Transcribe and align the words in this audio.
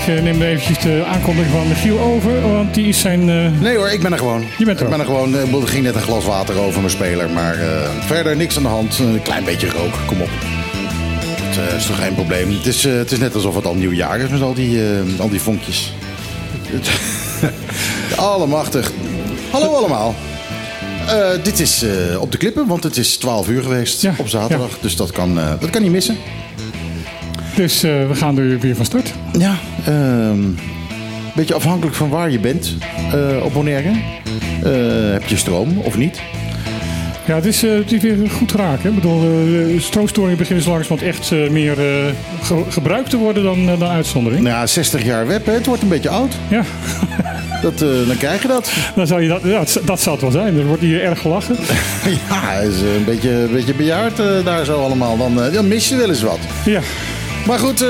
ik 0.00 0.16
uh, 0.16 0.22
neem 0.22 0.42
eventjes 0.42 0.78
de 0.78 1.04
aankondiging 1.06 1.54
van 1.54 1.68
Michiel 1.68 1.98
over, 1.98 2.40
want 2.40 2.74
die 2.74 2.86
is 2.86 3.00
zijn... 3.00 3.28
Uh... 3.28 3.60
Nee 3.60 3.76
hoor, 3.76 3.90
ik 3.90 4.02
ben 4.02 4.12
er 4.12 4.18
gewoon. 4.18 4.44
Je 4.58 4.64
bent 4.64 4.78
er 4.78 4.84
Ik 4.84 4.90
ben 4.90 5.00
er 5.00 5.06
gewoon. 5.06 5.34
Er 5.34 5.68
ging 5.68 5.84
net 5.84 5.94
een 5.94 6.00
glas 6.00 6.24
water 6.24 6.58
over 6.58 6.80
mijn 6.80 6.92
speler, 6.92 7.30
maar 7.30 7.58
verder 8.00 8.36
niks 8.36 8.56
aan 8.56 8.62
de 8.62 8.68
hand. 8.68 8.98
Een 8.98 9.22
klein 9.22 9.44
beetje 9.44 9.70
rook, 9.70 9.98
kom 10.06 10.20
op. 10.20 10.28
Het 11.42 11.76
is 11.76 11.86
toch 11.86 12.02
geen 12.02 12.14
probleem. 12.14 12.50
Het 12.52 12.66
is, 12.66 12.82
het 12.84 13.12
is 13.12 13.18
net 13.18 13.34
alsof 13.34 13.54
het 13.54 13.66
al 13.66 13.74
nieuw 13.74 13.92
jaar 13.92 14.20
is 14.20 14.28
met 14.28 14.42
al 14.42 14.54
die, 14.54 14.80
al 15.18 15.28
die 15.28 15.40
vonkjes. 15.40 15.92
Allemachtig. 18.16 18.92
Hallo 19.50 19.74
allemaal. 19.74 20.14
Uh, 21.06 21.28
dit 21.42 21.60
is 21.60 21.82
uh, 21.82 22.20
op 22.20 22.32
de 22.32 22.38
klippen, 22.38 22.66
want 22.66 22.82
het 22.82 22.96
is 22.96 23.16
12 23.16 23.48
uur 23.48 23.62
geweest 23.62 24.02
ja, 24.02 24.14
op 24.18 24.28
zaterdag. 24.28 24.70
Ja. 24.70 24.76
Dus 24.80 24.96
dat 24.96 25.10
kan, 25.10 25.38
uh, 25.38 25.52
dat 25.60 25.70
kan 25.70 25.82
niet 25.82 25.92
missen. 25.92 26.16
Dus 27.60 27.80
we 27.80 28.14
gaan 28.14 28.38
er 28.38 28.58
weer 28.58 28.76
van 28.76 28.84
start. 28.84 29.12
Ja, 29.38 29.54
een 29.84 29.94
ehm, 29.94 30.38
beetje 31.34 31.54
afhankelijk 31.54 31.96
van 31.96 32.08
waar 32.08 32.30
je 32.30 32.38
bent 32.38 32.76
op 33.42 33.52
Bonaire. 33.52 33.90
heb 35.12 35.26
je 35.26 35.36
stroom 35.36 35.78
of 35.78 35.96
niet? 35.96 36.20
Ja, 37.26 37.34
het 37.34 37.44
is, 37.44 37.62
het 37.62 37.92
is 37.92 38.02
weer 38.02 38.30
goed 38.30 38.52
raak. 38.52 38.82
Hè? 38.82 38.88
Ik 38.88 38.94
bedoel, 38.94 39.22
stroomstoringen 39.78 40.38
beginnen 40.38 40.64
zo 40.64 40.70
langzamerhand 40.70 41.16
echt 41.16 41.50
meer 41.50 41.74
ge 42.42 42.64
gebruikt 42.68 43.10
te 43.10 43.16
worden 43.16 43.42
dan, 43.42 43.66
dan 43.66 43.88
uitzondering. 43.88 44.42
Nou 44.42 44.56
ja, 44.56 44.66
60 44.66 45.04
jaar 45.04 45.26
web, 45.26 45.46
hè? 45.46 45.52
het 45.52 45.66
wordt 45.66 45.82
een 45.82 45.88
beetje 45.88 46.08
oud. 46.08 46.34
Ja. 46.48 46.62
Dat, 47.62 47.78
dan 47.78 48.16
krijg 48.18 48.42
je 48.42 48.48
dat. 48.48 48.72
Dan 48.94 49.06
zou 49.06 49.22
je 49.22 49.28
dat, 49.28 49.40
ja, 49.44 49.64
dat 49.84 50.00
zal 50.00 50.12
het 50.12 50.22
wel 50.22 50.30
zijn. 50.30 50.58
Er 50.58 50.66
wordt 50.66 50.82
hier 50.82 51.02
erg 51.02 51.20
gelachen. 51.20 51.56
ja, 52.28 52.52
is 52.52 52.80
een 52.80 53.04
beetje, 53.04 53.30
een 53.30 53.52
beetje 53.52 53.74
bejaard 53.74 54.16
daar 54.44 54.64
zo 54.64 54.82
allemaal. 54.82 55.16
Dan, 55.16 55.52
dan 55.52 55.68
mis 55.68 55.88
je 55.88 55.96
wel 55.96 56.08
eens 56.08 56.22
wat. 56.22 56.38
Ja. 56.64 56.80
Maar 57.50 57.58
goed, 57.58 57.84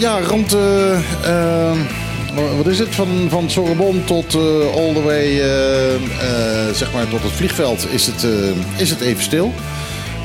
ja, 0.00 0.20
rond... 0.20 0.56
wat 2.56 2.66
is 2.66 2.78
het? 2.78 2.94
Van, 2.94 3.26
van 3.28 3.50
Sorbonne 3.50 4.04
tot 4.04 4.34
all 4.74 4.92
the 4.92 5.02
way 5.02 5.36
zeg 6.74 6.92
maar 6.92 7.08
tot 7.08 7.22
het 7.22 7.32
vliegveld 7.32 7.86
is 7.92 8.06
het, 8.06 8.26
is 8.76 8.90
het 8.90 9.00
even 9.00 9.22
stil. 9.22 9.52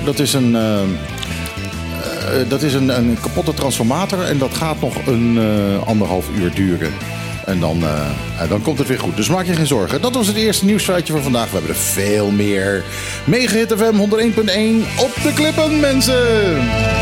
Dat 0.05 0.19
is 0.19 0.33
een... 0.33 0.57
dat 2.47 2.61
is 2.61 2.73
een, 2.73 2.97
een 2.97 3.17
kapotte 3.21 3.53
transformator 3.53 4.23
en 4.23 4.37
dat 4.37 4.53
gaat 4.53 4.81
nog 4.81 4.95
een 5.05 5.39
anderhalf 5.85 6.25
uur 6.35 6.53
duren. 6.53 6.93
En 7.45 7.59
dan, 7.59 7.77
uh, 7.77 8.49
dan 8.49 8.61
komt 8.61 8.77
het 8.77 8.87
weer 8.87 8.99
goed. 8.99 9.15
Dus 9.15 9.29
maak 9.29 9.45
je 9.45 9.53
geen 9.53 9.67
zorgen. 9.67 10.01
Dat 10.01 10.15
was 10.15 10.27
het 10.27 10.35
eerste 10.35 10.65
nieuwsfeitje 10.65 11.13
van 11.13 11.21
vandaag. 11.21 11.45
We 11.45 11.57
hebben 11.57 11.69
er 11.69 11.81
veel 11.81 12.31
meer. 12.31 12.83
Megahit 13.25 13.73
FM 13.77 13.95
101.1 13.95 14.99
op 14.99 15.11
de 15.23 15.31
klippen, 15.35 15.79
mensen. 15.79 17.00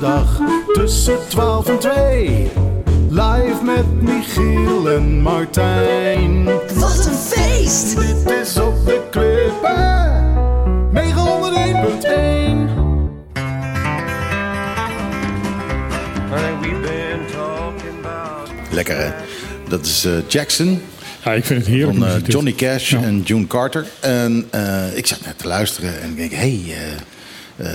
Zaterdag 0.00 0.40
tussen 0.72 1.18
12 1.28 1.68
en 1.68 1.78
2. 1.78 2.50
Live 3.10 3.64
met 3.64 4.02
Michiel 4.02 4.90
en 4.90 5.20
Martijn. 5.20 6.44
Wat 6.74 7.06
een 7.06 7.14
feest! 7.14 7.96
Dit 7.96 8.30
is 8.30 8.56
op 8.58 8.86
de 8.86 9.00
klippen. 9.10 10.22
Mega 10.92 11.24
101.1. 11.24 12.74
Lekker 18.70 18.96
hè? 18.96 19.10
Dat 19.68 19.86
is 19.86 20.04
uh, 20.04 20.12
Jackson. 20.28 20.82
Ja, 21.24 21.32
ik 21.32 21.44
vind 21.44 21.60
het 21.60 21.68
heerlijk. 21.68 21.98
Van 21.98 22.08
uh, 22.08 22.14
Johnny 22.26 22.52
Cash 22.52 22.90
ja. 22.90 23.02
en 23.02 23.20
June 23.20 23.46
Carter. 23.46 23.86
En 24.00 24.48
uh, 24.54 24.96
ik 24.96 25.06
zat 25.06 25.20
net 25.24 25.38
te 25.38 25.46
luisteren 25.46 26.00
en 26.00 26.10
ik 26.10 26.16
denk, 26.16 26.30
hé... 26.30 26.36
Hey, 26.36 26.96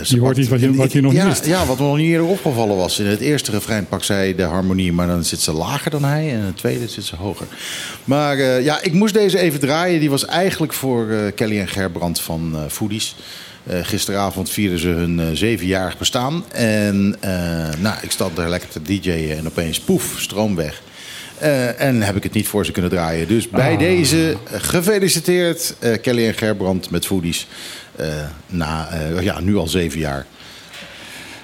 je 0.03 0.19
hoort 0.19 0.37
iets 0.37 0.49
wat 0.49 0.59
je, 0.59 0.73
wat 0.73 0.91
je 0.91 1.01
nog 1.01 1.13
ja, 1.13 1.25
niet 1.25 1.33
wist. 1.33 1.45
Ja, 1.45 1.65
wat 1.65 1.79
me 1.79 1.85
nog 1.85 1.97
niet 1.97 2.07
eerder 2.07 2.27
opgevallen 2.27 2.77
was. 2.77 2.99
In 2.99 3.05
het 3.05 3.19
eerste 3.19 3.51
refrein 3.51 3.87
pakt 3.87 4.05
zij 4.05 4.35
de 4.35 4.43
harmonie, 4.43 4.93
maar 4.93 5.07
dan 5.07 5.23
zit 5.23 5.39
ze 5.39 5.51
lager 5.51 5.91
dan 5.91 6.03
hij. 6.03 6.29
En 6.29 6.37
in 6.37 6.45
het 6.45 6.57
tweede 6.57 6.87
zit 6.87 7.03
ze 7.03 7.15
hoger. 7.15 7.47
Maar 8.03 8.37
uh, 8.37 8.63
ja, 8.63 8.81
ik 8.81 8.93
moest 8.93 9.13
deze 9.13 9.39
even 9.39 9.59
draaien. 9.59 9.99
Die 9.99 10.09
was 10.09 10.25
eigenlijk 10.25 10.73
voor 10.73 11.05
uh, 11.05 11.19
Kelly 11.35 11.59
en 11.59 11.67
Gerbrand 11.67 12.21
van 12.21 12.55
Foodies. 12.69 13.15
Gisteravond 13.81 14.49
vierden 14.49 14.79
ze 14.79 14.87
hun 14.87 15.37
zevenjarig 15.37 15.97
bestaan. 15.97 16.43
En 16.51 17.15
nou, 17.79 17.95
ik 18.01 18.11
stond 18.11 18.35
daar 18.35 18.49
lekker 18.49 18.69
te 18.69 18.81
DJ'en 18.81 19.37
en 19.37 19.47
opeens 19.47 19.79
poef, 19.79 20.15
stroom 20.17 20.55
weg. 20.55 20.81
Uh, 21.41 21.81
en 21.81 22.01
heb 22.01 22.15
ik 22.15 22.23
het 22.23 22.33
niet 22.33 22.47
voor 22.47 22.65
ze 22.65 22.71
kunnen 22.71 22.91
draaien. 22.91 23.27
Dus 23.27 23.49
bij 23.49 23.71
Ah. 23.73 23.79
deze 23.79 24.37
gefeliciteerd 24.51 25.75
uh, 25.79 25.93
Kelly 26.01 26.27
en 26.27 26.33
Gerbrand 26.33 26.89
met 26.89 27.05
Foodies. 27.05 27.47
Uh, 27.99 28.05
na 28.47 28.89
ja, 29.21 29.39
nu 29.39 29.55
al 29.57 29.67
zeven 29.67 29.99
jaar. 29.99 30.25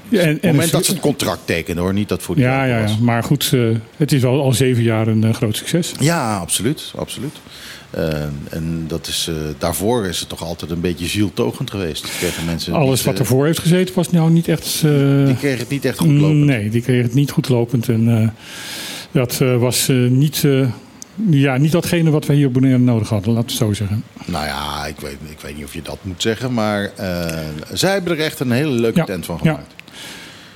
Ja, 0.09 0.21
en, 0.21 0.35
Op 0.35 0.41
het 0.41 0.51
moment 0.51 0.71
dat 0.71 0.85
ze 0.85 0.91
het 0.91 1.01
contract 1.01 1.39
tekenen 1.45 1.83
hoor, 1.83 1.93
niet 1.93 2.09
dat 2.09 2.21
Foodies. 2.21 2.43
Ja, 2.43 2.63
ja, 2.63 2.77
ja, 2.77 2.95
maar 3.01 3.23
goed, 3.23 3.53
het 3.97 4.11
is 4.11 4.25
al, 4.25 4.41
al 4.41 4.53
zeven 4.53 4.83
jaar 4.83 5.07
een 5.07 5.33
groot 5.33 5.55
succes. 5.55 5.91
Ja, 5.99 6.37
absoluut. 6.37 6.91
absoluut. 6.95 7.35
en 8.49 8.85
dat 8.87 9.07
is, 9.07 9.29
daarvoor 9.57 10.05
is 10.05 10.19
het 10.19 10.29
toch 10.29 10.43
altijd 10.43 10.71
een 10.71 10.81
beetje 10.81 11.07
zieltogend 11.07 11.71
geweest. 11.71 12.19
Tegen 12.19 12.45
mensen 12.45 12.73
Alles 12.73 13.03
wat 13.03 13.19
ervoor 13.19 13.45
heeft 13.45 13.59
gezeten 13.59 13.95
was 13.95 14.11
nou 14.11 14.29
niet 14.31 14.47
echt... 14.47 14.81
die 15.25 15.37
kreeg 15.37 15.59
het 15.59 15.69
niet 15.69 15.85
echt 15.85 15.97
goed 15.97 16.11
lopend. 16.11 16.45
Nee, 16.45 16.69
die 16.69 16.81
kreeg 16.81 17.03
het 17.03 17.13
niet 17.13 17.31
goed 17.31 17.49
lopend. 17.49 17.89
En, 17.89 18.33
dat 19.11 19.39
uh, 19.41 19.57
was 19.57 19.89
uh, 19.89 20.09
niet, 20.09 20.43
uh, 20.43 20.67
ja, 21.29 21.57
niet 21.57 21.71
datgene 21.71 22.09
wat 22.09 22.25
we 22.25 22.33
hier 22.33 22.47
op 22.47 22.53
Bonaire 22.53 22.79
nodig 22.79 23.09
hadden, 23.09 23.33
laten 23.33 23.47
we 23.47 23.53
het 23.53 23.63
zo 23.63 23.73
zeggen. 23.73 24.03
Nou 24.25 24.45
ja, 24.45 24.85
ik 24.85 24.99
weet, 24.99 25.17
ik 25.29 25.39
weet 25.39 25.55
niet 25.55 25.65
of 25.65 25.73
je 25.73 25.81
dat 25.81 25.97
moet 26.01 26.21
zeggen, 26.21 26.53
maar 26.53 26.91
zij 27.73 27.91
hebben 27.91 28.17
er 28.17 28.23
echt 28.23 28.39
een 28.39 28.51
hele 28.51 28.71
leuke 28.71 28.99
ja. 28.99 29.05
tent 29.05 29.25
van 29.25 29.39
gemaakt. 29.39 29.73
Ja. 29.75 29.93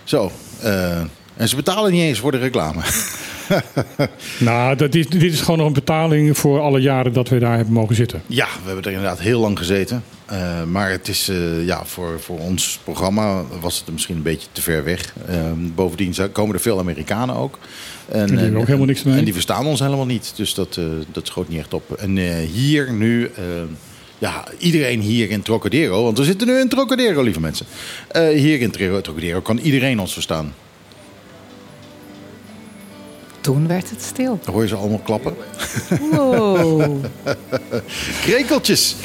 Zo, 0.04 0.32
en 1.36 1.50
ze 1.50 1.56
betalen 1.56 1.92
niet 1.92 2.02
eens 2.02 2.20
voor 2.20 2.32
de 2.32 2.38
reclame. 2.38 2.82
nou, 4.40 4.76
dat 4.76 4.96
is, 4.96 5.08
dit 5.08 5.34
is 5.34 5.42
gewoon 5.42 5.58
nog 5.58 5.68
een 5.68 5.74
betaling 5.74 6.38
voor 6.38 6.60
alle 6.60 6.80
jaren 6.80 7.14
dat 7.14 7.30
we 7.30 7.40
daar 7.40 7.56
hebben 7.56 7.74
mogen 7.74 7.96
zitten. 7.96 8.22
Ja, 8.28 8.46
we 8.46 8.66
hebben 8.66 8.84
er 8.84 8.92
inderdaad 8.92 9.20
heel 9.20 9.40
lang 9.40 9.58
gezeten. 9.58 10.04
Uh, 10.32 10.64
maar 10.64 10.90
het 10.90 11.08
is, 11.08 11.30
uh, 11.30 11.66
ja, 11.66 11.86
voor, 11.86 12.20
voor 12.20 12.40
ons 12.40 12.80
programma 12.84 13.44
was 13.60 13.78
het 13.78 13.94
misschien 13.94 14.16
een 14.16 14.22
beetje 14.22 14.48
te 14.52 14.62
ver 14.62 14.84
weg. 14.84 15.14
Uh, 15.30 15.36
bovendien 15.76 16.32
komen 16.32 16.56
er 16.56 16.62
veel 16.62 16.80
Amerikanen 16.80 17.36
ook. 17.36 17.60
En, 18.10 18.20
en 18.20 18.28
die 18.28 18.38
hebben 18.38 18.60
ook 18.60 18.66
helemaal 18.66 18.88
niks 18.88 19.04
mee. 19.04 19.18
En 19.18 19.24
die 19.24 19.34
verstaan 19.34 19.66
ons 19.66 19.80
helemaal 19.80 20.06
niet. 20.06 20.34
Dus 20.36 20.54
dat, 20.54 20.80
dat 21.12 21.28
schoot 21.28 21.50
niet 21.50 21.60
echt 21.60 21.74
op. 21.74 21.92
En 21.92 22.18
hier 22.46 22.92
nu 22.94 23.32
ja, 24.22 24.44
iedereen 24.58 25.00
hier 25.00 25.30
in 25.30 25.42
Trocadero, 25.42 26.04
want 26.04 26.18
we 26.18 26.24
zitten 26.24 26.48
nu 26.48 26.60
in 26.60 26.68
Trocadero, 26.68 27.22
lieve 27.22 27.40
mensen. 27.40 27.66
Uh, 28.16 28.28
hier 28.28 28.62
in 28.62 28.72
Trocadero 28.72 29.42
kan 29.42 29.58
iedereen 29.58 30.00
ons 30.00 30.14
verstaan. 30.14 30.54
Toen 33.42 33.68
werd 33.68 33.90
het 33.90 34.02
stil. 34.02 34.40
Dan 34.44 34.54
hoor 34.54 34.64
je 34.64 34.68
ze 34.68 34.76
allemaal 34.76 35.02
klappen. 35.04 35.36
Wow. 36.12 37.06
Krekeltjes. 38.26 38.96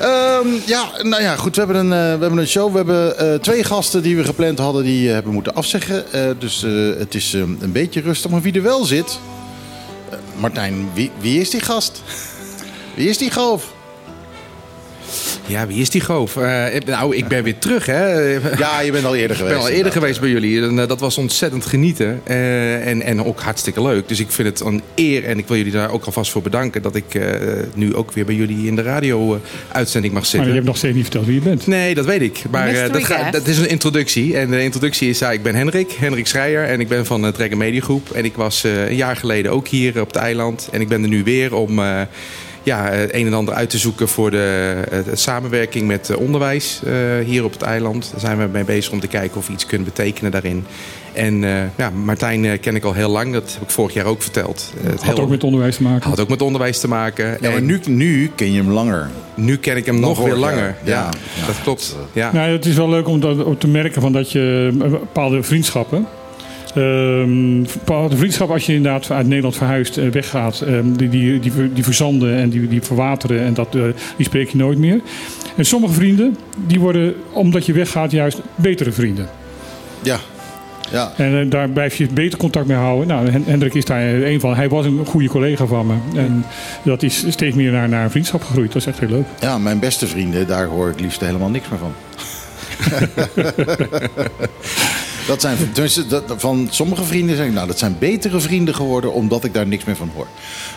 Um, 0.00 0.60
ja, 0.66 0.90
nou 1.02 1.22
ja, 1.22 1.36
goed. 1.36 1.56
We 1.56 1.62
hebben 1.62 1.80
een, 1.80 2.12
uh, 2.12 2.14
we 2.14 2.20
hebben 2.20 2.38
een 2.38 2.46
show. 2.46 2.70
We 2.70 2.76
hebben 2.76 3.32
uh, 3.32 3.38
twee 3.38 3.64
gasten 3.64 4.02
die 4.02 4.16
we 4.16 4.24
gepland 4.24 4.58
hadden, 4.58 4.84
die 4.84 5.06
uh, 5.06 5.12
hebben 5.12 5.32
moeten 5.32 5.54
afzeggen. 5.54 6.04
dus 6.38 6.62
het 6.98 7.14
is 7.14 7.32
een 7.32 7.72
beetje 7.72 8.00
rustig. 8.00 8.30
Maar 8.30 8.40
wie 8.40 8.52
er 8.52 8.62
wel 8.62 8.84
zit. 8.84 9.18
Martijn, 10.36 10.88
wie, 10.94 11.10
wie 11.20 11.40
is 11.40 11.50
die 11.50 11.60
gast? 11.60 12.02
wie 12.96 13.08
is 13.08 13.18
die 13.18 13.30
goof? 13.30 13.74
Ja, 15.46 15.66
wie 15.66 15.80
is 15.80 15.90
die 15.90 16.00
goof? 16.00 16.36
Uh, 16.36 16.64
nou, 16.86 17.16
ik 17.16 17.28
ben 17.28 17.42
weer 17.42 17.58
terug, 17.58 17.86
hè? 17.86 18.14
Ja, 18.58 18.80
je 18.80 18.92
bent 18.92 19.04
al 19.04 19.14
eerder 19.14 19.36
geweest. 19.36 19.54
Ik 19.54 19.60
ben 19.60 19.70
al 19.70 19.76
eerder 19.76 19.92
geweest 19.92 20.20
bij 20.20 20.28
jullie. 20.28 20.62
En, 20.62 20.74
uh, 20.74 20.86
dat 20.86 21.00
was 21.00 21.18
ontzettend 21.18 21.66
genieten. 21.66 22.20
Uh, 22.28 22.86
en, 22.86 23.02
en 23.02 23.24
ook 23.24 23.40
hartstikke 23.40 23.82
leuk. 23.82 24.08
Dus 24.08 24.20
ik 24.20 24.30
vind 24.30 24.48
het 24.48 24.60
een 24.60 24.82
eer. 24.94 25.24
En 25.24 25.38
ik 25.38 25.48
wil 25.48 25.56
jullie 25.56 25.72
daar 25.72 25.90
ook 25.90 26.04
alvast 26.04 26.30
voor 26.30 26.42
bedanken. 26.42 26.82
Dat 26.82 26.94
ik 26.94 27.18
nu 27.74 27.94
ook 27.94 28.12
weer 28.12 28.24
bij 28.24 28.34
jullie 28.34 28.66
in 28.66 28.76
de 28.76 28.82
radio-uitzending 28.82 30.14
mag 30.14 30.22
zitten. 30.22 30.38
Maar 30.38 30.48
je 30.48 30.54
hebt 30.54 30.66
nog 30.66 30.76
steeds 30.76 30.94
niet 30.94 31.02
verteld 31.02 31.26
wie 31.26 31.34
je 31.34 31.40
bent. 31.40 31.66
Nee, 31.66 31.94
dat 31.94 32.04
weet 32.04 32.22
ik. 32.22 32.42
Maar 32.50 32.92
dat, 32.92 33.04
ga, 33.04 33.30
dat, 33.30 33.46
is 33.46 33.58
een 33.58 33.68
introductie. 33.68 34.36
En 34.36 34.50
de 34.50 34.62
introductie 34.62 35.08
is, 35.08 35.22
ik 35.22 35.42
ben 35.42 35.54
Hendrik. 35.54 35.92
Hendrik 35.92 36.26
Schreier. 36.26 36.64
En 36.64 36.80
ik 36.80 36.88
ben 36.88 37.06
van 37.06 37.22
de 37.22 37.32
Trek 37.32 37.56
Media 37.56 37.80
Groep. 37.80 38.10
En 38.10 38.24
ik 38.24 38.34
was 38.34 38.62
een 38.62 38.96
jaar 38.96 39.16
geleden 39.16 39.52
ook 39.52 39.68
hier 39.68 40.00
op 40.00 40.06
het 40.06 40.16
eiland. 40.16 40.68
En 40.72 40.80
ik 40.80 40.88
ben 40.88 41.02
er 41.02 41.08
nu 41.08 41.24
weer 41.24 41.54
om 41.54 41.80
ja, 42.66 42.90
het 42.90 43.14
een 43.14 43.26
en 43.26 43.34
ander 43.34 43.54
uit 43.54 43.70
te 43.70 43.78
zoeken 43.78 44.08
voor 44.08 44.30
de, 44.30 44.82
de 45.04 45.16
samenwerking 45.16 45.86
met 45.86 46.16
onderwijs 46.16 46.80
uh, 46.84 46.92
hier 47.24 47.44
op 47.44 47.52
het 47.52 47.62
eiland. 47.62 48.08
Daar 48.10 48.20
zijn 48.20 48.38
we 48.38 48.48
mee 48.52 48.64
bezig 48.64 48.92
om 48.92 49.00
te 49.00 49.06
kijken 49.06 49.36
of 49.36 49.46
we 49.46 49.52
iets 49.52 49.66
kunnen 49.66 49.86
betekenen 49.86 50.30
daarin. 50.30 50.66
En 51.12 51.42
uh, 51.42 51.62
ja, 51.76 51.90
Martijn 51.90 52.44
uh, 52.44 52.52
ken 52.60 52.74
ik 52.74 52.84
al 52.84 52.92
heel 52.92 53.08
lang, 53.08 53.32
dat 53.32 53.52
heb 53.52 53.62
ik 53.62 53.70
vorig 53.70 53.94
jaar 53.94 54.04
ook 54.04 54.22
verteld. 54.22 54.72
Het 54.80 55.02
had 55.02 55.14
heel, 55.14 55.24
ook 55.24 55.28
met 55.28 55.44
onderwijs 55.44 55.76
te 55.76 55.82
maken. 55.82 56.08
Had 56.08 56.20
ook 56.20 56.28
met 56.28 56.42
onderwijs 56.42 56.80
te 56.80 56.88
maken. 56.88 57.36
Ja, 57.40 57.50
maar 57.50 57.62
nu, 57.62 57.80
nu 57.84 58.30
ken 58.34 58.52
je 58.52 58.58
hem 58.58 58.70
langer. 58.70 59.10
Nu 59.34 59.56
ken 59.56 59.76
ik 59.76 59.86
hem 59.86 60.00
nog, 60.00 60.16
nog 60.16 60.26
weer 60.26 60.36
langer. 60.36 60.76
Ja, 60.82 60.92
ja, 60.92 61.10
ja, 61.40 61.46
dat 61.46 61.62
klopt. 61.62 61.96
Ja. 62.12 62.32
Nou, 62.32 62.50
het 62.50 62.66
is 62.66 62.76
wel 62.76 62.88
leuk 62.88 63.08
om, 63.08 63.20
dat, 63.20 63.44
om 63.44 63.58
te 63.58 63.68
merken 63.68 64.00
van 64.00 64.12
dat 64.12 64.32
je 64.32 64.74
bepaalde 64.78 65.42
vriendschappen 65.42 66.06
Bepaalde 67.72 68.16
vriendschap, 68.16 68.50
als 68.50 68.66
je 68.66 68.74
inderdaad 68.74 69.10
uit 69.10 69.26
Nederland 69.26 69.56
verhuist, 69.56 69.96
eh, 69.98 70.08
weggaat, 70.08 70.60
ehm, 70.60 70.92
die, 70.92 71.08
die, 71.08 71.40
die, 71.40 71.72
die 71.72 71.84
verzanden 71.84 72.36
en 72.36 72.48
die, 72.48 72.68
die 72.68 72.82
verwateren 72.82 73.40
en 73.40 73.54
dat, 73.54 73.74
eh, 73.74 73.82
die 74.16 74.26
spreek 74.26 74.48
je 74.48 74.56
nooit 74.56 74.78
meer. 74.78 75.00
En 75.56 75.64
sommige 75.64 75.92
vrienden, 75.94 76.36
die 76.66 76.80
worden, 76.80 77.14
omdat 77.32 77.66
je 77.66 77.72
weggaat, 77.72 78.10
juist 78.10 78.40
betere 78.54 78.92
vrienden. 78.92 79.28
Ja. 80.02 80.18
Ja. 80.90 81.12
En 81.16 81.40
eh, 81.40 81.50
daar 81.50 81.68
blijf 81.68 81.96
je 81.96 82.06
beter 82.06 82.38
contact 82.38 82.66
mee 82.66 82.76
houden. 82.76 83.06
Nou, 83.08 83.30
Hen- 83.30 83.44
Hendrik 83.46 83.74
is 83.74 83.84
daar 83.84 84.02
een 84.14 84.40
van. 84.40 84.54
Hij 84.54 84.68
was 84.68 84.84
een 84.86 85.04
goede 85.06 85.28
collega 85.28 85.66
van 85.66 85.86
me. 85.86 85.94
En 86.18 86.44
dat 86.82 87.02
is 87.02 87.24
steeds 87.28 87.56
meer 87.56 87.72
naar, 87.72 87.88
naar 87.88 88.04
een 88.04 88.10
vriendschap 88.10 88.42
gegroeid. 88.42 88.72
Dat 88.72 88.82
is 88.82 88.88
echt 88.88 88.98
heel 89.00 89.08
leuk. 89.08 89.24
ja, 89.40 89.58
mijn 89.58 89.78
beste 89.78 90.06
vrienden, 90.06 90.46
daar 90.46 90.66
hoor 90.66 90.88
ik 90.88 91.00
liefst 91.00 91.20
helemaal 91.20 91.48
niks 91.50 91.66
meer 91.68 91.78
van. 91.78 91.92
dat 95.26 95.40
zijn, 95.40 95.56
tenminste, 95.72 96.06
dat, 96.06 96.34
van 96.36 96.68
sommige 96.70 97.04
vrienden 97.04 97.36
zeg 97.36 97.46
ik, 97.46 97.52
nou, 97.52 97.66
dat 97.66 97.78
zijn 97.78 97.96
betere 97.98 98.40
vrienden 98.40 98.74
geworden 98.74 99.12
omdat 99.12 99.44
ik 99.44 99.54
daar 99.54 99.66
niks 99.66 99.84
meer 99.84 99.96
van 99.96 100.10
hoor. 100.14 100.26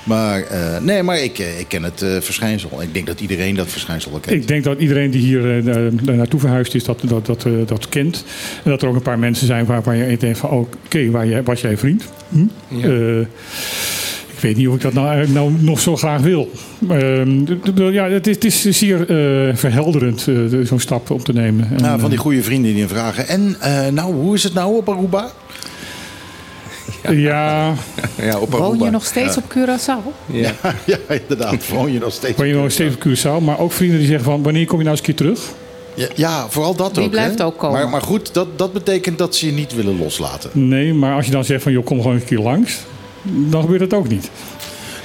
Maar 0.04 0.42
eh, 0.44 0.78
nee, 0.82 1.04
maar 1.04 1.20
ik, 1.20 1.40
eh, 1.40 1.60
ik 1.60 1.68
ken 1.68 1.84
het 1.84 2.02
eh, 2.02 2.10
verschijnsel. 2.20 2.82
Ik 2.82 2.94
denk 2.94 3.08
dat 3.08 3.20
iedereen 3.20 3.56
dat 3.56 3.68
verschijnsel 3.68 4.12
wel 4.12 4.20
kent. 4.20 4.42
Ik 4.42 4.48
denk 4.48 4.64
dat 4.64 4.80
iedereen 4.80 5.12
die 5.12 5.22
hier 5.22 5.58
eh, 5.58 5.66
daar 5.66 6.16
naartoe 6.16 6.40
verhuisd 6.40 6.76
is, 6.76 6.84
dat, 6.84 7.00
dat, 7.04 7.26
dat, 7.26 7.46
eh, 7.46 7.52
dat 7.66 7.90
kent. 7.90 8.24
En 8.64 8.70
dat 8.72 8.82
er 8.82 8.88
ook 8.88 8.96
een 8.96 9.02
paar 9.02 9.20
mensen 9.20 9.48
zijn 9.48 9.66
waarvan 9.66 9.98
je 9.98 10.18
denkt 10.18 10.38
van... 10.40 10.50
oh, 10.50 10.68
Oké, 10.86 11.12
waar 11.12 11.28
jij- 11.28 11.44
was 11.44 11.62
jij 11.62 11.78
vriend? 11.78 12.04
Hm? 12.30 12.46
Ja. 12.68 13.26
Eh, 14.44 14.50
ik 14.50 14.56
weet 14.56 14.58
niet 14.58 14.68
of 14.68 14.76
ik 14.76 14.82
dat 14.82 14.94
nou, 14.94 15.30
nou 15.30 15.52
nog 15.60 15.80
zo 15.80 15.96
graag 15.96 16.22
wil. 16.22 16.52
Ehm, 16.90 17.92
ja, 17.92 18.10
het 18.10 18.28
is, 18.28 18.36
het 18.36 18.44
is 18.44 18.78
zeer 18.78 19.00
eh, 19.02 19.56
verhelderend, 19.56 20.28
eh, 20.28 20.36
zo'n 20.64 20.80
stap 20.80 21.10
op 21.10 21.24
te 21.24 21.34
nemen. 21.34 21.68
En, 21.72 21.82
Nou, 21.82 22.00
van 22.00 22.10
die 22.10 22.18
eh, 22.18 22.24
goede 22.24 22.44
vrienden 22.44 22.72
die 22.72 22.82
je 22.82 22.88
vragen. 22.88 23.28
En 23.28 23.56
eh, 23.60 23.88
nou, 23.88 24.14
hoe 24.14 24.36
is 24.36 24.44
het 24.44 24.54
nou 24.54 24.76
op 24.78 24.90
Aruba? 24.90 25.32
ja, 27.10 27.74
Ja, 28.22 28.40
op 28.40 28.52
Woon 28.52 28.62
Aruba. 28.62 28.86
je 28.86 28.92
nog 28.92 29.06
steeds 29.06 29.38
op 29.38 29.44
Curaçao? 29.58 30.26
Ja. 30.26 30.52
ja, 30.86 30.98
inderdaad. 31.10 31.68
Woon 31.68 31.92
je 31.94 32.00
nog 32.00 32.14
steeds? 32.14 32.38
ben 32.38 32.48
je 32.48 32.54
nog 32.54 32.72
steeds 32.72 32.96
op 32.96 33.08
Curaçao. 33.08 33.44
Maar 33.44 33.60
ook 33.60 33.72
vrienden 33.72 33.98
die 33.98 34.08
zeggen 34.08 34.26
van... 34.26 34.44
wanneer 34.44 34.66
kom 34.66 34.78
je 34.78 34.84
nou 34.86 34.98
eens 34.98 35.08
een 35.08 35.16
keer 35.16 35.26
terug? 35.26 35.40
Ja, 35.94 36.08
ja, 36.16 36.50
vooral 36.50 36.76
dat 36.76 36.96
Die 36.96 37.04
ook. 37.04 37.10
blijft 37.12 37.38
hè? 37.38 37.46
ook 37.46 37.58
komen. 37.58 37.80
Maar, 37.80 37.90
maar 37.90 38.02
goed, 38.02 38.34
dat, 38.34 38.48
dat 38.58 38.74
betekent 38.74 39.18
dat 39.18 39.36
ze 39.36 39.46
je 39.46 39.52
niet 39.52 39.76
willen 39.76 39.98
loslaten. 39.98 40.50
Nee, 40.54 40.94
maar 40.94 41.16
als 41.16 41.26
je 41.26 41.32
dan 41.32 41.44
zegt 41.44 41.64
van... 41.64 41.72
joh, 41.72 41.86
kom 41.86 42.02
gewoon 42.02 42.16
een 42.16 42.26
keer 42.26 42.40
langs... 42.40 42.80
dan 43.32 43.62
gebeurt 43.62 43.80
dat 43.90 43.94
ook 44.00 44.08
niet. 44.08 44.30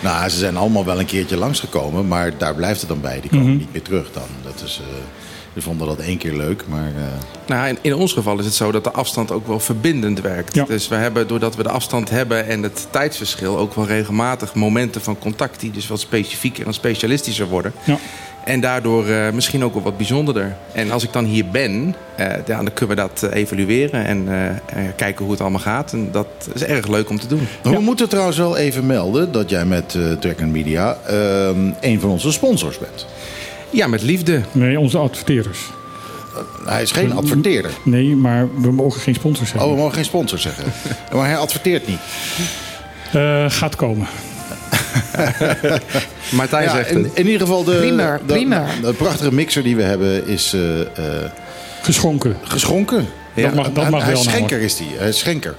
Nou, 0.02 0.28
ze 0.28 0.38
zijn 0.38 0.56
allemaal 0.56 0.84
wel 0.84 0.98
een 0.98 1.06
keertje 1.06 1.36
langsgekomen, 1.36 2.08
maar 2.08 2.38
daar 2.38 2.54
blijft 2.54 2.80
het 2.80 2.88
dan 2.88 3.00
bij. 3.00 3.20
Die 3.20 3.30
komen 3.30 3.46
Mhm. 3.48 3.56
niet 3.56 3.72
meer 3.72 3.82
terug 3.82 4.12
dan. 4.12 4.22
Dat 4.42 4.62
is, 4.64 4.80
eh 4.82 4.86
we 5.52 5.62
vonden 5.62 5.86
dat 5.86 5.98
één 5.98 6.18
keer 6.18 6.32
leuk, 6.36 6.64
maar... 6.68 6.86
eh, 6.86 7.02
Nou, 7.46 7.68
in, 7.68 7.78
in 7.80 7.94
ons 7.94 8.12
geval 8.12 8.38
is 8.38 8.44
het 8.44 8.54
zo 8.54 8.72
dat 8.72 8.84
de 8.84 8.90
afstand 8.92 9.32
ook 9.32 9.46
wel 9.46 9.60
verbindend 9.60 10.20
werkt. 10.20 10.54
Ja. 10.54 10.64
Dus 10.64 10.88
we 10.88 10.94
hebben, 10.94 11.26
doordat 11.28 11.56
we 11.56 11.62
de 11.62 11.68
afstand 11.68 12.10
hebben 12.10 12.46
en 12.46 12.62
het 12.62 12.86
tijdsverschil, 12.90 13.58
ook 13.58 13.74
wel 13.74 13.86
regelmatig 13.86 14.54
momenten 14.54 15.00
van 15.00 15.18
contact 15.18 15.60
die 15.60 15.70
dus 15.70 15.86
wat 15.88 16.00
specifieker 16.00 16.66
en 16.66 16.74
specialistischer 16.74 17.46
worden. 17.46 17.72
Ja. 17.84 17.98
En 18.44 18.60
daardoor 18.60 19.08
eh, 19.08 19.30
misschien 19.32 19.64
ook 19.64 19.74
wel 19.74 19.82
wat 19.82 19.96
bijzonderder. 19.96 20.56
En 20.72 20.90
als 20.90 21.02
ik 21.02 21.12
dan 21.12 21.24
hier 21.24 21.46
ben, 21.48 21.94
eh, 22.16 22.26
ja, 22.26 22.56
dan 22.56 22.72
kunnen 22.72 22.96
we 22.96 23.02
dat 23.02 23.22
eh, 23.22 23.40
evalueren 23.40 24.04
en 24.04 24.28
kijken 24.96 25.22
hoe 25.22 25.32
het 25.32 25.42
allemaal 25.42 25.60
gaat. 25.60 25.92
En 25.92 26.08
dat 26.12 26.26
is 26.54 26.64
erg 26.64 26.88
leuk 26.88 27.10
om 27.10 27.18
te 27.18 27.26
doen. 27.26 27.48
We 27.62 27.80
moeten 27.80 28.08
trouwens 28.08 28.36
wel 28.36 28.56
even 28.56 28.86
melden 28.86 29.32
dat 29.32 29.50
jij 29.50 29.64
met 29.64 29.98
Track 30.20 30.40
Media 30.40 30.98
ehm, 31.06 31.70
een 31.80 32.00
van 32.00 32.10
onze 32.10 32.32
sponsors 32.32 32.78
bent. 32.78 33.06
Ja, 33.70 33.86
met 33.86 34.02
liefde. 34.02 34.40
Nee, 34.52 34.78
onze 34.80 34.98
adverteerders. 34.98 35.58
Hij 36.64 36.82
is 36.82 36.90
geen 36.90 37.12
adverteerder. 37.12 37.70
Nee, 37.84 38.16
maar 38.16 38.48
we 38.60 38.72
mogen 38.72 39.00
geen 39.00 39.14
sponsors 39.14 39.50
hebben. 39.50 39.68
Oh, 39.68 39.74
we 39.74 39.80
mogen 39.80 39.94
geen 39.94 40.04
sponsor 40.04 40.38
zeggen. 40.38 40.64
Maar 41.12 41.26
hij 41.26 41.36
adverteert 41.36 41.86
niet. 41.86 41.98
Eh, 43.12 43.44
gaat 43.48 43.76
komen. 43.76 44.06
Martijn 46.32 46.62
Ja, 46.64 46.70
zegt 46.70 46.90
in, 46.90 47.02
het. 47.04 47.12
in 47.14 47.24
ieder 47.24 47.40
geval 47.40 47.64
de, 47.64 48.20
de, 48.26 48.56
de 48.82 48.92
prachtige 48.92 49.32
mixer 49.32 49.62
die 49.62 49.76
we 49.76 49.82
hebben 49.82 50.26
is 50.26 50.52
eh, 50.54 50.80
eh, 50.80 50.86
Geschonken. 51.82 52.36
geschonken. 52.42 53.06
Ja, 53.34 53.42
dat 53.42 53.54
mag, 53.54 53.72
dat 53.72 53.82
hij 53.82 53.90
mag 53.90 54.02
hij 54.04 54.12
wel 54.12 54.22
namelijk. 54.24 54.46
schenker 54.48 54.60
is 54.66 54.78
hij. 54.78 54.86
Hij 54.96 55.08
is 55.08 55.18
schenker. 55.18 55.54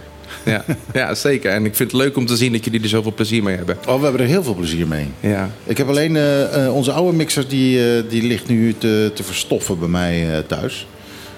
Ja, 0.46 0.64
ja, 0.94 1.14
zeker. 1.16 1.52
En 1.52 1.66
ik 1.66 1.76
vind 1.76 1.92
het 1.92 2.02
leuk 2.02 2.18
om 2.18 2.26
te 2.26 2.36
zien 2.36 2.52
dat 2.52 2.64
jullie 2.66 2.82
er 2.82 2.90
zoveel 2.90 3.14
plezier 3.14 3.44
mee 3.44 3.56
hebben. 3.56 3.78
Oh, 3.88 3.98
we 3.98 4.04
hebben 4.04 4.22
er 4.22 4.28
heel 4.28 4.44
veel 4.44 4.54
plezier 4.56 4.88
mee. 4.88 5.08
Ja. 5.20 5.50
Ik 5.64 5.78
heb 5.78 5.88
alleen 5.88 6.16
eh, 6.16 6.76
onze 6.76 6.92
oude 6.92 7.18
mixer, 7.18 7.48
die, 7.48 7.96
eh, 7.98 8.04
die 8.10 8.24
ligt 8.24 8.48
nu 8.48 8.76
te, 8.78 9.12
te 9.16 9.24
verstoffen 9.24 9.80
bij 9.80 9.88
mij 9.88 10.32
eh, 10.38 10.44
thuis. 10.48 10.88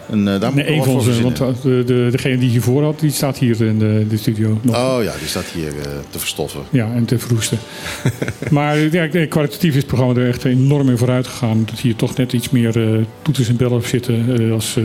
En 0.10 0.28
eh, 0.34 0.40
daar 0.40 0.54
moet 0.54 0.64
Nee, 0.66 0.76
een 0.76 0.84
van 0.84 1.22
want 1.22 1.62
de, 1.62 1.84
de, 1.86 2.08
degene 2.12 2.38
die 2.38 2.50
hiervoor 2.50 2.84
had, 2.84 3.00
die 3.00 3.12
staat 3.12 3.38
hier 3.38 3.62
in 3.62 3.80
de, 3.80 4.06
de 4.10 4.18
studio 4.18 4.58
nog. 4.62 4.76
Oh 4.76 5.04
ja, 5.04 5.14
die 5.20 5.28
staat 5.28 5.46
hier 5.46 5.68
eh, 5.68 5.92
te 6.10 6.20
verstoffen. 6.20 6.62
Ja, 6.70 6.92
en 6.94 7.06
te 7.06 7.20
verroesten. 7.20 7.58
maar 8.52 8.78
ja, 8.78 9.08
kwalitatief 9.28 9.70
is 9.72 9.78
het 9.78 9.86
programma 9.88 10.22
er 10.22 10.28
echt 10.28 10.46
enorm 10.46 10.90
in 10.90 10.98
vooruit 10.98 11.28
gegaan. 11.28 11.66
Dat 11.66 11.80
hier 11.80 11.96
toch 11.96 12.16
net 12.18 12.34
iets 12.34 12.50
meer 12.50 12.94
eh, 12.94 13.00
toeters 13.22 13.50
en 13.50 13.56
bellen 13.58 13.78
op 13.78 13.86
zitten. 13.86 14.42
eh, 14.48 14.52
als 14.54 14.78
eh, 14.78 14.84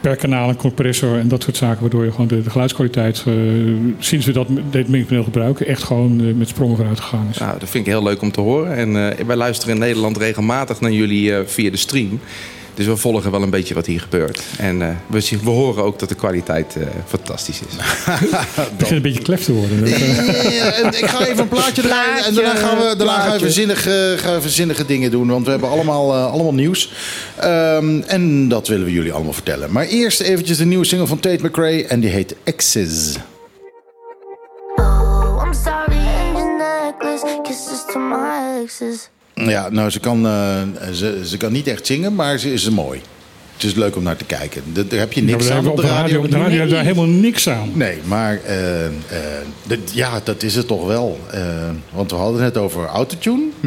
per 0.00 0.16
kanaal 0.16 0.48
een 0.48 0.56
compressor 0.56 1.18
en 1.18 1.28
dat 1.28 1.42
soort 1.42 1.56
zaken. 1.56 1.80
Waardoor 1.80 2.04
je 2.04 2.10
gewoon 2.10 2.26
de, 2.26 2.42
de 2.42 2.50
geluidskwaliteit, 2.50 3.24
eh, 3.26 3.32
sinds 3.98 4.26
we 4.26 4.32
dat, 4.32 4.46
dit 4.70 4.88
mengpaneel 4.88 5.22
gebruiken, 5.24 5.66
echt 5.66 5.82
gewoon 5.82 6.20
eh, 6.20 6.34
met 6.34 6.48
sprongen 6.48 6.76
vooruit 6.76 7.00
gegaan 7.00 7.26
is. 7.30 7.38
Nou, 7.38 7.58
dat 7.58 7.68
vind 7.68 7.86
ik 7.86 7.92
heel 7.92 8.02
leuk 8.02 8.22
om 8.22 8.32
te 8.32 8.40
horen. 8.40 8.76
En 8.76 9.18
eh, 9.18 9.24
wij 9.26 9.36
luisteren 9.36 9.74
in 9.74 9.80
Nederland 9.80 10.16
regelmatig 10.16 10.80
naar 10.80 10.92
jullie 10.92 11.34
eh, 11.34 11.40
via 11.46 11.70
de 11.70 11.76
stream. 11.76 12.20
Dus 12.76 12.86
we 12.86 12.96
volgen 12.96 13.30
wel 13.30 13.42
een 13.42 13.50
beetje 13.50 13.74
wat 13.74 13.86
hier 13.86 14.00
gebeurt. 14.00 14.42
En 14.58 14.82
eh, 14.82 14.88
we, 15.06 15.20
zien- 15.20 15.40
we 15.42 15.50
horen 15.50 15.84
ook 15.84 15.98
dat 15.98 16.08
de 16.08 16.14
kwaliteit 16.14 16.76
eh, 16.76 16.86
fantastisch 17.06 17.60
is. 17.60 17.72
Het 18.60 18.76
begint 18.76 18.96
een 18.96 19.02
beetje 19.02 19.22
klef 19.22 19.44
te 19.44 19.52
worden. 19.52 19.84
Eh, 19.84 20.54
Ja, 20.56 20.72
ik 20.92 21.06
ga 21.06 21.26
even 21.26 21.38
een 21.38 21.48
plaatje 21.48 21.82
draaien 21.82 22.24
en 22.24 22.34
daarna 22.34 22.54
gaan 22.54 22.76
we, 22.78 22.94
daarna 22.96 23.20
gaan 23.20 23.30
we 23.30 23.36
even, 23.36 23.52
zinnige, 23.52 24.14
gaan 24.18 24.40
we 24.40 24.48
zinnige 24.48 24.86
dingen 24.86 25.10
doen. 25.10 25.28
Want 25.28 25.44
we 25.44 25.50
hebben 25.50 25.68
allemaal, 25.70 26.12
eh, 26.14 26.32
allemaal 26.32 26.54
nieuws. 26.54 26.92
Ehm, 27.36 28.00
en 28.06 28.48
dat 28.48 28.68
willen 28.68 28.84
we 28.84 28.92
jullie 28.92 29.12
allemaal 29.12 29.32
vertellen. 29.32 29.72
Maar 29.72 29.84
eerst 29.86 30.20
eventjes 30.20 30.56
de 30.56 30.64
nieuwe 30.66 30.84
single 30.84 31.06
van 31.06 31.20
Tate 31.20 31.44
McRae 31.44 31.84
en 31.86 32.00
die 32.00 32.10
heet 32.10 32.34
Exes. 32.44 33.14
Oh, 34.76 35.42
I'm 35.46 35.54
sorry, 35.54 35.98
necklace. 36.58 37.40
Kisses 37.42 37.84
to 37.92 37.98
my 38.00 38.62
exes. 38.62 39.08
Ja, 39.44 39.68
nou, 39.70 39.90
ze 39.90 40.00
kan, 40.00 40.26
eh, 40.26 40.62
ze, 40.92 41.20
ze 41.24 41.36
kan 41.36 41.52
niet 41.52 41.66
echt 41.66 41.86
zingen, 41.86 42.14
maar 42.14 42.38
ze 42.38 42.52
is 42.52 42.70
mooi. 42.70 43.00
Het 43.54 43.64
is 43.64 43.74
leuk 43.74 43.96
om 43.96 44.02
naar 44.02 44.16
te 44.16 44.24
kijken. 44.24 44.62
Daar 44.72 44.84
heb 44.98 45.12
je 45.12 45.24
ja, 45.26 45.30
niks 45.30 45.50
aan 45.50 45.66
op 45.66 45.76
de 45.76 45.82
radio, 45.82 46.18
op 46.20 46.30
de 46.30 46.36
radio 46.38 46.66
daar 46.66 46.82
helemaal 46.82 47.06
niks 47.06 47.48
aan. 47.48 47.70
Nee, 47.74 47.98
maar 48.04 48.40
eh, 48.44 48.86
eh, 48.86 48.92
dit- 49.66 49.90
ja, 49.94 50.20
dat 50.24 50.42
is 50.42 50.54
het 50.54 50.66
toch 50.66 50.86
wel. 50.86 51.20
Eh, 51.30 51.40
want 51.92 52.10
we 52.10 52.16
hadden 52.16 52.42
het 52.42 52.54
net 52.54 52.62
over 52.62 52.86
autotune. 52.86 53.42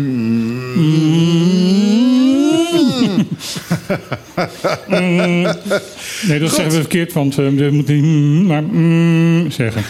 Nee, 6.27 6.39
dat 6.39 6.49
zeggen 6.53 6.69
we 6.69 6.79
verkeerd, 6.79 7.13
want 7.13 7.37
eh, 7.37 7.45
we 7.47 7.69
moeten 7.71 7.95
niet 7.95 8.03
mm, 8.03 8.45
maar 8.45 8.63
mm 8.63 9.51
zeggen. 9.51 9.83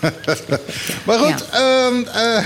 Maar 1.06 1.18
goed, 1.18 1.44
ehm, 1.50 1.94
eh, 2.14 2.44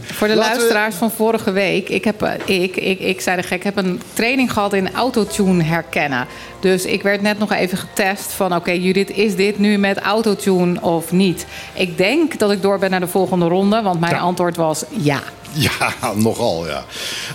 Voor 0.18 0.28
de 0.28 0.34
Laten 0.34 0.50
we- 0.52 0.56
luisteraars 0.56 0.94
van 0.94 1.10
vorige 1.10 1.50
week. 1.52 1.88
Ik, 1.88 2.04
heb, 2.04 2.22
eh, 2.22 2.62
ik, 2.62 2.76
ik, 2.76 2.98
ik 3.00 3.20
zei 3.20 3.36
de 3.36 3.42
gek, 3.42 3.56
ik 3.58 3.62
heb 3.62 3.76
een 3.76 4.00
training 4.12 4.52
gehad 4.52 4.72
in 4.72 4.94
autotune 4.94 5.62
herkennen. 5.62 6.26
Dus 6.60 6.84
ik 6.84 7.02
werd 7.02 7.22
net 7.22 7.38
nog 7.38 7.52
even 7.52 7.78
getest 7.78 8.32
van... 8.32 8.54
oké 8.56 8.70
Judith, 8.70 9.10
is 9.10 9.34
dit 9.36 9.58
nu 9.58 9.78
met 9.78 9.98
autotune 9.98 10.80
of 10.80 11.12
niet? 11.12 11.46
Ik 11.72 11.96
denk 11.96 12.38
dat 12.38 12.50
ik 12.50 12.62
door 12.62 12.78
ben 12.78 12.90
naar 12.90 13.00
de 13.00 13.06
volgende 13.06 13.46
ronde. 13.48 13.82
Want 13.82 14.00
mijn 14.00 14.14
Ja. 14.14 14.18
antwoord 14.20 14.56
was 14.56 14.84
ja. 14.88 15.20
ja, 15.68 16.12
nogal 16.16 16.66
ja. 16.66 16.84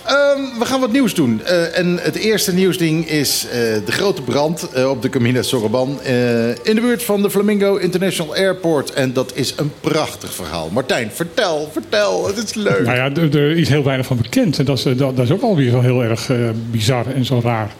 Ehm, 0.06 0.58
we 0.58 0.64
gaan 0.64 0.80
wat 0.80 0.92
nieuws 0.92 1.14
doen. 1.14 1.40
Eh, 1.44 1.78
en 1.78 1.98
het 2.02 2.14
eerste 2.16 2.54
nieuwsding 2.54 3.08
is 3.08 3.44
eh, 3.44 3.50
de 3.84 3.92
grote 3.92 4.22
brand 4.22 4.68
eh, 4.72 4.90
op 4.90 5.02
de 5.02 5.08
Camina 5.08 5.42
Sorban. 5.42 6.00
eh, 6.02 6.48
in 6.48 6.74
de 6.74 6.80
buurt 6.80 7.02
van 7.02 7.22
de 7.22 7.30
Flamingo 7.30 7.76
International 7.76 8.34
Airport. 8.34 8.92
En 8.92 9.12
dat 9.12 9.32
is 9.34 9.54
een 9.56 9.72
prachtig 9.80 10.34
verhaal. 10.34 10.68
Martijn, 10.72 11.10
vertel, 11.14 11.68
vertel. 11.72 12.26
Het 12.26 12.36
is 12.44 12.54
leuk. 12.54 12.84
Nou 12.84 12.96
ja, 12.96 13.10
er, 13.14 13.36
er 13.38 13.56
is 13.56 13.68
heel 13.68 13.84
weinig 13.84 14.06
van 14.06 14.16
bekend. 14.16 14.58
En 14.58 14.64
dat 14.64 14.78
is, 14.78 14.82
dat, 14.82 14.98
dat 14.98 15.18
is 15.18 15.30
ook 15.30 15.42
alweer 15.42 15.70
zo 15.70 15.80
heel 15.80 16.02
erg 16.02 16.30
bizar 16.70 17.06
en 17.14 17.24
zo 17.24 17.40
raar. 17.44 17.70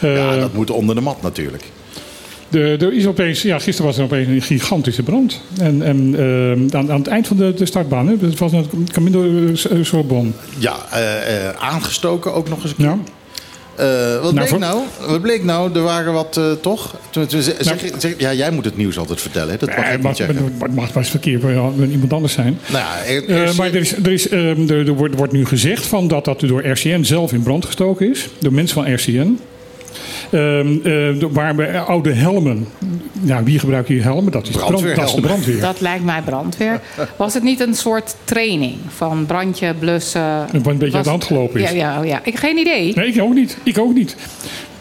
Ja, 0.00 0.36
dat 0.36 0.52
moet 0.52 0.70
onder 0.70 0.94
de 0.94 1.00
mat 1.00 1.22
natuurlijk. 1.22 1.64
De, 2.48 2.76
er 2.80 2.92
is 2.92 3.06
opeens, 3.06 3.42
ja, 3.42 3.58
gisteren 3.58 3.86
was 3.90 3.98
er 3.98 4.04
opeens 4.04 4.28
een 4.28 4.42
gigantische 4.42 5.02
brand. 5.02 5.40
En, 5.60 5.82
en 5.82 6.14
eh, 6.18 6.78
aan, 6.78 6.90
aan 6.92 6.98
het 6.98 7.06
eind 7.06 7.26
van 7.26 7.36
de, 7.36 7.54
de 7.54 7.66
startbaan, 7.66 8.06
hè, 8.08 8.16
dat 8.18 8.38
was 8.38 8.52
een 8.52 8.88
Camino 8.92 9.24
eh, 9.24 9.78
Sorbonne. 9.82 10.30
Ja, 10.58 10.76
eh, 10.90 11.46
eh, 11.48 11.54
aangestoken 11.58 12.34
ook 12.34 12.48
nog 12.48 12.62
eens 12.62 12.70
een 12.70 12.76
keer. 12.76 12.86
Ja. 12.86 12.98
Wat, 14.22 14.34
bleek 14.34 14.48
voor- 14.48 14.58
nou? 14.58 14.80
wat 15.06 15.20
bleek 15.22 15.44
nou? 15.44 15.74
Er 15.74 15.82
waren 15.82 16.12
wat, 16.12 16.40
toch? 16.60 16.94
Zeg- 17.28 17.64
Nou- 17.64 17.78
zeg- 17.98 18.14
ja, 18.18 18.32
jij 18.32 18.50
moet 18.50 18.64
het 18.64 18.76
nieuws 18.76 18.98
altijd 18.98 19.20
vertellen. 19.20 19.50
hè? 19.50 19.56
Dat 19.58 19.68
mag 19.68 19.76
Eh, 19.78 19.82
ik 19.84 19.90
Het 19.92 20.28
niet 20.28 20.58
mag, 20.58 20.68
het 20.68 20.74
mag 20.74 20.92
best 20.92 21.10
verkeerd 21.10 21.76
met 21.76 21.90
iemand 21.90 22.12
anders 22.12 22.32
zijn. 22.32 22.58
Nou 22.72 22.84
ja, 22.84 23.04
er- 23.34 23.54
maar 23.54 23.66
er, 23.66 23.74
is, 23.74 23.96
er, 23.96 24.12
is, 24.12 24.28
ehm, 24.28 24.68
er 24.70 24.92
wordt, 24.94 25.14
wordt 25.14 25.32
nu 25.32 25.44
gezegd 25.46 25.86
van 25.86 26.08
dat 26.08 26.24
dat 26.24 26.40
door 26.40 26.66
RCN 26.68 27.02
zelf 27.02 27.32
in 27.32 27.42
brand 27.42 27.64
gestoken 27.64 28.10
is. 28.10 28.28
Door 28.38 28.52
mensen 28.52 28.74
van 28.84 28.92
RCN. 28.94 29.38
Ehm, 30.30 30.76
eh, 30.84 31.28
waar 31.30 31.54
bij 31.54 31.80
oude 31.80 32.12
helmen. 32.12 32.66
Ja, 33.22 33.42
wie 33.42 33.58
gebruikt 33.58 33.88
hier 33.88 34.02
helmen? 34.02 34.32
Dat 34.32 34.48
is, 34.48 34.56
brand, 34.56 34.96
dat 34.96 35.08
is 35.08 35.14
de 35.14 35.20
brandweer. 35.20 35.60
Dat 35.60 35.80
lijkt 35.80 36.04
mij 36.04 36.22
brandweer. 36.24 36.80
Was 37.16 37.34
het 37.34 37.42
niet 37.42 37.60
een 37.60 37.74
soort 37.74 38.14
training 38.24 38.74
van 38.88 39.26
brandje, 39.26 39.74
blussen? 39.78 40.38
Wat 40.52 40.52
een 40.52 40.62
beetje 40.62 40.78
Was- 40.78 40.94
uit 40.94 41.04
de 41.04 41.10
hand 41.10 41.24
gelopen 41.24 41.60
is. 41.60 41.70
Ja, 41.70 41.76
ja, 41.76 42.02
ja. 42.02 42.20
Ik 42.24 42.38
geen 42.38 42.58
idee. 42.58 42.94
Nee, 42.94 43.06
ik 43.06 43.22
ook 43.22 43.34
niet. 43.34 43.58
Ik 43.62 43.78
ook 43.78 43.94
niet. 43.94 44.16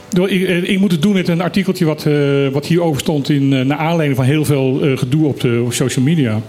Door- 0.10 0.30
Ik, 0.30 0.48
eh, 0.48 0.70
ik 0.70 0.80
moet 0.80 0.92
het 0.92 1.02
doen 1.02 1.14
met 1.14 1.28
een 1.28 1.42
artikeltje 1.42 1.86
wat, 1.86 2.06
eh, 2.06 2.14
wat 2.52 2.66
hierover 2.66 3.02
stond... 3.02 3.30
In, 3.30 3.54
eh, 3.54 3.62
naar 3.66 3.78
aanleiding 3.78 4.16
van 4.16 4.26
heel 4.26 4.46
veel 4.46 4.82
eh, 4.82 4.98
gedoe 4.98 5.26
op 5.28 5.40
de 5.40 5.62
op 5.66 5.74
social 5.74 6.06
media. 6.06 6.42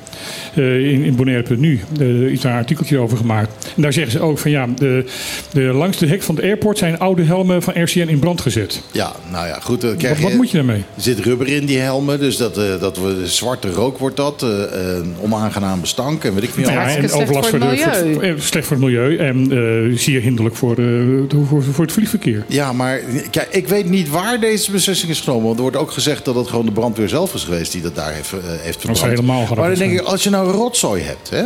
eh, 0.54 0.90
in, 0.92 1.02
in 1.04 1.14
Bonaire.nu. 1.16 1.80
Er 2.00 2.30
is 2.30 2.40
daar 2.40 2.52
een 2.52 2.58
artikeltje 2.58 2.98
over 2.98 3.16
gemaakt. 3.16 3.72
En 3.76 3.82
daar 3.82 3.92
zeggen 3.92 4.12
ze 4.12 4.20
ook 4.20 4.38
van 4.38 4.50
ja... 4.50 4.66
De, 4.76 5.04
de, 5.52 5.60
langs 5.60 5.96
de 5.98 6.06
hek 6.06 6.22
van 6.22 6.34
het 6.34 6.44
airport 6.44 6.78
zijn 6.78 6.98
oude 6.98 7.22
helmen 7.22 7.62
van 7.62 7.82
RCN 7.82 7.98
in 8.08 8.18
brand 8.18 8.40
gezet. 8.40 8.82
Ja, 8.92 9.12
nou 9.30 9.46
ja, 9.46 9.58
goed. 9.60 9.80
dan 9.80 9.90
Wat, 9.90 9.98
krijg 9.98 10.20
wat 10.20 10.32
moet 10.32 10.50
je 10.50 10.56
daarmee? 10.56 10.82
Er 10.96 11.02
zit 11.02 11.18
rubber 11.18 11.46
in 11.46 11.66
die 11.66 11.78
helmen, 11.78 12.18
dus 12.20 12.36
dat, 12.36 12.58
eh, 12.58 12.80
dat 12.80 12.96
we, 12.98 13.20
zwarte 13.24 13.70
rook 13.70 13.98
wordt 13.98 14.16
dat. 14.16 14.42
eh, 14.42 14.48
een 14.96 15.14
onaangenaam 15.20 15.80
bestank 15.80 16.24
en 16.24 16.34
weet 16.34 16.42
ik 16.42 16.56
niet 16.56 16.66
Ja, 16.66 16.72
wat. 16.72 16.80
hartstikke 16.82 17.08
slecht 17.08 17.28
voor 17.28 17.42
het 17.42 17.52
de- 17.60 17.66
milieu. 17.66 18.12
voor 18.14 18.22
eh, 18.22 18.32
slecht 18.38 18.66
voor 18.66 18.76
het 18.76 18.84
milieu 18.84 19.16
en 19.16 19.98
zeer 19.98 20.20
hinderlijk 20.20 20.56
voor, 20.56 20.78
eh, 20.78 20.86
voor, 21.48 21.62
voor 21.62 21.84
het 21.84 21.92
vliegverkeer. 21.92 22.44
Ja, 22.46 22.72
maar 22.72 23.00
kijk, 23.30 23.45
ik 23.50 23.68
weet 23.68 23.88
niet 23.88 24.08
waar 24.08 24.40
deze 24.40 24.70
beslissing 24.70 25.10
is 25.10 25.20
genomen. 25.20 25.44
Want 25.44 25.56
er 25.56 25.62
wordt 25.62 25.76
ook 25.76 25.90
gezegd 25.90 26.24
dat 26.24 26.34
het 26.34 26.48
gewoon 26.48 26.64
de 26.64 26.72
brandweer 26.72 27.08
zelf 27.08 27.34
is 27.34 27.44
geweest 27.44 27.72
die 27.72 27.82
dat 27.82 27.94
daar 27.94 28.12
heeft, 28.12 28.32
eh, 28.32 28.38
heeft 28.42 28.62
Dat 28.62 28.90
is 28.94 28.98
verbrand. 29.00 29.00
helemaal 29.02 29.46
Maar 29.56 29.68
dan 29.68 29.78
denk 29.78 30.00
ik, 30.00 30.06
als 30.06 30.22
je 30.22 30.30
nou 30.30 30.50
rotzooi 30.50 31.02
hebt, 31.02 31.30
hè? 31.30 31.44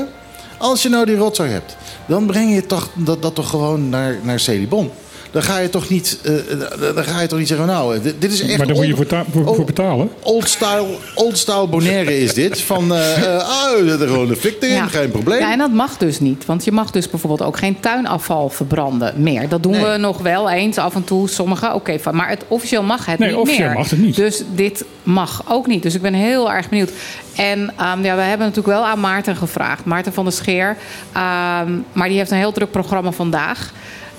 Als 0.59 0.83
je 0.83 0.88
nou 0.88 1.07
die 1.07 1.16
rotzooi 1.16 1.50
hebt, 1.50 1.76
dan 2.07 2.26
breng 2.26 2.54
je 2.54 2.66
toch 2.66 2.90
dat, 2.95 3.23
dat 3.23 3.35
toch 3.35 3.50
gewoon 3.50 3.88
naar, 3.88 4.19
naar 4.23 4.40
Celibon. 4.40 4.90
Dan 5.30 5.42
ga 5.42 5.58
je 5.58 5.68
toch 5.68 5.88
niet, 5.88 6.18
eh, 6.22 6.38
eh, 6.38 6.94
dan 6.94 7.04
ga 7.04 7.20
je 7.20 7.26
toch 7.26 7.38
niet 7.38 7.49
zeggen, 7.49 7.66
nou, 7.66 8.00
dit, 8.00 8.14
dit 8.18 8.32
is 8.32 8.40
echt 8.40 8.58
Maar 8.58 8.66
daar 8.66 8.76
moet 8.76 8.87
je 8.87 8.96
voor, 9.32 9.64
betalen. 9.64 10.10
Old 10.22 10.49
style, 10.49 10.87
old 11.14 11.38
style 11.38 11.66
Bonaire 11.66 12.18
is 12.20 12.34
dit. 12.34 12.60
Van, 12.60 12.94
eh 12.94 13.16
eh, 13.34 13.38
ah, 13.38 13.78
we 13.78 13.88
zetten 13.88 14.08
gewoon 14.08 14.26
de 14.28 14.37
fik 14.37 14.56
erin, 14.62 14.88
geen 14.88 15.10
probleem. 15.10 15.38
Ja, 15.40 15.52
en 15.52 15.58
dat 15.58 15.72
mag 15.72 15.96
dus 15.96 16.20
niet. 16.20 16.46
Want 16.46 16.64
je 16.64 16.72
mag 16.72 16.90
dus 16.90 17.10
bijvoorbeeld 17.10 17.42
ook 17.49 17.58
geen 17.58 17.80
tuinafval 17.80 18.49
verbranden 18.49 19.12
meer. 19.22 19.49
Dat 19.49 19.62
doen 19.62 19.72
Nee. 19.72 19.84
we 19.84 19.96
nog 19.96 20.18
wel 20.18 20.50
eens 20.50 20.78
af 20.78 20.94
en 20.94 21.04
toe. 21.04 21.28
Sommige, 21.28 21.75
oké, 21.75 21.99
van 21.99 22.16
maar 22.16 22.28
het, 22.28 22.44
officieel 22.49 22.82
mag 22.82 23.06
het 23.06 23.18
Nee, 23.18 23.28
niet 23.28 23.38
officieel 23.38 23.66
meer. 23.66 23.76
mag 23.76 23.90
het 23.90 23.99
niet. 23.99 24.16
Dus 24.16 24.42
dit 24.54 24.84
mag 25.02 25.42
ook 25.49 25.66
niet. 25.66 25.82
Dus 25.82 25.94
ik 25.94 26.02
ben 26.02 26.14
heel 26.14 26.52
erg 26.52 26.68
benieuwd. 26.68 26.90
En 27.37 27.72
ehm, 27.76 28.04
ja, 28.04 28.14
we 28.16 28.22
hebben 28.22 28.46
natuurlijk 28.46 28.75
wel 28.76 28.87
aan 28.87 29.00
Maarten 29.00 29.37
gevraagd. 29.37 29.84
Maarten 29.84 30.12
van 30.12 30.25
der 30.25 30.32
Scheer. 30.32 30.76
Ehm, 31.12 31.72
maar 31.92 32.08
die 32.08 32.16
heeft 32.18 32.30
een 32.30 32.37
heel 32.37 32.52
druk 32.52 32.70
programma 32.70 33.10
vandaag. 33.10 33.72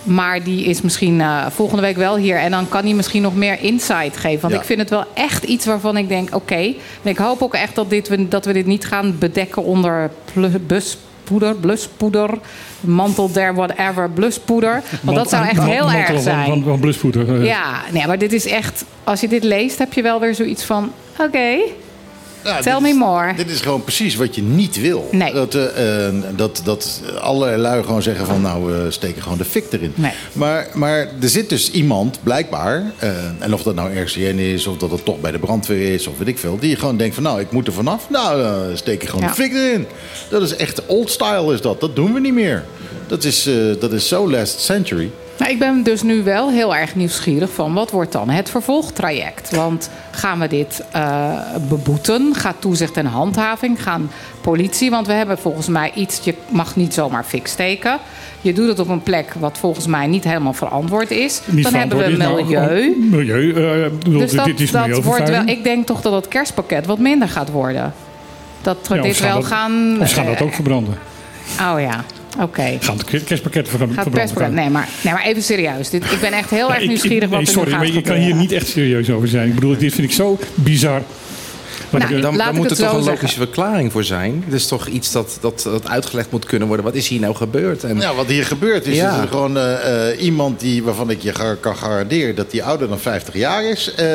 Maar 0.04 0.44
die 0.44 0.64
is 0.66 0.82
misschien 0.82 1.22
eh, 1.22 1.46
volgende 1.50 1.82
week 1.82 1.96
wel 1.96 2.16
hier. 2.18 2.38
En 2.38 2.52
dan 2.52 2.70
kan 2.70 2.84
hij 2.84 2.94
misschien 2.94 3.22
nog 3.22 3.36
meer 3.36 3.58
insight 3.62 4.18
geven. 4.18 4.42
Want 4.42 4.54
Ja. 4.54 4.60
ik 4.60 4.66
vind 4.66 4.80
het 4.80 4.90
wel 4.90 5.04
echt 5.14 5.44
iets 5.44 5.66
waarvan 5.66 5.98
ik 5.98 6.08
denk... 6.08 6.36
oké, 6.36 6.56
en 6.56 7.10
ik 7.10 7.18
hoop 7.18 7.42
ook 7.42 7.54
echt 7.54 7.76
dat, 7.76 7.90
dit, 7.90 8.08
we- 8.08 8.28
dat 8.28 8.46
we 8.46 8.54
dit 8.54 8.66
niet 8.66 8.86
gaan 8.86 9.16
bedekken 9.20 9.64
onder 9.64 10.12
buspoeder, 10.68 11.56
bluspoeder... 11.56 12.30
mantel 12.80 13.32
der 13.32 13.54
whatever, 13.56 14.10
bluspoeder. 14.10 14.82
Want 15.02 15.18
dat 15.18 15.30
zou 15.30 15.48
echt 15.48 15.64
heel 15.64 15.92
erg 15.92 16.22
zijn. 16.22 16.46
Van, 16.46 16.64
van 16.64 16.80
bluspoeder. 16.80 17.44
Ja, 17.46 17.82
nee, 17.92 18.08
maar 18.08 18.18
dit 18.18 18.34
is 18.34 18.46
echt... 18.46 18.86
Als 19.04 19.22
je 19.22 19.28
dit 19.28 19.44
leest, 19.44 19.78
heb 19.78 19.94
je 19.94 20.02
wel 20.02 20.20
weer 20.20 20.36
zoiets 20.36 20.64
van... 20.64 20.92
oké, 21.20 21.58
Ja, 22.44 22.62
tell 22.62 22.80
me 22.82 22.94
more. 22.94 23.34
Dit 23.36 23.50
is 23.50 23.60
gewoon 23.62 23.84
precies 23.84 24.16
wat 24.16 24.36
je 24.36 24.42
niet 24.42 24.82
wil. 24.82 25.08
Nee. 25.12 25.34
Dat, 25.34 25.56
eh, 25.56 26.08
dat, 26.36 26.62
dat 26.64 27.02
allerlei 27.22 27.58
lui 27.62 27.84
gewoon 27.84 28.02
zeggen 28.02 28.26
van 28.26 28.42
nou, 28.42 28.66
we 28.72 28.92
steken 28.92 29.22
gewoon 29.22 29.38
de 29.38 29.46
fik 29.46 29.66
erin. 29.72 29.94
Nee. 29.96 30.12
Maar, 30.34 30.68
maar 30.74 30.98
er 31.22 31.30
zit 31.30 31.50
dus 31.50 31.72
iemand, 31.72 32.20
blijkbaar, 32.24 32.84
eh, 32.98 33.10
en 33.40 33.54
of 33.54 33.64
dat 33.64 33.76
nou 33.76 34.00
RCN 34.00 34.38
is, 34.38 34.68
of 34.68 34.78
dat 34.78 34.92
het 34.92 35.06
toch 35.06 35.20
bij 35.20 35.32
de 35.32 35.40
brandweer 35.40 35.94
is, 35.94 36.08
of 36.08 36.18
weet 36.18 36.28
ik 36.28 36.38
veel, 36.38 36.58
die 36.60 36.76
gewoon 36.76 36.98
denkt 36.98 37.14
van 37.16 37.24
nou, 37.24 37.40
ik 37.40 37.52
moet 37.52 37.68
er 37.68 37.74
vanaf. 37.74 38.10
Nou, 38.10 38.42
dan 38.42 38.78
steek 38.78 39.02
ik 39.04 39.10
gewoon 39.10 39.22
Ja. 39.24 39.28
de 39.28 39.34
fik 39.42 39.54
erin. 39.54 39.86
Dat 40.30 40.42
is 40.42 40.56
echt 40.56 40.86
old 40.86 41.10
style 41.10 41.54
is 41.54 41.62
dat. 41.62 41.80
Dat 41.80 41.96
doen 41.96 42.14
we 42.14 42.20
niet 42.20 42.34
meer. 42.34 42.64
Dat 43.08 43.24
is, 43.24 43.50
dat 43.80 43.92
is 43.92 44.08
zo 44.08 44.30
last 44.32 44.60
century. 44.60 45.12
Nou, 45.42 45.54
ik 45.54 45.60
ben 45.60 45.84
dus 45.84 46.02
nu 46.02 46.24
wel 46.24 46.50
heel 46.50 46.76
erg 46.76 46.96
nieuwsgierig 46.96 47.52
van 47.54 47.74
wat 47.74 47.92
wordt 47.92 48.12
dan 48.12 48.30
het 48.30 48.50
vervolgtraject? 48.50 49.56
Want 49.56 49.90
gaan 50.12 50.40
we 50.40 50.48
dit 50.48 50.84
eh, 50.92 51.32
beboeten? 51.70 52.36
Gaat 52.36 52.56
toezicht 52.60 52.98
en 52.98 53.06
handhaving? 53.06 53.84
Gaan 53.84 54.12
politie? 54.42 54.90
Want 54.90 55.08
we 55.08 55.14
hebben 55.14 55.38
volgens 55.38 55.68
mij 55.68 55.92
iets, 55.96 56.20
je 56.24 56.34
mag 56.50 56.76
niet 56.76 56.94
zomaar 56.94 57.24
fik 57.24 57.48
steken. 57.48 57.98
Je 58.42 58.54
doet 58.54 58.68
het 58.68 58.80
op 58.80 58.88
een 58.88 59.04
plek 59.04 59.34
wat 59.40 59.58
volgens 59.58 59.88
mij 59.88 60.08
niet 60.08 60.24
helemaal 60.24 60.54
verantwoord 60.54 61.12
is. 61.12 61.42
Niet 61.46 61.64
dan 61.64 61.74
hebben 61.74 61.98
we 61.98 62.18
maar 62.18 62.34
milieu. 62.34 62.96
Milieu. 63.10 63.50
ik 63.86 64.00
bedoel, 64.00 64.20
Dus 64.20 64.32
dat, 64.32 64.46
dit 64.46 64.60
is 64.60 64.72
dat 64.72 65.04
wordt 65.04 65.30
wel. 65.30 65.46
Ik 65.46 65.64
denk 65.64 65.86
toch 65.86 66.02
dat 66.02 66.14
het 66.14 66.28
kerstpakket 66.28 66.86
wat 66.86 67.00
minder 67.00 67.30
gaat 67.30 67.50
worden. 67.50 67.94
Dat 68.62 68.88
we 68.88 68.96
Ja, 68.96 69.02
dit 69.02 69.20
wel 69.20 69.36
dat- 69.36 69.46
gaan. 69.46 69.98
Of 70.00 70.10
ze 70.10 70.16
gaan 70.16 70.26
dat 70.26 70.36
eh, 70.36 70.42
ook 70.42 70.54
verbranden. 70.54 70.98
Oh 71.62 71.80
ja, 71.80 72.04
oké. 72.40 72.78
Gaan 72.80 72.98
het 72.98 73.24
kerstpakket 73.24 73.70
ver- 73.70 73.80
Gaat 73.80 74.06
het 74.06 74.14
verbranden. 74.14 74.54
Nee 74.54 74.70
maar, 74.70 74.90
nee, 75.04 75.14
maar 75.14 75.24
even 75.26 75.42
serieus. 75.44 75.90
Dit, 75.90 76.04
ik 76.12 76.18
ben 76.22 76.32
echt 76.34 76.50
heel 76.50 76.68
Ja, 76.68 76.76
erg 76.76 76.88
nieuwsgierig 76.88 77.24
ik- 77.24 77.30
wat 77.30 77.38
nee, 77.38 77.48
er 77.48 77.54
sorry, 77.54 77.70
gaat 77.72 77.80
maar 77.80 77.88
je 77.92 78.02
kan 78.02 78.16
hier 78.16 78.36
niet 78.36 78.52
echt 78.52 78.68
serieus 78.68 79.10
over 79.10 79.28
zijn. 79.28 79.48
Ik 79.48 79.56
bedoel, 79.56 79.78
dit 79.78 79.94
vind 79.94 80.08
ik 80.08 80.14
zo 80.14 80.38
bizar. 80.56 81.02
Nou, 81.90 82.16
ik, 82.16 82.22
Dan, 82.22 82.38
dan 82.38 82.56
moet 82.56 82.70
het 82.70 82.80
er 82.80 82.86
toch 82.86 82.96
een 82.96 83.04
zeggen. 83.04 83.14
logische 83.22 83.38
verklaring 83.40 83.92
voor 83.92 84.04
zijn. 84.04 84.44
Het 84.46 84.54
is 84.54 84.68
toch 84.68 84.88
iets 84.88 85.12
dat, 85.12 85.38
dat, 85.42 85.62
dat 85.64 85.88
uitgelegd 85.90 86.32
moet 86.32 86.46
kunnen 86.46 86.68
worden. 86.68 86.86
Wat 86.86 86.96
is 86.96 87.08
hier 87.08 87.20
nou 87.20 87.36
gebeurd? 87.36 87.84
En, 87.84 87.98
Ja, 88.00 88.14
wat 88.16 88.26
hier 88.26 88.46
gebeurt 88.46 88.86
is, 88.86 88.96
Ja. 88.96 89.16
is 89.16 89.22
er 89.22 89.28
gewoon 89.28 89.58
eh, 89.58 90.10
eh, 90.12 90.22
iemand 90.24 90.60
die, 90.60 90.84
waarvan 90.84 91.10
ik 91.10 91.22
je 91.22 91.34
ga- 91.34 91.56
kan 91.60 91.76
garanderen 91.76 92.36
dat 92.36 92.52
die 92.52 92.64
ouder 92.64 92.88
dan 92.90 93.00
50 93.00 93.34
jaar 93.36 93.64
is. 93.64 93.94
eh, 93.96 94.06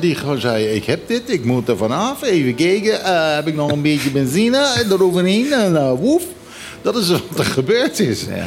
die 0.00 0.14
gewoon 0.14 0.40
zei, 0.40 0.64
ik 0.66 0.84
heb 0.84 1.08
dit, 1.08 1.22
ik 1.26 1.44
moet 1.44 1.68
er 1.68 1.76
vanaf. 1.76 2.22
Even 2.22 2.54
kijken, 2.54 2.98
heb 3.34 3.46
ik 3.46 3.54
nog 3.54 3.70
een 3.72 3.82
beetje 3.82 4.10
benzine 4.10 4.58
en 4.76 4.90
eroverheen 4.92 5.52
en 5.52 5.72
uh, 5.72 5.92
woef. 5.98 6.22
Dat 6.82 6.96
is 6.96 7.08
wat 7.10 7.38
er 7.38 7.44
gebeurd 7.44 7.98
is. 8.00 8.20
ja. 8.24 8.46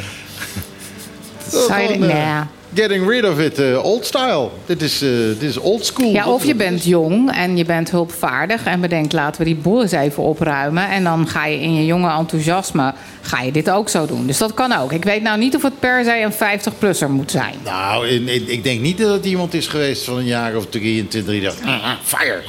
Dat 1.50 1.60
is 1.60 1.66
Zou 1.66 1.80
je- 1.80 1.86
gewoon, 1.86 2.08
eh, 2.08 2.24
nee. 2.34 2.42
Getting 2.74 3.08
rid 3.08 3.24
of 3.24 3.38
it, 3.38 3.58
eh, 3.58 3.84
old 3.84 4.06
style. 4.06 4.48
Dit 4.66 4.82
is, 4.82 5.02
eh, 5.02 5.08
dit 5.38 5.42
is 5.42 5.56
old 5.58 5.84
school. 5.86 6.12
Ja, 6.12 6.26
of 6.28 6.44
je 6.44 6.54
bent 6.54 6.84
jong 6.84 7.32
en 7.32 7.56
je 7.56 7.64
bent 7.64 7.90
hulpvaardig 7.90 8.64
en 8.64 8.80
bedenkt 8.80 9.12
laten 9.12 9.38
we 9.40 9.46
die 9.46 9.54
boel 9.56 9.82
eens 9.82 9.92
even 9.92 10.22
opruimen. 10.22 10.88
En 10.88 11.04
dan 11.04 11.28
ga 11.28 11.46
je 11.46 11.60
in 11.60 11.74
je 11.74 11.84
jonge 11.86 12.10
enthousiasme 12.18 12.94
ga 13.20 13.40
je 13.42 13.52
dit 13.52 13.70
ook 13.70 13.88
zo 13.88 14.06
doen. 14.06 14.26
Dus 14.26 14.38
dat 14.38 14.54
kan 14.54 14.72
ook. 14.72 14.92
Ik 14.92 15.04
weet 15.04 15.22
nou 15.22 15.38
niet 15.38 15.54
of 15.56 15.62
het 15.62 15.78
per 15.80 16.04
se 16.04 16.20
een 16.20 16.32
50-plusser 16.32 17.10
moet 17.10 17.30
zijn. 17.30 17.54
Nou, 17.64 18.06
in- 18.08 18.28
in- 18.28 18.50
ik 18.52 18.62
denk 18.64 18.80
niet 18.80 18.98
dat 18.98 19.12
het 19.12 19.24
iemand 19.24 19.54
is 19.54 19.66
geweest 19.66 20.04
van 20.04 20.16
een 20.16 20.24
jaar 20.26 20.56
of 20.56 20.66
23 20.66 21.32
die 21.34 21.42
dacht, 21.42 21.60
"Ah, 21.64 21.84
ah, 21.84 21.90
fire. 22.04 22.42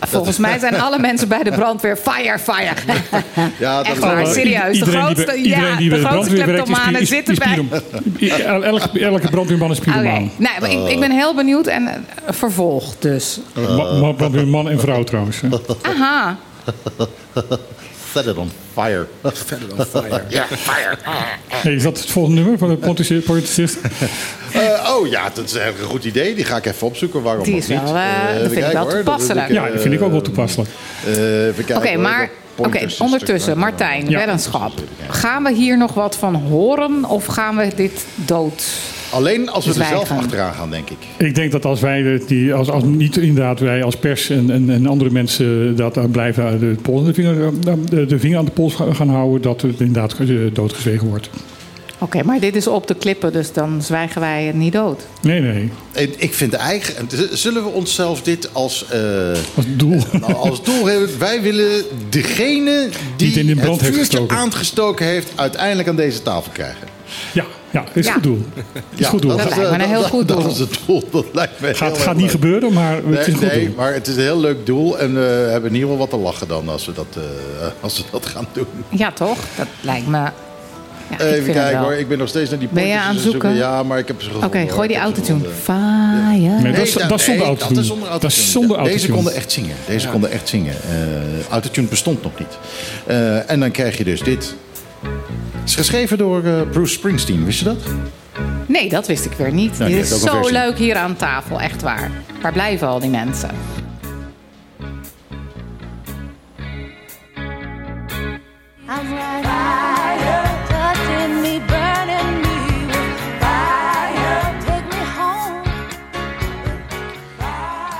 Volgens 0.00 0.38
mij 0.38 0.58
zijn 0.58 0.80
alle 0.80 0.98
mensen 0.98 1.28
bij 1.28 1.42
de 1.42 1.50
brandweer 1.50 1.96
fire, 1.96 2.38
fire. 2.38 2.72
Ja, 3.58 3.76
dat 3.76 3.86
Echt 3.86 3.94
is 3.96 4.02
waar, 4.02 4.26
serieus. 4.26 4.78
De 4.78 4.84
Iedereen 4.84 5.14
die 5.14 5.24
grootste, 5.24 5.48
ja, 5.48 5.76
die 5.76 5.88
bij 5.88 5.98
de 5.98 6.04
de 6.04 6.08
grootste 6.10 6.34
kleptomanen 6.34 7.00
is- 7.00 7.08
zitten 7.08 7.34
bij... 7.34 7.64
Elke, 8.62 9.00
elke 9.00 9.28
brandweerman 9.28 9.70
is 9.70 9.78
Oké, 9.78 9.90
pyromaan. 9.90 10.30
nee, 10.36 10.50
maar 10.60 10.70
ik, 10.70 10.88
ik 10.88 11.00
ben 11.00 11.10
heel 11.10 11.34
benieuwd 11.34 11.66
en 11.66 11.86
eh, 11.88 11.94
vervolg 12.28 12.94
dus. 12.98 13.40
Ma- 14.00 14.12
Brandweerman 14.12 14.68
en 14.70 14.80
vrouw 14.80 15.04
trouwens. 15.04 15.40
hè. 15.40 15.48
Aha, 15.82 16.36
Set 18.16 18.26
it 18.26 18.36
on 18.36 18.50
fire. 18.72 19.06
Verder 19.22 19.68
dan 19.76 19.86
fire. 19.86 20.22
Ja, 20.28 20.46
fire. 20.50 20.96
Hey, 21.46 21.72
is 21.74 21.82
dat 21.82 21.98
het 21.98 22.10
volgende 22.10 22.40
nummer 22.40 22.58
van 22.58 22.68
de 22.68 22.76
Pontici- 22.76 23.20
Politicist? 23.20 23.76
Eh, 24.52 24.94
oh 24.96 25.06
ja, 25.08 25.30
dat 25.34 25.44
is 25.44 25.54
eigenlijk 25.54 25.84
een 25.84 25.90
goed 25.90 26.04
idee. 26.04 26.34
Die 26.34 26.44
ga 26.44 26.56
ik 26.56 26.66
even 26.66 26.86
opzoeken. 26.86 27.22
Waarom 27.22 27.44
Die 27.44 27.56
is 27.56 27.66
wel, 27.66 27.82
niet? 27.82 27.92
eh, 27.94 28.34
Eh, 28.34 28.42
dat 28.42 28.52
vind 28.52 28.66
ik 28.66 28.72
wel 28.72 28.82
hoor. 28.82 28.90
toepasselijk. 28.92 29.48
ik, 29.48 29.54
Ja, 29.54 29.68
dat 29.68 29.80
vind 29.80 29.94
ik 29.94 30.02
ook 30.02 30.10
wel 30.10 30.20
toepasselijk. 30.22 30.70
eh, 31.68 31.76
Oké, 31.76 31.96
maar 31.96 32.30
oké, 32.56 32.86
ondertussen, 32.98 33.58
Martijn, 33.58 34.08
Ja. 34.08 34.18
weddenschap. 34.18 34.72
Gaan 35.08 35.42
we 35.42 35.52
hier 35.52 35.76
nog 35.78 35.94
wat 35.94 36.16
van 36.16 36.34
horen 36.34 37.04
of 37.04 37.26
gaan 37.26 37.56
we 37.56 37.68
dit 37.76 38.04
dood? 38.14 38.64
Alleen 39.16 39.48
als 39.48 39.64
we 39.64 39.70
er 39.70 39.76
zelf 39.76 40.06
Zwijgen. 40.06 40.16
achteraan 40.16 40.54
gaan, 40.54 40.70
denk 40.70 40.90
ik. 40.90 40.98
Ik 41.16 41.34
denk 41.34 41.52
dat 41.52 41.64
als 41.64 41.80
wij, 41.80 42.22
die, 42.26 42.54
als, 42.54 42.70
als 42.70 42.84
niet 42.84 43.16
inderdaad 43.16 43.60
wij 43.60 43.82
als 43.82 43.96
pers 43.96 44.30
en, 44.30 44.50
en, 44.50 44.70
en 44.70 44.86
andere 44.86 45.10
mensen 45.10 45.76
dat 45.76 45.94
daar 45.94 46.08
blijven 46.08 46.60
de, 46.60 46.76
pols, 46.82 47.04
de, 47.04 47.14
vinger, 47.14 47.52
de, 47.90 48.06
de 48.06 48.18
vinger 48.18 48.38
aan 48.38 48.44
de 48.44 48.50
pols 48.50 48.74
gaan 48.92 49.08
houden, 49.08 49.42
dat 49.42 49.62
het 49.62 49.80
inderdaad 49.80 50.16
eh, 50.18 50.28
doodgezwegen 50.52 51.08
wordt. 51.08 51.30
Oké, 51.98 52.22
maar 52.22 52.40
dit 52.40 52.56
is 52.56 52.66
op 52.66 52.86
de 52.86 52.94
klippen, 52.94 53.32
dus 53.32 53.52
dan 53.52 53.82
zwijgen 53.82 54.20
wij 54.20 54.44
het 54.44 54.54
niet 54.54 54.72
dood. 54.72 55.02
Nee, 55.22 55.40
nee, 55.40 55.70
En 55.92 56.10
Ik 56.16 56.34
vind 56.34 56.52
eigenlijk... 56.52 57.12
Zullen 57.32 57.62
we 57.62 57.68
onszelf 57.68 58.22
dit 58.22 58.54
als, 58.54 58.86
eh, 58.90 59.30
als 59.54 59.64
doel. 59.68 60.00
nou, 60.20 60.34
als 60.34 60.62
doel 60.62 60.86
hebben? 60.86 61.18
Wij 61.18 61.42
willen 61.42 61.84
degene 62.08 62.88
die 63.16 63.28
het 63.28 63.36
in 63.36 63.46
de 63.46 63.54
brand 63.54 63.72
het 63.72 63.80
heeft 63.80 63.94
vuurtje 63.94 64.16
gestoken. 64.16 64.36
aangestoken 64.36 65.06
heeft... 65.06 65.32
uiteindelijk 65.34 65.88
aan 65.88 65.96
deze 65.96 66.22
tafel 66.22 66.52
krijgen. 66.52 66.88
Ja, 67.32 67.44
ja, 67.84 67.84
is 67.92 68.06
Ja. 68.06 68.12
goed 68.12 68.22
doel. 68.22 68.44
Is 68.96 69.06
goed 69.06 69.22
doel. 69.22 69.36
dat 69.36 69.38
is, 69.40 69.44
lijkt 69.56 69.70
me 69.70 69.76
eh, 69.76 69.82
een 69.82 69.88
heel 69.88 70.00
dat- 70.00 70.10
goed 70.10 70.28
Dat 70.28 70.40
doel. 70.40 70.50
is 70.50 70.58
het 70.58 70.78
doel. 70.86 71.02
Dat 71.10 71.24
lijkt 71.32 71.60
me 71.60 71.74
Gaat, 71.74 71.92
heel 71.96 72.04
gaat 72.04 72.14
niet 72.14 72.22
leuk. 72.22 72.30
gebeuren, 72.30 72.72
maar 72.72 72.92
het 72.94 73.04
is 73.04 73.10
een 73.10 73.14
Nee, 73.32 73.32
goed 73.32 73.52
nee, 73.56 73.66
doel. 73.66 73.74
maar 73.76 73.92
het 73.94 74.06
is 74.06 74.16
een 74.16 74.22
heel 74.22 74.40
leuk 74.40 74.66
doel. 74.66 74.98
En 74.98 75.14
we 75.14 75.20
hebben 75.50 75.68
in 75.70 75.74
ieder 75.74 75.90
geval 75.90 75.96
wat 76.06 76.10
te 76.10 76.16
lachen 76.24 76.48
dan 76.48 76.68
als 76.68 76.86
we 76.86 76.92
dat, 76.92 77.06
eh, 77.16 77.22
als 77.80 77.98
we 77.98 78.04
dat 78.10 78.26
gaan 78.26 78.46
doen. 78.52 78.66
Ja, 78.88 79.12
toch? 79.12 79.38
Dat 79.56 79.66
lijkt 79.80 80.06
me 80.06 80.18
Ja, 81.10 81.14
ik 81.24 81.32
Even 81.32 81.52
kijken 81.52 81.78
hoor, 81.78 81.92
ik 81.94 82.08
ben 82.08 82.18
nog 82.18 82.28
steeds 82.28 82.50
naar 82.50 82.58
die 82.58 82.68
Ben 82.72 82.82
je 82.86 82.88
poortjes 82.88 83.08
aan 83.08 83.14
het 83.14 83.24
zoeken? 83.30 83.54
Ja, 83.54 83.82
maar 83.82 83.98
ik 83.98 84.06
heb 84.08 84.22
ze 84.22 84.26
Oké, 84.28 84.34
gevonden. 84.36 84.60
hoor. 84.60 84.70
gooi 84.70 84.88
die 84.88 84.96
autotune. 84.96 85.38
Fire. 85.62 86.60
Nee, 86.62 86.72
dat 86.72 86.86
is, 86.86 86.92
dat 86.92 87.12
is 87.12 87.24
zonder 87.24 87.46
nee, 87.46 87.46
autotune. 87.46 87.74
Dat 87.74 87.84
is 87.84 87.86
zonder 87.88 88.08
Dat 88.08 88.24
is 88.24 88.54
autotune. 88.54 88.82
Deze 88.92 89.08
konden 89.10 89.34
echt 89.34 89.52
zingen. 89.52 89.76
Deze 89.86 90.08
konden 90.08 90.30
echt 90.30 90.48
zingen. 90.48 90.72
Eh 90.74 91.50
autotune 91.50 91.86
bestond 91.86 92.22
nog 92.22 92.32
niet. 92.38 92.58
Eh, 93.06 93.50
en 93.50 93.60
dan 93.60 93.70
krijg 93.70 93.98
je 93.98 94.04
dus 94.04 94.20
dit. 94.22 94.54
Het 95.66 95.74
is 95.74 95.80
geschreven 95.86 96.18
door 96.18 96.44
eh, 96.44 96.60
Bruce 96.70 96.92
Springsteen, 96.92 97.44
wist 97.44 97.58
je 97.58 97.64
dat? 97.64 97.76
Nee, 98.66 98.88
dat 98.88 99.06
wist 99.06 99.24
ik 99.24 99.32
weer 99.32 99.52
niet. 99.52 99.78
Nou, 99.78 99.90
die 99.90 100.00
Dit 100.00 100.10
is 100.10 100.20
zo 100.20 100.26
versie. 100.36 100.52
leuk 100.52 100.78
hier 100.78 100.96
aan 100.96 101.16
tafel, 101.16 101.60
echt 101.60 101.82
waar. 101.82 102.10
Waar 102.42 102.52
blijven 102.52 102.86
al 102.88 103.00
die 103.00 103.10
mensen? 103.10 103.50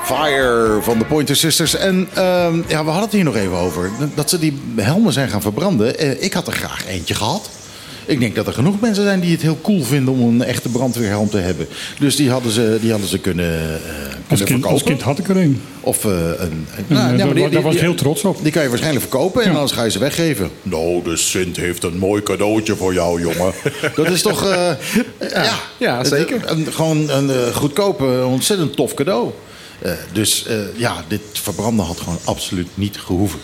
Fire 0.04 0.78
van 0.82 0.98
de 0.98 1.04
Pointer 1.04 1.36
Sisters. 1.36 1.74
En 1.74 2.08
ehm, 2.14 2.56
ja, 2.68 2.84
we 2.84 2.90
hadden 2.90 3.00
het 3.02 3.12
hier 3.12 3.24
nog 3.24 3.36
even 3.36 3.56
over. 3.56 3.90
Dat 4.14 4.30
ze 4.30 4.38
die 4.38 4.60
helmen 4.76 5.12
zijn 5.12 5.28
gaan 5.28 5.42
verbranden. 5.42 5.98
Eh, 5.98 6.22
ik 6.22 6.32
had 6.32 6.46
er 6.46 6.52
graag 6.52 6.86
eentje 6.86 7.14
gehad. 7.14 7.48
Ik 8.06 8.20
denk 8.20 8.34
dat 8.34 8.46
er 8.46 8.52
genoeg 8.52 8.80
mensen 8.80 9.04
zijn 9.04 9.20
die 9.20 9.30
het 9.32 9.42
heel 9.42 9.58
cool 9.62 9.82
vinden 9.82 10.14
om 10.14 10.20
een 10.40 10.42
echte 10.46 10.68
brandweerhelm 10.68 11.28
te 11.30 11.38
hebben. 11.38 11.66
Dus 11.98 12.16
die 12.16 12.30
hadden 12.30 12.52
ze, 12.52 12.78
die 12.80 12.90
hadden 12.90 13.08
ze 13.08 13.18
kunnen, 13.18 13.54
eh, 13.54 13.70
Als 13.72 13.78
kunnen 13.80 14.26
kind, 14.26 14.48
verkopen. 14.48 14.70
als 14.70 14.82
kind 14.82 15.02
had 15.02 15.18
ik 15.18 15.28
er 15.28 15.36
een. 15.36 15.60
Of 15.80 16.04
eh, 16.04 16.10
een. 16.10 16.26
een 16.38 16.66
En, 16.76 16.84
nou, 16.88 17.12
eh, 17.12 17.18
ja, 17.18 17.24
maar 17.24 17.34
daar- 17.34 17.34
die- 17.34 17.48
daar 17.48 17.62
was 17.62 17.74
ik 17.74 17.80
heel 17.80 17.94
trots 17.94 18.22
op. 18.24 18.38
Die 18.42 18.52
kan 18.52 18.62
je 18.62 18.68
waarschijnlijk 18.68 19.04
verkopen 19.08 19.42
en 19.42 19.48
Ja. 19.50 19.54
anders 19.54 19.72
ga 19.72 19.84
je 19.84 19.90
ze 19.90 19.98
weggeven. 19.98 20.50
Nou, 20.62 21.02
de 21.04 21.16
Sint 21.16 21.56
heeft 21.56 21.84
een 21.84 21.98
mooi 21.98 22.22
cadeautje 22.22 22.76
voor 22.76 22.94
jou, 22.94 23.20
jongen. 23.20 23.52
Dat 23.96 24.10
is 24.10 24.22
toch. 24.22 24.44
eh, 24.50 24.70
ja, 25.32 25.52
Ja, 25.78 26.04
zeker. 26.04 26.40
Het- 26.40 26.50
Een, 26.50 26.72
gewoon 26.72 27.10
een 27.10 27.30
eh, 27.30 27.54
goedkope, 27.54 28.24
ontzettend 28.26 28.76
tof 28.76 28.94
cadeau. 28.94 29.30
Eh, 29.78 29.92
dus 30.12 30.46
eh, 30.46 30.56
ja, 30.76 31.04
dit 31.08 31.20
verbranden 31.32 31.84
had 31.86 32.00
gewoon 32.00 32.18
absoluut 32.24 32.68
niet 32.74 32.96
gehoeven. 32.98 33.38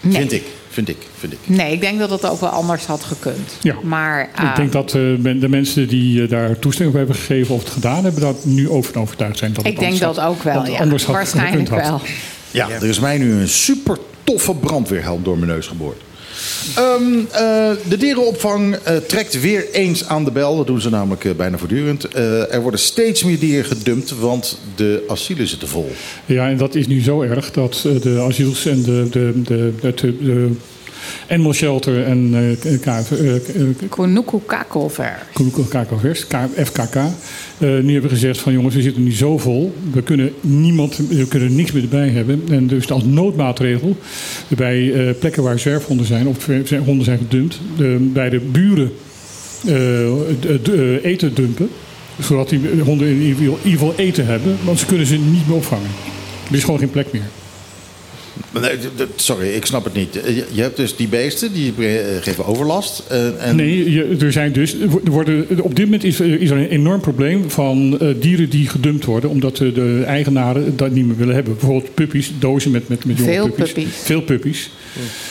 Nee. 0.00 0.12
Vind 0.16 0.32
ik, 0.32 0.42
vind 0.84 0.98
ik, 1.02 1.06
vind 1.18 1.32
ik. 1.32 1.38
Nee, 1.44 1.72
ik 1.72 1.80
denk 1.80 1.98
dat 1.98 2.10
het 2.10 2.24
ook 2.28 2.40
wel 2.40 2.48
anders 2.50 2.84
had 2.86 3.04
gekund. 3.04 3.50
Ja. 3.62 3.74
Maar 3.82 4.30
Ik 4.50 4.56
denk 4.56 4.72
dat 4.72 4.86
eh, 4.86 5.02
de 5.40 5.48
mensen 5.48 5.88
die 5.88 6.22
eh, 6.22 6.28
daar 6.28 6.58
toestemming 6.58 6.96
op 6.98 7.06
hebben 7.06 7.16
gegeven 7.24 7.54
of 7.54 7.60
het 7.62 7.72
gedaan 7.72 8.04
hebben, 8.04 8.20
dat 8.22 8.44
nu 8.44 8.68
over 8.68 8.94
en 8.94 9.00
overtuigd 9.00 9.38
zijn 9.38 9.52
dat 9.52 9.64
het 9.64 9.72
ik 9.72 9.78
denk 9.78 9.98
dat 9.98 10.16
had- 10.16 10.26
ook 10.30 10.42
wel, 10.42 10.66
ja. 10.66 10.78
anders 10.78 11.04
had 11.04 11.14
Waarschijnlijk 11.14 11.68
gekund 11.68 11.82
had. 11.82 11.90
wel. 12.00 12.08
Ja, 12.50 12.68
er 12.70 12.84
is 12.88 12.98
mij 13.00 13.18
nu 13.18 13.32
een 13.32 13.48
super 13.48 13.98
toffe 14.24 14.54
brandweerhelm 14.54 15.22
door 15.22 15.38
mijn 15.38 15.50
neus 15.50 15.66
geboord. 15.66 16.00
Ehm, 16.76 17.02
eh, 17.30 17.70
de 17.88 17.96
dierenopvang 17.98 18.74
eh, 18.74 18.96
trekt 18.96 19.40
weer 19.40 19.70
eens 19.72 20.04
aan 20.08 20.24
de 20.24 20.30
bel. 20.30 20.56
Dat 20.56 20.66
doen 20.66 20.80
ze 20.80 20.90
namelijk 20.90 21.36
bijna 21.36 21.58
voortdurend. 21.58 22.04
Eh, 22.08 22.54
er 22.54 22.60
worden 22.62 22.80
steeds 22.80 23.24
meer 23.24 23.38
dieren 23.38 23.64
gedumpt, 23.64 24.18
want 24.18 24.58
de 24.74 25.04
asielen 25.08 25.46
zitten 25.48 25.68
vol. 25.68 25.90
Ja, 26.26 26.48
en 26.48 26.56
dat 26.56 26.74
is 26.74 26.86
nu 26.86 27.02
zo 27.02 27.22
erg 27.22 27.50
dat 27.50 27.86
de 28.02 28.24
asiels 28.28 28.66
en 28.66 28.82
de, 28.82 29.06
de, 29.10 29.32
de, 29.44 29.74
de, 29.80 29.94
de, 29.94 30.16
de 30.24 30.50
Animal 31.28 31.52
Shelter 31.52 32.04
en 32.04 32.30
eh, 32.62 32.78
KF, 32.80 33.12
eh, 33.12 33.34
eh, 33.34 33.42
Konuku 33.88 34.38
Kakelver. 34.46 35.26
KKVers, 35.68 36.26
FKK, 36.64 36.96
nu 37.58 37.92
hebben 37.92 38.10
gezegd 38.10 38.38
van 38.38 38.52
jongens, 38.52 38.74
we 38.74 38.82
zitten 38.82 39.02
nu 39.02 39.12
zo 39.12 39.38
vol. 39.38 39.74
We 39.92 40.02
kunnen 40.02 40.32
niemand, 40.40 40.96
we 41.08 41.28
kunnen 41.28 41.54
niks 41.54 41.72
meer 41.72 41.82
erbij 41.82 42.08
hebben. 42.08 42.42
En 42.50 42.66
dus 42.66 42.90
als 42.90 43.04
noodmaatregel, 43.04 43.96
bij 44.48 45.14
plekken 45.18 45.42
waar 45.42 45.58
zwerfhonden 45.58 46.06
zijn, 46.06 46.26
of 46.26 46.46
honden 46.84 47.04
zijn 47.04 47.18
gedumpt, 47.18 47.60
de, 47.76 47.96
bij 48.12 48.30
de 48.30 48.40
buren 48.40 48.92
eten 51.02 51.34
dumpen. 51.34 51.68
Zodat 52.20 52.48
die 52.48 52.60
honden 52.84 53.08
in 53.08 53.20
ieder 53.20 53.54
geval 53.62 53.94
eten 53.96 54.26
hebben, 54.26 54.56
want 54.64 54.78
ze 54.78 54.86
kunnen 54.86 55.06
ze 55.06 55.16
niet 55.16 55.46
meer 55.46 55.56
opvangen. 55.56 55.90
Er 56.50 56.56
is 56.56 56.64
gewoon 56.64 56.78
geen 56.78 56.90
plek 56.90 57.12
meer. 57.12 57.28
Sorry, 59.16 59.48
ik 59.48 59.66
snap 59.66 59.84
het 59.84 59.94
niet. 59.94 60.20
Eh, 60.20 60.36
Je 60.52 60.62
hebt 60.62 60.76
dus 60.76 60.96
die 60.96 61.08
beesten, 61.08 61.52
die 61.52 61.72
eh, 61.78 62.22
geven 62.22 62.46
overlast. 62.46 63.02
eh, 63.08 63.46
en 63.48 63.56
Nee, 63.56 63.90
je, 63.92 64.16
er 64.20 64.32
zijn 64.32 64.52
dus. 64.52 64.74
Er 64.80 65.10
worden, 65.10 65.46
op 65.62 65.76
dit 65.76 65.84
moment 65.84 66.04
is, 66.04 66.20
is 66.20 66.50
er 66.50 66.56
een 66.56 66.68
enorm 66.68 67.00
probleem 67.00 67.50
van 67.50 67.98
eh, 68.00 68.08
dieren 68.20 68.50
die 68.50 68.68
gedumpt 68.68 69.04
worden. 69.04 69.30
omdat 69.30 69.56
de, 69.56 69.72
de 69.72 70.02
eigenaren 70.06 70.76
dat 70.76 70.90
niet 70.90 71.06
meer 71.06 71.16
willen 71.16 71.34
hebben. 71.34 71.52
Bijvoorbeeld 71.58 71.94
puppies, 71.94 72.30
dozen 72.38 72.70
met, 72.70 72.88
met, 72.88 73.04
met 73.04 73.16
jonge 73.18 73.30
Veel 73.32 73.44
puppies. 73.48 73.72
puppies. 73.72 73.94
Veel 74.02 74.22
puppies. 74.22 74.70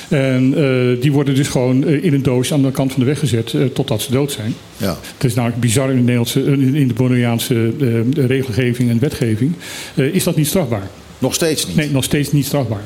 En 0.10 0.54
eh, 0.58 1.02
die 1.02 1.12
worden 1.12 1.36
dus 1.36 1.48
gewoon 1.48 1.86
eh, 1.88 2.04
in 2.04 2.14
een 2.14 2.24
doos 2.24 2.54
aan 2.54 2.62
de 2.62 2.72
kant 2.72 2.92
van 2.92 3.00
de 3.00 3.06
weg 3.08 3.20
gezet 3.20 3.54
eh, 3.54 3.62
totdat 3.66 4.02
ze 4.02 4.12
dood 4.12 4.32
zijn. 4.32 4.54
Ja. 4.78 4.98
Het 5.14 5.24
is 5.24 5.34
namelijk 5.34 5.62
bizar 5.62 5.90
in 5.90 5.96
de, 5.96 6.02
Nederlandse, 6.02 6.44
in 6.78 6.88
de 6.88 6.94
Bonaireaanse 6.94 7.72
eh, 8.16 8.26
regelgeving 8.28 8.90
en 8.90 9.00
wetgeving. 9.00 9.52
eh, 9.96 10.06
is 10.06 10.24
dat 10.24 10.36
niet 10.36 10.48
strafbaar? 10.48 10.88
Nog 11.20 11.34
steeds 11.34 11.68
niet. 11.68 11.76
Nee, 11.76 11.90
nog 11.92 12.04
steeds 12.04 12.32
niet 12.32 12.46
strafbaar. 12.46 12.82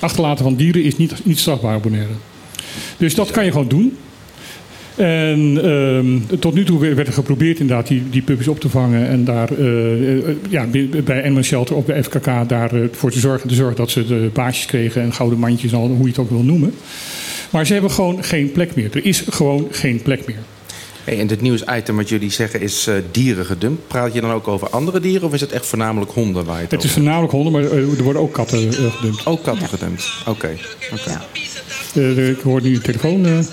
Achterlaten 0.00 0.44
van 0.44 0.54
dieren 0.54 0.82
is 0.82 0.96
niet, 0.96 1.12
niet 1.24 1.38
strafbaar 1.38 1.74
abonneren. 1.74 2.16
Dus 2.96 3.14
dat 3.14 3.30
kan 3.30 3.44
je 3.44 3.50
gewoon 3.50 3.68
doen. 3.68 3.96
En 4.96 5.58
ehm, 5.62 6.38
tot 6.40 6.54
nu 6.54 6.64
toe 6.64 6.78
werd 6.94 7.06
er 7.06 7.12
geprobeerd 7.12 7.58
inderdaad 7.60 7.86
die, 7.86 8.02
die 8.10 8.22
puppies 8.22 8.48
op 8.48 8.60
te 8.60 8.68
vangen. 8.68 9.08
En 9.08 9.24
daar 9.24 9.50
eh, 9.52 10.18
eh, 10.18 10.24
ja, 10.48 10.66
bij- 11.04 11.24
Animal 11.24 11.42
Shelter 11.42 11.76
of 11.76 11.84
bij 11.84 12.02
FKK 12.02 12.24
daarvoor 12.48 13.10
te 13.10 13.18
zorgen, 13.18 13.48
te 13.48 13.54
zorgen 13.54 13.76
dat 13.76 13.90
ze 13.90 14.06
de 14.06 14.30
baasjes 14.32 14.66
kregen 14.66 15.02
en 15.02 15.12
gouden 15.12 15.38
mandjes 15.38 15.72
en 15.72 15.78
hoe 15.78 15.98
je 16.02 16.06
het 16.08 16.18
ook 16.18 16.30
wil 16.30 16.42
noemen. 16.42 16.72
Maar 17.50 17.66
ze 17.66 17.72
hebben 17.72 17.90
gewoon 17.90 18.24
geen 18.24 18.52
plek 18.52 18.74
meer. 18.74 18.88
Er 18.92 19.04
is 19.06 19.24
gewoon 19.28 19.66
geen 19.70 20.02
plek 20.02 20.26
meer. 20.26 20.38
Hey, 21.06 21.18
en 21.20 21.26
dit 21.26 21.40
nieuwsitem 21.40 21.96
wat 21.96 22.08
jullie 22.08 22.30
zeggen 22.30 22.60
is 22.60 22.86
eh, 22.86 22.94
dieren 23.10 23.44
gedumpt. 23.46 23.86
Praat 23.88 24.12
je 24.12 24.20
dan 24.20 24.30
ook 24.30 24.48
over 24.48 24.68
andere 24.70 25.00
dieren 25.00 25.26
of 25.28 25.34
is 25.34 25.40
het 25.40 25.52
echt 25.52 25.66
voornamelijk 25.66 26.10
honden 26.10 26.44
waar 26.44 26.56
je 26.56 26.62
het, 26.62 26.70
Het 26.70 26.84
is 26.84 26.92
voornamelijk 26.92 27.32
honden, 27.32 27.52
maar 27.52 27.62
eh, 27.62 27.76
er 27.98 28.02
worden 28.02 28.22
ook 28.22 28.32
katten 28.32 28.58
eh, 28.68 28.92
gedumpt. 28.92 29.26
Ook 29.26 29.42
katten 29.42 29.68
gedumpt. 29.68 30.12
Oké. 30.26 30.50
Ja. 31.06 31.20
Eh, 31.94 32.28
ik 32.28 32.40
hoor 32.40 32.62
nu 32.62 32.74
een 32.74 32.82
telefoon. 32.82 33.26
eh. 33.26 33.38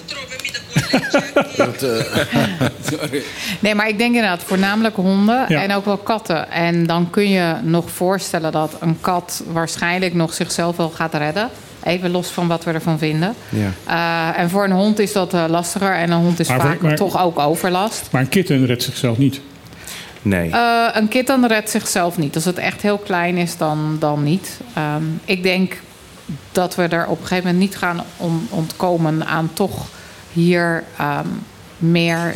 Nee, 3.60 3.76
maar 3.76 3.88
ik 3.90 3.98
denk 3.98 4.16
inderdaad 4.16 4.44
voornamelijk 4.44 4.96
honden 4.96 5.46
Ja. 5.48 5.62
en 5.64 5.74
ook 5.74 5.86
wel 5.86 5.98
katten. 5.98 6.52
En 6.52 6.86
dan 6.86 7.10
kun 7.10 7.30
je 7.30 7.54
nog 7.64 7.90
voorstellen 7.92 8.52
dat 8.52 8.76
een 8.80 8.98
kat 9.02 9.44
waarschijnlijk 9.52 10.14
nog 10.14 10.34
zichzelf 10.34 10.76
wel 10.78 10.90
gaat 10.90 11.14
redden. 11.14 11.50
Even 11.84 12.12
los 12.12 12.28
van 12.28 12.48
wat 12.48 12.64
we 12.64 12.72
ervan 12.72 12.98
vinden. 12.98 13.34
Ja. 13.50 13.72
Eh, 14.36 14.40
en 14.42 14.50
voor 14.50 14.64
een 14.64 14.72
hond 14.72 15.00
is 15.00 15.12
dat 15.14 15.34
eh, 15.34 15.44
lastiger. 15.48 15.94
En 15.96 16.12
een 16.12 16.20
hond 16.22 16.40
is 16.40 16.48
Maar 16.48 16.60
voor- 16.62 16.70
vaak 16.70 16.82
maar- 16.82 16.96
toch 16.96 17.22
ook 17.24 17.40
overlast. 17.40 18.08
Maar 18.12 18.22
een 18.22 18.30
kitten 18.30 18.66
redt 18.66 18.84
zichzelf 18.84 19.18
niet. 19.18 19.42
Nee. 20.22 20.50
Eh, 20.50 20.86
een 20.94 21.08
kitten 21.08 21.48
redt 21.48 21.70
zichzelf 21.70 22.18
niet. 22.18 22.36
Als 22.36 22.46
het 22.46 22.58
echt 22.58 22.82
heel 22.82 22.98
klein 22.98 23.38
is, 23.38 23.58
dan, 23.58 23.96
dan 24.00 24.24
niet. 24.24 24.60
Ehm, 24.74 25.04
ik 25.26 25.44
denk 25.44 25.78
dat 26.52 26.76
we 26.76 26.84
er 26.84 27.06
op 27.08 27.20
een 27.22 27.28
gegeven 27.28 27.52
moment 27.52 27.64
niet 27.70 27.76
gaan 27.78 28.02
on- 28.18 28.48
ontkomen 28.50 29.26
aan 29.26 29.50
toch 29.54 29.86
hier 30.34 30.84
ehm, 30.98 31.28
meer 31.78 32.36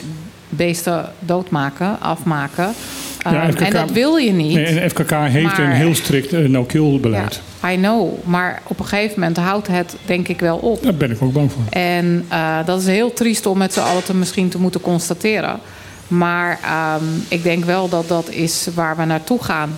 beesten 0.49 1.09
doodmaken, 1.19 1.97
afmaken. 2.01 2.73
Ehm, 3.21 3.33
Ja, 3.35 3.51
FKK 3.51 3.59
en 3.61 3.73
dat 3.73 3.91
wil 3.91 4.15
je 4.15 4.31
niet. 4.31 4.53
Nee, 4.53 4.65
en 4.79 4.89
FKK 4.89 5.11
heeft 5.11 5.57
Maar- 5.57 5.59
een 5.65 5.71
heel 5.71 5.95
strikt 5.95 6.31
no-kill 6.47 6.99
beleid. 6.99 7.33
Ja, 7.33 7.41
I 7.71 7.75
know. 7.75 8.13
Maar 8.23 8.61
op 8.63 8.79
een 8.79 8.85
gegeven 8.85 9.19
moment 9.19 9.37
houdt 9.37 9.67
het 9.67 9.95
denk 10.05 10.27
ik 10.27 10.39
wel 10.39 10.57
op. 10.57 10.83
Daar 10.83 10.95
ben 10.95 11.11
ik 11.11 11.21
ook 11.21 11.33
bang 11.33 11.51
voor. 11.51 11.61
En 11.69 12.25
eh, 12.29 12.57
dat 12.65 12.79
is 12.79 12.85
heel 12.85 13.13
triest 13.13 13.45
om 13.45 13.57
met 13.57 13.73
z'n 13.73 13.79
allen 13.79 14.03
te 14.03 14.15
misschien 14.15 14.49
te 14.49 14.59
moeten 14.59 14.81
constateren. 14.81 15.59
Maar 16.07 16.59
ehm, 16.63 17.03
ik 17.27 17.43
denk 17.43 17.65
wel 17.65 17.89
dat 17.89 18.07
dat 18.07 18.29
is 18.29 18.67
waar 18.73 18.97
we 18.97 19.05
naartoe 19.05 19.43
gaan. 19.43 19.77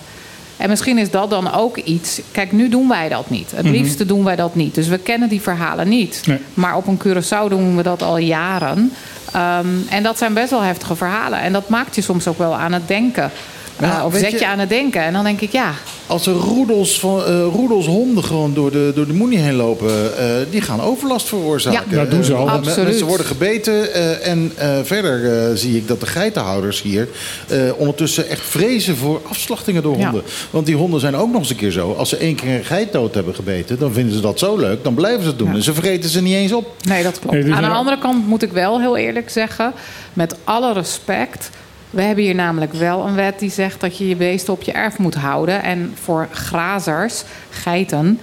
En 0.57 0.69
misschien 0.69 0.97
is 0.97 1.11
dat 1.11 1.29
dan 1.29 1.53
ook 1.53 1.77
iets. 1.77 2.21
Kijk, 2.31 2.51
nu 2.51 2.69
doen 2.69 2.87
wij 2.87 3.09
dat 3.09 3.29
niet. 3.29 3.51
Het 3.55 3.65
liefste 3.65 4.05
doen 4.05 4.23
wij 4.23 4.35
dat 4.35 4.55
niet. 4.55 4.75
Dus 4.75 4.87
we 4.87 4.97
kennen 4.97 5.29
die 5.29 5.41
verhalen 5.41 5.89
niet. 5.89 6.21
Nee. 6.25 6.37
Maar 6.53 6.75
op 6.75 6.87
een 6.87 7.01
Curaçao 7.07 7.49
doen 7.49 7.75
we 7.75 7.83
dat 7.83 8.01
al 8.01 8.17
jaren. 8.17 8.91
Ehm, 9.33 9.67
en 9.89 10.03
dat 10.03 10.17
zijn 10.17 10.33
best 10.33 10.49
wel 10.49 10.61
heftige 10.61 10.95
verhalen. 10.95 11.39
En 11.39 11.53
dat 11.53 11.69
maakt 11.69 11.95
je 11.95 12.01
soms 12.01 12.27
ook 12.27 12.37
wel 12.37 12.55
aan 12.55 12.73
het 12.73 12.87
denken. 12.87 13.31
Ja, 13.79 14.05
of 14.05 14.11
weet 14.13 14.21
zet 14.21 14.31
je- 14.31 14.39
je 14.39 14.47
aan 14.47 14.59
het 14.59 14.69
denken. 14.69 15.01
En 15.01 15.13
dan 15.13 15.23
denk 15.23 15.41
ik, 15.41 15.51
ja, 15.51 15.73
Als 16.07 16.27
er 16.27 16.33
roedels, 16.33 16.99
van, 16.99 17.23
eh, 17.25 17.41
roedels 17.53 17.85
honden 17.85 18.23
gewoon 18.23 18.53
door 18.53 18.71
de, 18.71 18.91
door 18.95 19.07
de 19.07 19.13
moenie 19.13 19.37
heen 19.39 19.53
lopen, 19.55 20.17
eh, 20.17 20.25
die 20.49 20.61
gaan 20.61 20.81
overlast 20.81 21.27
veroorzaken. 21.27 21.83
Ja, 21.89 21.95
dat 21.95 22.11
doen 22.11 22.23
ze 22.23 22.33
Eh, 22.33 22.39
al. 22.39 22.49
Absoluut. 22.49 22.87
Mensen 22.87 23.05
worden 23.07 23.25
gebeten 23.25 23.93
eh, 23.93 24.27
en 24.27 24.51
eh, 24.55 24.77
verder 24.83 25.37
eh, 25.49 25.55
zie 25.55 25.77
ik 25.77 25.87
dat 25.87 25.99
de 25.99 26.05
geitenhouders 26.05 26.81
hier 26.81 27.07
eh, 27.47 27.57
ondertussen 27.77 28.29
echt 28.29 28.41
vrezen 28.47 28.97
voor 28.97 29.21
afslachtingen 29.29 29.83
door 29.83 29.97
Ja. 29.97 30.03
honden. 30.03 30.23
Want 30.49 30.65
die 30.65 30.75
honden 30.75 30.99
zijn 30.99 31.15
ook 31.15 31.31
nog 31.31 31.41
eens 31.41 31.49
een 31.49 31.55
keer 31.55 31.71
zo. 31.71 31.93
Als 31.93 32.09
ze 32.09 32.17
één 32.17 32.35
keer 32.35 32.55
een 32.55 32.63
geit 32.65 32.91
dood 32.91 33.13
hebben 33.13 33.35
gebeten, 33.35 33.79
dan 33.79 33.93
vinden 33.93 34.13
ze 34.15 34.21
dat 34.21 34.39
zo 34.39 34.57
leuk, 34.57 34.83
dan 34.83 34.93
blijven 34.93 35.21
ze 35.21 35.27
het 35.27 35.37
doen. 35.37 35.49
Ja. 35.49 35.53
En 35.55 35.63
ze 35.63 35.73
vreten 35.73 36.09
ze 36.09 36.21
niet 36.21 36.33
eens 36.35 36.51
op. 36.53 36.73
Nee, 36.87 37.03
dat 37.03 37.19
klopt. 37.19 37.33
Nee, 37.35 37.43
dus 37.43 37.53
Aan 37.53 37.61
de 37.61 37.67
er- 37.67 37.73
andere 37.75 37.97
kant 37.97 38.27
moet 38.27 38.43
ik 38.43 38.51
wel 38.51 38.79
heel 38.79 38.97
eerlijk 38.97 39.29
zeggen, 39.29 39.73
met 40.13 40.35
alle 40.43 40.73
respect. 40.73 41.49
We 41.89 42.01
hebben 42.01 42.23
hier 42.23 42.35
namelijk 42.35 42.73
wel 42.73 43.05
een 43.07 43.15
wet 43.15 43.39
die 43.39 43.51
zegt 43.51 43.79
dat 43.81 43.97
je 43.97 44.07
je 44.07 44.15
beesten 44.15 44.53
op 44.53 44.61
je 44.61 44.71
erf 44.71 44.97
moet 44.97 45.15
houden. 45.15 45.63
En 45.63 45.93
voor 46.03 46.27
grazers, 46.31 47.23
geiten, 47.49 48.19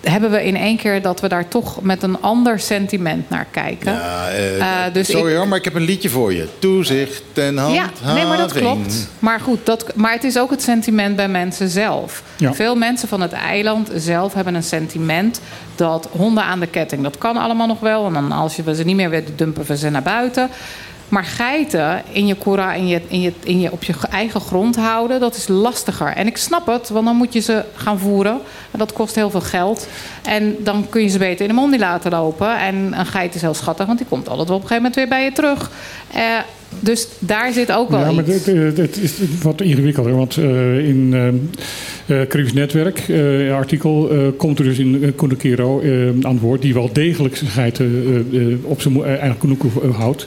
hebben 0.00 0.30
we 0.30 0.44
in 0.44 0.56
één 0.56 0.76
keer 0.76 1.02
dat 1.02 1.20
we 1.20 1.28
daar 1.28 1.48
toch 1.48 1.82
met 1.82 2.02
een 2.02 2.20
ander 2.22 2.60
sentiment 2.60 3.30
naar 3.30 3.46
kijken. 3.50 3.92
Ja, 3.92 4.28
eh, 4.28 4.56
Eh, 4.86 4.92
dus 4.94 5.10
sorry 5.10 5.30
ik- 5.32 5.36
hoor, 5.36 5.48
maar 5.48 5.58
ik 5.58 5.64
heb 5.64 5.74
een 5.74 5.82
liedje 5.82 6.08
voor 6.08 6.32
je. 6.34 6.48
Toezicht 6.58 7.22
ten 7.32 7.56
hand. 7.56 7.74
Ja, 7.74 7.90
nee, 8.14 8.26
maar 8.26 8.36
dat 8.36 8.52
klopt. 8.52 9.08
Maar 9.18 9.40
goed, 9.40 9.66
dat, 9.66 9.94
maar 9.94 10.12
het 10.12 10.24
is 10.24 10.38
ook 10.38 10.50
het 10.50 10.62
sentiment 10.62 11.16
bij 11.16 11.28
mensen 11.28 11.68
zelf. 11.68 12.22
Ja. 12.36 12.54
Veel 12.54 12.76
mensen 12.76 13.08
van 13.08 13.20
het 13.20 13.32
eiland 13.32 13.90
zelf 13.94 14.34
hebben 14.34 14.54
een 14.54 14.62
sentiment 14.62 15.40
dat 15.74 16.08
honden 16.12 16.44
aan 16.44 16.60
de 16.60 16.66
ketting, 16.66 17.02
dat 17.02 17.18
kan 17.18 17.36
allemaal 17.36 17.66
nog 17.66 17.80
wel. 17.80 18.06
En 18.06 18.12
dan 18.12 18.32
als 18.32 18.56
je 18.56 18.62
we 18.62 18.74
ze 18.74 18.84
niet 18.84 18.96
meer 18.96 19.10
willen, 19.10 19.36
dumpen 19.36 19.64
we 19.66 19.76
ze 19.76 19.90
naar 19.90 20.02
buiten. 20.02 20.48
Maar 21.08 21.24
geiten 21.24 22.02
in 22.12 22.26
je 22.26 22.34
koera, 22.34 22.74
in 22.74 22.86
je, 22.86 23.00
in 23.08 23.20
je, 23.20 23.32
in 23.44 23.60
je, 23.60 23.72
op 23.72 23.82
je 23.84 23.92
eigen 24.10 24.40
grond 24.40 24.76
houden, 24.76 25.20
dat 25.20 25.36
is 25.36 25.48
lastiger. 25.48 26.06
En 26.08 26.26
ik 26.26 26.36
snap 26.36 26.66
het, 26.66 26.88
want 26.88 27.04
dan 27.06 27.16
moet 27.16 27.32
je 27.32 27.40
ze 27.40 27.64
gaan 27.74 27.98
voeren. 27.98 28.38
En 28.70 28.78
dat 28.78 28.92
kost 28.92 29.14
heel 29.14 29.30
veel 29.30 29.40
geld. 29.40 29.88
En 30.22 30.56
dan 30.58 30.86
kun 30.88 31.02
je 31.02 31.08
ze 31.08 31.18
beter 31.18 31.40
in 31.40 31.48
de 31.48 31.60
mondi 31.60 31.78
laten 31.78 32.10
lopen. 32.10 32.58
En 32.58 32.74
een 32.98 33.06
geit 33.06 33.34
is 33.34 33.40
heel 33.40 33.54
schattig, 33.54 33.86
want 33.86 33.98
die 33.98 34.06
komt 34.06 34.28
altijd 34.28 34.48
wel 34.48 34.56
op 34.56 34.62
een 34.62 34.68
gegeven 34.68 34.90
moment 34.90 34.94
weer 34.94 35.18
bij 35.18 35.24
je 35.24 35.32
terug. 35.32 35.70
Eh, 36.14 36.22
dus 36.80 37.08
daar 37.18 37.52
zit 37.52 37.72
ook 37.72 37.90
wel 37.90 38.00
Ja, 38.00 38.12
maar 38.12 38.24
iets. 38.28 38.44
het, 38.46 38.56
het- 38.56 38.76
het 38.76 38.96
is 38.96 39.12
wat 39.42 39.60
ingewikkelder. 39.60 40.16
Want 40.16 40.36
eh, 40.36 40.88
in 40.88 41.14
Caribisch 42.06 42.52
Netwerk, 42.52 42.98
eh, 43.08 43.54
artikel, 43.54 44.10
komt 44.36 44.58
er 44.58 44.64
dus 44.64 44.78
in 44.78 44.94
uh, 44.94 45.08
Kunekiro 45.16 45.80
eh, 45.80 45.90
aan 46.08 46.32
het 46.32 46.40
woord... 46.40 46.62
die 46.62 46.74
wel 46.74 46.90
degelijk 46.92 47.36
zijn 47.36 47.50
geiten 47.50 48.60
op 48.64 48.80
zijn 48.80 49.04
eigen 49.04 49.38
koenoeken 49.38 49.70
eh, 49.82 49.96
houdt. 49.98 50.26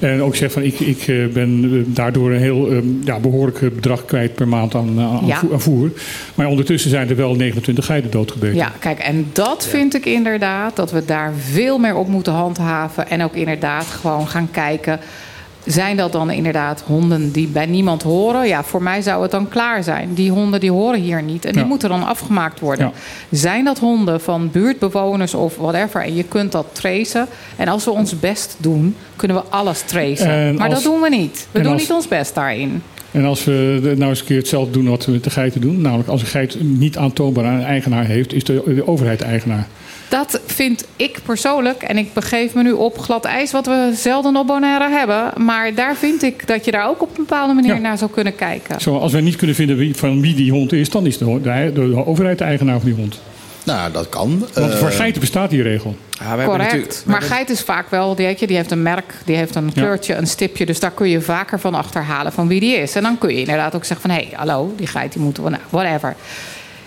En 0.00 0.22
ook 0.22 0.36
zegt 0.36 0.52
van 0.52 0.62
ik, 0.62 0.80
ik 0.80 0.98
eh, 1.08 1.26
ben 1.26 1.70
eh, 1.72 1.94
daardoor 1.94 2.30
een 2.30 2.40
heel 2.40 2.70
eh, 2.70 2.78
ja, 3.04 3.18
behoorlijk 3.18 3.74
bedrag 3.74 4.04
kwijt 4.04 4.34
per 4.34 4.48
maand 4.48 4.74
aan, 4.74 5.00
aan, 5.00 5.26
Ja. 5.26 5.38
voer, 5.38 5.52
aan 5.52 5.60
voer. 5.60 5.90
Maar 6.34 6.46
ondertussen 6.46 6.90
zijn 6.90 7.08
er 7.08 7.16
wel 7.16 7.34
29 7.34 7.84
geiten 7.86 8.10
doodgebeten. 8.10 8.56
Ja, 8.56 8.72
kijk, 8.78 8.98
en 8.98 9.28
dat 9.32 9.66
vind 9.66 9.94
ik 9.94 10.04
inderdaad 10.04 10.76
dat 10.76 10.90
we 10.90 11.04
daar 11.04 11.32
veel 11.50 11.78
meer 11.78 11.94
op 11.94 12.08
moeten 12.08 12.32
handhaven. 12.32 13.10
En 13.10 13.22
ook 13.22 13.34
inderdaad 13.34 13.86
gewoon 13.86 14.28
gaan 14.28 14.50
kijken. 14.50 15.00
Zijn 15.66 15.96
dat 15.96 16.12
dan 16.12 16.30
inderdaad 16.30 16.82
honden 16.86 17.30
die 17.32 17.46
bij 17.48 17.66
niemand 17.66 18.02
horen? 18.02 18.48
Ja, 18.48 18.64
voor 18.64 18.82
mij 18.82 19.02
zou 19.02 19.22
het 19.22 19.30
dan 19.30 19.48
klaar 19.48 19.82
zijn. 19.82 20.14
Die 20.14 20.30
honden 20.30 20.60
die 20.60 20.70
horen 20.70 21.00
hier 21.00 21.22
niet 21.22 21.44
en 21.44 21.52
die 21.52 21.60
Ja. 21.60 21.66
moeten 21.66 21.88
dan 21.88 22.06
afgemaakt 22.06 22.60
worden. 22.60 22.86
Ja. 22.86 22.92
Zijn 23.38 23.64
dat 23.64 23.78
honden 23.78 24.20
van 24.20 24.50
buurtbewoners 24.50 25.34
of 25.34 25.56
whatever? 25.56 26.02
En 26.02 26.14
je 26.14 26.22
kunt 26.24 26.52
dat 26.52 26.66
tracen. 26.72 27.26
En 27.56 27.68
als 27.68 27.84
we 27.84 27.90
ons 27.90 28.18
best 28.20 28.56
doen, 28.58 28.96
kunnen 29.16 29.36
we 29.36 29.42
alles 29.48 29.80
tracen. 29.80 30.30
En 30.30 30.54
maar 30.54 30.68
als- 30.68 30.82
dat 30.82 30.92
doen 30.92 31.00
we 31.00 31.08
niet. 31.08 31.46
We 31.50 31.58
en 31.58 31.64
doen 31.64 31.72
als- 31.72 31.82
niet 31.82 31.92
ons 31.92 32.08
best 32.08 32.34
daarin. 32.34 32.82
En 33.10 33.24
als 33.24 33.44
we 33.44 33.92
nou 33.96 34.10
eens 34.10 34.20
een 34.20 34.26
keer 34.26 34.36
hetzelfde 34.38 34.70
doen 34.72 34.88
wat 34.88 35.04
we 35.04 35.12
met 35.12 35.24
de 35.24 35.30
geiten 35.30 35.60
doen... 35.60 35.80
namelijk 35.80 36.08
als 36.08 36.20
een 36.20 36.26
geit 36.26 36.56
niet 36.60 36.96
aantoonbaar 36.96 37.44
een 37.44 37.64
eigenaar 37.64 38.04
heeft... 38.04 38.32
is 38.32 38.44
de, 38.44 38.62
de 38.74 38.86
overheid 38.86 39.22
eigenaar. 39.22 39.66
Dat 40.08 40.40
vind 40.46 40.84
ik 40.96 41.18
persoonlijk, 41.24 41.82
en 41.82 41.98
ik 41.98 42.12
begeef 42.12 42.54
me 42.54 42.62
nu 42.62 42.72
op 42.72 42.98
glad 42.98 43.24
ijs, 43.24 43.52
wat 43.52 43.66
we 43.66 43.90
zelden 43.94 44.36
op 44.36 44.46
Bonaire 44.46 44.88
hebben. 44.90 45.42
Maar 45.42 45.74
daar 45.74 45.96
vind 45.96 46.22
ik 46.22 46.46
dat 46.46 46.64
je 46.64 46.70
daar 46.70 46.88
ook 46.88 47.02
op 47.02 47.08
een 47.08 47.14
bepaalde 47.26 47.54
manier 47.54 47.74
Ja. 47.74 47.80
naar 47.80 47.98
zou 47.98 48.10
kunnen 48.10 48.34
kijken. 48.34 48.80
Zo, 48.80 48.96
als 48.98 49.12
wij 49.12 49.20
niet 49.20 49.36
kunnen 49.36 49.56
vinden 49.56 49.76
wie, 49.76 49.96
van 49.96 50.20
wie 50.20 50.34
die 50.34 50.50
hond 50.50 50.72
is... 50.72 50.90
dan 50.90 51.06
is 51.06 51.18
de, 51.18 51.40
de, 51.40 51.70
de 51.74 52.06
overheid 52.06 52.38
de 52.38 52.44
eigenaar 52.44 52.80
van 52.80 52.88
die 52.88 52.98
hond. 52.98 53.20
Nou, 53.64 53.92
dat 53.92 54.08
kan. 54.08 54.38
Want 54.54 54.72
Eh, 54.72 54.78
voor 54.78 54.90
geiten 54.90 55.20
bestaat 55.20 55.50
die 55.50 55.62
regel. 55.62 55.96
Ja, 56.10 56.18
we 56.22 56.26
hebben 56.28 56.46
Correct. 56.46 57.02
maar 57.06 57.22
geit 57.22 57.50
is 57.50 57.60
vaak 57.60 57.90
wel, 57.90 58.14
die, 58.14 58.26
weet 58.26 58.40
je, 58.40 58.46
die 58.46 58.56
heeft 58.56 58.70
een 58.70 58.82
merk, 58.82 59.14
die 59.24 59.36
heeft 59.36 59.54
een 59.54 59.64
Ja. 59.66 59.72
kleurtje, 59.82 60.14
een 60.14 60.26
stipje. 60.26 60.66
Dus 60.66 60.80
daar 60.80 60.90
kun 60.90 61.08
je 61.08 61.20
vaker 61.20 61.60
van 61.60 61.74
achterhalen 61.74 62.32
van 62.32 62.48
wie 62.48 62.60
die 62.60 62.76
is. 62.76 62.94
En 62.94 63.02
dan 63.02 63.18
kun 63.18 63.30
je 63.32 63.38
inderdaad 63.38 63.74
ook 63.74 63.84
zeggen 63.84 64.10
van, 64.10 64.16
hé, 64.18 64.26
hey, 64.26 64.32
hallo, 64.36 64.72
die 64.76 64.86
geit 64.86 65.12
die 65.12 65.22
moeten 65.22 65.42
we, 65.42 65.50
nou, 65.50 65.62
whatever. 65.70 66.14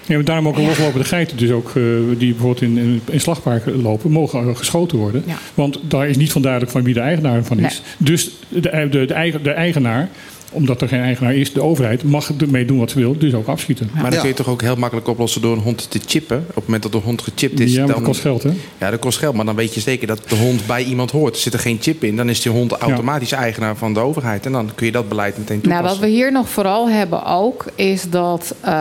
Ja, 0.09 0.15
maar 0.15 0.23
daarom 0.23 0.47
ook 0.47 0.57
loslopende 0.57 1.05
geiten, 1.05 1.37
dus 1.37 1.51
ook, 1.51 1.69
eh, 1.69 1.83
die 2.17 2.31
bijvoorbeeld 2.31 2.61
in, 2.61 2.77
in, 2.77 3.01
in 3.11 3.19
slagparken 3.19 3.81
lopen, 3.81 4.11
mogen 4.11 4.57
geschoten 4.57 4.97
worden. 4.97 5.23
Ja. 5.25 5.37
Want 5.53 5.79
daar 5.81 6.07
is 6.07 6.17
niet 6.17 6.31
van 6.31 6.41
duidelijk 6.41 6.71
van 6.71 6.83
wie 6.83 6.93
de 6.93 6.99
eigenaar 6.99 7.43
van 7.43 7.59
is. 7.59 7.81
Dus 7.97 8.31
de, 8.47 8.59
de, 8.59 8.89
de, 8.89 9.39
de 9.41 9.51
eigenaar, 9.51 10.09
omdat 10.51 10.81
er 10.81 10.87
geen 10.87 11.01
eigenaar 11.01 11.35
is, 11.35 11.53
de 11.53 11.61
overheid, 11.61 12.03
mag 12.03 12.31
ermee 12.37 12.65
doen 12.65 12.79
wat 12.79 12.91
ze 12.91 12.99
wil, 12.99 13.17
dus 13.17 13.33
ook 13.33 13.47
afschieten. 13.47 13.89
Maar 13.93 14.03
dat 14.03 14.13
Ja. 14.13 14.19
kun 14.19 14.29
je 14.29 14.35
toch 14.35 14.47
ook 14.47 14.61
heel 14.61 14.75
makkelijk 14.75 15.07
oplossen 15.07 15.41
door 15.41 15.53
een 15.55 15.61
hond 15.63 15.91
te 15.91 15.99
chippen. 16.05 16.37
Op 16.49 16.55
het 16.55 16.63
moment 16.65 16.83
dat 16.83 16.91
de 16.91 16.97
hond 16.97 17.21
gechipt 17.21 17.59
is, 17.59 17.71
ja, 17.71 17.77
maar 17.77 17.87
dan... 17.87 17.95
dat 17.95 18.05
kost 18.05 18.21
geld, 18.21 18.43
hè? 18.43 18.51
Ja, 18.79 18.89
dat 18.89 18.99
kost 18.99 19.17
geld. 19.17 19.35
Maar 19.35 19.45
dan 19.45 19.55
weet 19.55 19.73
je 19.73 19.79
zeker 19.79 20.07
dat 20.07 20.21
de 20.29 20.35
hond 20.35 20.67
bij 20.67 20.83
iemand 20.83 21.11
hoort. 21.11 21.35
Er 21.35 21.41
zit 21.41 21.53
er 21.53 21.59
geen 21.59 21.77
chip 21.81 22.03
in. 22.03 22.15
Dan 22.15 22.29
is 22.29 22.41
die 22.41 22.51
hond 22.51 22.71
automatisch 22.71 23.31
eigenaar 23.31 23.75
van 23.75 23.93
de 23.93 23.99
overheid. 23.99 24.45
En 24.45 24.51
dan 24.51 24.69
kun 24.75 24.85
je 24.85 24.91
dat 24.91 25.09
beleid 25.09 25.37
meteen 25.37 25.59
Nou, 25.63 25.69
toepassen. 25.73 25.99
wat 26.01 26.09
we 26.09 26.15
hier 26.15 26.31
nog 26.31 26.49
vooral 26.49 26.89
hebben 26.89 27.25
ook, 27.25 27.65
is 27.75 28.09
dat 28.09 28.55
eh, 28.61 28.71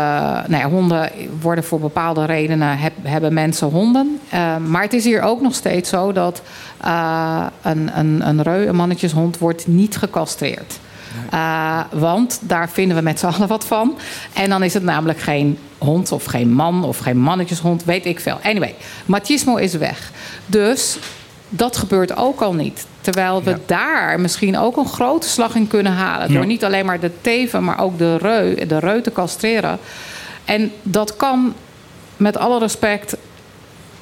nou 0.49 0.57
ja, 0.57 0.69
honden 0.71 1.11
worden 1.41 1.65
voor 1.65 1.81
bepaalde 1.81 2.25
redenen, 2.25 2.79
heb, 2.79 2.93
hebben 3.03 3.35
mensen 3.35 3.69
honden. 3.69 4.19
Eh, 4.29 4.57
maar 4.57 4.83
het 4.83 4.93
is 4.93 5.05
hier 5.05 5.23
ook 5.23 5.41
nog 5.41 5.55
steeds 5.55 5.89
zo 5.91 6.13
dat 6.13 6.43
eh, 6.81 7.47
een, 7.63 7.99
een, 7.99 8.29
een 8.29 8.43
reu, 8.43 8.67
een 8.67 8.77
mannetjeshond, 8.77 9.39
wordt 9.39 9.67
niet 9.67 9.97
gecastreerd. 9.97 10.79
Eh, 11.31 11.81
want 11.93 12.39
daar 12.43 12.69
vinden 12.71 12.97
we 12.97 13.03
met 13.03 13.19
z'n 13.19 13.27
allen 13.27 13.49
wat 13.49 13.65
van. 13.67 13.99
En 14.33 14.49
dan 14.51 14.63
is 14.63 14.75
het 14.75 14.83
namelijk 14.83 15.21
geen 15.21 15.59
hond 15.79 16.13
of 16.13 16.25
geen 16.25 16.53
man 16.53 16.85
of 16.85 16.99
geen 16.99 17.19
mannetjeshond, 17.19 17.85
weet 17.85 18.07
ik 18.07 18.21
veel. 18.21 18.39
Anyway, 18.43 18.75
machismo 19.07 19.57
is 19.57 19.75
weg. 19.75 20.11
Dus 20.47 20.99
dat 21.49 21.77
gebeurt 21.77 22.17
ook 22.17 22.41
al 22.41 22.55
niet. 22.55 22.87
Terwijl 23.01 23.43
we 23.43 23.51
Ja. 23.51 23.59
daar 23.67 24.21
misschien 24.21 24.59
ook 24.59 24.77
een 24.77 24.89
grote 24.89 25.29
slag 25.29 25.55
in 25.55 25.67
kunnen 25.67 25.93
halen. 25.93 26.29
Door 26.33 26.41
Ja. 26.41 26.47
niet 26.47 26.65
alleen 26.65 26.87
maar 26.87 27.01
de 27.01 27.11
teven, 27.21 27.65
maar 27.65 27.81
ook 27.81 27.99
de 27.99 28.17
reu, 28.17 28.67
de 28.67 28.79
reu 28.79 29.01
te 29.01 29.13
castreren. 29.13 29.79
En 30.45 30.73
dat 30.83 31.17
kan, 31.17 31.55
met 32.17 32.37
alle 32.39 32.59
respect, 32.59 33.17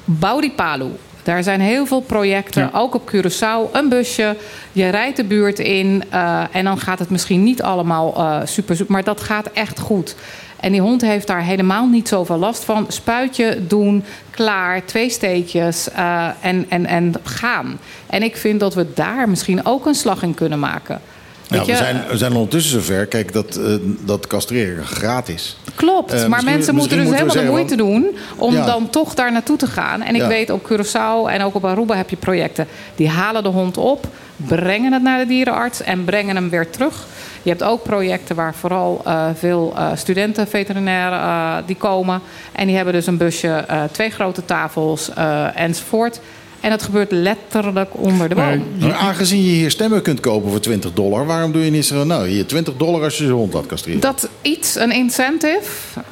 Baudipalu. 0.05 0.89
Daar 1.27 1.43
zijn 1.43 1.61
heel 1.61 1.85
veel 1.85 2.01
projecten, 2.01 2.61
Ja. 2.61 2.79
ook 2.79 2.95
op 2.95 3.11
Curaçao. 3.15 3.71
Een 3.71 3.89
busje, 3.89 4.35
je 4.71 4.89
rijdt 4.89 5.17
de 5.17 5.23
buurt 5.23 5.59
in 5.59 6.03
eh, 6.09 6.43
en 6.51 6.63
dan 6.63 6.79
gaat 6.79 6.99
het 6.99 7.09
misschien 7.09 7.43
niet 7.43 7.61
allemaal 7.61 8.11
super, 8.45 8.75
super, 8.75 8.91
maar 8.93 9.03
dat 9.03 9.21
gaat 9.21 9.51
echt 9.51 9.79
goed. 9.79 10.15
En 10.59 10.71
die 10.71 10.81
hond 10.81 11.01
heeft 11.01 11.27
daar 11.27 11.41
helemaal 11.43 11.87
niet 11.87 12.07
zoveel 12.07 12.37
last 12.37 12.63
van. 12.63 12.85
Spuitje 12.87 13.67
doen, 13.67 14.03
klaar, 14.31 14.85
twee 14.85 15.09
steekjes 15.09 15.91
eh, 15.91 16.27
en, 16.41 16.65
en, 16.69 16.85
en 16.85 17.13
gaan. 17.23 17.79
En 18.07 18.23
ik 18.23 18.37
vind 18.37 18.59
dat 18.59 18.73
we 18.73 18.85
daar 18.93 19.29
misschien 19.29 19.65
ook 19.65 19.85
een 19.85 19.95
slag 19.95 20.23
in 20.23 20.33
kunnen 20.33 20.59
maken. 20.59 21.01
Weet 21.49 21.65
we, 21.65 21.75
zijn, 21.75 22.03
we 22.09 22.17
zijn 22.17 22.33
ondertussen 22.33 22.71
zover. 22.71 23.05
Kijk, 23.05 23.33
dat, 23.33 23.55
eh, 23.55 23.73
dat 24.05 24.27
castreren 24.27 24.85
gratis. 24.85 25.57
Klopt, 25.75 26.13
Eh, 26.13 26.25
maar 26.25 26.43
mensen 26.43 26.75
moeten 26.75 26.97
dus 26.97 27.05
moeten 27.05 27.25
helemaal 27.27 27.45
de 27.45 27.51
moeite 27.51 27.75
doen 27.75 28.17
om 28.35 28.53
Ja. 28.53 28.65
dan 28.65 28.89
toch 28.89 29.13
daar 29.13 29.31
naartoe 29.31 29.57
te 29.57 29.67
gaan. 29.67 30.01
En 30.01 30.15
ik 30.15 30.21
Ja. 30.21 30.27
weet 30.27 30.49
op 30.49 30.69
Curaçao 30.71 31.29
en 31.31 31.41
ook 31.41 31.55
op 31.55 31.65
Aruba 31.65 31.95
heb 31.95 32.09
je 32.09 32.15
projecten. 32.15 32.67
Die 32.95 33.09
halen 33.09 33.43
de 33.43 33.49
hond 33.49 33.77
op, 33.77 34.07
brengen 34.35 34.93
het 34.93 35.01
naar 35.01 35.19
de 35.19 35.25
dierenarts 35.27 35.81
en 35.81 36.03
brengen 36.03 36.35
hem 36.35 36.49
weer 36.49 36.69
terug. 36.69 37.05
Je 37.43 37.49
hebt 37.49 37.63
ook 37.63 37.83
projecten 37.83 38.35
waar 38.35 38.53
vooral 38.55 39.01
eh, 39.05 39.25
veel 39.35 39.73
studenten, 39.95 40.47
veterinairen, 40.47 41.63
die 41.65 41.75
komen. 41.75 42.21
En 42.51 42.67
die 42.67 42.75
hebben 42.75 42.93
dus 42.93 43.07
een 43.07 43.17
busje, 43.17 43.65
twee 43.91 44.09
grote 44.09 44.45
tafels 44.45 45.09
enzovoort. 45.55 46.19
En 46.67 46.73
dat 46.73 46.83
gebeurt 46.83 47.11
letterlijk 47.11 47.89
onder 47.91 48.29
de 48.29 48.35
boom. 48.35 48.45
Maar 48.45 48.59
Maar 48.79 48.93
aangezien 48.93 49.43
je 49.43 49.49
hier 49.51 49.71
stemmen 49.71 50.01
kunt 50.01 50.19
kopen 50.19 50.49
voor 50.49 50.59
20 50.59 50.93
dollar, 50.93 51.25
waarom 51.25 51.51
doe 51.51 51.65
je 51.65 51.71
niet 51.71 51.85
zo, 51.85 52.03
nou 52.03 52.27
hier 52.27 52.45
20 52.45 52.73
dollar 52.77 53.03
als 53.03 53.17
je 53.17 53.25
je 53.25 53.31
hond 53.31 53.53
laat 53.53 53.65
castreren? 53.65 54.01
Dat 54.01 54.29
iets, 54.41 54.75
een 54.75 54.91
incentive, 54.91 55.61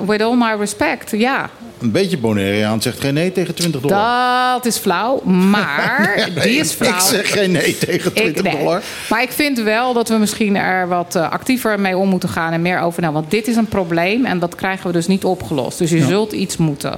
with 0.06 0.22
all 0.22 0.36
my 0.36 0.56
respect, 0.60 1.12
ja. 1.12 1.50
Een 1.82 1.92
beetje 1.92 2.18
Bonaireaan 2.18 2.82
zegt 2.82 3.00
geen 3.00 3.14
nee 3.14 3.32
tegen 3.32 3.54
20 3.56 3.82
dollar. 3.82 4.54
Dat 4.54 4.66
is 4.66 4.78
flauw, 4.78 5.22
maar 5.24 6.30
die 6.44 6.60
is 6.60 6.72
flauw. 6.72 6.94
Ik 6.96 7.00
zeg 7.00 7.32
geen 7.32 7.52
nee 7.52 7.78
tegen 7.78 8.14
20 8.14 8.36
Ik- 8.36 8.52
nee. 8.52 8.58
dollar. 8.58 8.82
Maar 9.10 9.22
ik 9.22 9.32
vind 9.32 9.62
wel 9.62 9.94
dat 9.94 10.10
we 10.10 10.16
misschien 10.16 10.56
er 10.56 10.88
wat 10.88 11.16
eh, 11.16 11.32
actiever 11.32 11.80
mee 11.80 11.98
om 11.98 12.10
moeten 12.10 12.30
gaan 12.30 12.54
en 12.54 12.62
meer 12.62 12.80
over. 12.80 13.02
Nou, 13.02 13.14
want 13.14 13.32
dit 13.32 13.48
is 13.48 13.56
een 13.56 13.68
probleem 13.68 14.26
en 14.26 14.40
dat 14.40 14.56
krijgen 14.56 14.88
we 14.88 14.94
dus 14.94 15.08
niet 15.08 15.24
opgelost. 15.24 15.78
Dus 15.78 15.90
je 15.90 16.02
zult 16.06 16.32
iets 16.32 16.58
moeten. 16.58 16.98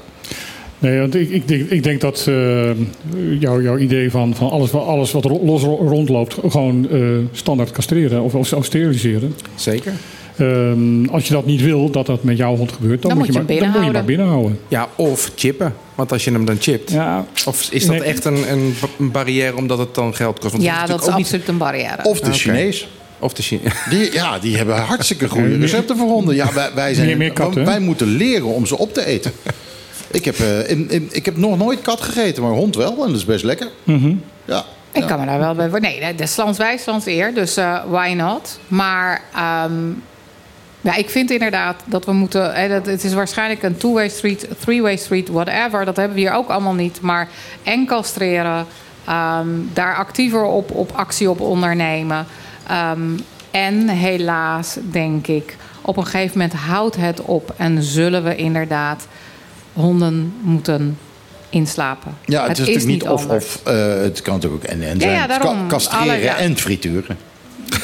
Nee, 0.79 0.99
want 0.99 1.15
ik, 1.15 1.29
ik, 1.29 1.47
denk, 1.47 1.69
ik 1.69 1.83
denk 1.83 2.01
dat 2.01 2.25
eh, 2.27 2.69
jouw, 3.39 3.61
jouw 3.61 3.77
idee 3.77 4.11
van, 4.11 4.35
van 4.35 4.49
alles, 4.49 4.71
wat- 4.71 4.85
alles 4.85 5.11
wat 5.11 5.23
los 5.25 5.61
ro- 5.63 5.87
rondloopt, 5.87 6.37
gewoon 6.49 6.87
eh, 6.91 6.99
standaard 7.31 7.71
castreren 7.71 8.21
of, 8.21 8.35
of, 8.35 8.65
steriliseren. 8.65 9.35
Zeker. 9.55 9.93
Ehm, 10.37 11.05
als 11.05 11.27
je 11.27 11.33
dat 11.33 11.45
niet 11.45 11.61
wil, 11.61 11.89
dat 11.91 12.05
dat 12.05 12.23
met 12.23 12.37
jouw 12.37 12.55
hond 12.55 12.71
gebeurt, 12.71 13.01
dan, 13.01 13.09
Dan 13.09 13.17
moet, 13.17 13.27
je, 13.27 13.33
je 13.33 13.39
maar, 13.39 13.47
hem 13.47 13.59
dan 13.71 13.71
moet 13.71 13.85
je 13.85 13.91
maar 13.91 14.05
binnenhouden. 14.05 14.59
Ja, 14.67 14.87
of 14.95 15.31
chippen. 15.35 15.73
Want 15.95 16.11
als 16.11 16.23
je 16.23 16.31
hem 16.31 16.45
dan 16.45 16.57
chipt. 16.59 16.91
Ja, 16.91 17.25
Of 17.45 17.67
is 17.71 17.85
dat 17.85 17.95
Nee. 17.95 18.03
echt 18.03 18.25
een, 18.25 18.51
een 18.51 18.73
ba- 18.81 18.87
een 18.99 19.11
barrière 19.11 19.55
omdat 19.55 19.77
het 19.77 19.95
dan 19.95 20.15
geld 20.15 20.39
kost? 20.39 20.51
Want 20.51 20.63
Ja, 20.63 20.71
dat 20.73 20.81
is 20.81 20.87
natuurlijk 20.89 21.13
ook 21.13 21.19
absoluut 21.19 21.47
een 21.47 21.57
barrière. 21.57 22.03
Of 22.03 22.19
de 22.19 22.27
Oké. 22.27 22.35
Chinees. 22.37 22.87
Of 23.19 23.33
de 23.33 23.41
Chine. 23.43 23.61
Die, 23.89 24.13
ja, 24.13 24.39
die 24.39 24.57
hebben 24.57 24.75
hartstikke 24.75 25.29
goede 25.29 25.57
recepten 25.57 25.97
voor 25.97 26.07
honden. 26.07 26.35
Ja, 26.35 26.53
wij, 26.53 26.69
wij, 26.75 26.93
zijn, 26.93 27.07
Meer- 27.07 27.17
meer 27.17 27.33
katten, 27.33 27.65
wij 27.65 27.79
moeten 27.79 28.07
leren 28.07 28.45
om 28.47 28.65
ze 28.65 28.77
op 28.77 28.93
te 28.93 29.05
eten. 29.05 29.31
Ik 30.11 30.25
heb, 30.25 30.39
eh, 30.39 30.69
in, 30.69 30.89
in, 30.89 31.07
ik 31.11 31.25
heb 31.25 31.37
nog 31.37 31.57
nooit 31.57 31.81
kat 31.81 32.01
gegeten, 32.01 32.43
maar 32.43 32.51
hond 32.51 32.75
wel. 32.75 32.91
En 32.91 33.07
dat 33.07 33.15
is 33.15 33.25
best 33.25 33.43
lekker. 33.43 33.69
Mhm. 33.83 34.15
Ja. 34.45 34.63
Ik 34.91 35.07
kan 35.07 35.19
me 35.19 35.25
daar 35.25 35.39
wel 35.39 35.55
bij 35.55 35.69
voor. 35.69 35.79
Nee, 35.79 36.15
de 36.15 36.27
Slans 36.27 36.57
wij, 36.57 36.77
Slans 36.77 37.05
eer. 37.05 37.33
Dus 37.33 37.57
eh, 37.57 37.83
why 37.87 38.13
not? 38.15 38.59
Maar 38.67 39.21
ehm, 39.33 39.73
Ja, 40.81 40.95
ik 40.95 41.09
vind 41.09 41.31
inderdaad 41.31 41.83
dat 41.85 42.05
we 42.05 42.11
moeten. 42.11 42.53
Hè, 42.53 42.67
dat, 42.67 42.85
het 42.85 43.03
is 43.03 43.13
waarschijnlijk 43.13 43.63
een 43.63 43.77
two-way 43.77 44.09
street, 44.09 44.47
three-way 44.59 44.95
street, 44.97 45.29
whatever. 45.29 45.85
Dat 45.85 45.95
hebben 45.95 46.15
we 46.15 46.21
hier 46.21 46.33
ook 46.33 46.49
allemaal 46.49 46.73
niet. 46.73 47.01
Maar 47.01 47.27
en 47.63 47.85
castreren, 47.85 48.65
ehm, 49.05 49.47
daar 49.73 49.95
actiever 49.95 50.43
op, 50.43 50.71
op 50.71 50.91
actie 50.91 51.29
op 51.29 51.41
ondernemen. 51.41 52.25
Ehm, 52.67 53.17
en 53.51 53.87
helaas, 53.89 54.77
denk 54.81 55.27
ik, 55.27 55.55
op 55.81 55.97
een 55.97 56.05
gegeven 56.05 56.37
moment 56.37 56.59
houdt 56.59 56.95
het 56.95 57.21
op 57.21 57.53
en 57.57 57.83
zullen 57.83 58.23
we 58.23 58.35
inderdaad 58.35 59.07
honden 59.77 60.33
moeten 60.41 60.97
inslapen. 61.49 62.17
Ja, 62.25 62.47
het, 62.47 62.51
is, 62.51 62.57
natuurlijk 62.57 62.85
niet 62.85 63.07
of, 63.07 63.27
of 63.27 63.61
uh, 63.67 63.73
het 64.01 64.21
kan 64.21 64.33
natuurlijk 64.33 64.63
ook 64.63 64.69
en 64.69 64.81
en 64.81 64.99
zijn. 64.99 65.11
Ja, 65.11 65.17
ja, 65.17 65.27
daarom. 65.27 65.67
Alle- 65.89 66.15
ja. 66.15 66.37
en 66.37 66.57
frituren. 66.57 67.17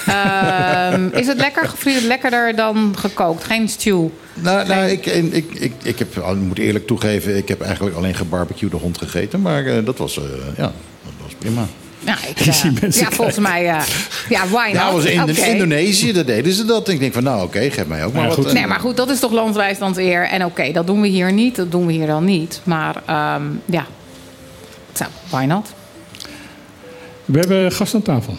Ehm, 0.05 1.07
is 1.11 1.27
het 1.27 1.37
lekker 1.37 1.67
gefried, 1.67 2.01
lekkerder 2.01 2.55
dan 2.55 2.93
gekookt? 2.97 3.43
Geen 3.43 3.69
stew. 3.69 4.07
Nou, 4.33 4.67
nou 4.67 4.89
ik, 4.89 5.05
ik, 5.05 5.33
ik, 5.53 5.73
ik, 5.83 5.99
heb, 5.99 6.15
ik 6.15 6.35
moet 6.35 6.57
eerlijk 6.57 6.87
toegeven, 6.87 7.37
ik 7.37 7.47
heb 7.47 7.61
eigenlijk 7.61 7.95
alleen 7.95 8.15
gebarbecuede 8.15 8.75
hond 8.75 8.97
gegeten. 8.97 9.41
Maar 9.41 9.65
eh, 9.65 9.85
dat, 9.85 9.97
was, 9.97 10.17
eh, 10.17 10.23
ja, 10.57 10.71
dat 11.03 11.13
was 11.23 11.33
prima. 11.37 11.67
Ja, 12.05 12.15
ik, 12.27 12.39
eh, 12.47 12.63
mensen 12.81 13.03
ja 13.03 13.11
volgens 13.11 13.37
mij. 13.37 13.67
eh, 13.69 13.81
ja, 14.29 14.47
why 14.47 14.65
not? 14.65 14.73
Ja, 14.73 14.91
was 14.91 15.05
in. 15.05 15.45
Indonesië, 15.51 16.13
daar 16.13 16.25
deden 16.25 16.53
ze 16.53 16.65
dat. 16.65 16.87
Ik 16.89 16.99
denk 16.99 17.13
van, 17.13 17.23
nou 17.23 17.43
oké, 17.43 17.69
geef 17.69 17.85
mij 17.85 18.05
ook 18.05 18.13
maar 18.13 18.21
Ja, 18.21 18.27
wat. 18.27 18.37
goed. 18.37 18.45
eh, 18.45 18.53
Nee, 18.53 18.67
maar 18.67 18.79
goed, 18.79 18.97
dat 18.97 19.09
is 19.09 19.19
toch 19.19 19.31
landwijs 19.31 19.77
dan 19.77 19.97
eer. 19.97 20.27
En 20.27 20.45
oké, 20.45 20.71
dat 20.71 20.87
doen 20.87 21.01
we 21.01 21.07
hier 21.07 21.33
niet. 21.33 21.55
Dat 21.55 21.71
doen 21.71 21.85
we 21.85 21.91
hier 21.93 22.07
dan 22.07 22.25
niet. 22.25 22.61
Maar 22.63 22.95
ehm, 23.05 23.43
ja, 23.65 23.85
why 25.29 25.43
not? 25.45 25.67
We 27.25 27.39
hebben 27.39 27.71
gast 27.71 27.93
aan 27.95 28.01
tafel. 28.01 28.37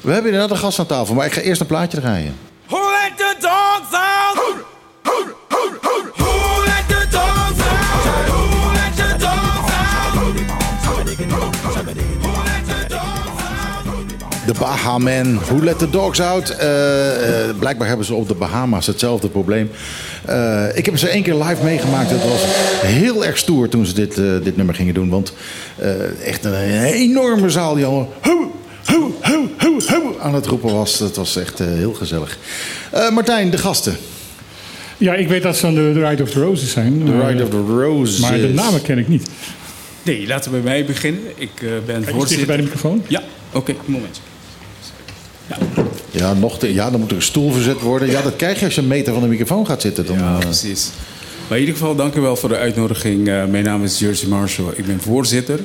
We 0.00 0.12
hebben 0.12 0.32
inderdaad 0.32 0.56
een 0.56 0.62
gast 0.62 0.78
aan 0.78 0.86
tafel, 0.86 1.14
maar 1.14 1.26
ik 1.26 1.32
ga 1.32 1.40
eerst 1.40 1.60
een 1.60 1.66
plaatje 1.66 2.00
draaien. 2.00 2.34
Who 2.66 2.78
let 2.78 3.16
the 3.18 3.34
dogs 3.40 3.92
out? 3.92 4.64
De 14.46 14.52
Bahaman, 14.58 15.38
Who 15.38 15.64
Let 15.64 15.78
The 15.78 15.90
Dogs 15.90 16.20
Out. 16.20 16.50
Eh, 16.50 17.48
eh, 17.48 17.56
blijkbaar 17.58 17.88
hebben 17.88 18.06
ze 18.06 18.14
op 18.14 18.28
de 18.28 18.34
Bahama's 18.34 18.86
hetzelfde 18.86 19.28
probleem. 19.28 19.70
Eh, 20.24 20.64
ik 20.76 20.86
heb 20.86 20.98
ze 20.98 21.08
één 21.08 21.22
keer 21.22 21.34
live 21.34 21.64
meegemaakt. 21.64 22.10
Het 22.10 22.24
was 22.28 22.40
heel 22.84 23.24
erg 23.24 23.38
stoer 23.38 23.68
toen 23.68 23.86
ze 23.86 23.94
dit, 23.94 24.18
eh, 24.18 24.24
dit 24.42 24.56
nummer 24.56 24.74
gingen 24.74 24.94
doen. 24.94 25.08
Want 25.08 25.32
eh, 25.76 26.26
echt 26.26 26.44
een, 26.44 26.82
enorme 26.84 27.50
zaal 27.50 27.74
die 27.74 27.84
allemaal... 27.84 28.12
Hoe, 28.22 28.46
hoe, 28.86 29.10
hoe, 29.22 29.48
hoe, 29.58 29.82
hoe 29.88 30.20
aan 30.20 30.34
het 30.34 30.46
roepen 30.46 30.72
was. 30.74 30.98
Dat 30.98 31.16
was 31.16 31.36
echt 31.36 31.60
eh, 31.60 31.66
heel 31.66 31.92
gezellig. 31.92 32.38
Eh, 32.90 33.10
Martijn, 33.10 33.50
de 33.50 33.58
gasten. 33.58 33.96
Ja, 34.98 35.14
ik 35.14 35.28
weet 35.28 35.42
dat 35.42 35.56
ze 35.56 35.66
aan 35.66 35.74
de 35.74 35.92
Ride 36.08 36.22
of 36.22 36.30
the 36.30 36.40
Roses 36.40 36.70
zijn. 36.72 37.02
The 37.04 37.10
maar- 37.12 37.30
Ride 37.30 37.42
of 37.42 37.48
the 37.48 37.64
Roses. 37.68 38.18
Maar 38.18 38.38
de 38.38 38.48
namen 38.48 38.82
ken 38.82 38.98
ik 38.98 39.08
niet. 39.08 39.28
Nee, 40.02 40.26
laten 40.26 40.52
we 40.52 40.58
bij 40.58 40.70
mij 40.72 40.84
beginnen. 40.84 41.22
Ik 41.36 41.50
eh, 41.62 41.68
ben 41.86 42.04
voorzitter. 42.04 42.46
bij 42.46 42.56
de 42.56 42.62
microfoon. 42.62 43.02
Ja, 43.08 43.22
oké, 43.52 43.70
een 43.70 43.76
momentje. 43.84 44.22
Ja, 46.10 46.32
nog 46.34 46.58
te, 46.58 46.74
ja, 46.74 46.90
dan 46.90 47.00
moet 47.00 47.10
er 47.10 47.16
een 47.16 47.22
stoel 47.22 47.50
verzet 47.52 47.80
worden. 47.80 48.10
Ja, 48.10 48.22
dat 48.22 48.36
krijg 48.36 48.58
je 48.58 48.64
als 48.64 48.74
je 48.74 48.80
een 48.80 48.86
meter 48.86 49.12
van 49.12 49.22
de 49.22 49.28
microfoon 49.28 49.66
gaat 49.66 49.80
zitten. 49.80 50.06
Dan, 50.06 50.18
Ja, 50.18 50.34
eh, 50.34 50.38
precies. 50.38 50.90
Maar 51.48 51.58
in 51.58 51.64
ieder 51.64 51.80
geval, 51.80 51.94
dank 51.96 52.14
u 52.14 52.20
wel 52.20 52.36
voor 52.36 52.48
de 52.48 52.56
uitnodiging. 52.56 53.28
Eh, 53.28 53.44
mijn 53.44 53.64
naam 53.64 53.84
is 53.84 53.98
Jersey 53.98 54.28
Marshall. 54.28 54.72
Ik 54.76 54.86
ben 54.86 55.00
voorzitter 55.00 55.60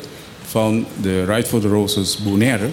van 0.47 0.85
de 1.01 1.25
Ride 1.25 1.47
for 1.47 1.59
the 1.61 1.67
Roses 1.67 2.17
Bonaire. 2.17 2.67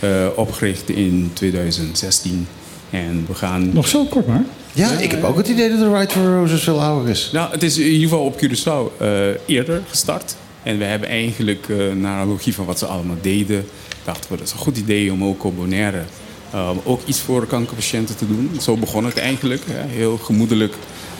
eh, 0.00 0.26
opgericht 0.34 0.88
in 0.88 1.30
2016. 1.32 2.46
En 2.90 3.24
we 3.28 3.34
gaan... 3.34 3.70
Nog 3.72 3.88
zo 3.88 4.04
kort 4.04 4.26
maar. 4.26 4.44
ja, 4.72 4.90
ik 4.98 5.10
heb 5.10 5.24
ook 5.24 5.36
het 5.36 5.48
idee 5.48 5.68
dat 5.68 5.78
de 5.78 5.96
Ride 5.98 6.12
for 6.12 6.22
the 6.22 6.34
Roses 6.34 6.62
veel 6.62 6.82
ouder 6.82 7.10
is. 7.10 7.30
Nou, 7.32 7.50
het 7.50 7.62
is 7.62 7.78
in 7.78 7.86
ieder 7.86 8.08
geval 8.08 8.24
op 8.24 8.40
Curaçao 8.44 8.98
eh, 9.00 9.08
eerder 9.46 9.82
gestart. 9.88 10.34
En 10.62 10.78
we 10.78 10.84
hebben 10.84 11.08
eigenlijk, 11.08 11.66
eh, 11.68 11.76
naar 11.94 12.20
analogie 12.20 12.54
van 12.54 12.64
wat 12.64 12.78
ze 12.78 12.86
allemaal 12.86 13.16
deden... 13.20 13.64
dachten 14.04 14.30
we, 14.30 14.36
dat 14.36 14.46
is 14.46 14.52
een 14.52 14.58
goed 14.58 14.76
idee 14.76 15.12
om 15.12 15.24
ook 15.24 15.44
op 15.44 15.56
Bonaire... 15.56 16.02
eh, 16.52 16.70
ook 16.84 17.00
iets 17.06 17.20
voor 17.20 17.46
kankerpatiënten 17.46 18.16
te 18.16 18.26
doen. 18.26 18.50
Zo 18.60 18.76
begon 18.76 19.04
het 19.04 19.18
eigenlijk, 19.18 19.62
hè, 19.70 19.88
heel 19.88 20.16
gemoedelijk. 20.16 20.74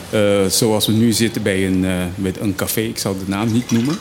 eh, 0.09 0.45
zoals 0.45 0.85
we 0.87 0.93
nu 0.93 1.11
zitten 1.11 1.41
bij 1.43 1.65
een, 1.67 1.85
eh, 1.85 1.91
met 2.15 2.39
een 2.39 2.55
café, 2.55 2.81
ik 2.81 2.97
zal 2.97 3.13
de 3.17 3.23
naam 3.27 3.51
niet 3.51 3.71
noemen. 3.71 3.95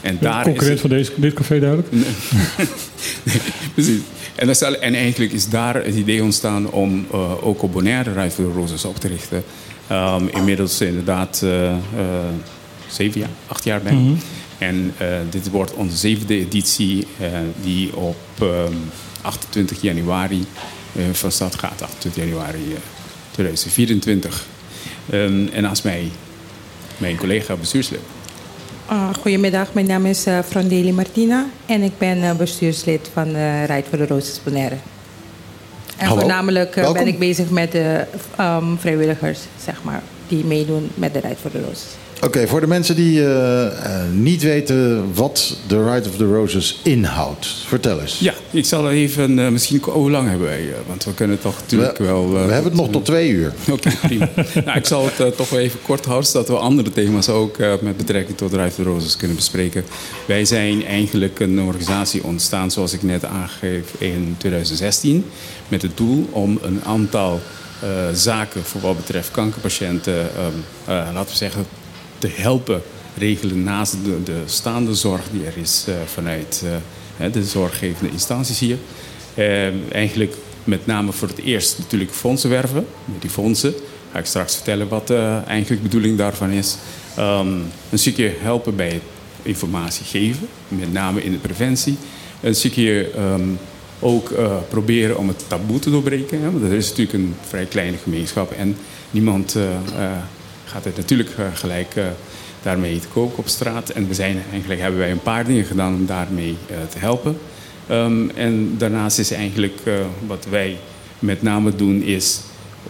En 0.00 0.18
daar 0.20 0.38
is 0.38 0.44
concurrent 0.44 0.70
het- 0.72 0.80
van 0.80 0.90
deze, 0.90 1.12
dit 1.16 1.34
café 1.34 1.58
duidelijk. 1.58 1.88
Precies. 3.74 4.00
En, 4.34 4.46
dat 4.46 4.56
is 4.62 4.62
en 4.78 4.94
eigenlijk 4.94 5.32
is 5.32 5.48
daar 5.48 5.74
het 5.74 5.94
idee 5.94 6.22
ontstaan 6.22 6.70
om 6.70 7.06
eh, 7.12 7.46
ook 7.46 7.62
op 7.62 7.72
Bonaire 7.72 8.30
for 8.30 8.44
the 8.44 8.50
Roses 8.58 8.84
op 8.84 8.96
te 8.96 9.08
richten. 9.08 9.44
Ehm, 9.86 10.26
inmiddels 10.32 10.80
inderdaad 10.80 11.42
zeven 12.90 13.20
jaar, 13.20 13.30
acht 13.46 13.64
jaar 13.64 13.80
bij. 13.82 13.98
En 14.58 14.92
eh, 14.96 15.06
dit 15.30 15.50
wordt 15.50 15.74
onze 15.74 15.96
zevende 15.96 16.34
editie 16.38 17.06
die 17.62 17.96
op 17.96 18.16
ehm, 18.40 18.72
28 19.26 19.82
januari 19.82 20.46
eh, 20.96 21.02
van 21.12 21.32
start 21.32 21.54
gaat. 21.54 21.82
28 21.82 22.24
januari 22.24 22.72
eh, 22.72 22.78
2024. 23.30 24.46
Ehm, 25.10 25.46
en 25.52 25.62
naast 25.62 25.84
mij 25.84 26.10
mijn 26.96 27.16
collega 27.16 27.56
bestuurslid. 27.56 28.00
Uh, 28.90 29.08
goedemiddag, 29.20 29.72
mijn 29.72 29.86
naam 29.86 30.06
is 30.06 30.26
uh, 30.26 30.38
Frandeli 30.48 30.92
Martina 30.92 31.46
en 31.66 31.82
ik 31.82 31.98
ben 31.98 32.18
uh, 32.18 32.32
bestuurslid 32.32 33.10
van 33.12 33.28
uh, 33.28 33.64
Ride 33.64 33.84
for 33.88 33.98
the 33.98 34.06
Roses 34.06 34.40
Bonaire. 34.42 34.76
En 35.96 36.06
Hallo. 36.06 36.20
voornamelijk 36.20 36.76
uh, 36.76 36.92
ben 36.92 37.06
ik 37.06 37.18
bezig 37.18 37.50
met 37.50 37.72
de 37.72 38.04
um, 38.40 38.78
vrijwilligers, 38.78 39.38
zeg 39.64 39.82
maar, 39.82 40.02
die 40.28 40.44
meedoen 40.44 40.90
met 40.94 41.12
de 41.12 41.20
Ride 41.20 41.36
for 41.40 41.50
the 41.50 41.60
Roses. 41.60 41.86
Oké, 42.20 42.46
voor 42.46 42.60
de 42.60 42.66
mensen 42.66 42.96
die 42.96 43.24
eh, 43.24 43.66
eh, 43.66 44.10
niet 44.12 44.42
weten 44.42 45.14
wat 45.14 45.56
de 45.66 45.92
Ride 45.92 46.08
of 46.08 46.16
the 46.16 46.24
Roses 46.24 46.80
inhoudt, 46.82 47.46
vertel 47.66 48.00
eens. 48.00 48.18
Ja, 48.18 48.34
ik 48.50 48.64
zal 48.64 48.90
even, 48.90 49.38
eh, 49.38 49.48
misschien, 49.48 49.80
hoe 49.82 50.10
lang 50.10 50.28
hebben 50.28 50.46
wij? 50.46 50.74
want 50.86 51.04
we 51.04 51.14
kunnen 51.14 51.40
toch 51.40 51.56
natuurlijk 51.60 51.98
we, 51.98 52.04
wel... 52.04 52.32
we 52.32 52.38
hebben 52.38 52.64
het 52.64 52.80
nog 52.80 52.90
tot 52.90 53.04
twee 53.04 53.30
uur. 53.30 53.52
Oké, 53.70 53.90
prima. 54.02 54.28
nou, 54.64 54.78
ik 54.78 54.86
zal 54.86 55.08
het 55.16 55.36
toch 55.36 55.48
wel 55.48 55.60
even 55.60 55.78
kort 55.82 56.04
houden, 56.04 56.28
zodat 56.28 56.48
we 56.48 56.56
andere 56.56 56.90
thema's 56.90 57.28
ook 57.28 57.58
met 57.58 57.96
betrekking 57.96 58.36
tot 58.36 58.52
Ride 58.52 58.70
for 58.70 58.84
the 58.84 58.90
Roses 58.90 59.16
kunnen 59.16 59.36
bespreken. 59.36 59.84
Wij 60.26 60.44
zijn 60.44 60.86
eigenlijk 60.86 61.40
een 61.40 61.60
organisatie 61.60 62.24
ontstaan, 62.24 62.70
zoals 62.70 62.92
ik 62.92 63.02
net 63.02 63.24
aangeef, 63.24 63.94
in 63.98 64.34
2016. 64.38 65.24
Met 65.68 65.82
het 65.82 65.96
doel 65.96 66.28
om 66.30 66.58
een 66.62 66.80
aantal 66.84 67.40
zaken 68.12 68.64
voor 68.64 68.80
wat 68.80 68.96
betreft 68.96 69.30
kankerpatiënten, 69.30 70.34
ehm, 70.36 70.52
eh, 70.84 71.08
laten 71.14 71.30
we 71.30 71.36
zeggen, 71.36 71.66
te 72.18 72.28
helpen 72.30 72.82
regelen 73.16 73.62
naast 73.62 73.96
de, 74.04 74.22
de 74.22 74.42
staande 74.46 74.94
zorg 74.94 75.22
die 75.32 75.44
er 75.44 75.56
is 75.56 75.84
eh, 75.88 75.94
vanuit 76.04 76.64
eh, 77.18 77.32
de 77.32 77.44
zorggevende 77.44 78.12
instanties 78.12 78.58
hier. 78.58 78.78
Eh, 79.34 79.92
eigenlijk 79.92 80.34
met 80.64 80.86
name 80.86 81.12
voor 81.12 81.28
het 81.28 81.38
eerst 81.38 81.78
natuurlijk 81.78 82.10
fondsen 82.10 82.50
werven. 82.50 82.86
Met 83.04 83.20
die 83.20 83.30
fondsen 83.30 83.74
ga 84.12 84.18
ik 84.18 84.24
straks 84.24 84.54
vertellen 84.54 84.88
wat 84.88 85.10
eigenlijk 85.10 85.82
de 85.82 85.88
bedoeling 85.88 86.18
daarvan 86.18 86.50
is. 86.50 86.76
Ehm, 87.16 87.48
een 87.90 87.98
stukje 87.98 88.32
helpen 88.38 88.76
bij 88.76 88.88
het 88.88 89.02
informatie 89.42 90.06
geven, 90.06 90.48
met 90.68 90.92
name 90.92 91.22
in 91.22 91.32
de 91.32 91.38
preventie. 91.38 91.96
Een 92.40 92.54
stukje 92.54 93.10
ehm, 93.10 93.48
ook 94.00 94.32
proberen 94.68 95.18
om 95.18 95.28
het 95.28 95.44
taboe 95.48 95.78
te 95.78 95.90
doorbreken. 95.90 96.42
Hè? 96.42 96.50
Want 96.50 96.64
er 96.64 96.72
is 96.72 96.88
natuurlijk 96.88 97.18
een 97.18 97.34
vrij 97.48 97.64
kleine 97.64 97.96
gemeenschap 97.96 98.52
en 98.52 98.76
niemand 99.10 99.56
gaat 100.76 100.84
het 100.84 100.96
natuurlijk 100.96 101.30
eh, 101.38 101.46
gelijk 101.54 101.96
eh, 101.96 102.04
daarmee 102.62 102.98
te 102.98 103.08
koken 103.08 103.38
op 103.38 103.48
straat. 103.48 103.90
En 103.90 104.08
we 104.08 104.14
zijn, 104.14 104.42
eigenlijk 104.50 104.80
hebben 104.80 105.00
wij 105.00 105.10
een 105.10 105.22
paar 105.22 105.44
dingen 105.44 105.64
gedaan 105.64 105.94
om 105.94 106.06
daarmee 106.06 106.56
eh, 106.66 106.76
te 106.90 106.98
helpen. 106.98 107.38
Um, 107.90 108.30
en 108.30 108.74
daarnaast 108.78 109.18
is 109.18 109.30
eigenlijk 109.30 109.80
wat 110.26 110.46
wij 110.50 110.78
met 111.18 111.42
name 111.42 111.76
doen, 111.76 112.02
is 112.02 112.40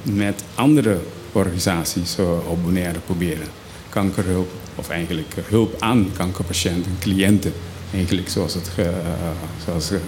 met 0.03 0.43
andere 0.55 0.99
organisaties 1.33 2.17
op 2.49 2.63
Bonaire 2.63 2.99
proberen 2.99 3.47
kankerhulp, 3.89 4.51
of 4.75 4.89
eigenlijk 4.89 5.35
hulp 5.49 5.75
aan 5.79 6.11
kankerpatiënten, 6.17 6.97
cliënten, 7.01 7.53
eigenlijk 7.95 8.29
zoals, 8.29 8.55
het, 8.55 8.71
zoals 9.65 9.91
um, 9.91 10.01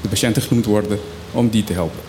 de 0.00 0.08
patiënten 0.08 0.42
genoemd 0.42 0.64
worden, 0.64 0.98
om 1.32 1.48
die 1.48 1.64
te 1.64 1.72
helpen. 1.72 2.05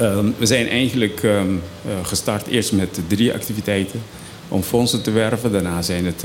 Um, 0.00 0.34
we 0.38 0.46
zijn 0.46 0.68
eigenlijk 0.68 1.22
um, 1.22 1.62
gestart 2.02 2.46
eerst 2.46 2.72
met 2.72 3.00
drie 3.06 3.32
activiteiten 3.32 4.02
om 4.48 4.62
fondsen 4.62 5.02
te 5.02 5.10
werven. 5.10 5.52
Daarna 5.52 5.82
zijn 5.82 6.06
het 6.06 6.24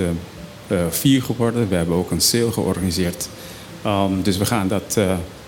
vier 0.90 1.24
geworden. 1.24 1.70
We 1.70 1.76
hebben 1.76 1.96
ook 1.96 2.12
een 2.12 2.22
sale 2.22 2.52
georganiseerd. 2.52 3.30
Um, 3.86 4.24
dus 4.24 4.38
we 4.38 4.46
gaan 4.46 4.68
dat 4.68 5.00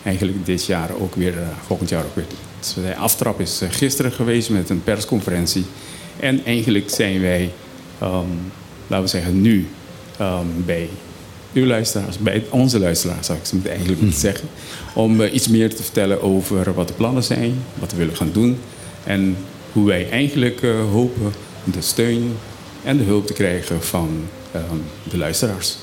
eigenlijk 0.03 0.45
dit 0.45 0.65
jaar 0.65 0.89
ook 0.99 1.15
weer, 1.15 1.33
volgend 1.65 1.89
jaar 1.89 2.03
ook 2.05 2.15
weer 2.15 2.25
doen. 2.29 2.37
Dus 2.59 2.73
de 2.73 2.95
aftrap 2.95 3.39
is 3.39 3.61
gisteren 3.69 4.11
geweest 4.11 4.49
met 4.49 4.69
een 4.69 4.83
persconferentie. 4.83 5.65
En 6.19 6.45
eigenlijk 6.45 6.89
zijn 6.89 7.21
wij, 7.21 7.51
laten 8.87 9.01
we 9.01 9.07
zeggen, 9.07 9.41
nu 9.41 9.67
bij 10.65 10.89
uw 11.53 11.65
luisteraars, 11.65 12.17
bij 12.17 12.43
onze 12.49 12.79
luisteraars 12.79 13.25
zou 13.25 13.37
ik 13.37 13.45
ze 13.45 13.69
eigenlijk 13.69 14.01
moeten 14.01 14.19
zeggen. 14.19 14.49
Om 14.95 15.21
uh, 15.21 15.33
iets 15.33 15.47
meer 15.47 15.75
te 15.75 15.83
vertellen 15.83 16.21
over 16.21 16.73
wat 16.73 16.87
de 16.87 16.93
plannen 16.93 17.23
zijn, 17.23 17.63
wat 17.79 17.91
we 17.91 17.97
willen 17.97 18.15
gaan 18.15 18.31
doen. 18.31 18.57
En 19.03 19.37
hoe 19.71 19.85
wij 19.85 20.09
eigenlijk 20.09 20.61
eh, 20.61 20.71
hopen 20.91 21.33
de 21.63 21.81
steun 21.81 22.37
en 22.83 22.97
de 22.97 23.03
hulp 23.03 23.27
te 23.27 23.33
krijgen 23.33 23.83
van 23.83 24.27
ehm, 24.51 24.77
de 25.09 25.17
luisteraars. 25.17 25.77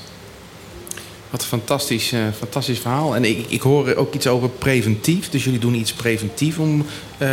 Wat 1.29 1.41
een 1.41 1.47
fantastisch, 1.47 2.11
eh, 2.11 2.21
fantastisch 2.37 2.79
verhaal. 2.79 3.15
En 3.15 3.25
ik, 3.25 3.45
ik 3.47 3.61
hoor 3.61 3.95
ook 3.95 4.13
iets 4.13 4.27
over 4.27 4.49
preventief. 4.49 5.29
Dus 5.29 5.43
jullie 5.43 5.59
doen 5.59 5.73
iets 5.73 5.93
preventief 5.93 6.59
om 6.59 6.85
eh, 7.17 7.27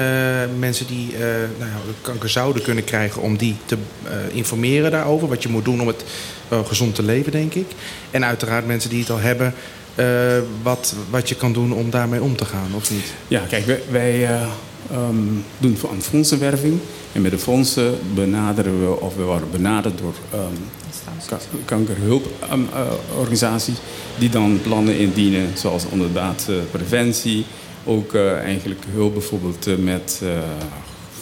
mensen 0.58 0.86
die 0.86 1.14
eh, 1.14 1.20
nou 1.58 1.70
ja, 1.70 1.76
kanker 2.00 2.28
zouden 2.28 2.62
kunnen 2.62 2.84
krijgen... 2.84 3.22
om 3.22 3.36
die 3.36 3.56
te 3.64 3.76
eh, 4.04 4.36
informeren 4.36 4.90
daarover. 4.90 5.28
Wat 5.28 5.42
je 5.42 5.48
moet 5.48 5.64
doen 5.64 5.80
om 5.80 5.86
het 5.86 6.04
gezond 6.66 6.94
te 6.94 7.02
leven, 7.02 7.32
denk 7.32 7.54
ik. 7.54 7.66
En 8.10 8.24
uiteraard 8.24 8.66
mensen 8.66 8.90
die 8.90 9.00
het 9.00 9.10
al 9.10 9.18
hebben... 9.18 9.54
eh, 9.94 10.06
wat, 10.62 10.94
wat 11.10 11.28
je 11.28 11.34
kan 11.34 11.52
doen 11.52 11.72
om 11.72 11.90
daarmee 11.90 12.22
om 12.22 12.36
te 12.36 12.44
gaan, 12.44 12.70
of 12.74 12.90
niet? 12.90 13.12
Ja, 13.28 13.42
kijk, 13.48 13.66
wij, 13.66 13.80
wij 13.90 14.24
eh, 14.26 14.42
ehm, 14.90 15.16
doen 15.58 15.76
aan 15.90 16.02
fondsenwerving. 16.02 16.78
En 17.12 17.22
met 17.22 17.30
de 17.30 17.38
fondsen 17.38 17.94
benaderen 18.14 18.80
we, 18.80 19.00
of 19.00 19.16
we 19.16 19.22
worden 19.22 19.50
benaderd 19.50 19.98
door 19.98 20.14
ehm, 20.32 20.42
ka- 21.26 21.38
kankerhulporganisaties... 21.64 23.76
die 24.18 24.30
dan 24.30 24.58
plannen 24.62 24.98
indienen, 24.98 25.48
zoals 25.54 25.84
inderdaad 25.92 26.46
eh, 26.48 26.54
preventie... 26.70 27.44
ook 27.84 28.14
eh, 28.14 28.32
eigenlijk 28.38 28.80
hulp 28.92 29.12
bijvoorbeeld 29.12 29.66
met 29.82 30.20
eh, 30.22 30.28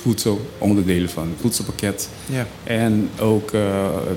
voedsel, 0.03 0.41
onderdelen 0.59 1.11
van 1.11 1.23
het 1.29 1.37
voedselpakket... 1.41 2.09
Ja. 2.27 2.47
En 2.65 3.11
ook 3.21 3.53
eh, 3.53 3.61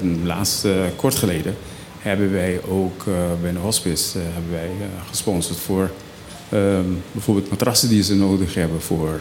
een 0.02 0.22
laatste 0.26 0.76
kort 0.96 1.16
geleden 1.16 1.56
hebben 2.02 2.32
wij 2.32 2.60
ook 2.70 3.04
eh, 3.08 3.14
bij 3.42 3.52
de 3.52 3.58
hospice 3.60 4.20
eh, 4.20 4.26
hebben 4.34 4.52
wij, 4.52 4.70
eh, 4.88 5.08
gesponsord 5.10 5.60
voor 5.60 5.92
ehm, 6.50 6.84
bijvoorbeeld 7.12 7.50
matrassen 7.50 7.90
die 7.90 8.04
ze 8.04 8.16
nodig 8.16 8.54
hebben 8.54 8.82
voor 8.82 9.20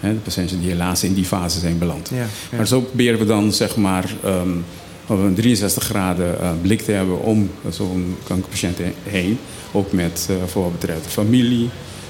de 0.00 0.08
patiënten 0.22 0.60
die 0.60 0.68
helaas 0.70 1.04
in 1.04 1.14
die 1.14 1.24
fase 1.24 1.60
zijn 1.60 1.78
beland. 1.78 2.08
Ja, 2.08 2.16
ja. 2.16 2.56
Maar 2.56 2.66
zo 2.66 2.80
proberen 2.80 3.18
we 3.18 3.24
dan 3.24 3.52
zeg 3.52 3.76
maar 3.76 4.14
ehm, 4.24 4.48
een 5.08 5.34
63 5.34 5.84
graden 5.84 6.58
blik 6.62 6.80
te 6.82 6.92
hebben 6.92 7.20
om 7.22 7.50
zo'n 7.70 8.16
kankerpatiënt 8.24 8.78
heen. 9.02 9.38
Ook 9.72 9.92
met 9.92 10.26
eh, 10.30 10.36
voor 10.46 10.62
wat 10.62 10.72
betreft 10.72 11.04
de 11.04 11.10
familie, 11.10 11.68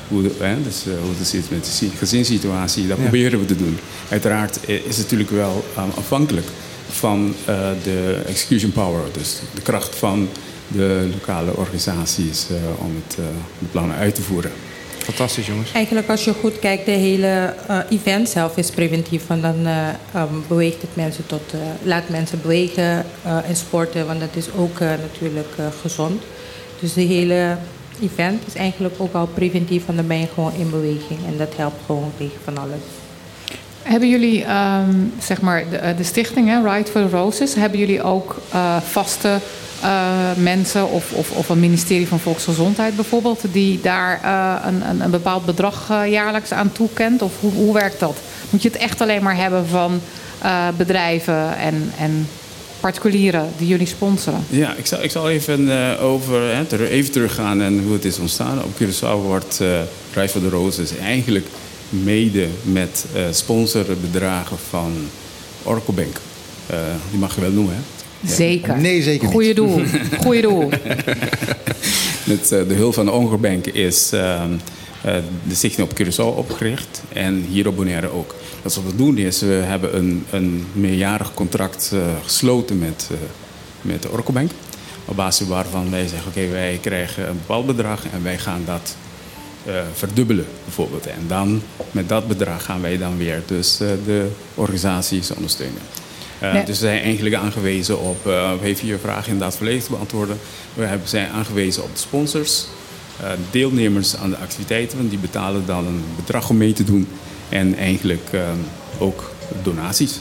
hoe, 0.09 0.23
de, 0.23 0.31
hè, 0.39 0.63
dus, 0.63 0.85
hoe 0.85 1.11
het 1.19 1.27
zit 1.27 1.51
met 1.51 1.65
de 1.65 1.71
si- 1.71 1.91
gezinssituatie. 1.99 2.87
Dat 2.87 2.97
Ja. 2.97 3.03
proberen 3.03 3.39
we 3.41 3.45
te 3.47 3.57
doen. 3.57 3.79
Uiteraard 4.09 4.59
is 4.69 4.97
het 4.97 4.97
natuurlijk 4.97 5.31
wel 5.31 5.65
eh, 5.77 5.83
afhankelijk 5.97 6.47
van 6.93 7.35
eh, 7.45 7.55
de 7.83 8.23
execution 8.27 8.73
power. 8.73 9.03
Dus 9.13 9.41
de 9.55 9.61
kracht 9.61 9.97
van 9.97 10.29
de 10.69 11.09
lokale 11.13 11.57
organisaties 11.57 12.47
eh, 12.51 12.57
om 12.85 13.03
het, 13.05 13.19
eh, 13.19 13.25
de 13.59 13.67
plannen 13.71 13.97
uit 13.97 14.15
te 14.15 14.23
voeren. 14.23 14.51
Fantastisch, 15.03 15.47
jongens. 15.47 15.73
Eigenlijk 15.73 16.09
als 16.09 16.25
je 16.25 16.33
goed 16.33 16.59
kijkt, 16.59 16.85
de 16.87 16.91
hele 16.91 17.55
eh, 17.69 17.79
event 17.91 18.29
zelf 18.29 18.57
is 18.57 18.71
preventief. 18.71 19.27
Want 19.27 19.43
dan 19.43 19.67
eh, 19.67 19.89
ehm, 20.15 20.35
beweegt 20.49 20.83
het 20.83 20.97
mensen 20.97 21.27
tot, 21.27 21.53
eh, 21.53 21.59
laat 21.83 22.09
mensen 22.09 22.41
bewegen 22.43 23.05
eh, 23.23 23.49
en 23.49 23.57
sporten. 23.57 24.07
Want 24.07 24.21
dat 24.21 24.37
is 24.37 24.47
ook 24.57 24.81
natuurlijk 24.81 25.49
eh, 25.57 25.67
gezond. 25.81 26.23
Dus 26.81 26.93
de 26.93 27.01
hele 27.01 27.57
event 28.03 28.43
is 28.47 28.55
eigenlijk 28.55 28.95
ook 28.99 29.15
al 29.15 29.27
preventief. 29.27 29.87
Want 29.87 29.99
dan 29.99 30.07
ben 30.07 30.19
je 30.19 30.29
gewoon 30.35 30.53
in 30.59 30.71
beweging. 30.71 31.27
En 31.27 31.37
dat 31.39 31.57
helpt 31.57 31.81
gewoon 31.87 32.13
tegen 32.17 32.39
van 32.45 32.59
alles. 32.59 32.81
Hebben 33.83 34.09
jullie, 34.09 34.45
ehm, 34.45 34.91
zeg 35.21 35.41
maar, 35.41 35.65
de, 35.71 35.95
de 35.97 36.03
stichting, 36.05 36.49
hè, 36.49 36.63
Right 36.75 36.91
for 36.91 37.01
the 37.09 37.17
Roses, 37.17 37.55
hebben 37.55 37.79
jullie 37.79 38.03
ook 38.03 38.37
eh, 38.53 38.77
vaste 38.91 39.39
eh, 39.83 39.91
mensen 40.37 40.91
of, 40.91 41.13
of, 41.13 41.31
of 41.31 41.49
een 41.49 41.61
ministerie 41.61 42.09
van 42.09 42.21
Volksgezondheid 42.21 42.97
bijvoorbeeld, 42.97 43.41
die 43.53 43.81
daar 43.83 44.21
eh, 44.23 44.67
een, 44.71 44.89
een, 44.91 45.01
een 45.01 45.11
bepaald 45.11 45.45
bedrag 45.45 45.89
eh, 45.91 46.11
jaarlijks 46.11 46.53
aan 46.53 46.73
toekent? 46.73 47.23
Of 47.23 47.33
hoe, 47.41 47.53
hoe 47.53 47.73
werkt 47.75 48.01
dat? 48.01 48.17
Moet 48.51 48.63
je 48.63 48.69
het 48.69 48.79
echt 48.79 49.01
alleen 49.01 49.23
maar 49.23 49.37
hebben 49.37 49.67
van 49.67 50.01
eh, 50.43 50.69
bedrijven 50.77 51.57
en, 51.57 51.93
en 51.99 52.29
particulieren 52.81 53.49
die 53.59 53.67
jullie 53.69 53.87
sponsoren? 53.87 54.45
Ja, 54.49 54.75
ik 54.75 54.87
zal, 54.87 55.03
ik 55.03 55.11
zal 55.11 55.31
even 55.31 55.71
eh, 55.71 56.05
over, 56.05 56.55
hè, 56.55 56.65
ter- 56.65 56.87
even 56.91 57.13
teruggaan 57.13 57.63
en 57.63 57.83
hoe 57.85 57.93
het 57.93 58.05
is 58.05 58.19
ontstaan. 58.19 58.63
Op 58.63 58.71
Curaçao 58.83 59.27
wordt 59.27 59.61
eh 59.61 59.69
Rij 60.15 60.29
voor 60.29 60.41
de 60.41 60.49
Roses 60.49 60.99
eigenlijk 60.99 61.47
mede 61.93 62.49
met 62.63 63.05
eh 63.15 63.23
sponsorbedragen 63.31 64.59
van 64.71 64.93
Oracle 65.63 65.95
Bank. 65.95 66.17
Eh, 66.67 66.79
die 67.11 67.19
mag 67.19 67.35
je 67.35 67.41
wel 67.41 67.51
noemen, 67.51 67.75
hè? 67.75 67.81
Zeker. 68.35 68.79
Nee, 68.79 69.03
zeker 69.03 69.23
niet. 69.23 69.33
Goeie 69.33 69.55
doel. 69.55 69.83
Goeie 70.21 70.43
doel. 70.43 70.69
Met 72.25 72.53
eh, 72.53 72.69
de 72.69 72.75
hulp 72.75 72.95
van 72.95 73.05
de 73.05 73.11
Ongerbank 73.11 73.67
is 73.67 74.13
ehm, 74.13 74.53
eh, 75.03 75.15
de 75.49 75.55
stichting 75.55 75.91
op 75.91 76.01
Curaçao 76.01 76.37
opgericht 76.37 77.03
en 77.13 77.45
hier 77.49 77.67
op 77.67 77.77
Bonaire 77.77 78.09
ook. 78.13 78.35
Dus 78.63 78.77
wat 78.77 78.85
we 78.85 78.97
doen 78.97 79.19
is, 79.19 79.41
we 79.41 79.47
hebben 79.47 79.97
een, 79.97 80.25
een 80.31 80.67
meerjarig 80.73 81.35
contract 81.35 81.91
eh, 81.93 82.01
gesloten 82.23 82.79
met, 82.79 83.09
eh, 83.11 83.17
met 83.81 84.03
de 84.03 84.13
Oracle 84.13 84.33
Bank. 84.33 84.51
Op 85.05 85.17
basis 85.17 85.47
waarvan 85.49 85.91
wij 85.91 86.07
zeggen, 86.07 86.29
oké, 86.29 86.49
wij 86.49 86.79
krijgen 86.83 87.29
een 87.29 87.37
bepaald 87.37 87.67
bedrag 87.67 88.05
en 88.13 88.23
wij 88.23 88.39
gaan 88.39 88.63
dat 88.65 88.97
eh, 89.67 89.75
verdubbelen 89.95 90.47
bijvoorbeeld. 90.65 91.07
En 91.07 91.25
dan 91.27 91.63
met 91.91 92.09
dat 92.09 92.29
bedrag 92.29 92.65
gaan 92.65 92.81
wij 92.81 92.99
dan 92.99 93.17
weer 93.17 93.43
dus 93.47 93.81
eh, 93.81 93.89
de 94.05 94.29
organisaties 94.55 95.35
ondersteunen. 95.35 95.83
Eh, 96.39 96.53
Nee. 96.53 96.65
Dus 96.65 96.81
we 96.81 96.87
zijn 96.87 97.03
eigenlijk 97.03 97.35
aangewezen 97.35 98.01
op, 98.01 98.25
heeft 98.61 98.81
je 98.81 98.99
vraag 98.99 99.27
inderdaad 99.27 99.57
volledig 99.57 99.85
te 99.85 99.91
beantwoorden. 99.91 100.39
We 100.75 100.85
hebben, 100.85 101.09
zijn 101.09 101.31
aangewezen 101.31 101.83
op 101.83 101.89
de 101.93 102.01
sponsors, 102.01 102.67
deelnemers 103.51 104.17
aan 104.17 104.31
de 104.31 104.37
activiteiten, 104.37 104.99
want 104.99 105.11
die 105.11 105.19
betalen 105.19 105.67
dan 105.67 105.87
een 105.87 106.05
bedrag 106.17 106.51
om 106.51 106.57
mee 106.57 106.73
te 106.73 106.85
doen. 106.85 107.09
En 107.49 107.77
eigenlijk 107.77 108.31
ook 108.99 109.31
donaties. 109.63 110.21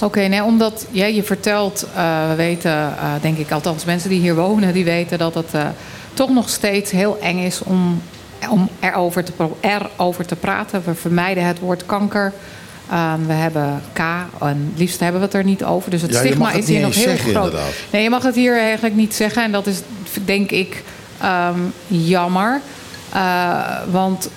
Oké, 0.00 0.20
nee, 0.20 0.42
omdat 0.42 0.86
ja, 0.90 1.06
je 1.06 1.22
vertelt, 1.22 1.86
we 2.28 2.34
weten, 2.36 2.94
denk 3.20 3.38
ik, 3.38 3.50
althans 3.50 3.84
mensen 3.84 4.10
die 4.10 4.20
hier 4.20 4.34
wonen, 4.34 4.72
die 4.72 4.84
weten 4.84 5.18
dat 5.18 5.34
het 5.34 5.52
toch 6.14 6.30
nog 6.30 6.48
steeds 6.48 6.90
heel 6.90 7.18
eng 7.20 7.38
is 7.38 7.62
om, 7.62 8.02
om 8.48 8.68
erover, 8.80 9.24
te, 9.24 9.32
erover 9.60 10.26
te 10.26 10.36
praten. 10.36 10.82
We 10.84 10.94
vermijden 10.94 11.44
het 11.46 11.58
woord 11.58 11.86
kanker. 11.86 12.32
Eh, 12.90 13.12
we 13.26 13.32
hebben 13.32 13.82
K 13.92 13.98
en 14.40 14.72
liefst 14.76 15.00
hebben 15.00 15.20
we 15.20 15.26
het 15.26 15.34
er 15.34 15.44
niet 15.44 15.64
over. 15.64 15.90
Dus 15.90 16.02
het 16.02 16.12
Ja, 16.12 16.18
stigma 16.18 16.48
het 16.50 16.58
is 16.58 16.68
hier 16.68 16.80
nog 16.80 16.94
heel 16.94 17.02
zeggen, 17.02 17.30
groot. 17.30 17.44
inderdaad. 17.44 17.72
Nee, 17.90 18.02
je 18.02 18.10
mag 18.10 18.22
het 18.22 18.34
hier 18.34 18.58
eigenlijk 18.58 18.94
niet 18.94 19.14
zeggen. 19.14 19.42
En 19.44 19.52
dat 19.52 19.66
is, 19.66 19.80
denk 20.24 20.50
ik, 20.50 20.82
ehm, 21.20 21.58
jammer. 21.86 22.60
Eh, 23.12 23.60
want 23.90 24.28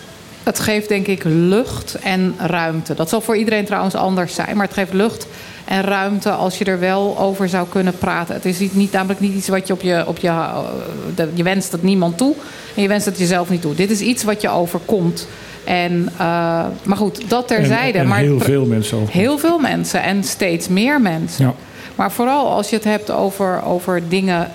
het 0.44 0.60
geeft 0.60 0.88
denk 0.90 1.08
ik 1.08 1.24
lucht 1.24 1.96
en 1.96 2.36
ruimte. 2.38 2.94
Dat 2.94 3.10
zal 3.10 3.22
voor 3.22 3.38
iedereen 3.38 3.66
trouwens 3.66 3.96
anders 3.96 4.36
zijn. 4.36 4.58
Maar 4.58 4.66
het 4.66 4.76
geeft 4.76 4.94
lucht 4.94 5.28
en 5.66 5.82
ruimte 5.82 6.32
als 6.32 6.58
je 6.58 6.66
er 6.66 6.80
wel 6.80 7.20
over 7.20 7.50
zou 7.50 7.68
kunnen 7.70 7.98
praten. 7.98 8.36
Het 8.36 8.46
is 8.46 8.60
niet, 8.60 8.76
niet- 8.76 8.92
namelijk 8.92 9.20
niet 9.20 9.34
iets 9.36 9.48
wat 9.48 9.68
je 9.68 9.74
op 9.74 9.82
je... 9.82 10.04
Op 10.08 10.18
je, 10.18 10.28
eh, 10.28 10.58
de- 11.16 11.30
je 11.34 11.44
wenst 11.44 11.72
het 11.72 11.84
niemand 11.84 12.18
toe. 12.18 12.36
En 12.76 12.82
je 12.82 12.88
wenst 12.88 13.06
het 13.06 13.18
jezelf 13.18 13.50
niet 13.50 13.62
toe. 13.62 13.76
Dit 13.76 13.90
is 13.92 14.00
iets 14.00 14.24
wat 14.24 14.42
je 14.42 14.50
overkomt. 14.50 15.28
En, 15.64 16.10
eh, 16.18 16.20
maar 16.84 16.98
goed, 16.98 17.30
dat 17.30 17.48
terzijde. 17.48 17.98
En, 17.98 18.04
en 18.04 18.10
maar 18.10 18.20
heel 18.20 18.40
veel 18.40 18.66
mensen 18.66 18.98
over. 18.98 19.14
Heel 19.14 19.38
veel 19.38 19.60
mensen 19.60 20.04
en 20.04 20.24
steeds 20.24 20.68
meer 20.68 21.02
mensen. 21.02 21.46
Ja. 21.46 21.54
Maar 21.96 22.12
vooral 22.12 22.52
als 22.52 22.70
je 22.70 22.76
het 22.76 22.86
hebt 22.86 23.12
over, 23.12 23.64
over 23.66 24.02
dingen, 24.10 24.52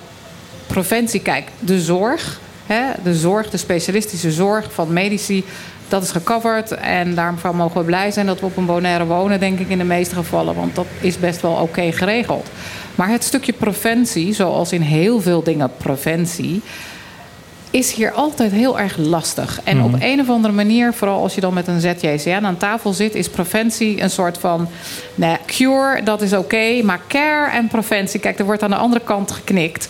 preventie. 0.66 1.20
Kijk, 1.20 1.44
de 1.60 1.80
zorg, 1.80 2.40
hè, 2.68 2.82
de 3.02 3.14
zorg, 3.14 3.50
de 3.50 3.56
specialistische 3.56 4.32
zorg 4.32 4.72
van 4.72 4.92
medici, 4.92 5.44
dat 5.88 6.02
is 6.02 6.10
gecoverd. 6.10 6.70
En 6.72 7.14
daarvan 7.14 7.56
mogen 7.56 7.80
we 7.80 7.86
blij 7.86 8.10
zijn 8.10 8.26
dat 8.26 8.40
we 8.40 8.46
op 8.46 8.56
een 8.56 8.66
Bonaire 8.66 9.04
wonen, 9.04 9.40
denk 9.40 9.58
ik 9.58 9.68
in 9.68 9.78
de 9.78 9.84
meeste 9.84 10.14
gevallen. 10.14 10.54
Want 10.54 10.74
dat 10.74 10.86
is 11.00 11.18
best 11.18 11.40
wel 11.40 11.52
oké 11.52 11.92
geregeld. 11.92 12.48
Maar 12.94 13.08
het 13.08 13.24
stukje 13.24 13.52
preventie, 13.52 14.34
zoals 14.34 14.72
in 14.72 14.80
heel 14.80 15.20
veel 15.20 15.42
dingen 15.42 15.70
preventie 15.76 16.62
is 17.70 17.92
hier 17.92 18.12
altijd 18.12 18.52
heel 18.52 18.78
erg 18.78 18.96
lastig. 18.96 19.60
En 19.64 19.82
op 19.82 19.94
een 20.00 20.20
of 20.20 20.28
andere 20.28 20.54
manier, 20.54 20.92
vooral 20.92 21.22
als 21.22 21.34
je 21.34 21.40
dan 21.40 21.54
met 21.54 21.66
een 21.66 21.80
ZJCN 21.80 22.44
aan 22.44 22.56
tafel 22.56 22.92
zit, 22.92 23.14
is 23.14 23.28
preventie 23.28 24.02
een 24.02 24.10
soort 24.10 24.38
van 24.38 24.68
nee, 25.14 25.36
cure, 25.46 26.02
dat 26.02 26.22
is 26.22 26.32
oké, 26.32 26.82
maar 26.82 27.00
care 27.08 27.50
en 27.50 27.68
preventie, 27.68 28.20
kijk, 28.20 28.38
er 28.38 28.44
wordt 28.44 28.62
aan 28.62 28.70
de 28.70 28.76
andere 28.76 29.04
kant 29.04 29.30
geknikt. 29.30 29.88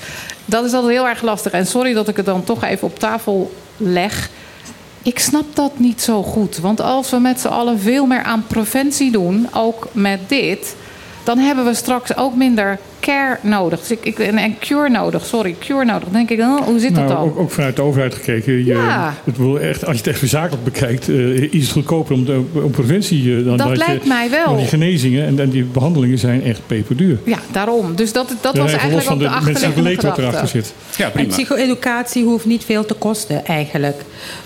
Dat 0.49 0.65
is 0.65 0.73
altijd 0.73 0.93
heel 0.93 1.09
erg 1.09 1.23
lastig. 1.23 1.53
En 1.53 1.67
sorry 1.67 1.93
dat 1.93 2.09
ik 2.09 2.17
het 2.17 2.27
dan 2.27 2.45
toch 2.45 2.65
even 2.65 2.89
op 2.89 2.99
tafel 2.99 3.53
leg. 3.77 4.31
Ik 5.03 5.19
snap 5.19 5.45
dat 5.55 5.79
niet 5.79 6.03
zo 6.03 6.23
goed. 6.23 6.59
Want 6.59 6.81
als 6.81 7.11
we 7.11 7.19
met 7.19 7.41
z'n 7.41 7.49
allen 7.49 7.79
veel 7.79 8.07
meer 8.07 8.23
aan 8.23 8.45
preventie 8.47 9.11
doen, 9.11 9.49
ook 9.55 9.89
met 9.93 10.29
dit, 10.29 10.77
dan 11.25 11.39
hebben 11.39 11.65
we 11.65 11.75
straks 11.75 12.17
ook 12.17 12.35
minder 12.35 12.79
care 13.01 13.39
nodig. 13.43 13.79
Dus 13.81 13.91
ik, 13.91 13.99
ik, 14.03 14.19
en, 14.19 14.37
en 14.39 14.59
cure 14.59 14.89
nodig, 14.89 15.27
sorry, 15.27 15.57
cure 15.59 15.85
nodig. 15.85 16.03
Dan 16.03 16.13
denk 16.13 16.31
ik, 16.31 16.41
oh, 16.41 16.61
hoe 16.61 16.79
zit 16.79 16.95
dat 16.95 17.05
Nou, 17.05 17.17
dan? 17.17 17.25
ook, 17.29 17.39
ook 17.39 17.51
vanuit 17.51 17.77
de 17.77 17.83
overheid 17.83 18.15
gekeken. 18.15 18.53
Je, 18.53 18.65
Ja. 18.65 19.15
het 19.25 19.37
wil 19.37 19.61
echt, 19.61 19.85
als 19.87 19.99
je 19.99 20.03
het 20.11 20.21
echt 20.23 20.31
zakelijk 20.31 20.65
bekijkt, 20.65 21.09
eh, 21.09 21.43
is 21.53 21.63
het 21.63 21.71
goedkoper 21.73 22.15
om, 22.15 22.25
de, 22.25 22.41
om 22.53 22.71
preventie 22.71 23.37
eh, 23.39 23.45
dan 23.45 23.57
Dat 23.57 23.77
lijkt 23.77 24.07
mij 24.07 24.31
wel. 24.31 24.45
Want 24.45 24.59
die 24.59 24.67
genezingen 24.69 25.27
en, 25.27 25.41
en 25.41 25.51
die 25.51 25.65
behandelingen 25.65 26.19
zijn 26.19 26.43
echt 26.45 26.61
peperduur. 26.67 27.19
Ja, 27.25 27.39
daarom. 27.53 27.95
Dus 27.97 28.13
dat, 28.13 28.35
dat 28.41 28.55
Ja, 28.55 28.61
was 28.63 28.71
eigenlijk 28.73 28.93
los 28.93 29.05
van 29.05 29.15
ook 29.15 29.19
de 29.21 29.25
de 29.29 29.35
achterliggende 29.35 30.09
wat 30.09 30.19
erachter 30.19 30.49
zit. 30.49 30.75
Ja, 30.97 31.05
En 31.05 31.13
prima. 31.13 31.29
psycho-educatie 31.29 32.25
hoeft 32.25 32.45
niet 32.47 32.65
veel 32.65 32.85
te 32.85 32.95
kosten 32.95 33.47
eigenlijk. 33.47 34.03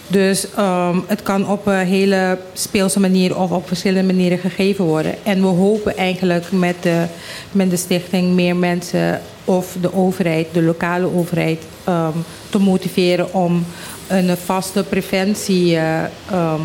Dus 0.07 0.47
ehm, 0.57 0.97
het 1.07 1.23
kan 1.23 1.49
op 1.49 1.67
een 1.67 1.87
hele 1.87 2.39
speelse 2.53 3.01
manier 3.01 3.39
of 3.39 3.51
op 3.51 3.67
verschillende 3.69 4.13
manieren 4.13 4.39
gegeven 4.39 4.85
worden. 4.85 5.15
En 5.23 5.41
we 5.41 5.47
hopen 5.47 5.97
eigenlijk 5.97 6.45
met 6.53 6.75
de, 6.81 7.05
met 7.53 7.71
de 7.71 7.77
stichting 7.77 8.35
meer 8.43 8.57
mensen 8.57 9.21
of 9.45 9.77
de 9.81 9.95
overheid, 9.95 10.47
de 10.53 10.63
lokale 10.63 11.15
overheid, 11.15 11.63
ehm, 11.85 12.19
te 12.51 12.59
motiveren 12.59 13.35
om 13.35 13.65
een 14.09 14.37
vaste 14.37 14.83
preventie 14.83 15.77
eh, 15.77 16.05
ehm, 16.31 16.61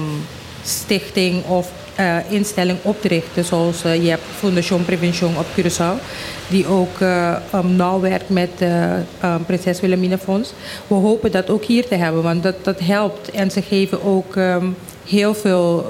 of 1.48 1.72
eh, 1.98 2.18
instelling 2.30 2.78
op 2.82 3.02
te 3.02 3.08
richten. 3.08 3.46
Zoals 3.46 3.84
eh, 3.84 4.04
je 4.04 4.10
hebt 4.10 4.22
Fondation 4.38 4.86
Prevention 4.86 5.38
op 5.38 5.46
Curaçao. 5.56 6.02
Die 6.50 6.68
ook 6.68 7.00
eh, 7.00 7.36
um, 7.56 7.76
nauw 7.76 8.00
werkt 8.00 8.30
met 8.30 8.50
um, 8.62 9.46
Prinses 9.46 9.82
Wilhelmina 9.82 10.18
Fonds. 10.18 10.54
We 10.88 10.96
hopen 10.96 11.32
dat 11.32 11.50
ook 11.50 11.64
hier 11.64 11.88
te 11.88 11.96
hebben, 11.96 12.24
want 12.24 12.44
dat, 12.44 12.56
dat 12.62 12.80
helpt. 12.80 13.32
En 13.32 13.52
ze 13.52 13.62
geven 13.62 14.04
ook 14.04 14.36
ehm, 14.36 14.66
heel 15.06 15.34
veel 15.34 15.86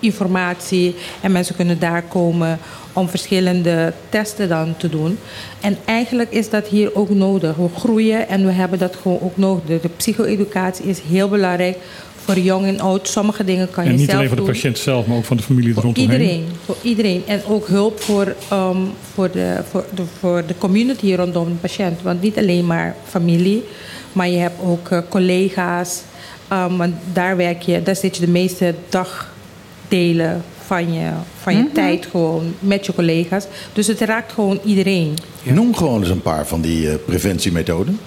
informatie. 0.00 0.94
En 1.20 1.32
mensen 1.32 1.56
kunnen 1.56 1.78
daar 1.78 2.02
komen 2.02 2.58
om 2.92 3.08
verschillende 3.08 3.92
testen 4.08 4.48
dan 4.48 4.74
te 4.76 4.88
doen. 4.88 5.18
En 5.60 5.76
eigenlijk 5.84 6.32
is 6.32 6.50
dat 6.50 6.66
hier 6.66 6.94
ook 6.94 7.10
nodig. 7.10 7.56
We 7.56 7.68
groeien 7.76 8.28
en 8.28 8.46
we 8.46 8.52
hebben 8.52 8.78
dat 8.78 8.96
gewoon 9.02 9.18
ook 9.20 9.36
nodig. 9.36 9.80
De, 9.80 9.88
psycho-educatie 9.96 10.84
is 10.84 11.00
heel 11.00 11.28
belangrijk 11.28 11.78
voor 12.14 12.38
jong 12.38 12.66
en 12.66 12.80
oud. 12.80 13.08
Sommige 13.08 13.44
dingen 13.44 13.70
kan 13.70 13.84
En 13.84 13.90
je 13.90 13.96
niet 13.96 14.04
zelf 14.04 14.16
alleen 14.16 14.28
voor 14.28 14.36
de 14.36 14.42
doen. 14.44 14.52
patiënt 14.52 14.78
zelf, 14.78 15.06
maar 15.06 15.16
ook 15.16 15.24
van 15.24 15.36
de 15.36 15.42
familie 15.42 15.74
Voor 15.74 15.82
rondomheen. 15.82 16.20
iedereen, 16.20 16.44
voor 16.64 16.76
iedereen. 16.82 17.22
En 17.26 17.40
ook 17.48 17.66
hulp 17.66 18.00
voor, 18.00 18.34
ehm, 18.48 18.76
voor, 19.14 19.30
de, 19.30 19.62
voor, 19.70 19.84
de, 19.94 20.02
voor 20.18 20.42
de 20.46 20.54
community 20.58 21.14
rondom 21.14 21.48
de 21.48 21.54
patiënt. 21.54 22.02
Want 22.02 22.22
niet 22.22 22.38
alleen 22.38 22.66
maar 22.66 22.96
familie, 23.04 23.64
maar 24.12 24.28
je 24.28 24.38
hebt 24.38 24.60
ook 24.62 24.88
eh, 24.88 24.98
collega's. 25.08 26.02
Ehm, 26.48 26.76
want 26.76 26.94
daar 27.12 27.36
werk 27.36 27.62
je, 27.62 27.82
daar 27.82 27.96
zit 27.96 28.16
je 28.16 28.24
de 28.24 28.30
meeste 28.30 28.74
dagdelen 29.88 30.44
van 30.66 30.92
je, 30.92 31.10
van 31.40 31.56
je 31.56 31.72
tijd 31.72 32.06
gewoon 32.10 32.54
met 32.58 32.86
je 32.86 32.94
collega's. 32.94 33.44
Dus 33.72 33.86
het 33.86 34.00
raakt 34.00 34.32
gewoon 34.32 34.60
iedereen. 34.64 35.14
Noem 35.42 35.74
gewoon 35.74 36.00
eens 36.00 36.10
een 36.10 36.22
paar 36.22 36.46
van 36.46 36.60
die 36.60 36.90
eh, 36.90 36.94
preventiemethoden. 37.06 38.00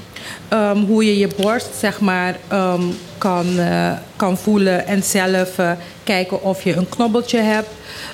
Ehm, 0.48 0.78
hoe 0.78 1.06
je 1.06 1.18
je 1.18 1.30
borst 1.42 1.70
zeg 1.80 2.00
maar, 2.00 2.38
ehm, 2.48 2.82
kan, 3.18 3.60
eh, 3.60 3.92
kan 4.16 4.38
voelen 4.38 4.88
en 4.88 5.04
zelf 5.04 5.58
eh, 5.58 5.72
kijken 6.04 6.44
of 6.44 6.64
je 6.64 6.76
een 6.76 6.90
knobbeltje 6.90 7.40
hebt. 7.40 7.70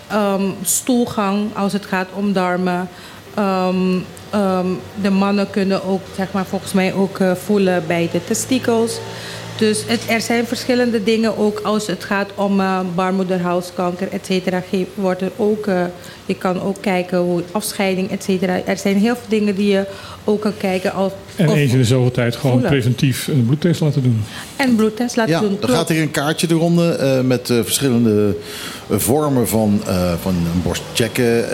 Ehm, 0.07 0.43
stoelgang 0.63 1.55
als 1.55 1.73
het 1.73 1.85
gaat 1.85 2.07
om 2.13 2.33
darmen. 2.33 2.89
Ehm, 3.35 3.99
ehm, 4.29 4.67
de 5.01 5.09
mannen 5.09 5.49
kunnen 5.49 5.83
ook 5.83 6.01
zeg 6.15 6.31
maar, 6.31 6.45
volgens 6.45 6.73
mij 6.73 6.93
ook 6.93 7.19
eh, 7.19 7.31
voelen 7.45 7.83
bij 7.87 8.09
de 8.11 8.23
testikels. 8.23 8.99
Dus 9.57 9.83
het, 9.87 10.01
er 10.09 10.21
zijn 10.21 10.45
verschillende 10.47 11.03
dingen 11.03 11.37
ook 11.37 11.59
als 11.63 11.87
het 11.87 12.03
gaat 12.03 12.29
om 12.35 12.59
eh, 12.59 12.79
baarmoederhalskanker, 12.95 14.07
et 14.11 14.25
cetera. 14.25 14.63
Wordt 14.93 15.21
er 15.21 15.31
ook, 15.35 15.67
eh, 15.67 15.83
je 16.25 16.35
kan 16.35 16.61
ook 16.61 16.75
kijken 16.81 17.17
hoe 17.17 17.43
afscheiding, 17.51 18.11
et 18.11 18.23
cetera. 18.23 18.61
Er 18.65 18.77
zijn 18.77 18.97
heel 18.97 19.15
veel 19.15 19.25
dingen 19.29 19.55
die 19.55 19.67
je 19.71 19.83
ook 20.23 20.41
kan 20.41 20.57
kijken. 20.57 20.93
Als, 20.93 21.11
En 21.35 21.49
of- 21.49 21.55
eens 21.55 21.71
in 21.71 21.77
de 21.77 21.83
zoveel 21.85 22.11
tijd 22.11 22.35
gewoon 22.35 22.51
voelen. 22.51 22.71
preventief 22.71 23.27
een 23.27 23.45
bloedtest 23.45 23.81
laten 23.81 24.03
doen. 24.03 24.23
en 24.55 24.75
bloedtest 24.75 25.15
laten 25.15 25.33
Ja, 25.33 25.39
doen. 25.39 25.51
er 25.51 25.57
Klopt. 25.57 25.73
gaat 25.73 25.89
hier 25.89 26.01
een 26.01 26.11
kaartje 26.11 26.47
de 26.47 26.53
ronde 26.53 26.89
eh, 26.91 27.21
met 27.21 27.49
eh, 27.49 27.57
verschillende 27.63 28.35
vormen 28.89 29.47
van, 29.47 29.81
eh, 29.87 30.13
van 30.21 30.33
een 30.35 30.61
borst 30.63 30.81
checken, 30.93 31.45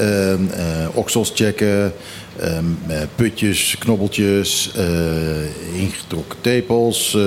oksels 0.94 1.32
checken, 1.36 1.94
eh, 2.42 2.58
eh, 2.58 3.08
putjes, 3.16 3.76
knobbeltjes, 3.80 4.72
eh, 4.76 5.80
ingetrokken 5.82 6.42
tepels, 6.42 7.16
eh, 7.16 7.24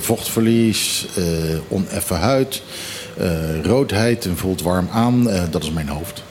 vochtverlies, 0.00 1.06
eh, 1.16 1.24
oneffen 1.68 2.16
huid, 2.16 2.62
eh, 3.16 3.28
roodheid 3.62 4.24
en 4.24 4.36
voelt 4.36 4.62
warm 4.62 4.88
aan. 4.92 5.30
Eh, 5.30 5.42
dat 5.50 5.62
is 5.62 5.70
mijn 5.70 5.88
hoofd. 5.88 6.22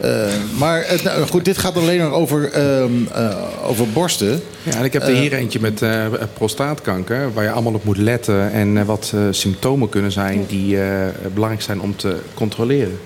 Eh, 0.00 0.26
maar 0.58 0.84
het, 0.86 1.02
nou, 1.02 1.26
goed, 1.26 1.44
dit 1.44 1.58
gaat 1.58 1.76
alleen 1.76 1.98
maar 1.98 2.12
over, 2.12 2.52
ehm, 2.52 2.90
eh, 3.12 3.36
over 3.64 3.88
borsten. 3.88 4.42
Ja, 4.62 4.72
en 4.74 4.84
ik 4.84 4.92
heb 4.92 5.02
er 5.02 5.14
hier 5.14 5.32
eentje 5.32 5.60
met 5.60 5.82
eh, 5.82 6.06
prostaatkanker, 6.34 7.32
waar 7.32 7.44
je 7.44 7.50
allemaal 7.50 7.74
op 7.74 7.84
moet 7.84 7.96
letten 7.96 8.52
en 8.52 8.86
wat 8.86 9.12
eh, 9.14 9.20
symptomen 9.30 9.88
kunnen 9.88 10.12
zijn 10.12 10.44
die 10.48 10.80
eh, 10.82 11.06
belangrijk 11.34 11.62
zijn 11.62 11.80
om 11.80 11.96
te 11.96 12.16
controleren. 12.34 12.98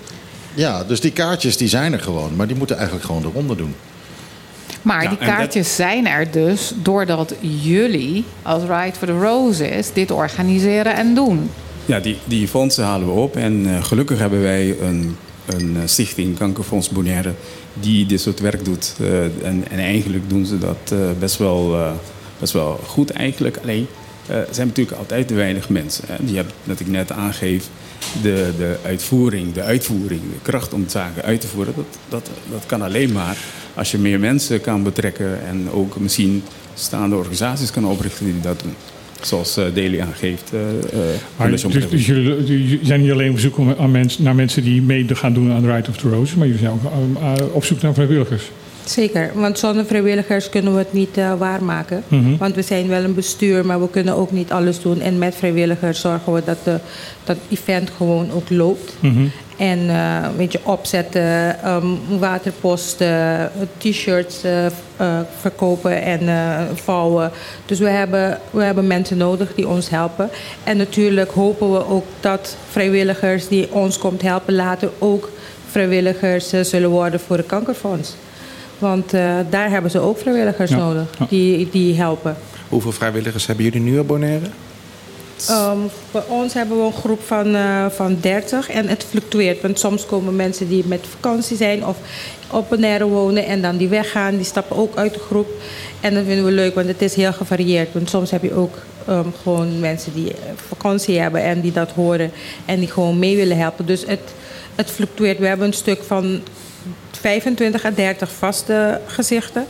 Ja, 0.53 0.83
dus 0.83 0.99
die 0.99 1.11
kaartjes 1.11 1.57
die 1.57 1.67
zijn 1.67 1.93
er 1.93 1.99
gewoon, 1.99 2.35
maar 2.35 2.47
die 2.47 2.55
moeten 2.55 2.75
eigenlijk 2.75 3.05
gewoon 3.05 3.21
de 3.21 3.29
ronde 3.33 3.55
doen. 3.55 3.75
Maar 4.85 4.99
die 4.99 5.09
dat- 5.09 5.17
kaartjes 5.27 5.75
zijn 5.75 6.07
er 6.07 6.31
dus 6.31 6.73
doordat 6.81 7.35
jullie 7.39 8.23
als 8.41 8.61
Ride 8.63 8.97
for 8.97 9.07
the 9.07 9.19
Roses 9.19 9.93
dit 9.93 10.11
organiseren 10.11 10.95
en 10.95 11.15
doen. 11.15 11.49
Ja, 11.85 11.99
die, 11.99 12.17
die 12.25 12.47
fondsen 12.47 12.83
halen 12.83 13.07
we 13.07 13.13
op. 13.13 13.35
En 13.35 13.65
eh, 13.65 13.83
gelukkig 13.83 14.19
hebben 14.19 14.41
wij 14.41 14.75
een, 14.81 15.17
een 15.45 15.75
eh, 15.75 15.81
stichting, 15.85 16.37
Kankerfonds 16.37 16.89
Bonaire, 16.89 17.33
die 17.73 18.05
dit 18.05 18.21
soort 18.21 18.39
werk 18.39 18.65
doet. 18.65 18.93
Eh, 18.99 19.23
en, 19.23 19.63
en 19.71 19.79
eigenlijk 19.79 20.29
doen 20.29 20.45
ze 20.45 20.57
dat 20.57 20.93
best, 21.19 21.37
wel, 21.37 21.75
best 22.39 22.53
wel 22.53 22.79
goed 22.87 23.09
eigenlijk. 23.09 23.57
Alleen, 23.63 23.87
er 24.27 24.47
zijn 24.51 24.67
natuurlijk 24.67 24.97
altijd 24.97 25.27
te 25.27 25.33
weinig 25.33 25.69
mensen. 25.69 26.03
Hè. 26.07 26.15
Die 26.19 26.35
hebben, 26.35 26.53
dat 26.63 26.79
ik 26.79 26.87
net 26.87 27.11
aangeef, 27.11 27.67
de, 28.21 28.51
de 28.57 28.77
uitvoering, 28.85 29.53
de 29.53 29.61
uitvoering, 29.61 30.21
de 30.21 30.39
kracht 30.41 30.73
om 30.73 30.83
zaken 30.87 31.23
uit 31.23 31.41
te 31.41 31.47
voeren. 31.47 31.73
Dat, 31.75 31.85
dat, 32.09 32.29
dat 32.51 32.63
kan 32.65 32.81
alleen 32.81 33.11
maar 33.11 33.37
als 33.75 33.91
je 33.91 33.97
meer 33.97 34.19
mensen 34.19 34.61
kan 34.61 34.83
betrekken 34.83 35.45
en 35.47 35.67
ook 35.71 35.99
misschien 35.99 36.43
staande 36.73 37.15
organisaties 37.15 37.71
kan 37.71 37.85
oprichten 37.85 38.25
die 38.25 38.33
dat 38.41 38.59
doen. 38.59 38.73
Zoals 39.21 39.57
eh 39.57 39.65
Deli 39.73 39.97
aangeeft. 39.99 40.51
eh, 40.53 40.59
eh, 40.69 41.15
Maar 41.37 41.51
dus, 41.51 41.61
dus 41.89 42.05
jullie, 42.05 42.43
jullie 42.43 42.79
zijn 42.83 43.01
niet 43.01 43.11
alleen 43.11 43.31
op 43.31 43.39
zoek 43.39 43.57
om- 43.57 43.75
aan 43.79 43.91
mens, 43.91 44.17
naar 44.19 44.35
mensen 44.35 44.63
die 44.63 44.81
mee 44.81 45.05
gaan 45.15 45.33
doen 45.33 45.51
aan 45.51 45.61
de 45.61 45.71
Ride 45.75 45.89
of 45.89 45.97
the 45.97 46.09
Roses, 46.09 46.35
maar 46.35 46.47
jullie 46.47 46.61
zijn 46.61 46.71
ook 46.71 47.53
op 47.53 47.63
zoek 47.65 47.81
naar 47.81 47.93
vrijwilligers. 47.93 48.43
Zeker, 48.85 49.31
want 49.35 49.59
zonder 49.59 49.85
vrijwilligers 49.85 50.49
kunnen 50.49 50.71
we 50.73 50.77
het 50.79 50.93
niet 50.93 51.17
eh, 51.17 51.33
waarmaken. 51.37 52.03
Mhm. 52.07 52.37
Want 52.37 52.55
we 52.55 52.61
zijn 52.61 52.87
wel 52.87 53.03
een 53.03 53.13
bestuur, 53.13 53.65
maar 53.65 53.81
we 53.81 53.89
kunnen 53.89 54.15
ook 54.15 54.31
niet 54.31 54.51
alles 54.51 54.81
doen. 54.81 55.01
En 55.01 55.17
met 55.17 55.35
vrijwilligers 55.35 55.99
zorgen 55.99 56.33
we 56.33 56.41
dat 56.45 56.57
de, 56.63 56.79
dat 57.23 57.37
event 57.49 57.89
gewoon 57.97 58.31
ook 58.31 58.49
loopt. 58.49 58.93
Mhm. 58.99 59.23
En 59.57 59.89
eh, 59.89 60.27
weet 60.37 60.51
je, 60.51 60.59
opzetten, 60.63 61.61
ehm, 61.63 61.85
waterposten, 62.19 63.51
t-shirts 63.77 64.43
eh, 64.43 64.65
eh, 64.65 64.71
verkopen 65.39 66.01
en 66.01 66.29
eh, 66.29 66.61
vouwen. 66.73 67.31
Dus 67.65 67.79
we 67.79 67.89
hebben, 67.89 68.39
we 68.49 68.63
hebben 68.63 68.87
mensen 68.87 69.17
nodig 69.17 69.53
die 69.55 69.67
ons 69.67 69.89
helpen. 69.89 70.29
En 70.63 70.77
natuurlijk 70.77 71.31
hopen 71.31 71.71
we 71.71 71.87
ook 71.87 72.05
dat 72.19 72.57
vrijwilligers 72.69 73.47
die 73.47 73.73
ons 73.73 73.97
komt 73.97 74.21
helpen 74.21 74.55
later 74.55 74.89
ook 74.99 75.29
vrijwilligers 75.69 76.49
zullen 76.49 76.89
worden 76.89 77.19
voor 77.19 77.37
het 77.37 77.45
kankerfonds. 77.45 78.15
Want 78.79 79.13
eh, 79.13 79.35
daar 79.49 79.69
hebben 79.69 79.91
ze 79.91 79.99
ook 79.99 80.17
vrijwilligers 80.17 80.69
Ja, 80.69 80.77
nodig 80.77 81.07
die, 81.29 81.69
die 81.71 81.95
helpen. 81.95 82.35
Hoeveel 82.69 82.91
vrijwilligers 82.91 83.47
hebben 83.47 83.65
jullie 83.65 83.81
nu 83.81 83.99
op 83.99 84.07
Bonaire? 84.07 84.45
Um, 85.49 85.89
bij 86.11 86.23
ons 86.27 86.53
hebben 86.53 86.77
we 86.77 86.83
een 86.83 86.93
groep 86.93 87.21
van, 87.21 87.55
eh, 87.55 87.85
van 87.89 88.17
30 88.21 88.69
en 88.69 88.87
het 88.87 89.05
fluctueert. 89.09 89.61
Want 89.61 89.79
soms 89.79 90.05
komen 90.05 90.35
mensen 90.35 90.67
die 90.67 90.83
met 90.85 91.05
vakantie 91.09 91.57
zijn 91.57 91.85
of 91.85 91.97
op 92.51 92.69
Bonaire 92.69 93.05
wonen 93.05 93.45
en 93.45 93.61
dan 93.61 93.77
die 93.77 93.87
weggaan, 93.87 94.35
die 94.35 94.45
stappen 94.45 94.75
ook 94.75 94.95
uit 94.95 95.13
de 95.13 95.19
groep. 95.19 95.47
En 95.99 96.13
dat 96.13 96.23
vinden 96.25 96.45
we 96.45 96.51
leuk, 96.51 96.75
want 96.75 96.87
het 96.87 97.01
is 97.01 97.15
heel 97.15 97.33
gevarieerd. 97.33 97.93
Want 97.93 98.09
soms 98.09 98.31
heb 98.31 98.43
je 98.43 98.53
ook 98.53 98.77
um, 99.09 99.33
gewoon 99.41 99.79
mensen 99.79 100.13
die 100.13 100.31
eh, 100.31 100.37
vakantie 100.67 101.19
hebben 101.19 101.43
en 101.43 101.61
die 101.61 101.71
dat 101.71 101.91
horen 101.91 102.31
en 102.65 102.79
die 102.79 102.91
gewoon 102.91 103.19
mee 103.19 103.35
willen 103.35 103.57
helpen. 103.57 103.85
Dus 103.85 104.05
het, 104.05 104.33
het 104.75 104.91
fluctueert. 104.91 105.39
We 105.39 105.47
hebben 105.47 105.67
een 105.67 105.73
stuk 105.73 106.03
van 106.03 106.41
25 107.11 107.85
à 107.85 107.91
30 107.95 108.31
vaste 108.31 109.01
gezichten. 109.05 109.65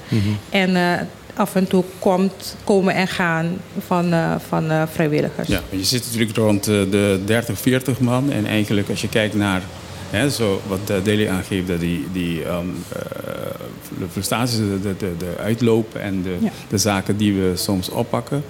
En 0.49 0.76
eh, 0.76 0.99
af 1.36 1.56
en 1.56 1.68
toe 1.68 1.84
komt, 2.00 2.56
komen 2.64 2.94
en 2.96 3.08
gaan 3.08 3.58
van, 3.86 4.14
eh, 4.14 4.36
van 4.48 4.72
eh, 4.72 4.84
vrijwilligers. 4.92 5.48
Ja, 5.48 5.62
want 5.70 5.82
je 5.82 5.88
zit 5.88 6.04
natuurlijk 6.06 6.38
rond 6.38 6.68
eh, 6.68 6.74
de 6.92 7.20
30, 7.26 7.60
40 7.60 8.00
man. 8.00 8.32
En 8.32 8.46
eigenlijk 8.46 8.90
als 8.90 9.02
je 9.02 9.10
kijkt 9.10 9.36
naar 9.36 9.62
hè, 10.10 10.30
zo 10.30 10.62
wat 10.68 11.04
Deli 11.06 11.26
aangeeft, 11.26 11.68
dat 11.68 11.80
die, 11.80 12.06
die 12.14 12.46
um, 12.48 12.76
uh, 12.96 13.02
de 14.00 14.06
prestaties, 14.14 14.58
de, 14.58 14.80
de, 14.82 14.96
de, 15.18 15.34
uitloop 15.40 15.96
en 15.96 16.22
de, 16.24 16.38
Ja. 16.40 16.50
de 16.70 16.78
zaken 16.78 17.18
die 17.18 17.34
we 17.34 17.52
soms 17.56 17.90
oppakken, 17.90 18.44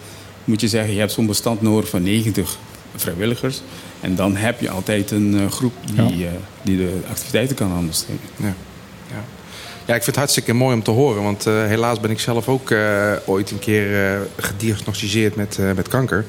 moet 0.44 0.62
je 0.62 0.68
zeggen, 0.68 0.94
je 0.94 1.00
hebt 1.00 1.12
zo'n 1.12 1.26
bestand 1.26 1.62
nodig 1.62 1.90
van 1.90 2.04
90 2.04 2.58
vrijwilligers. 2.96 3.62
En 4.02 4.16
dan 4.16 4.36
heb 4.36 4.60
je 4.62 4.70
altijd 4.70 5.12
een 5.12 5.52
groep 5.52 5.74
die, 5.96 6.18
Ja. 6.18 6.26
eh, 6.26 6.32
die 6.62 6.78
de 6.78 7.00
activiteiten 7.10 7.56
kan 7.56 7.78
ondersteunen. 7.78 8.24
Ja. 8.36 8.54
Ja. 9.86 9.96
Ik 9.96 10.04
vind 10.04 10.06
het 10.06 10.16
hartstikke 10.16 10.54
mooi 10.54 10.76
om 10.76 10.84
te 10.84 10.92
horen. 10.92 11.24
Want 11.24 11.46
eh, 11.46 11.66
helaas 11.66 12.00
ben 12.00 12.12
ik 12.12 12.20
zelf 12.20 12.50
ook 12.50 12.72
eh, 12.72 13.12
ooit 13.26 13.52
een 13.52 13.60
keer 13.60 14.06
eh, 14.06 14.20
gediagnosticeerd 14.38 15.36
met, 15.36 15.60
met 15.76 15.88
kanker. 15.88 16.26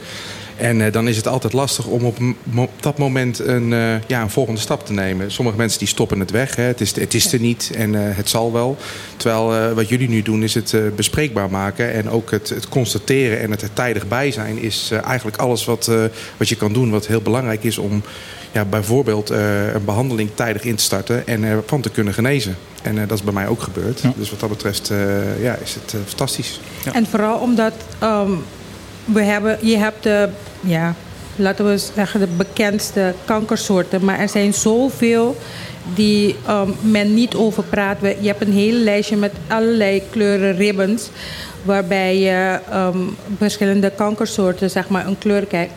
En 0.56 0.92
dan 0.92 1.08
is 1.08 1.16
het 1.16 1.28
altijd 1.28 1.52
lastig 1.52 1.86
om 1.86 2.04
op 2.04 2.70
dat 2.80 2.98
moment 2.98 3.38
een, 3.38 3.68
ja, 4.06 4.22
een 4.22 4.30
volgende 4.30 4.60
stap 4.60 4.86
te 4.86 4.92
nemen. 4.92 5.30
Sommige 5.30 5.56
mensen 5.56 5.78
die 5.78 5.88
stoppen 5.88 6.20
het 6.20 6.30
weg. 6.30 6.56
Hè. 6.56 6.62
Het, 6.62 6.80
is, 6.80 6.94
het 6.94 7.14
is 7.14 7.32
er 7.32 7.40
niet 7.40 7.70
en 7.74 7.92
het 7.92 8.28
zal 8.28 8.52
wel. 8.52 8.76
Terwijl 9.16 9.74
wat 9.74 9.88
jullie 9.88 10.08
nu 10.08 10.22
doen 10.22 10.42
is 10.42 10.54
het 10.54 10.76
bespreekbaar 10.96 11.50
maken. 11.50 11.92
En 11.92 12.10
ook 12.10 12.30
het, 12.30 12.48
het 12.48 12.68
constateren 12.68 13.40
en 13.40 13.50
het 13.50 13.62
er 13.62 13.72
tijdig 13.72 14.08
bij 14.08 14.30
zijn... 14.30 14.58
is 14.58 14.90
eigenlijk 15.04 15.36
alles 15.36 15.64
wat, 15.64 15.90
wat 16.36 16.48
je 16.48 16.56
kan 16.56 16.72
doen. 16.72 16.90
Wat 16.90 17.06
heel 17.06 17.22
belangrijk 17.22 17.64
is 17.64 17.78
om 17.78 18.02
ja, 18.52 18.64
bijvoorbeeld 18.64 19.30
eh, 19.30 19.74
een 19.74 19.84
behandeling 19.84 20.30
tijdig 20.34 20.62
in 20.62 20.74
te 20.76 20.82
starten... 20.82 21.26
en 21.26 21.44
ervan 21.44 21.80
te 21.80 21.90
kunnen 21.90 22.14
genezen. 22.14 22.56
En 22.82 22.98
eh, 22.98 23.08
dat 23.08 23.18
is 23.18 23.24
bij 23.24 23.32
mij 23.32 23.46
ook 23.46 23.62
gebeurd. 23.62 24.00
Ja. 24.00 24.12
Dus 24.16 24.30
wat 24.30 24.40
dat 24.40 24.48
betreft 24.48 24.90
eh, 24.90 25.42
ja, 25.42 25.54
is 25.64 25.74
het 25.74 25.94
eh, 25.94 26.00
fantastisch. 26.06 26.60
En 26.92 27.06
vooral 27.06 27.38
omdat 27.38 27.72
ehm, 27.98 28.30
we 29.04 29.22
hebben, 29.22 29.58
je 29.60 29.76
hebt 29.76 30.02
de, 30.02 30.28
ja, 30.60 30.94
laten 31.36 31.68
we 31.68 31.78
zeggen, 31.94 32.20
de 32.20 32.26
bekendste 32.36 33.14
kankersoorten. 33.24 34.04
Maar 34.04 34.18
er 34.18 34.28
zijn 34.28 34.54
zoveel 34.54 35.36
die 35.94 36.36
ehm, 36.46 36.70
men 36.80 37.14
niet 37.14 37.34
over 37.34 37.62
praat. 37.62 38.00
We- 38.00 38.16
Je 38.20 38.26
hebt 38.28 38.40
een 38.40 38.52
hele 38.52 38.78
lijstje 38.78 39.16
met 39.16 39.32
allerlei 39.48 40.02
kleuren 40.10 40.56
ribbons. 40.56 41.08
Waarbij 41.62 42.18
je 42.18 42.58
ehm, 42.70 42.98
verschillende 43.38 43.90
kankersoorten 43.96 44.70
zeg 44.70 44.88
maar, 44.88 45.06
een 45.06 45.18
kleur 45.18 45.46
kijkt 45.46 45.72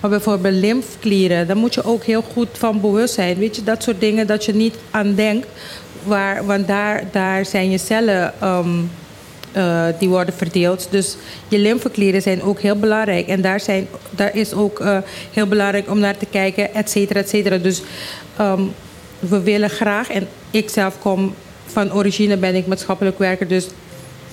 Maar 0.00 0.10
bijvoorbeeld 0.10 0.54
lymfklieren, 0.54 1.46
daar 1.46 1.56
moet 1.56 1.74
je 1.74 1.84
ook 1.84 2.04
heel 2.04 2.22
goed 2.32 2.48
van 2.52 2.80
bewust 2.80 3.14
zijn. 3.14 3.38
Weet 3.38 3.56
je, 3.56 3.64
dat 3.64 3.82
soort 3.82 4.00
dingen 4.00 4.26
dat 4.26 4.44
je 4.44 4.54
niet 4.54 4.74
aan 4.90 5.14
denkt. 5.14 5.46
Waar, 6.02 6.46
want 6.46 6.66
daar, 6.66 7.04
daar 7.12 7.46
zijn 7.46 7.70
je 7.70 7.78
cellen 7.78 8.32
ehm, 8.40 8.68
eh, 9.52 9.84
die 9.98 10.08
worden 10.08 10.34
verdeeld. 10.34 10.86
Dus 10.90 11.16
je 11.48 11.58
lymfeklieren 11.58 12.22
zijn 12.22 12.42
ook 12.42 12.60
heel 12.60 12.76
belangrijk. 12.76 13.28
En 13.28 13.40
daar, 13.40 13.60
zijn, 13.60 13.88
daar 14.10 14.36
is 14.36 14.52
ook 14.52 14.80
eh, 14.80 14.98
heel 15.32 15.46
belangrijk 15.46 15.90
om 15.90 15.98
naar 15.98 16.16
te 16.16 16.26
kijken, 16.26 16.74
et 16.74 16.90
cetera, 16.90 17.20
et 17.20 17.28
cetera. 17.28 17.58
Dus 17.58 17.82
ehm, 18.36 18.62
we 19.18 19.42
willen 19.42 19.70
graag, 19.70 20.10
en 20.10 20.28
ik 20.50 20.70
zelf 20.70 20.98
kom 21.00 21.34
van 21.66 21.92
origine 21.92 22.36
ben 22.36 22.54
ik 22.54 22.66
maatschappelijk 22.66 23.18
werker, 23.18 23.48
dus 23.48 23.66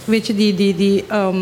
weet 0.06 0.28
je, 0.28 0.36
die, 0.36 0.56
die, 0.56 0.76
die 0.76 1.03
ehm, 1.08 1.38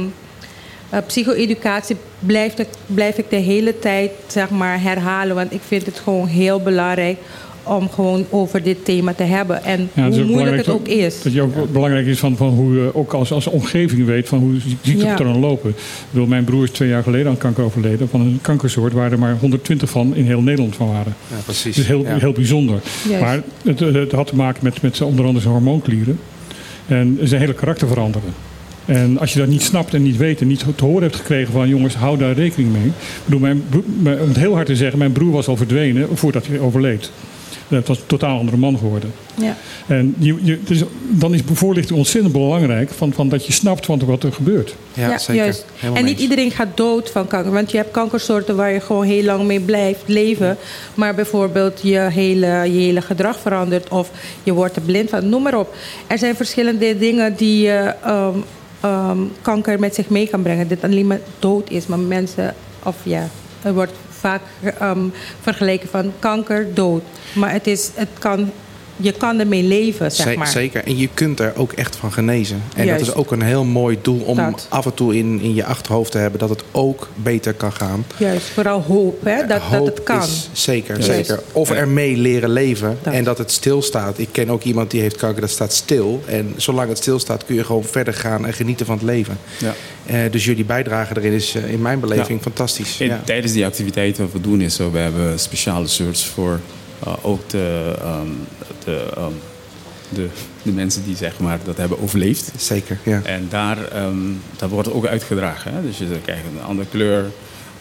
eh, 0.94 1.06
psycho-educatie 1.08 1.96
blijf 2.20 2.58
ik, 2.60 2.68
blijf 2.86 3.18
ik 3.18 3.30
de 3.30 3.36
hele 3.36 3.80
tijd 3.80 4.12
zeg 4.28 4.50
maar, 4.50 4.82
herhalen. 4.82 5.36
Want 5.36 5.54
ik 5.54 5.62
vind 5.68 5.86
het 5.86 6.00
gewoon 6.00 6.28
heel 6.28 6.60
belangrijk 6.62 7.18
om 7.64 7.90
gewoon 7.90 8.26
over 8.30 8.64
dit 8.64 8.86
thema 8.86 9.14
te 9.14 9.24
hebben. 9.24 9.64
En 9.64 9.90
Ja, 9.94 10.10
hoe 10.10 10.24
moeilijk 10.24 10.58
het 10.58 10.70
ook 10.70 10.88
is. 10.88 11.22
Dat 11.22 11.34
je 11.34 11.42
ook 11.42 11.72
belangrijk 11.72 12.06
is 12.06 12.20
van, 12.20 12.38
van 12.38 12.50
hoe 12.50 12.74
je 12.76 12.96
ook 12.96 13.14
als, 13.14 13.32
als 13.32 13.48
omgeving 13.48 14.06
weet 14.06 14.28
van 14.28 14.40
hoe 14.40 14.56
ziektepatronen 14.82 15.40
lopen. 15.40 15.70
Ik 15.70 15.76
bedoel, 16.10 16.28
mijn 16.28 16.44
broer 16.44 16.64
is 16.64 16.70
twee 16.72 16.90
jaar 16.90 17.04
geleden 17.04 17.28
aan 17.28 17.38
kanker 17.38 17.64
overleden. 17.64 18.10
Van 18.10 18.22
een 18.22 18.40
kankersoort 18.42 18.94
waar 18.94 19.12
er 19.12 19.20
maar 19.20 19.38
120 19.40 19.90
van 19.90 20.16
in 20.16 20.26
heel 20.26 20.42
Nederland 20.42 20.76
van 20.76 20.88
waren. 20.88 21.16
Ja, 21.30 21.36
precies. 21.44 21.76
Dat 21.76 21.84
is 21.84 21.90
heel, 21.90 22.04
Ja. 22.04 22.18
heel 22.18 22.32
bijzonder. 22.32 22.80
Juist. 23.10 23.24
Maar 23.24 23.42
het, 23.64 23.80
het 23.80 24.12
had 24.12 24.28
te 24.28 24.36
maken 24.36 24.64
met, 24.64 24.82
met 24.82 25.02
onder 25.02 25.26
andere 25.26 25.42
zijn 25.42 25.54
hormoonklieren. 25.54 26.20
En 26.88 27.20
zijn 27.24 27.42
hele 27.42 27.54
karakter 27.54 27.88
veranderen. 27.88 28.34
En 28.86 29.20
als 29.20 29.34
je 29.34 29.40
dat 29.40 29.48
niet 29.48 29.62
snapt 29.62 29.94
en 29.94 30.04
niet 30.04 30.18
weet 30.18 30.42
en 30.42 30.48
niet 30.48 30.66
te 30.76 30.86
horen 30.86 31.02
hebt 31.02 31.16
gekregen 31.16 31.54
van 31.54 31.68
jongens, 31.68 31.96
hou 31.96 32.18
daar 32.18 32.34
rekening 32.34 32.72
mee. 32.72 32.86
Ik 32.86 32.94
bedoel, 33.26 33.40
mijn, 33.40 33.64
broer- 33.70 34.20
om 34.22 34.28
het 34.28 34.38
heel 34.38 34.54
hard 34.54 34.66
te 34.66 34.76
zeggen, 34.76 35.00
mijn 35.00 35.12
broer 35.12 35.32
was 35.32 35.48
al 35.48 35.58
verdwenen 35.58 36.18
voordat 36.18 36.48
hij 36.48 36.60
overleed. 36.60 37.12
Dat 37.68 37.88
was 37.88 37.98
een 37.98 38.06
totaal 38.06 38.38
andere 38.38 38.58
man 38.58 38.78
geworden. 38.78 39.14
Ja. 39.36 39.58
En 39.88 40.16
je, 40.18 40.36
je, 40.44 40.60
dus 40.64 40.84
dan 41.10 41.34
is 41.34 41.42
voorlichting 41.54 41.98
ontzettend 41.98 42.34
belangrijk 42.34 42.90
van, 42.90 43.14
van 43.14 43.30
dat 43.30 43.46
je 43.46 43.54
snapt 43.54 43.86
van 43.86 44.06
wat 44.06 44.24
er 44.24 44.34
gebeurt. 44.34 44.76
Ja, 44.94 45.18
zeker. 45.18 45.44
juist. 45.44 45.66
Helemaal 45.76 45.98
En 45.98 46.06
niet 46.06 46.14
eens. 46.14 46.22
iedereen 46.24 46.52
gaat 46.52 46.78
dood 46.78 47.10
van 47.10 47.28
kanker. 47.28 47.52
Want 47.52 47.72
je 47.72 47.78
hebt 47.78 47.92
kankersoorten 47.92 48.56
waar 48.56 48.72
je 48.72 48.80
gewoon 48.80 49.04
heel 49.04 49.24
lang 49.24 49.44
mee 49.44 49.60
blijft 49.60 50.04
leven. 50.06 50.58
Maar 50.94 51.16
bijvoorbeeld 51.16 51.80
je 51.84 52.00
hele, 52.00 52.48
je 52.48 52.80
hele 52.80 53.02
gedrag 53.02 53.40
verandert. 53.40 53.90
Of 53.90 54.12
je 54.44 54.54
wordt 54.54 54.76
er 54.76 54.82
blind 54.82 55.10
van. 55.10 55.30
Noem 55.30 55.44
maar 55.44 55.58
op. 55.60 55.76
Er 56.08 56.18
zijn 56.18 56.36
verschillende 56.36 56.98
dingen 56.98 57.36
die 57.36 57.62
je 57.62 57.94
ehm, 58.04 58.38
ehm, 58.84 59.20
kanker 59.42 59.80
met 59.80 59.96
zich 59.96 60.10
mee 60.10 60.28
kan 60.28 60.42
brengen. 60.42 60.68
Dit 60.68 60.84
alleen 60.84 61.08
maar 61.08 61.20
dood 61.40 61.70
is. 61.70 61.88
Maar 61.88 62.00
mensen, 62.00 62.56
of 62.84 62.96
ja, 63.04 63.28
er 63.62 63.74
wordt 63.74 63.94
vaak 64.10 64.42
ehm, 64.80 65.08
vergeleken 65.42 65.90
van 65.90 66.14
kanker, 66.20 66.74
dood. 66.74 67.04
Maar 67.36 67.52
het 67.52 67.68
is, 67.68 67.92
het 67.94 68.10
kan, 68.20 68.52
je 68.98 69.12
kan 69.12 69.40
ermee 69.40 69.64
leven, 69.64 70.12
zeg 70.12 70.32
Ze- 70.32 70.38
maar. 70.38 70.48
Zeker. 70.48 70.84
En 70.86 70.98
je 70.98 71.10
kunt 71.14 71.40
er 71.40 71.54
ook 71.56 71.72
echt 71.72 71.96
van 71.96 72.12
genezen. 72.14 72.64
En 72.76 72.86
Juist. 72.86 73.06
dat 73.06 73.16
is 73.16 73.22
ook 73.22 73.32
een 73.32 73.42
heel 73.42 73.64
mooi 73.64 73.98
doel 74.02 74.20
om 74.20 74.36
Dat. 74.38 74.66
af 74.70 74.86
en 74.86 74.94
toe 74.94 75.16
in, 75.18 75.40
in 75.42 75.54
je 75.56 75.66
achterhoofd 75.66 76.12
te 76.12 76.18
hebben 76.18 76.40
dat 76.40 76.50
het 76.50 76.64
ook 76.72 77.08
beter 77.16 77.54
kan 77.54 77.72
gaan. 77.74 78.06
Juist, 78.18 78.46
vooral 78.46 78.82
hoop, 78.82 79.24
hè, 79.24 79.46
dat, 79.48 79.62
dat 79.72 79.86
het 79.86 80.04
kan. 80.04 80.22
is 80.22 80.50
zeker, 80.52 80.94
Juist. 81.00 81.28
zeker. 81.28 81.44
Of 81.52 81.72
ermee 81.72 82.18
leren 82.18 82.50
leven 82.50 82.98
Dat. 83.02 83.14
en 83.14 83.24
dat 83.24 83.38
het 83.38 83.52
stilstaat. 83.52 84.20
Ik 84.20 84.30
ken 84.32 84.50
ook 84.50 84.64
iemand 84.64 84.92
die 84.92 85.02
heeft 85.02 85.16
kanker, 85.16 85.42
dat 85.42 85.50
staat 85.50 85.74
stil. 85.74 86.24
En 86.26 86.54
zolang 86.58 86.90
het 86.90 86.98
stilstaat 86.98 87.46
kun 87.46 87.56
je 87.56 87.64
gewoon 87.64 87.84
verder 87.84 88.14
gaan 88.14 88.46
en 88.46 88.54
genieten 88.54 88.86
van 88.86 88.96
het 88.96 89.04
leven. 89.06 89.38
Ja. 89.58 89.74
Eh, 90.06 90.32
dus 90.32 90.46
jullie 90.46 90.66
bijdrage 90.66 91.14
erin 91.18 91.32
is 91.34 91.56
eh, 91.56 91.72
in 91.72 91.82
mijn 91.82 92.00
beleving 92.00 92.38
Ja. 92.38 92.44
fantastisch. 92.44 93.00
En 93.00 93.08
Ja. 93.08 93.22
Tijdens 93.26 93.54
die 93.54 93.66
activiteiten 93.66 94.24
wat 94.24 94.32
we 94.34 94.42
doen 94.42 94.62
is 94.62 94.76
zo, 94.76 94.92
we 94.92 94.98
hebben 95.00 95.40
speciale 95.40 95.88
shirts 95.88 96.26
voor 96.26 96.60
eh, 97.06 97.14
ook 97.22 97.50
de, 97.50 97.94
ehm, 98.02 98.28
de, 98.86 99.10
ehm, 99.16 99.32
de, 100.10 100.28
de 100.62 100.72
mensen 100.72 101.04
die 101.04 101.16
zeg 101.16 101.40
maar 101.40 101.60
dat 101.64 101.78
hebben 101.78 102.02
overleefd. 102.02 102.52
Zeker, 102.58 102.98
ja. 103.04 103.22
En 103.24 103.48
daar, 103.50 103.88
ehm, 103.92 104.18
dat 104.58 104.70
wordt 104.70 104.92
ook 104.92 105.06
uitgedragen. 105.06 105.74
Hè? 105.74 105.82
Dus 105.82 105.98
je 105.98 106.06
krijgt 106.24 106.44
een 106.46 106.64
andere 106.66 106.88
kleur, 106.90 107.26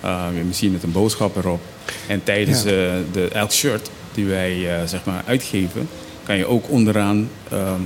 uh, 0.04 0.26
misschien 0.46 0.72
met 0.72 0.82
een 0.82 0.92
boodschap 0.92 1.36
erop. 1.36 1.60
En 2.06 2.22
tijdens 2.24 2.62
Ja. 2.62 2.68
eh, 2.70 2.92
de, 3.12 3.28
elk 3.32 3.52
shirt 3.52 3.90
die 4.14 4.26
wij 4.26 4.76
eh, 4.80 4.86
zeg 4.86 5.04
maar 5.04 5.22
uitgeven, 5.26 5.88
kan 6.22 6.36
je 6.36 6.46
ook 6.46 6.70
onderaan 6.70 7.28
ehm, 7.50 7.80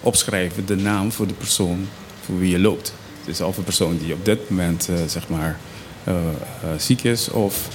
opschrijven 0.00 0.66
de 0.66 0.76
naam 0.76 1.12
voor 1.12 1.26
de 1.26 1.34
persoon 1.34 1.88
voor 2.24 2.38
wie 2.38 2.50
je 2.50 2.58
loopt. 2.58 2.94
Dus 3.24 3.40
of 3.40 3.56
een 3.56 3.64
persoon 3.64 3.98
die 3.98 4.12
op 4.12 4.24
dit 4.24 4.50
moment 4.50 4.88
eh, 4.88 4.94
zeg 5.06 5.28
maar 5.28 5.58
eh, 6.04 6.14
eh, 6.14 6.20
ziek 6.78 7.02
is 7.04 7.28
of 7.30 7.68
eh, 7.68 7.74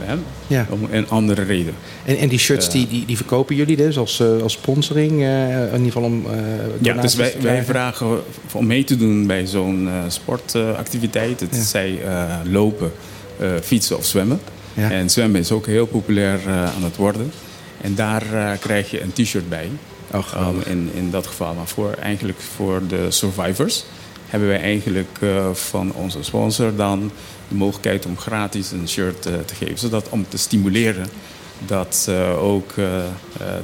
hè, 0.00 0.14
Ja. 0.46 0.66
om 0.70 0.88
een 0.90 1.08
andere 1.08 1.42
reden. 1.42 1.74
En, 2.04 2.16
en 2.18 2.28
die 2.28 2.38
shirts 2.38 2.66
Eh. 2.66 2.72
die, 2.72 2.88
die, 2.88 3.04
die 3.04 3.16
verkopen 3.16 3.56
jullie 3.56 3.76
dus 3.76 3.98
als, 3.98 4.20
eh, 4.20 4.42
als 4.42 4.52
sponsoring? 4.52 5.22
eh, 5.22 5.58
in 5.58 5.64
ieder 5.72 5.92
geval 5.92 6.02
om 6.02 6.24
eh 6.26 6.38
Ja, 6.80 6.94
dus 6.94 7.14
wij, 7.14 7.34
wij 7.40 7.64
vragen 7.64 8.20
om 8.52 8.66
mee 8.66 8.84
te 8.84 8.96
doen 8.96 9.26
bij 9.26 9.46
zo'n 9.46 9.88
eh, 9.88 9.94
sportactiviteit. 10.08 11.40
het 11.40 11.54
Ja. 11.56 11.62
zij 11.62 11.98
eh, 12.04 12.24
lopen, 12.44 12.92
eh, 13.38 13.48
fietsen 13.62 13.96
of 13.96 14.04
zwemmen. 14.04 14.40
Ja. 14.74 14.90
En 14.90 15.10
zwemmen 15.10 15.40
is 15.40 15.52
ook 15.52 15.66
heel 15.66 15.86
populair 15.86 16.38
eh, 16.46 16.64
aan 16.64 16.82
het 16.84 16.96
worden. 16.96 17.32
En 17.80 17.94
daar 17.94 18.22
eh, 18.34 18.50
krijg 18.60 18.90
je 18.90 19.02
een 19.02 19.12
t-shirt 19.12 19.48
bij. 19.48 19.68
Oh. 20.12 20.48
Um, 20.48 20.62
in, 20.66 20.90
in 20.94 21.10
dat 21.10 21.26
geval. 21.26 21.54
Maar 21.54 21.66
voor, 21.66 21.92
eigenlijk 22.02 22.38
voor 22.56 22.80
de 22.88 23.06
survivors 23.10 23.84
hebben 24.28 24.48
wij 24.48 24.60
eigenlijk 24.60 25.08
eh, 25.20 25.50
van 25.52 25.92
onze 25.94 26.18
sponsor 26.22 26.76
dan 26.76 27.10
de 27.50 27.56
mogelijkheid 27.56 28.06
om 28.06 28.18
gratis 28.18 28.70
een 28.70 28.88
shirt 28.88 29.26
eh, 29.26 29.32
te 29.44 29.54
geven. 29.54 29.78
Zodat 29.78 30.08
om 30.08 30.26
te 30.28 30.38
stimuleren 30.38 31.06
dat 31.66 32.06
eh, 32.08 32.42
ook 32.42 32.70
eh, 32.70 32.84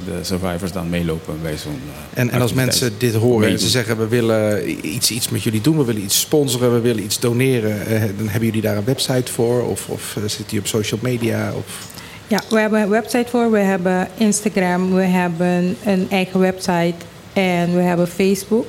de 0.05 0.19
survivors 0.21 0.71
dan 0.71 0.89
meelopen 0.89 1.41
bij 1.41 1.57
zo'n 1.57 1.81
eh, 2.13 2.21
En, 2.21 2.29
en 2.29 2.41
als 2.41 2.53
mensen 2.53 2.93
dit 2.97 3.13
horen 3.13 3.49
en 3.49 3.59
ze 3.59 3.67
zeggen 3.67 3.97
we 3.97 4.07
willen 4.07 4.69
iets, 4.87 5.11
iets 5.11 5.29
met 5.29 5.43
jullie 5.43 5.61
doen, 5.61 5.77
we 5.77 5.83
willen 5.83 6.03
iets 6.03 6.19
sponsoren, 6.19 6.73
we 6.73 6.79
willen 6.79 7.03
iets 7.03 7.19
doneren, 7.19 7.85
eh, 7.85 8.01
dan 8.17 8.27
hebben 8.27 8.45
jullie 8.45 8.61
daar 8.61 8.77
een 8.77 8.85
website 8.85 9.31
voor? 9.31 9.61
Of, 9.61 9.89
of 9.89 10.17
zit 10.25 10.49
die 10.49 10.59
op 10.59 10.67
social 10.67 10.99
media? 11.03 11.53
Of... 11.57 11.87
Ja, 12.27 12.41
we 12.49 12.59
hebben 12.59 12.81
een 12.81 12.89
website 12.89 13.25
voor, 13.29 13.51
we 13.51 13.59
hebben 13.59 14.07
Instagram, 14.17 14.93
we 14.93 15.01
hebben 15.01 15.77
een 15.85 16.07
eigen 16.09 16.39
website 16.39 16.95
en 17.33 17.75
we 17.75 17.81
hebben 17.81 18.07
Facebook. 18.07 18.65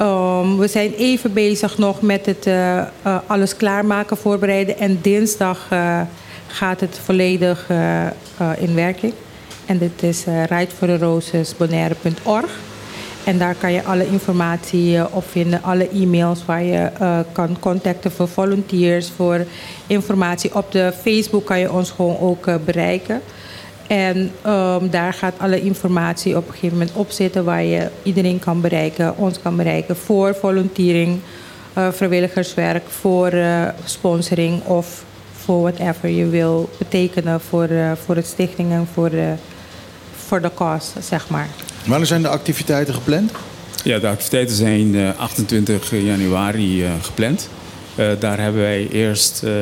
Um, 0.00 0.58
we 0.58 0.68
zijn 0.68 0.92
even 0.92 1.32
bezig 1.32 1.78
nog 1.78 2.02
met 2.02 2.26
het 2.26 2.46
uh, 2.46 2.76
uh, 2.76 2.84
alles 3.26 3.56
klaarmaken, 3.56 4.16
voorbereiden. 4.16 4.78
En 4.78 4.98
dinsdag 5.02 5.68
uh, 5.72 6.00
gaat 6.46 6.80
het 6.80 7.00
volledig 7.04 7.70
in 8.58 8.74
werking. 8.74 9.12
En 9.66 9.78
dit 9.78 10.02
is 10.02 10.26
uh, 10.26 10.44
ridefortherosesbonaire.org. 10.44 12.58
En 13.24 13.38
daar 13.38 13.54
kan 13.54 13.72
je 13.72 13.84
alle 13.84 14.06
informatie 14.06 15.14
op 15.14 15.24
vinden, 15.30 15.62
alle 15.62 15.88
e-mails 15.88 16.44
waar 16.44 16.62
je 16.62 16.90
kan 17.32 17.56
contacten 17.60 18.12
voor 18.12 18.28
volunteers, 18.28 19.10
voor 19.16 19.46
informatie. 19.86 20.54
Op 20.54 20.72
de 20.72 20.92
Facebook 21.02 21.44
kan 21.44 21.58
je 21.58 21.72
ons 21.72 21.90
gewoon 21.90 22.18
ook 22.18 22.64
bereiken. 22.64 23.22
En 23.86 24.30
um, 24.46 24.90
daar 24.90 25.12
gaat 25.12 25.34
alle 25.38 25.60
informatie 25.60 26.36
op 26.36 26.46
een 26.46 26.52
gegeven 26.52 26.78
moment 26.78 26.96
op 26.96 27.10
zitten 27.10 27.44
waar 27.44 27.62
je 27.64 27.88
iedereen 28.02 28.38
kan 28.38 28.60
bereiken, 28.60 29.16
ons 29.16 29.40
kan 29.42 29.56
bereiken 29.56 29.96
voor 29.96 30.34
volunteering, 30.34 31.18
uh, 31.78 31.88
vrijwilligerswerk, 31.92 32.82
voor 32.88 33.32
sponsoring 33.84 34.64
of 34.64 35.04
voor 35.32 35.60
whatever 35.60 36.08
je 36.08 36.26
wil 36.26 36.70
betekenen 36.78 37.40
voor, 37.40 37.68
voor 38.04 38.16
het 38.16 38.26
stichting 38.26 38.72
en 38.72 38.88
voor 38.92 39.10
de, 39.10 39.34
voor 40.26 40.40
de 40.40 40.50
cause, 40.54 40.90
zeg 41.00 41.28
maar. 41.28 41.48
Wanneer 41.86 42.06
zijn 42.06 42.22
de 42.22 42.28
activiteiten 42.28 42.94
gepland? 42.94 43.32
Ja, 43.84 43.98
de 43.98 44.08
activiteiten 44.08 44.56
zijn 44.56 44.94
eh, 44.94 45.18
28 45.18 45.90
januari 45.90 46.84
eh, 46.84 46.90
gepland. 47.02 47.48
Eh, 47.94 48.06
daar 48.18 48.40
hebben 48.40 48.60
wij 48.60 48.88
eerst, 48.88 49.42
eh, 49.42 49.52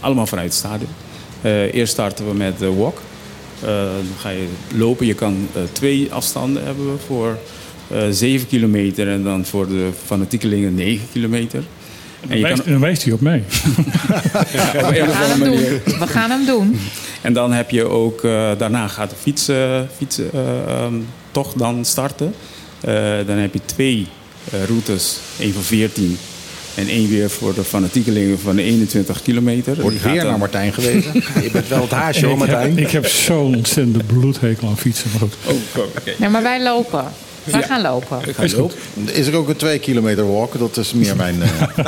allemaal 0.00 0.26
vanuit 0.26 0.48
het 0.48 0.56
stadion. 0.56 0.90
Eh, 1.40 1.74
eerst 1.74 1.92
starten 1.92 2.28
we 2.28 2.34
met 2.34 2.58
de 2.58 2.74
walk. 2.74 3.00
Eh, 3.62 3.68
dan 3.84 4.18
ga 4.18 4.28
je 4.28 4.46
lopen. 4.74 5.06
Je 5.06 5.14
kan 5.14 5.48
eh, 5.54 5.62
twee 5.72 6.12
afstanden 6.12 6.64
hebben 6.64 6.92
we 6.92 6.98
voor 7.06 7.38
eh 7.88 8.02
7 8.10 8.46
kilometer 8.46 9.08
en 9.08 9.22
dan 9.22 9.44
voor 9.44 9.68
de 9.68 9.88
fanatiekelingen 10.06 10.74
9 10.74 11.06
kilometer. 11.12 11.62
En 12.28 12.36
je 12.36 12.42
Wijst, 12.42 12.62
kan 12.62 12.72
dan 12.72 12.80
wijst 12.80 13.04
hij 13.04 13.12
op 13.12 13.20
mij. 13.20 13.42
op 13.46 14.90
We 14.90 15.12
gaan 15.12 15.30
hem 15.30 15.44
doen. 15.44 15.58
We 15.98 16.06
gaan 16.06 16.30
hem 16.30 16.46
doen. 16.46 16.78
En 17.22 17.32
dan 17.32 17.52
heb 17.52 17.70
je 17.70 17.84
ook, 17.84 18.24
eh, 18.24 18.50
daarna 18.58 18.88
gaat 18.88 19.10
de 19.10 19.16
fietsen, 19.16 19.88
fietsen 19.96 20.32
eh, 20.32 20.62
ehm, 20.66 20.94
toch 21.30 21.52
dan 21.52 21.84
starten. 21.84 22.34
Eh, 22.80 22.94
dan 23.26 23.36
heb 23.36 23.52
je 23.52 23.60
twee 23.64 24.06
eh, 24.50 24.64
routes, 24.64 25.18
één 25.38 25.52
van 25.52 25.62
14 25.62 26.18
en 26.74 26.88
één 26.88 27.08
weer 27.08 27.30
voor 27.30 27.54
de 27.54 27.64
fanatiekelingen 27.64 28.40
van 28.40 28.56
de 28.56 28.62
21 28.62 29.22
kilometer. 29.22 29.80
Wordt 29.80 30.02
weer 30.02 30.16
dan- 30.16 30.26
naar 30.26 30.38
Martijn 30.38 30.72
gewezen. 30.72 31.12
Je 31.42 31.48
bent 31.52 31.68
wel 31.68 31.80
het 31.82 31.90
haasje 31.90 32.26
hoor, 32.26 32.34
ik, 32.34 32.40
heb, 32.40 32.50
Martijn. 32.50 32.78
ik 32.78 32.90
heb 32.90 33.06
zo'n 33.06 33.56
ontzettende 33.56 34.04
bloedhekel 34.04 34.68
aan 34.68 34.78
fietsen. 34.78 35.10
Maar 35.10 35.20
goed. 35.20 35.34
Oh, 35.46 35.86
oké. 35.96 36.12
Nee, 36.18 36.28
maar 36.28 36.42
wij 36.42 36.62
lopen. 36.62 37.04
Wij 37.44 37.60
Ja. 37.60 37.66
gaan 37.66 37.82
lopen. 37.82 38.18
Is 38.40 38.52
lopen. 38.52 38.76
Is 39.12 39.26
er 39.26 39.36
ook 39.36 39.48
een 39.48 39.56
2 39.56 39.78
kilometer 39.78 40.32
walk? 40.32 40.58
Dat 40.58 40.76
is 40.76 40.92
meer 40.92 41.16
mijn... 41.16 41.42
eh, 41.42 41.48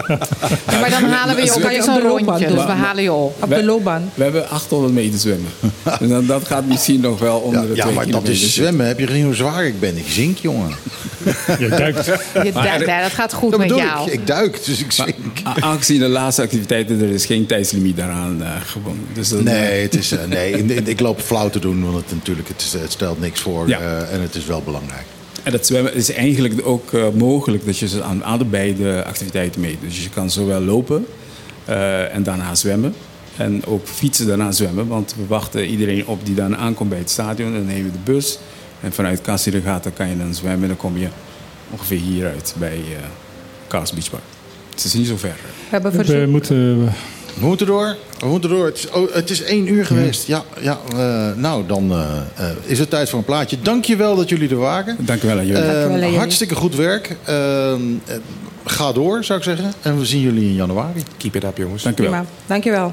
Ja, 0.71 0.79
maar 0.81 0.91
dan 0.91 1.03
halen 1.05 1.37
we 1.37 1.43
je 1.45 1.55
op. 1.55 1.61
Kan 1.61 1.71
Het 1.71 1.73
je 1.73 1.79
is 1.79 1.89
op 1.89 1.95
een 1.95 2.01
de 2.03 2.09
loopbaan 2.09 2.27
rondje, 2.39 2.47
dus 2.55 2.65
we 2.65 2.71
halen 2.73 3.03
je 3.03 3.13
op. 3.13 3.43
Op 3.43 3.49
de 3.49 3.65
loopbaan. 3.65 4.11
We 4.15 4.23
hebben 4.23 4.49
800 4.51 4.93
meter 4.95 5.19
zwemmen. 5.19 5.51
en 6.01 6.09
dan, 6.09 6.27
dat 6.27 6.47
gaat 6.47 6.67
misschien 6.67 7.01
nog 7.01 7.19
wel 7.19 7.39
onder 7.39 7.61
ja, 7.63 7.67
de 7.69 7.75
ja, 7.75 7.83
twee 7.83 7.95
maar 7.95 8.05
dat 8.07 8.13
kilometer 8.23 8.45
is 8.47 8.55
zwemmen. 8.55 8.87
Heb 8.87 8.99
je 8.99 9.07
gezien 9.07 9.25
hoe 9.25 9.35
zwaar 9.35 9.65
ik 9.67 9.81
ben? 9.81 9.97
Ik 9.97 10.07
zink, 10.09 10.39
jongen. 10.39 10.71
Je 11.59 11.69
duikt. 11.69 12.05
Je 12.45 12.53
duikt, 12.53 12.87
dat 12.87 13.13
gaat 13.13 13.33
goed 13.33 13.51
Dat 13.51 13.61
met 13.61 13.69
jou. 13.69 14.07
ik. 14.07 14.13
Ik 14.13 14.27
duik, 14.27 14.65
dus 14.65 14.81
ik 14.81 14.93
zink. 14.93 15.15
A- 15.47 15.55
Aangezien 15.61 15.99
de 15.99 16.09
laatste 16.09 16.43
activiteiten, 16.43 17.01
er 17.01 17.09
is 17.11 17.27
geen 17.27 17.47
tijdslimiet 17.47 17.97
daaraan 17.97 18.43
eh 18.43 18.49
gebonden. 18.65 19.07
Dus 19.13 19.29
dat, 19.29 19.43
Nee, 19.43 19.83
het 19.83 19.95
is, 19.95 20.13
eh, 20.13 20.19
nee 20.29 20.53
ik, 20.53 20.87
ik 20.89 21.01
loop 21.01 21.21
flauw 21.21 21.51
te 21.51 21.59
doen, 21.59 21.83
want 21.85 21.97
het, 21.97 22.13
natuurlijk, 22.15 22.49
het, 22.49 22.77
het 22.81 22.93
stelt 22.93 23.21
niks 23.21 23.41
voor 23.41 23.69
Ja. 23.69 23.79
eh, 23.79 24.15
en 24.15 24.21
het 24.21 24.35
is 24.35 24.45
wel 24.45 24.63
belangrijk. 24.63 25.05
En 25.45 25.53
dat 25.53 25.67
zwemmen 25.67 25.95
is 25.95 26.13
eigenlijk 26.13 26.67
ook 26.67 26.93
eh, 26.93 27.09
mogelijk 27.15 27.67
dat 27.67 27.79
je 27.79 27.89
ze 27.89 28.03
aan 28.03 28.23
allebei 28.23 28.77
de 28.77 29.03
activiteiten 29.07 29.61
meedoet. 29.61 29.81
Dus 29.81 30.03
je 30.03 30.11
kan 30.11 30.31
zowel 30.31 30.61
lopen 30.61 31.07
eh, 31.65 32.15
en 32.15 32.23
daarna 32.23 32.55
zwemmen. 32.55 32.95
En 33.37 33.67
ook 33.67 33.87
fietsen 33.87 34.27
daarna 34.27 34.53
zwemmen. 34.53 34.87
Want 34.87 35.15
we 35.17 35.27
wachten 35.27 35.67
iedereen 35.67 36.07
op 36.07 36.27
die 36.27 36.35
dan 36.35 36.57
aankomt 36.57 36.89
bij 36.89 36.99
het 36.99 37.11
stadion. 37.11 37.53
Dan 37.53 37.67
nemen 37.67 37.85
we 37.85 37.93
de 37.93 38.13
bus. 38.13 38.39
En 38.81 38.93
vanuit 38.93 39.21
Casirigata 39.21 39.91
kan 39.91 40.09
je 40.09 40.17
dan 40.17 40.35
zwemmen. 40.35 40.63
En 40.63 40.69
dan 40.69 40.77
kom 40.77 40.99
je 40.99 41.09
ongeveer 41.71 41.99
hieruit 41.99 42.55
bij 42.59 42.77
eh 42.77 43.05
Kaas 43.67 43.93
Beach 43.93 44.11
Park. 44.11 44.23
Het 44.71 44.85
is 44.85 44.95
niet 44.95 45.07
zo 45.07 45.17
ver. 45.17 45.37
We 45.45 45.69
hebben 45.69 46.07
We 46.07 46.27
moeten, 46.27 46.93
We 47.39 47.47
moeten 47.47 47.67
door. 47.67 47.97
We 48.19 48.27
moeten 48.27 48.51
door. 48.51 48.67
Het 48.67 48.77
is, 48.79 48.91
oh, 48.91 49.15
het 49.15 49.31
is 49.31 49.43
één 49.43 49.73
uur 49.73 49.87
geweest. 49.87 50.27
Ja, 50.27 50.43
ja 50.61 50.79
eh, 50.93 51.37
nou, 51.37 51.67
dan 51.67 51.91
eh, 51.93 52.17
eh, 52.37 52.57
is 52.65 52.79
het 52.79 52.91
tijd 52.91 53.09
voor 53.11 53.19
een 53.19 53.25
plaatje. 53.25 53.61
Dank 53.63 53.85
je 53.85 53.97
wel 53.97 54.17
dat 54.17 54.29
jullie 54.29 54.49
er 54.49 54.57
waren. 54.57 54.97
Dank 55.01 55.23
u 55.23 55.27
wel 55.27 55.39
aan 55.39 55.47
jullie. 55.47 55.63
Dankjewel 55.63 55.93
aan 55.93 56.01
jullie. 56.01 56.19
hartstikke 56.19 56.55
goed 56.55 56.75
werk. 56.75 57.17
Eh, 57.25 57.73
eh, 57.73 57.79
ga 58.65 58.93
door, 58.93 59.25
zou 59.25 59.39
ik 59.39 59.45
zeggen. 59.45 59.73
En 59.83 59.99
we 59.99 60.05
zien 60.05 60.21
jullie 60.21 60.45
in 60.49 60.55
januari. 60.55 61.03
Keep 61.17 61.35
it 61.35 61.45
up, 61.45 61.57
jongens. 61.57 61.83
Dank. 61.83 61.97
Prima. 61.97 62.25
Dankjewel. 62.47 62.93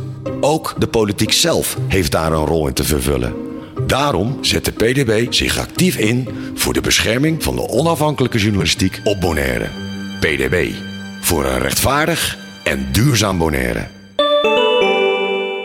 Ook 0.43 0.75
de 0.77 0.87
politiek 0.87 1.31
zelf 1.31 1.77
heeft 1.87 2.11
daar 2.11 2.31
een 2.31 2.45
rol 2.45 2.67
in 2.67 2.73
te 2.73 2.83
vervullen. 2.83 3.33
Daarom 3.87 4.37
zet 4.41 4.65
de 4.65 4.71
PDB 4.71 5.33
zich 5.33 5.59
actief 5.59 5.97
in 5.97 6.27
voor 6.53 6.73
de 6.73 6.81
bescherming 6.81 7.43
van 7.43 7.55
de 7.55 7.69
onafhankelijke 7.69 8.37
journalistiek 8.37 9.01
op 9.03 9.19
Bonaire. 9.19 9.67
PDB. 10.19 10.71
Voor 11.21 11.45
een 11.45 11.59
rechtvaardig 11.59 12.37
en 12.63 12.87
duurzaam 12.91 13.37
Bonaire. 13.37 13.87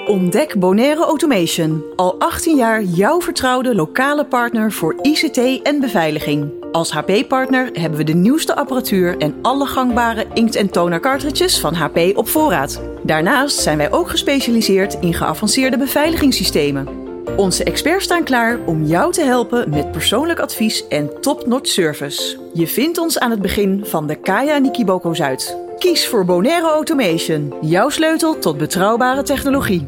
Ontdek 0.06 0.58
Bonaire 0.58 1.04
Automation. 1.04 1.84
Al 1.96 2.18
18 2.18 2.56
jaar 2.56 2.82
jouw 2.82 3.20
vertrouwde 3.20 3.74
lokale 3.74 4.24
partner 4.26 4.72
voor 4.72 4.96
ICT 5.02 5.62
en 5.62 5.80
beveiliging. 5.80 6.65
Als 6.76 6.90
HP-partner 6.90 7.68
hebben 7.72 7.98
we 7.98 8.04
de 8.04 8.14
nieuwste 8.14 8.56
apparatuur 8.56 9.18
en 9.18 9.34
alle 9.42 9.66
gangbare 9.66 10.26
inkt- 10.34 10.54
en 10.54 10.70
toner 10.70 11.00
cartridges 11.00 11.60
van 11.60 11.74
HP 11.74 11.98
op 12.14 12.28
voorraad. 12.28 12.80
Daarnaast 13.02 13.58
zijn 13.58 13.78
wij 13.78 13.92
ook 13.92 14.10
gespecialiseerd 14.10 14.96
in 15.00 15.14
geavanceerde 15.14 15.78
beveiligingssystemen. 15.78 16.88
Onze 17.36 17.64
experts 17.64 18.04
staan 18.04 18.24
klaar 18.24 18.58
om 18.66 18.84
jou 18.84 19.12
te 19.12 19.22
helpen 19.22 19.70
met 19.70 19.92
persoonlijk 19.92 20.40
advies 20.40 20.88
en 20.88 21.20
top-notch 21.20 21.68
service. 21.68 22.38
Je 22.52 22.66
vindt 22.66 22.98
ons 22.98 23.18
aan 23.18 23.30
het 23.30 23.42
begin 23.42 23.84
van 23.84 24.06
de 24.06 24.14
Kaya 24.14 24.58
Nikiboko 24.58 25.14
Zuid. 25.14 25.56
Kies 25.78 26.08
voor 26.08 26.24
Bonaire 26.24 26.68
Automation, 26.68 27.54
jouw 27.60 27.88
sleutel 27.88 28.38
tot 28.38 28.58
betrouwbare 28.58 29.22
technologie. 29.22 29.86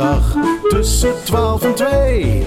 Zaterdag 0.00 0.36
tussen 0.68 1.14
12 1.24 1.62
en 1.62 1.74
2. 1.74 2.46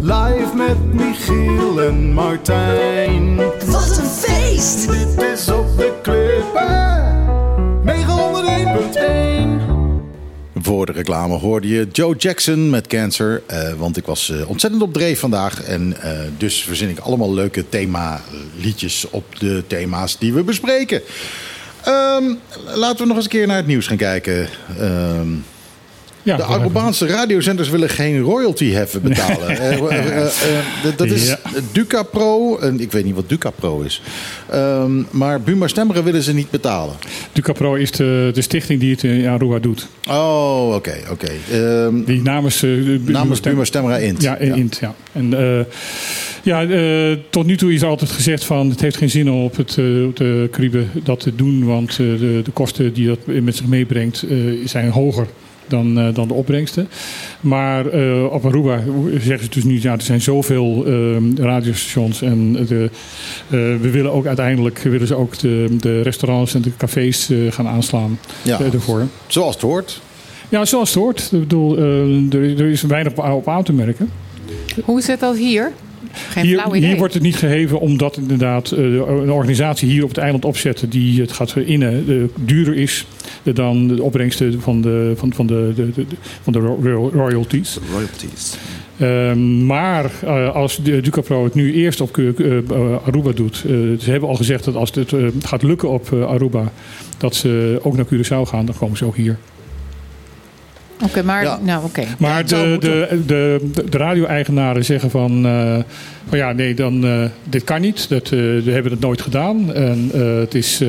Live 0.00 0.50
met 0.54 0.94
Michiel 0.94 1.82
en 1.82 2.12
Martijn. 2.12 3.36
Wat 3.66 3.98
een 3.98 4.06
feest! 4.06 4.90
Dit 4.90 5.22
is 5.22 5.48
op 5.48 5.76
de 5.76 5.92
klippen. 6.02 7.14
901.1. 10.54 10.62
Voor 10.62 10.86
de 10.86 10.92
reclame 10.92 11.34
hoorde 11.34 11.68
je 11.68 11.88
Joe 11.92 12.16
Jackson 12.16 12.70
met 12.70 12.86
Cancer. 12.86 13.42
eh, 13.46 13.72
want 13.72 13.96
ik 13.96 14.06
was 14.06 14.30
eh, 14.30 14.48
ontzettend 14.48 14.82
op 14.82 14.92
dreef 14.92 15.20
vandaag. 15.20 15.62
En 15.62 15.96
eh, 16.00 16.18
dus 16.36 16.62
verzin 16.62 16.88
ik 16.88 16.98
allemaal 16.98 17.34
leuke 17.34 17.68
thema-liedjes 17.68 19.10
op 19.10 19.38
de 19.38 19.64
thema's 19.66 20.18
die 20.18 20.32
we 20.32 20.42
bespreken. 20.42 21.02
Ehm, 21.84 22.24
laten 22.74 22.98
we 22.98 23.06
nog 23.06 23.16
eens 23.16 23.24
een 23.24 23.30
keer 23.30 23.46
naar 23.46 23.56
het 23.56 23.66
nieuws 23.66 23.86
gaan 23.86 23.96
kijken. 23.96 24.48
De 26.34 26.42
Arubaanse 26.42 27.06
radiozenders 27.06 27.68
willen 27.70 27.88
geen 27.88 28.20
royalty 28.20 28.70
heffen 28.70 29.02
betalen. 29.02 29.48
Eh, 29.48 30.96
dat- 30.96 31.06
is 31.06 31.28
Ja. 31.28 31.38
Duca 31.72 32.02
Pro. 32.02 32.58
En 32.58 32.80
ik 32.80 32.92
weet 32.92 33.04
niet 33.04 33.14
wat 33.14 33.28
Duca 33.28 33.50
Pro 33.50 33.80
is. 33.80 34.02
Ehm, 34.50 35.02
maar 35.10 35.40
Buma 35.40 35.66
Stemra 35.66 36.02
willen 36.02 36.22
ze 36.22 36.34
niet 36.34 36.50
betalen. 36.50 36.94
Ducapro 37.32 37.74
is 37.74 37.90
de, 37.90 38.30
de 38.34 38.40
stichting 38.42 38.80
die 38.80 38.90
het 38.90 39.02
in 39.02 39.26
Aruba 39.26 39.58
doet. 39.58 39.86
Oh, 40.08 40.74
oké, 40.74 40.94
oké. 41.10 41.30
Ehm, 41.52 42.04
Die 42.04 42.22
namens... 42.22 42.64
namens 43.04 43.40
Buma 43.40 43.64
Stemra 43.64 43.96
Int. 43.96 44.22
Ja, 44.22 44.36
in 44.36 44.54
Int, 44.54 44.78
ja. 44.80 44.94
En 45.12 45.34
ja, 46.42 46.66
tot 47.30 47.46
nu 47.46 47.56
toe 47.56 47.72
is 47.74 47.82
altijd 47.82 48.10
gezegd 48.10 48.44
van... 48.44 48.70
het 48.70 48.80
heeft 48.80 48.96
geen 48.96 49.10
zin 49.10 49.30
om 49.30 49.44
op, 49.44 49.56
het, 49.56 49.70
op 50.06 50.16
de 50.16 50.48
Caribe 50.50 50.84
dat 51.04 51.20
te 51.20 51.34
doen... 51.34 51.64
want 51.64 51.96
de, 51.96 52.40
de 52.44 52.50
kosten 52.52 52.92
die 52.92 53.06
dat 53.06 53.18
met 53.26 53.56
zich 53.56 53.66
meebrengt 53.66 54.24
zijn 54.64 54.90
hoger... 54.90 55.26
Dan, 55.68 55.98
eh, 55.98 56.14
dan 56.14 56.28
de 56.28 56.34
opbrengsten. 56.34 56.88
Maar 57.40 57.86
eh, 57.86 58.24
op 58.32 58.44
Aruba 58.46 58.80
zeggen 59.20 59.44
ze 59.44 59.50
dus 59.50 59.64
nu... 59.64 59.78
Ja, 59.80 59.92
er 59.92 60.02
zijn 60.02 60.20
zoveel 60.20 60.84
eh, 60.86 61.16
radiostations... 61.44 62.22
en 62.22 62.52
de, 62.52 62.90
eh, 63.46 63.50
we 63.50 63.90
willen 63.90 64.12
ook 64.12 64.26
uiteindelijk... 64.26 64.78
willen 64.78 65.06
ze 65.06 65.14
ook 65.14 65.38
de, 65.38 65.76
de 65.80 66.02
restaurants 66.02 66.54
en 66.54 66.62
de 66.62 66.70
cafés 66.76 67.30
eh, 67.30 67.36
gaan 67.50 67.66
aanslaan 67.68 68.18
Ja. 68.42 68.60
ervoor. 68.72 69.06
Zoals 69.26 69.54
het 69.54 69.62
hoort. 69.62 70.00
Ja, 70.48 70.64
zoals 70.64 70.88
het 70.94 70.98
hoort. 71.02 71.28
Ik 71.32 71.40
bedoel, 71.40 71.76
eh, 71.76 72.32
er, 72.34 72.60
er 72.60 72.70
is 72.70 72.82
weinig 72.82 73.12
op, 73.12 73.30
op 73.30 73.48
aan 73.48 73.62
te 73.62 73.72
merken. 73.72 74.10
Hoe 74.84 75.00
zit 75.00 75.20
dat 75.20 75.36
hier? 75.36 75.72
Geen 76.30 76.44
Hier, 76.44 76.58
flauw 76.60 76.74
idee. 76.74 76.88
hier 76.88 76.98
wordt 76.98 77.14
het 77.14 77.22
niet 77.22 77.36
geheven 77.36 77.80
omdat 77.80 78.16
inderdaad 78.16 78.70
eh, 78.70 78.84
een 78.94 79.32
organisatie 79.32 79.88
hier 79.88 80.02
op 80.02 80.08
het 80.08 80.18
eiland 80.18 80.44
opzetten 80.44 80.90
die 80.90 81.20
het 81.20 81.32
gaat 81.32 81.56
innen 81.56 82.04
eh, 82.08 82.14
duurder 82.46 82.76
is 82.76 83.06
dan 83.54 83.86
de 83.88 84.02
opbrengsten 84.02 84.60
van 84.60 84.80
de, 84.80 85.12
van, 85.16 85.32
van 85.32 85.46
de, 85.46 85.72
de, 85.74 85.90
de- 85.92 86.06
van 86.42 86.52
de 86.52 86.58
ro- 86.58 86.78
ro- 86.82 87.10
royalties. 87.14 87.78
Royalties. 87.92 88.56
Ehm, 88.98 89.66
maar 89.66 90.10
eh, 90.24 90.54
als 90.54 90.76
de 90.82 91.00
Ducapro 91.00 91.44
het 91.44 91.54
nu 91.54 91.74
eerst 91.74 92.00
op 92.00 92.18
eh, 92.18 92.28
eh, 92.28 92.62
Aruba 93.06 93.32
doet, 93.32 93.54
eh, 93.66 93.72
ze 93.98 94.10
hebben 94.10 94.28
al 94.28 94.34
gezegd 94.34 94.64
dat 94.64 94.74
als 94.74 94.90
het 94.94 95.12
eh, 95.12 95.26
gaat 95.44 95.62
lukken 95.62 95.88
op 95.90 96.12
eh, 96.12 96.26
Aruba, 96.26 96.72
dat 97.18 97.34
ze 97.34 97.80
ook 97.82 97.96
naar 97.96 98.06
Curaçao 98.14 98.42
gaan, 98.48 98.66
dan 98.66 98.74
komen 98.78 98.96
ze 98.96 99.04
ook 99.04 99.16
hier. 99.16 99.38
Oké, 101.04 101.22
maar... 101.22 101.42
Ja. 101.42 101.58
Nou, 101.62 101.84
oké. 101.84 102.04
Maar 102.18 102.46
de, 102.46 102.76
de, 102.80 103.22
de, 103.26 103.70
de 103.90 103.98
radio-eigenaren 103.98 104.84
zeggen 104.84 105.10
van, 105.10 105.46
eh, 105.46 105.78
van 106.28 106.38
ja, 106.38 106.52
nee, 106.52 106.74
dan, 106.74 107.04
eh, 107.04 107.24
dit 107.44 107.64
kan 107.64 107.80
niet. 107.80 108.08
Dat, 108.08 108.24
eh, 108.24 108.30
we 108.38 108.70
hebben 108.70 108.92
het 108.92 109.00
nooit 109.00 109.20
gedaan. 109.22 109.72
En 109.74 110.10
eh, 110.14 110.20
het 110.38 110.54
is. 110.54 110.82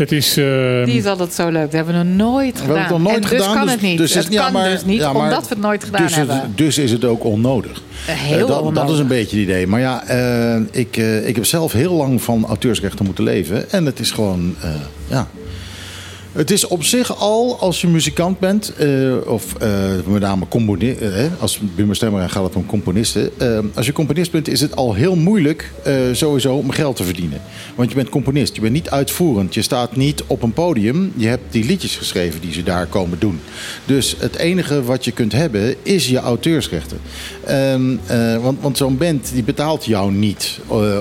Eh, 0.00 0.08
het 0.08 0.12
is 0.12 0.36
eh, 0.36 0.84
Die 0.84 0.98
is 0.98 1.04
altijd 1.06 1.32
zo 1.32 1.48
leuk. 1.48 1.62
Dat 1.62 1.72
hebben 1.72 1.98
we 1.98 2.02
nog 2.04 2.16
nooit 2.16 2.52
We 2.52 2.58
hebben 2.58 2.76
gedaan. 2.82 2.82
het 2.82 2.90
nog 2.90 3.12
nooit 3.12 3.14
en 3.24 3.30
dus 3.30 3.30
gedaan. 3.46 3.54
kan 3.54 3.68
het 3.68 3.80
niet. 3.80 3.98
Dus 3.98 4.14
het 4.14 4.24
is- 4.28 4.30
ja, 4.34 4.42
kan 4.42 4.52
maar- 4.52 4.70
dus 4.70 4.84
niet, 4.84 5.00
ja, 5.00 5.12
maar- 5.12 5.22
omdat 5.22 5.42
we 5.42 5.54
het 5.54 5.58
nooit 5.62 5.84
gedaan 5.84 6.02
dus, 6.02 6.14
het- 6.16 6.28
hebben. 6.30 6.52
dus 6.54 6.78
is 6.78 6.90
het 6.90 7.04
ook 7.04 7.24
onnodig. 7.24 7.82
Heel 8.06 8.32
Eh, 8.34 8.38
dat, 8.38 8.48
dat 8.48 8.60
onnodig. 8.62 8.92
is 8.94 8.98
een 8.98 9.06
beetje 9.06 9.36
het 9.36 9.46
idee. 9.48 9.66
Maar 9.66 9.80
ja, 9.80 10.04
eh, 10.06 10.60
ik, 10.70 10.96
eh, 10.96 11.28
ik 11.28 11.34
heb 11.34 11.44
zelf 11.44 11.72
heel 11.72 11.92
lang 11.94 12.22
van 12.22 12.44
auteursrechten 12.46 13.04
moeten 13.04 13.24
leven. 13.24 13.70
En 13.70 13.86
het 13.86 13.98
is 14.00 14.10
gewoon, 14.10 14.54
eh, 14.62 14.70
ja... 15.08 15.28
Het 16.32 16.50
is 16.50 16.66
op 16.66 16.84
zich 16.84 17.18
al, 17.18 17.58
als 17.60 17.80
je 17.80 17.88
muzikant 17.88 18.38
bent, 18.38 18.72
eh, 18.76 18.88
of 19.26 19.54
eh, 19.54 19.68
met 20.06 20.20
name 20.20 20.46
eh, 20.78 21.24
als 21.38 21.60
Buma 21.74 21.94
Stemra 21.94 22.28
gaat 22.28 22.44
het 22.44 22.56
om 22.56 22.66
componisten. 22.66 23.30
Als 23.74 23.86
je 23.86 23.92
componist 23.92 24.30
bent, 24.30 24.48
is 24.48 24.60
het 24.60 24.76
al 24.76 24.94
heel 24.94 25.16
moeilijk 25.16 25.72
sowieso 26.12 26.54
om 26.54 26.70
geld 26.70 26.96
te 26.96 27.04
verdienen. 27.04 27.40
Want 27.74 27.88
je 27.88 27.94
bent 27.94 28.08
componist, 28.08 28.54
je 28.54 28.60
bent 28.60 28.72
niet 28.72 28.90
uitvoerend. 28.90 29.54
Je 29.54 29.62
staat 29.62 29.96
niet 29.96 30.22
op 30.26 30.42
een 30.42 30.52
podium. 30.52 31.12
Je 31.16 31.26
hebt 31.26 31.42
die 31.50 31.64
liedjes 31.64 31.96
geschreven 31.96 32.40
die 32.40 32.52
ze 32.52 32.62
daar 32.62 32.86
komen 32.86 33.18
doen. 33.18 33.40
Dus 33.84 34.16
het 34.18 34.36
enige 34.36 34.82
wat 34.82 35.04
je 35.04 35.10
kunt 35.10 35.32
hebben, 35.32 35.74
is 35.82 36.08
je 36.08 36.18
auteursrechten. 36.18 36.98
Want 38.42 38.60
want 38.60 38.76
zo'n 38.76 38.96
band 38.96 39.30
die 39.32 39.42
betaalt 39.42 39.84
jou 39.84 40.12
niet 40.12 40.58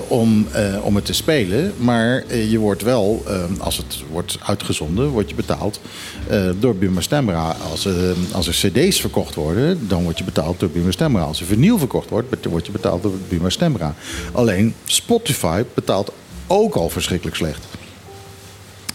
om, 0.08 0.48
om 0.82 0.96
het 0.96 1.06
te 1.06 1.14
spelen. 1.14 1.74
Maar 1.78 2.36
je 2.36 2.58
wordt 2.58 2.82
wel, 2.82 3.26
als 3.58 3.78
het 3.78 4.04
wordt 4.12 4.38
uitgezonden, 4.46 5.12
word 5.20 5.30
je 5.30 5.36
betaald 5.36 5.80
eh, 6.30 6.50
door 6.60 6.76
Buma 6.76 7.02
Stemra. 7.02 7.56
Als, 7.72 7.86
eh, 7.86 7.94
als 8.32 8.48
er 8.48 8.54
cd's 8.54 9.00
verkocht 9.00 9.36
worden, 9.36 9.88
dan 9.88 10.04
word 10.04 10.18
je 10.18 10.24
betaald 10.24 10.60
door 10.60 10.70
Buma 10.70 10.92
Stemra. 10.92 11.22
Als 11.22 11.40
er 11.40 11.46
vinyl 11.46 11.78
verkocht 11.78 12.10
wordt, 12.10 12.46
word 12.46 12.66
je 12.66 12.72
betaald 12.72 13.04
door 13.04 13.14
Buma 13.28 13.50
Stemra. 13.50 13.96
Alleen 14.32 14.74
Spotify 14.86 15.64
betaalt 15.74 16.12
ook 16.48 16.76
al 16.76 16.90
verschrikkelijk 16.90 17.38
slecht. 17.38 17.66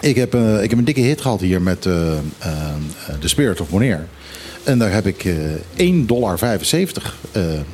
Ik 0.00 0.16
heb, 0.16 0.34
eh, 0.34 0.62
ik 0.62 0.70
heb 0.70 0.78
een 0.78 0.84
dikke 0.84 1.00
hit 1.00 1.20
gehad 1.20 1.40
hier 1.40 1.62
met 1.62 1.82
The 1.82 3.28
Spirit 3.28 3.60
of 3.60 3.68
Bonaire. 3.68 4.04
En 4.62 4.78
daar 4.78 4.92
heb 4.92 5.06
ik 5.06 5.24
eh 5.24 5.34
1,75 5.76 6.04
dollar 6.06 6.38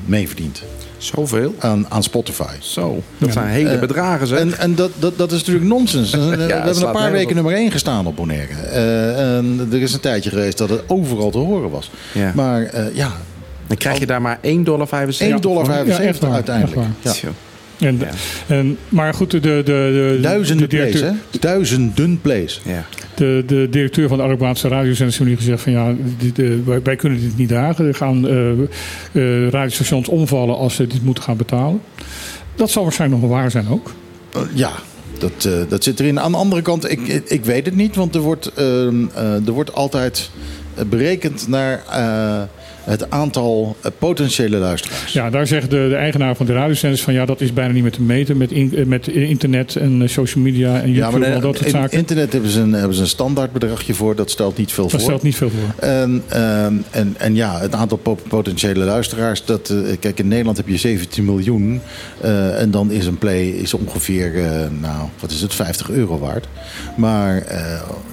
mee 0.05 0.27
verdiend. 0.27 0.63
Zoveel? 1.01 1.55
Aan, 1.59 1.87
aan 1.89 2.03
Spotify. 2.03 2.55
Zo, 2.59 3.03
dat 3.19 3.33
zijn 3.33 3.47
hele 3.47 3.69
Eh, 3.71 3.81
bedragen 3.81 4.27
zeg. 4.27 4.39
En, 4.39 4.59
en 4.59 4.75
dat, 4.75 4.91
dat, 4.99 5.19
dat 5.19 5.33
is 5.33 5.39
natuurlijk 5.39 5.67
nonsens. 5.67 6.11
we 6.15 6.19
hebben 6.19 6.87
een 6.87 6.93
paar 6.93 7.13
weken 7.13 7.29
op. 7.29 7.35
nummer 7.35 7.53
1 7.53 7.71
gestaan 7.71 8.07
op 8.07 8.17
Bonaire. 8.17 8.53
Eh, 8.55 9.37
en 9.37 9.69
er 9.73 9.83
is 9.83 9.93
een 9.93 10.01
tijdje 10.01 10.31
geweest 10.31 10.59
dat 10.59 10.69
het 10.69 10.83
overal 10.87 11.31
te 11.31 11.39
horen 11.39 11.71
was. 11.71 11.91
Ja. 12.13 12.33
Maar 12.35 12.63
eh, 12.63 12.95
ja, 12.95 13.13
Dan 13.67 13.77
krijg 13.77 13.99
je 13.99 14.07
daar 14.07 14.23
maar 14.23 14.39
1,75 14.43 14.63
dollar. 14.63 14.89
1,75 14.89 15.41
dollar 15.41 15.87
Ja, 15.87 15.99
echt 15.99 16.19
waar, 16.19 16.43
Ja. 17.81 17.93
en, 18.47 18.79
maar 18.89 19.15
goed, 19.15 19.31
de, 19.31 19.41
de, 19.41 19.63
de, 19.65 20.19
Duizenden 20.23 20.69
de 20.69 20.77
plays, 20.77 20.93
directeur, 20.93 21.21
hè? 21.31 21.39
Duizenden 21.39 22.21
plays. 22.21 22.61
Ja. 22.65 22.87
de, 23.15 23.43
de 23.47 23.69
directeur 23.71 24.09
van 24.09 24.17
de 24.19 24.25
Arubaanse 24.25 24.69
radiozenders 24.69 25.19
heeft 25.19 25.31
nu 25.31 25.37
gezegd 25.37 25.63
van 25.63 25.73
ja, 25.73 25.95
dit, 26.19 26.39
eh, 26.39 26.51
wij, 26.65 26.83
wij 26.83 26.97
kunnen 26.97 27.21
dit 27.21 27.37
niet 27.37 27.49
dragen. 27.49 27.87
Er 27.87 27.95
gaan 27.95 28.29
eh, 28.29 28.51
eh, 28.51 29.49
radiostations 29.49 30.09
omvallen 30.09 30.57
als 30.57 30.75
ze 30.75 30.87
dit 30.87 31.03
moeten 31.03 31.23
gaan 31.23 31.37
betalen. 31.37 31.81
Dat 32.55 32.71
zal 32.71 32.83
waarschijnlijk 32.83 33.21
nog 33.21 33.31
wel 33.31 33.41
waar 33.41 33.51
zijn 33.51 33.69
ook. 33.69 33.93
Ja, 34.55 34.73
dat, 35.21 35.45
eh, 35.45 35.53
dat 35.69 35.85
zit 35.85 36.01
erin. 36.01 36.21
Aan 36.21 36.33
de 36.33 36.39
andere 36.39 36.63
kant, 36.63 36.91
ik, 36.91 37.01
ik, 37.25 37.45
weet 37.45 37.67
het 37.67 37.77
niet. 37.77 37.97
Want 37.97 38.15
er 38.15 38.21
wordt, 38.21 38.47
ehm, 38.47 39.07
eh, 39.15 39.47
er 39.47 39.53
wordt 39.53 39.75
altijd 39.75 40.31
berekend 40.89 41.49
naar 41.49 41.83
eh, 41.91 42.43
het 42.91 43.11
aantal 43.11 43.77
eh, 43.81 43.91
potentiële 43.99 44.57
luisteraars. 44.57 45.13
Ja, 45.13 45.31
daar 45.31 45.47
zegt 45.47 45.71
de, 45.71 45.87
de 45.89 45.95
eigenaar 45.95 46.37
van 46.37 46.47
de 46.47 46.53
radiozenders 46.53 47.03
van 47.03 47.15
ja, 47.15 47.25
dat 47.27 47.41
is 47.41 47.53
bijna 47.53 47.73
niet 47.73 47.83
meer 47.83 47.93
te 47.93 48.03
meten 48.03 48.37
met, 48.37 48.51
in- 48.53 48.75
eh, 48.77 48.85
met 48.85 49.09
internet 49.09 49.77
en 49.77 50.03
eh, 50.03 50.09
social 50.09 50.45
media 50.45 50.81
en 50.81 50.89
Ja, 50.89 50.95
YouTube 50.95 51.19
maar 51.19 51.29
en 51.29 51.35
al 51.35 51.41
dat 51.41 51.55
soort 51.55 51.67
in 51.67 51.73
zaken. 51.73 51.99
internet 51.99 52.33
hebben 52.33 52.51
ze, 52.51 52.61
een, 52.61 52.73
hebben 52.73 52.95
ze 52.97 53.01
een 53.03 53.09
standaardbedragje 53.09 53.95
voor. 53.95 54.17
Dat 54.17 54.31
stelt 54.31 54.57
niet 54.59 54.73
veel 54.73 54.83
Dat 54.85 54.93
voor. 54.93 55.01
stelt 55.01 55.23
niet 55.23 55.37
veel 55.37 55.51
voor. 55.51 55.85
En, 55.89 56.23
ehm, 56.29 56.75
en, 56.91 57.15
en 57.19 57.35
ja, 57.35 57.61
het 57.61 57.75
aantal 57.75 57.99
po- 57.99 58.19
potentiële 58.29 58.85
luisteraars. 58.85 59.45
Dat, 59.45 59.75
kijk, 60.01 60.19
in 60.19 60.29
Nederland 60.29 60.57
heb 60.57 60.69
je 60.69 60.77
17 60.77 61.25
miljoen. 61.25 61.81
en 62.57 62.71
dan 62.71 62.91
is 62.91 63.07
een 63.07 63.19
play 63.19 63.49
is 63.49 63.75
ongeveer, 63.75 64.33
nou, 64.81 65.09
wat 65.21 65.31
is 65.31 65.41
het, 65.41 65.55
50 65.55 65.91
euro 65.91 66.19
waard. 66.19 66.47
Maar 66.97 67.45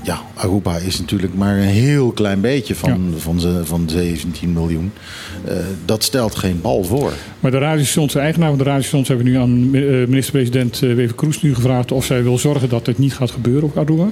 ja, 0.03 0.21
Aruba 0.33 0.77
is 0.77 0.99
natuurlijk 0.99 1.33
maar 1.35 1.55
een 1.57 1.61
heel 1.63 2.11
klein 2.11 2.41
beetje 2.41 2.75
van, 2.75 3.13
van, 3.17 3.39
ze, 3.39 3.61
van 3.63 3.89
17 3.89 4.53
miljoen. 4.53 4.65
Eh, 4.69 5.55
dat 5.85 6.03
stelt 6.03 6.35
geen 6.35 6.61
bal 6.61 6.83
voor. 6.83 7.13
Maar 7.39 7.51
de 7.51 7.57
radiostations, 7.57 8.13
de 8.13 8.19
eigenaar 8.19 8.49
van 8.49 8.57
de 8.57 8.63
radiostations 8.63 9.07
hebben 9.07 9.25
nu 9.25 9.37
aan 9.37 9.75
eh, 9.75 9.81
minister-president 10.07 10.81
eh, 10.81 10.93
Wever 10.93 11.15
Kroes 11.15 11.41
nu 11.41 11.55
gevraagd 11.55 11.91
of 11.91 12.05
zij 12.05 12.23
wil 12.23 12.37
zorgen 12.37 12.69
dat 12.69 12.85
dit 12.85 12.97
niet 12.97 13.13
gaat 13.13 13.31
gebeuren 13.31 13.63
op 13.63 13.77
Aruba. 13.77 14.07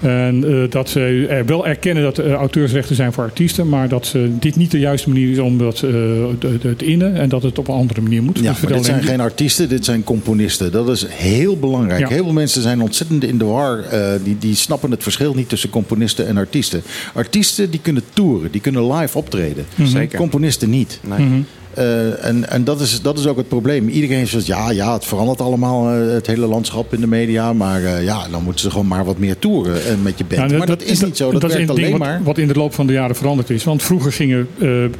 En 0.00 0.44
eh, 0.62 0.70
dat 0.70 0.88
ze 0.90 1.26
er 1.28 1.46
wel 1.46 1.66
erkennen 1.66 2.02
dat 2.02 2.18
er 2.18 2.32
auteursrechten 2.34 2.96
zijn 2.96 3.12
voor 3.12 3.24
artiesten, 3.24 3.68
maar 3.68 3.88
dat 3.88 4.06
ze 4.06 4.30
dit 4.40 4.56
niet 4.56 4.70
de 4.70 4.78
juiste 4.78 5.08
manier 5.08 5.30
is 5.30 5.38
om 5.38 5.58
dat 5.58 5.74
eh, 5.74 5.90
te- 6.38 6.74
te 6.76 6.84
innen 6.84 7.14
en 7.14 7.28
dat 7.28 7.42
het 7.42 7.58
op 7.58 7.68
een 7.68 7.74
andere 7.74 8.00
manier 8.00 8.22
moet. 8.22 8.38
Ja, 8.38 8.54
vertelde 8.54 8.74
dit 8.74 8.84
zijn 8.84 9.02
geen 9.02 9.20
artiesten, 9.20 9.68
dit 9.68 9.84
zijn 9.84 10.04
componisten. 10.04 10.72
Dat 10.72 10.88
is 10.88 11.06
heel 11.08 11.58
belangrijk. 11.58 12.00
Ja. 12.00 12.08
Heel 12.08 12.24
veel 12.24 12.32
mensen 12.32 12.62
zijn 12.62 12.80
ontzettend 12.80 13.24
in 13.24 13.38
de 13.38 13.44
war. 13.44 13.78
eh, 13.80 14.12
die, 14.24 14.36
die 14.38 14.54
snappen 14.54 14.90
het 14.90 15.02
verschil 15.02 15.34
niet 15.34 15.48
tussen 15.48 15.70
componisten 15.70 16.26
en 16.26 16.36
artiesten. 16.36 16.82
Artiesten 17.14 17.70
die 17.70 17.80
kunnen 17.80 18.02
toeren, 18.12 18.50
die 18.50 18.60
kunnen 18.60 18.92
live 18.92 19.18
optreden. 19.18 19.64
Mhm. 19.74 19.88
Zeker. 19.88 20.18
Componisten 20.18 20.70
niet. 20.70 21.00
Nee. 21.18 21.44
Eh, 21.76 22.24
en 22.24 22.48
en 22.48 22.64
dat, 22.64 22.80
is, 22.80 23.02
dat 23.02 23.18
is 23.18 23.26
ook 23.26 23.36
het 23.36 23.48
probleem. 23.48 23.88
Iedereen 23.88 24.16
heeft 24.16 24.30
zoiets, 24.30 24.48
ja, 24.48 24.70
ja, 24.70 24.92
het 24.92 25.04
verandert 25.04 25.40
allemaal, 25.40 25.90
eh, 25.90 26.12
het 26.12 26.26
hele 26.26 26.46
landschap 26.46 26.94
in 26.94 27.00
de 27.00 27.06
media. 27.06 27.52
Maar 27.52 27.84
eh, 27.84 28.04
ja, 28.04 28.28
dan 28.30 28.42
moeten 28.42 28.62
ze 28.62 28.70
gewoon 28.70 28.86
maar 28.86 29.04
wat 29.04 29.18
meer 29.18 29.38
toeren 29.38 30.02
met 30.02 30.18
je 30.18 30.24
band. 30.24 30.58
Maar 30.58 30.66
dat, 30.66 30.82
is 30.82 31.00
niet 31.00 31.16
zo, 31.16 31.32
dat, 31.32 31.44
is 31.44 31.52
werkt 31.52 31.66
ding 31.66 31.78
alleen 31.78 31.90
wat, 31.90 32.00
maar... 32.00 32.22
wat 32.22 32.38
in 32.38 32.48
de 32.48 32.54
loop 32.54 32.74
van 32.74 32.86
de 32.86 32.92
jaren 32.92 33.16
veranderd 33.16 33.50
is. 33.50 33.64
Want 33.64 33.82
vroeger 33.82 34.12
gingen 34.12 34.48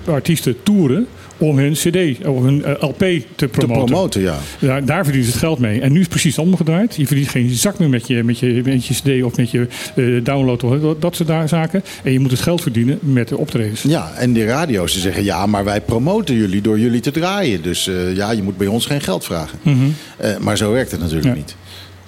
artiesten 0.05 0.57
toeren 0.63 1.07
om 1.39 1.59
hun 1.59 1.73
CD 1.73 2.27
of 2.27 2.43
hun 2.43 2.65
eh, 2.65 2.73
LP 2.81 2.99
te 2.99 3.23
te 3.35 3.49
promoten. 3.49 3.85
promoten, 3.85 4.21
ja. 4.21 4.39
Daar, 4.59 4.85
daar 4.85 5.03
verdienen 5.05 5.31
ze 5.31 5.37
het 5.37 5.45
geld 5.47 5.59
mee. 5.59 5.81
En 5.81 5.89
nu 5.89 5.95
is 5.97 6.01
het 6.01 6.11
precies 6.11 6.39
omgedraaid. 6.39 6.97
Je 6.97 7.07
verdient 7.07 7.29
geen 7.29 7.51
zak 7.51 7.79
meer 7.79 7.89
met 7.89 8.07
je, 8.07 8.23
met 8.25 8.39
je, 8.39 8.61
met 8.65 8.87
je 8.87 8.95
CD 8.95 9.23
of 9.25 9.37
met 9.37 9.51
je 9.51 9.67
eh, 9.97 10.05
download 10.25 10.63
of 10.65 10.81
dat, 10.81 11.01
dat 11.01 11.17
soort 11.17 11.49
zaken. 11.49 11.83
En 12.03 12.13
je 12.13 12.21
moet 12.21 12.31
het 12.31 12.41
geld 12.41 12.63
verdienen 12.63 12.99
met 13.01 13.29
de 13.29 13.37
optredens. 13.37 13.83
Ja, 13.83 14.13
en 14.17 14.33
de 14.33 14.45
radio's 14.45 14.93
die 14.93 15.01
zeggen 15.01 15.25
ja, 15.25 15.47
maar 15.47 15.65
wij 15.65 15.81
promoten 15.81 16.35
jullie 16.35 16.61
door 16.61 16.79
jullie 16.79 17.01
te 17.01 17.11
draaien. 17.11 17.63
Dus 17.63 17.89
eh, 17.89 18.15
ja, 18.17 18.31
je 18.31 18.43
moet 18.43 18.57
bij 18.57 18.67
ons 18.67 18.87
geen 18.87 19.01
geld 19.01 19.25
vragen. 19.25 19.59
Mhm. 19.63 19.77
Maar 20.41 20.57
zo 20.57 20.73
werkt 20.73 20.91
het 20.91 21.01
natuurlijk 21.01 21.27
Ja. 21.29 21.35
niet. 21.35 21.57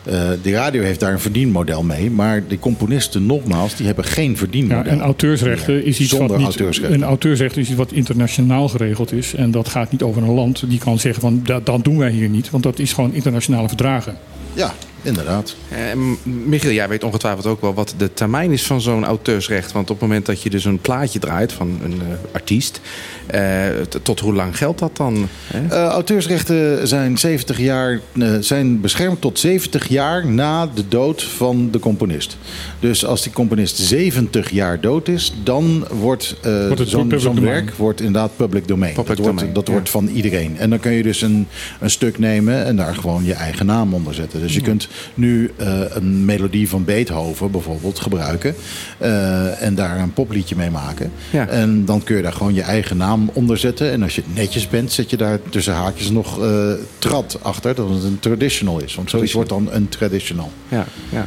Eh, 0.09 0.29
de 0.43 0.51
radio 0.51 0.83
heeft 0.83 1.01
daar 1.01 1.13
een 1.13 1.21
verdienmodel 1.21 1.83
mee. 1.83 2.11
Maar 2.11 2.43
de 2.49 2.59
componisten, 2.59 3.27
nogmaals, 3.27 3.77
die 3.77 3.87
hebben 3.87 4.05
geen 4.05 4.31
Ja, 4.31 4.37
verdienmodel. 4.37 4.93
en 4.93 5.01
auteursrechten 5.01 5.85
is 5.85 6.01
iets 6.01 6.09
Zonder 6.11 6.29
wat 6.29 6.37
niet, 6.37 6.47
auteursrechten. 6.47 6.95
Een 6.99 7.05
auteursrecht 7.05 7.57
is 7.57 7.69
iets 7.69 7.77
wat 7.77 7.93
internationaal 7.93 8.69
geregeld 8.69 9.13
is. 9.13 9.35
En 9.35 9.51
dat 9.51 9.69
gaat 9.69 9.91
niet 9.93 10.03
over 10.03 10.23
een 10.23 10.35
land 10.35 10.65
die 10.69 10.79
kan 10.79 10.99
zeggen 10.99 11.21
van 11.21 11.41
dat, 11.45 11.67
dat 11.67 11.85
doen 11.85 11.99
wij 11.99 12.11
hier 12.11 12.29
niet. 12.29 12.51
Want 12.51 12.63
dat 12.63 12.79
is 12.79 12.93
gewoon 12.93 13.13
internationale 13.15 13.69
verdragen. 13.69 14.17
Ja, 14.55 14.75
inderdaad. 15.03 15.57
Eh, 15.69 15.79
Michiel, 16.23 16.73
jij 16.73 16.89
weet 16.89 17.05
ongetwijfeld 17.05 17.47
ook 17.47 17.61
wel 17.61 17.75
wat 17.75 17.95
de 17.97 18.13
termijn 18.15 18.53
is 18.53 18.67
van 18.67 18.81
zo'n 18.81 19.05
auteursrecht. 19.05 19.73
Want 19.73 19.91
op 19.91 20.01
het 20.01 20.09
moment 20.09 20.27
dat 20.27 20.43
je 20.43 20.51
dus 20.51 20.65
een 20.65 20.81
plaatje 20.81 21.19
draait 21.19 21.53
van 21.53 21.79
een 21.83 22.01
eh, 22.01 22.35
artiest, 22.35 22.81
eh, 23.27 23.67
tot 24.03 24.21
hoe 24.21 24.35
lang 24.35 24.57
geldt 24.57 24.79
dat 24.79 24.97
dan? 24.97 25.29
hè? 25.47 25.67
Eh, 25.67 25.85
auteursrechten 25.85 26.89
zijn, 26.89 27.19
70 27.19 27.59
jaar, 27.59 28.01
eh, 28.19 28.35
zijn 28.41 28.81
beschermd 28.81 29.21
tot 29.21 29.39
70 29.39 29.89
jaar 29.89 30.27
na 30.27 30.67
de 30.67 30.89
dood 30.89 31.23
van 31.23 31.71
de 31.71 31.79
componist. 31.79 32.37
Dus 32.81 33.05
als 33.05 33.23
die 33.23 33.33
componist 33.33 33.77
70 33.77 34.51
jaar 34.51 34.81
dood 34.81 35.09
is, 35.09 35.35
dan 35.45 35.87
wordt, 36.01 36.37
eh, 36.43 36.67
Wordt 36.67 36.79
het 36.79 37.21
zo'n 37.21 37.41
werk 37.41 37.75
wordt 37.75 38.01
inderdaad 38.01 38.37
public 38.37 38.69
domain. 38.69 38.95
Public 38.95 39.17
dat 39.17 39.27
wordt, 39.27 39.55
dat 39.55 39.67
ja. 39.67 39.73
wordt 39.73 39.91
van 39.91 40.09
iedereen. 40.09 40.59
En 40.59 40.71
dan 40.71 40.81
kun 40.81 40.93
je 40.93 41.03
dus 41.03 41.23
een, 41.23 41.47
een 41.81 41.91
stuk 41.91 42.19
nemen 42.19 42.65
en 42.65 42.77
daar 42.77 42.95
gewoon 42.95 43.25
je 43.25 43.35
eigen 43.35 43.67
naam 43.67 43.95
onder 43.95 44.15
zetten. 44.15 44.41
Dus 44.41 44.55
je 44.55 44.61
kunt 44.61 44.88
nu 45.15 45.51
eh, 45.57 45.81
een 45.89 46.25
melodie 46.25 46.69
van 46.69 46.85
Beethoven 46.85 47.51
bijvoorbeeld 47.51 47.99
gebruiken 47.99 48.55
eh, 48.99 49.63
en 49.63 49.75
daar 49.75 49.99
een 49.99 50.13
popliedje 50.13 50.57
mee 50.57 50.71
maken. 50.71 51.13
Ja. 51.31 51.49
En 51.49 51.85
dan 51.85 52.03
kun 52.03 52.17
je 52.17 52.23
daar 52.23 52.33
gewoon 52.33 52.55
je 52.55 52.63
eigen 52.63 52.97
naam 52.97 53.31
onder 53.33 53.59
zetten. 53.59 53.91
En 53.91 54.03
als 54.03 54.15
je 54.15 54.23
netjes 54.35 54.69
bent, 54.69 54.93
zet 54.93 55.11
je 55.11 55.17
daar 55.17 55.39
tussen 55.51 55.75
haakjes 55.75 56.11
nog 56.11 56.43
eh 56.43 56.73
trad 56.99 57.39
achter. 57.43 57.75
Dat 57.75 57.89
het 57.89 58.05
een 58.05 58.19
traditional 58.19 58.81
is. 58.81 58.95
Want 58.95 59.11
zoiets 59.11 59.33
wordt 59.33 59.49
dan 59.49 59.69
een 59.73 59.89
traditional. 59.89 60.51
Ja, 60.69 60.87
ja. 61.09 61.27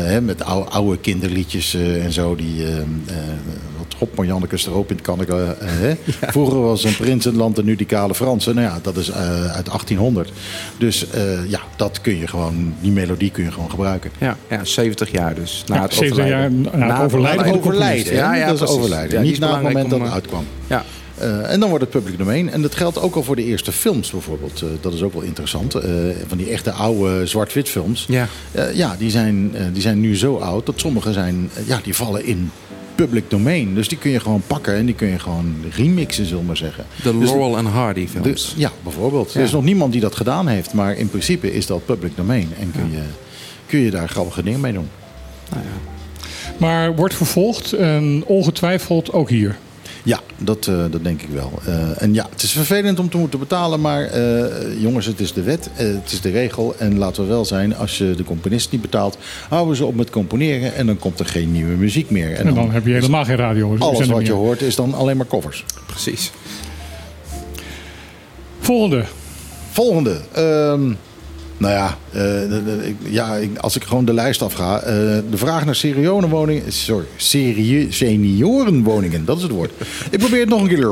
Hè, 0.00 0.20
met 0.20 0.42
oude, 0.42 0.70
oude 0.70 0.98
kinderliedjes 0.98 1.74
en 1.74 2.12
zo. 2.12 2.36
Die, 2.36 2.64
wat 3.78 3.94
hop 3.98 4.16
Marjanneke 4.16 4.56
erop 4.66 4.90
in 4.90 4.96
het 4.96 5.04
kan 5.04 5.20
ik. 5.20 5.28
eh, 5.28 5.36
hè. 5.58 5.94
Vroeger 6.32 6.60
was 6.60 6.84
een 6.84 6.96
prins 6.96 7.24
in 7.26 7.30
het 7.30 7.40
land 7.40 7.58
en 7.58 7.64
nu 7.64 7.76
die 7.76 7.86
kale 7.86 8.14
Fransen. 8.14 8.54
Nou 8.54 8.66
ja, 8.66 8.78
dat 8.82 8.96
is 8.96 9.08
eh, 9.08 9.16
uit 9.54 9.64
1800. 9.66 10.32
Dus 10.78 11.10
eh, 11.10 11.50
ja, 11.50 11.60
dat 11.76 12.00
kun 12.00 12.18
je 12.18 12.26
gewoon, 12.26 12.74
die 12.80 12.92
melodie 12.92 13.30
kun 13.30 13.44
je 13.44 13.52
gewoon 13.52 13.70
gebruiken. 13.70 14.10
Ja, 14.18 14.36
ja, 14.50 14.64
70 14.64 15.10
jaar 15.10 15.34
dus. 15.34 15.64
Na 15.66 15.74
Ja, 15.74 15.82
het 15.82 15.94
70 15.94 16.18
overlijden. 16.24 16.62
jaar 16.70 16.78
na 16.78 16.94
het 16.94 17.04
overlijden 17.04 17.54
overlijden. 17.54 18.12
hè? 18.12 18.18
Ja, 18.18 18.34
ja, 18.34 18.46
dat 18.46 18.62
is 18.62 18.68
overlijden. 18.68 19.22
Niet 19.22 19.32
is 19.32 19.38
na 19.38 19.52
het 19.54 19.62
moment 19.62 19.90
dat 19.90 20.00
het 20.00 20.10
uitkwam. 20.10 20.44
Ja, 20.66 20.84
Eh, 21.18 21.52
en 21.52 21.60
dan 21.60 21.68
wordt 21.68 21.84
het 21.84 21.92
public 22.02 22.18
domein. 22.18 22.50
En 22.50 22.62
dat 22.62 22.74
geldt 22.74 22.98
ook 23.00 23.14
al 23.14 23.22
voor 23.22 23.36
de 23.36 23.44
eerste 23.44 23.72
films 23.72 24.10
bijvoorbeeld. 24.10 24.62
Eh, 24.62 24.68
dat 24.80 24.92
is 24.92 25.02
ook 25.02 25.12
wel 25.12 25.22
interessant. 25.22 25.74
Eh, 25.74 25.90
van 26.26 26.38
die 26.38 26.50
echte 26.50 26.70
oude 26.72 27.26
zwart-wit 27.26 27.68
films. 27.68 28.04
Ja. 28.08 28.26
Eh, 28.52 28.74
ja, 28.74 28.94
die 28.98 29.10
zijn, 29.10 29.50
eh, 29.54 29.62
die 29.72 29.82
zijn 29.82 30.00
nu 30.00 30.16
zo 30.16 30.36
oud 30.36 30.66
dat 30.66 30.80
sommige 30.80 31.12
zijn, 31.12 31.50
ja, 31.66 31.80
die 31.82 31.94
vallen 31.94 32.24
in 32.24 32.50
public 33.06 33.30
domain. 33.30 33.74
Dus 33.74 33.88
die 33.88 33.98
kun 33.98 34.10
je 34.10 34.20
gewoon 34.20 34.42
pakken 34.46 34.74
en 34.74 34.86
die 34.86 34.94
kun 34.94 35.08
je 35.08 35.18
gewoon 35.18 35.54
remixen, 35.74 36.24
zullen 36.24 36.40
we 36.40 36.46
maar 36.46 36.56
zeggen. 36.56 36.84
de 37.02 37.18
Dus 37.18 37.28
Laurel 37.30 37.56
en 37.58 37.64
Hardy 37.66 38.00
de- 38.00 38.08
films. 38.08 38.54
ja, 38.56 38.72
bijvoorbeeld. 38.82 39.32
Ja. 39.32 39.38
Er 39.40 39.46
is 39.46 39.52
nog 39.52 39.64
niemand 39.64 39.92
die 39.92 40.00
dat 40.00 40.16
gedaan 40.16 40.46
heeft. 40.46 40.72
Maar 40.72 40.96
in 40.96 41.10
principe 41.10 41.52
is 41.52 41.66
dat 41.66 41.84
public 41.86 42.16
domain. 42.16 42.48
En 42.60 42.70
kun, 42.72 42.90
je, 42.90 43.02
kun 43.66 43.78
je 43.78 43.90
daar 43.90 44.08
grappige 44.08 44.42
dingen 44.42 44.60
mee 44.60 44.72
doen. 44.72 44.88
Maar 46.58 46.94
wordt 46.96 47.14
vervolgd 47.14 47.72
en 47.72 48.22
ongetwijfeld 48.26 49.12
ook 49.12 49.28
hier. 49.28 49.56
Ja, 50.08 50.20
dat, 50.36 50.66
eh, 50.66 50.84
dat 50.90 51.04
denk 51.04 51.22
ik 51.22 51.28
wel. 51.28 51.52
Eh, 51.66 52.02
en 52.02 52.14
ja, 52.14 52.26
het 52.30 52.42
is 52.42 52.52
vervelend 52.52 52.98
om 52.98 53.10
te 53.10 53.16
moeten 53.16 53.38
betalen, 53.38 53.80
maar 53.80 54.04
eh, 54.04 54.80
jongens, 54.80 55.06
het 55.06 55.20
is 55.20 55.32
de 55.32 55.42
wet, 55.42 55.70
het 55.72 56.12
is 56.12 56.20
de 56.20 56.30
regel. 56.30 56.74
En 56.78 56.98
laten 56.98 57.22
we 57.22 57.28
wel 57.28 57.44
zijn, 57.44 57.76
als 57.76 57.98
je 57.98 58.14
de 58.16 58.24
componist 58.24 58.70
niet 58.70 58.80
betaalt, 58.80 59.18
houden 59.48 59.76
ze 59.76 59.84
op 59.84 59.94
met 59.94 60.10
componeren 60.10 60.74
en 60.74 60.86
dan 60.86 60.98
komt 60.98 61.20
er 61.20 61.26
geen 61.26 61.52
nieuwe 61.52 61.76
muziek 61.76 62.10
meer. 62.10 62.32
En 62.32 62.54
dan 62.54 62.70
heb 62.70 62.86
je 62.86 62.92
helemaal 62.92 63.24
geen 63.24 63.36
radio. 63.36 63.76
alles 63.78 63.98
zender 63.98 64.16
wat 64.16 64.26
je 64.26 64.32
hoort 64.32 64.62
is 64.62 64.76
dan 64.76 64.94
alleen 64.94 65.16
maar 65.16 65.26
covers. 65.26 65.64
Precies. 65.86 66.30
Volgende. 68.58 69.04
Volgende. 69.70 70.20
Ehm, 70.32 70.92
nou 71.58 71.72
ja, 71.74 71.96
eh, 72.12 73.12
ja 73.12 73.34
ik- 73.34 73.58
als 73.58 73.76
ik 73.76 73.84
gewoon 73.84 74.04
de 74.04 74.12
lijst 74.12 74.42
afga. 74.42 74.80
eh, 74.80 74.84
de 75.30 75.36
vraag 75.36 75.64
naar 75.64 75.74
seniorenwoningen. 75.74 76.72
Sorry, 76.72 77.06
serie, 77.16 77.92
seniorenwoningen, 77.92 79.24
dat 79.24 79.36
is 79.36 79.42
het 79.42 79.52
woord. 79.52 79.70
Ik 80.10 80.18
probeer 80.18 80.40
het 80.40 80.48
nog 80.48 80.60
een 80.62 80.68
keer. 80.68 80.90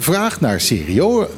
Vraag 0.00 0.40
naar 0.40 0.60
senioren. 0.60 1.28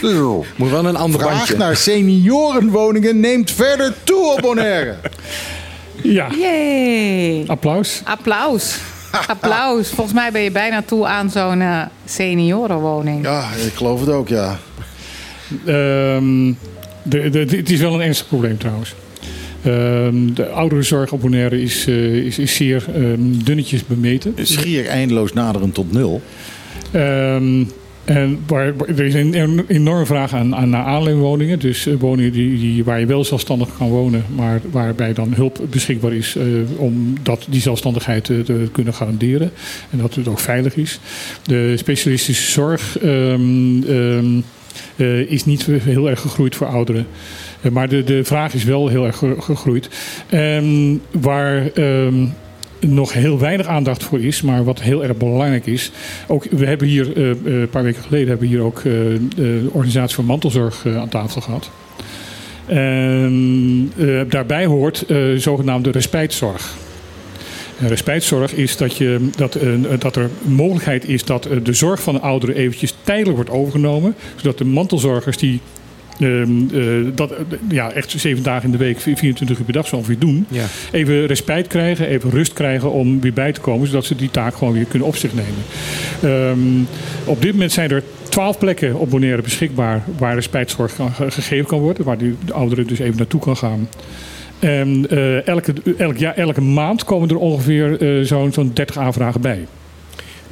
Moet 0.56 0.70
wel 0.70 0.84
een 0.86 0.96
ander 0.96 1.20
Vraag 1.20 1.36
bandje. 1.36 1.56
naar 1.56 1.76
seniorenwoningen 1.76 3.20
neemt 3.20 3.50
verder 3.50 3.94
toe 4.04 4.32
op 4.32 4.40
Bonaire. 4.40 4.94
Ja, 6.02 6.26
Yay! 6.40 7.44
applaus. 7.46 8.00
Applaus. 8.04 8.76
Applaus. 9.26 9.88
Volgens 9.88 10.14
mij 10.16 10.32
ben 10.32 10.40
je 10.42 10.50
bijna 10.50 10.82
toe 10.82 11.06
aan 11.06 11.30
zo'n 11.30 11.60
eh, 11.60 11.82
seniorenwoning. 12.04 13.24
Ja, 13.24 13.48
ik 13.66 13.72
geloof 13.74 14.00
het 14.00 14.08
ook, 14.08 14.28
ja. 14.28 14.58
Ehm, 15.66 16.52
de, 17.02 17.30
de, 17.30 17.38
het 17.38 17.70
is 17.70 17.80
wel 17.80 17.94
een 17.94 18.00
ernstig 18.00 18.28
probleem 18.28 18.58
trouwens. 18.58 18.94
Ehm, 19.62 20.34
de 20.34 20.48
ouderenzorg 20.48 21.12
op 21.12 21.20
Bonaire 21.20 21.62
is, 21.62 21.86
eh, 21.86 22.14
is, 22.14 22.38
is 22.38 22.54
zeer 22.54 22.84
ehm, 22.94 23.20
dunnetjes 23.44 23.86
bemeten. 23.86 24.34
Schier 24.42 24.86
eindeloos 24.86 25.32
naderend 25.32 25.74
tot 25.74 25.92
nul. 25.92 26.22
Ehm, 26.90 27.64
en 28.04 28.38
waar, 28.46 28.72
er 28.86 29.00
is 29.00 29.14
een 29.14 29.64
enorme 29.68 30.06
vraag 30.06 30.34
aan, 30.34 30.54
aan 30.54 30.68
naar 30.68 30.84
aanleunwoningen. 30.84 31.58
Dus 31.58 31.86
eh, 31.86 31.94
woningen 31.98 32.32
die, 32.32 32.58
die, 32.58 32.84
waar 32.84 33.00
je 33.00 33.06
wel 33.06 33.24
zelfstandig 33.24 33.76
kan 33.76 33.88
wonen, 33.88 34.24
maar 34.34 34.60
waarbij 34.70 35.12
dan 35.12 35.32
hulp 35.34 35.60
beschikbaar 35.70 36.12
is 36.12 36.36
eh, 36.36 36.44
om 36.76 37.14
dat, 37.22 37.46
die 37.50 37.60
zelfstandigheid 37.60 38.24
te, 38.24 38.42
te 38.42 38.68
kunnen 38.72 38.94
garanderen. 38.94 39.50
En 39.90 39.98
dat 39.98 40.14
het 40.14 40.28
ook 40.28 40.40
veilig 40.40 40.76
is. 40.76 41.00
De 41.42 41.74
specialistische 41.76 42.50
zorg 42.50 42.98
eh, 44.96 45.18
is 45.30 45.44
niet 45.44 45.62
heel 45.66 46.10
erg 46.10 46.20
gegroeid 46.20 46.56
voor 46.56 46.66
ouderen. 46.66 47.06
Eh, 47.60 47.70
maar 47.70 47.88
de, 47.88 48.04
de 48.04 48.24
vraag 48.24 48.54
is 48.54 48.64
wel 48.64 48.88
heel 48.88 49.06
erg 49.06 49.16
ge- 49.16 49.36
gegroeid. 49.38 49.88
Ehm, 50.30 50.94
waar 51.10 51.70
ehm, 51.74 52.26
nog 52.80 53.12
heel 53.12 53.38
weinig 53.38 53.66
aandacht 53.66 54.04
voor 54.04 54.20
is, 54.20 54.42
maar 54.42 54.64
wat 54.64 54.80
heel 54.82 55.02
erg 55.04 55.16
belangrijk 55.16 55.66
is. 55.66 55.90
Ook, 56.26 56.44
we 56.50 56.66
hebben 56.66 56.88
hier 56.88 57.16
eh, 57.16 57.28
een 57.60 57.68
paar 57.70 57.82
weken 57.82 58.02
geleden 58.02 58.28
hebben 58.28 58.48
we 58.48 58.54
hier 58.54 58.64
ook 58.64 58.82
de 59.36 59.68
organisatie 59.72 60.14
voor 60.14 60.24
mantelzorg 60.24 60.86
aan 60.86 61.08
tafel 61.08 61.40
gehad. 61.40 61.70
En 62.66 63.92
eh, 63.98 64.20
daarbij 64.28 64.64
hoort 64.66 65.04
zogenaamde 65.36 65.90
respijtzorg. 65.90 66.76
Respijtzorg 67.86 68.52
is 68.52 68.76
dat, 68.76 68.96
je, 68.96 69.28
dat, 69.36 69.54
eh, 69.54 69.68
dat 69.98 70.16
er 70.16 70.30
mogelijkheid 70.42 71.08
is 71.08 71.24
dat 71.24 71.46
eh, 71.46 71.56
de 71.62 71.72
zorg 71.72 72.02
van 72.02 72.14
de 72.14 72.20
ouderen 72.20 72.54
eventjes 72.56 72.94
tijdelijk 73.04 73.36
wordt 73.36 73.50
overgenomen. 73.50 74.14
Zodat 74.36 74.58
de 74.58 74.64
mantelzorgers 74.64 75.36
die 75.36 75.60
ehm, 76.20 76.50
eh, 76.74 76.82
dat 77.14 77.30
eh, 77.30 77.38
ja, 77.68 77.92
echt 77.92 78.10
zeven 78.16 78.42
dagen 78.42 78.64
in 78.64 78.70
de 78.70 78.78
week, 78.84 79.00
24 79.00 79.58
uur 79.58 79.64
per 79.64 79.72
dag 79.72 79.86
zo 79.86 79.96
ongeveer 79.96 80.18
doen. 80.18 80.46
Ja. 80.48 80.64
Even 80.92 81.26
respijt 81.26 81.66
krijgen, 81.66 82.06
even 82.08 82.30
rust 82.30 82.52
krijgen 82.52 82.92
om 82.92 83.20
weer 83.20 83.32
bij 83.32 83.52
te 83.52 83.60
komen. 83.60 83.86
Zodat 83.86 84.04
ze 84.04 84.14
die 84.16 84.30
taak 84.30 84.54
gewoon 84.56 84.74
weer 84.74 84.84
kunnen 84.84 85.08
op 85.08 85.16
zich 85.16 85.30
nemen. 85.34 85.62
Ehm, 86.22 86.82
op 87.24 87.42
dit 87.42 87.52
moment 87.52 87.72
zijn 87.72 87.90
er 87.90 88.02
twaalf 88.28 88.58
plekken 88.58 88.94
op 88.98 89.10
Bonaire 89.10 89.42
beschikbaar 89.42 90.02
waar 90.18 90.34
respijtzorg 90.34 90.94
kan, 90.94 91.12
ge- 91.12 91.30
gegeven 91.30 91.66
kan 91.66 91.78
worden. 91.78 92.04
Waar 92.04 92.18
die 92.18 92.34
de 92.44 92.52
ouderen 92.52 92.86
dus 92.86 92.98
even 92.98 93.16
naartoe 93.16 93.40
kan 93.40 93.56
gaan. 93.56 93.88
En 94.58 95.06
eh, 95.10 95.46
elke, 95.46 95.74
elk 95.98 96.16
jaar, 96.16 96.34
elke 96.34 96.60
maand 96.60 97.04
komen 97.04 97.28
er 97.28 97.36
ongeveer 97.38 98.00
eh, 98.18 98.24
zo'n 98.24 98.52
zo'n 98.52 98.70
30 98.74 98.96
aanvragen 98.98 99.40
bij. 99.40 99.66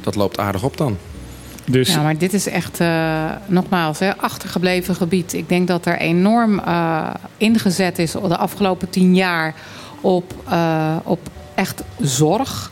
Dat 0.01 0.15
loopt 0.15 0.39
aardig 0.39 0.63
op 0.63 0.77
dan. 0.77 0.97
Dus 1.65 1.93
Ja, 1.93 2.01
maar 2.01 2.17
dit 2.17 2.33
is 2.33 2.47
echt, 2.49 2.79
eh, 2.79 3.23
nogmaals, 3.45 3.99
hè, 3.99 4.17
achtergebleven 4.17 4.95
gebied. 4.95 5.33
Ik 5.33 5.49
denk 5.49 5.67
dat 5.67 5.85
er 5.85 5.97
enorm 5.97 6.59
eh, 6.59 7.09
ingezet 7.37 7.99
is 7.99 8.11
de 8.11 8.37
afgelopen 8.37 8.89
tien 8.89 9.15
jaar 9.15 9.53
op, 10.01 10.33
eh, 10.49 10.95
op 11.03 11.19
echt 11.55 11.83
zorg. 12.01 12.71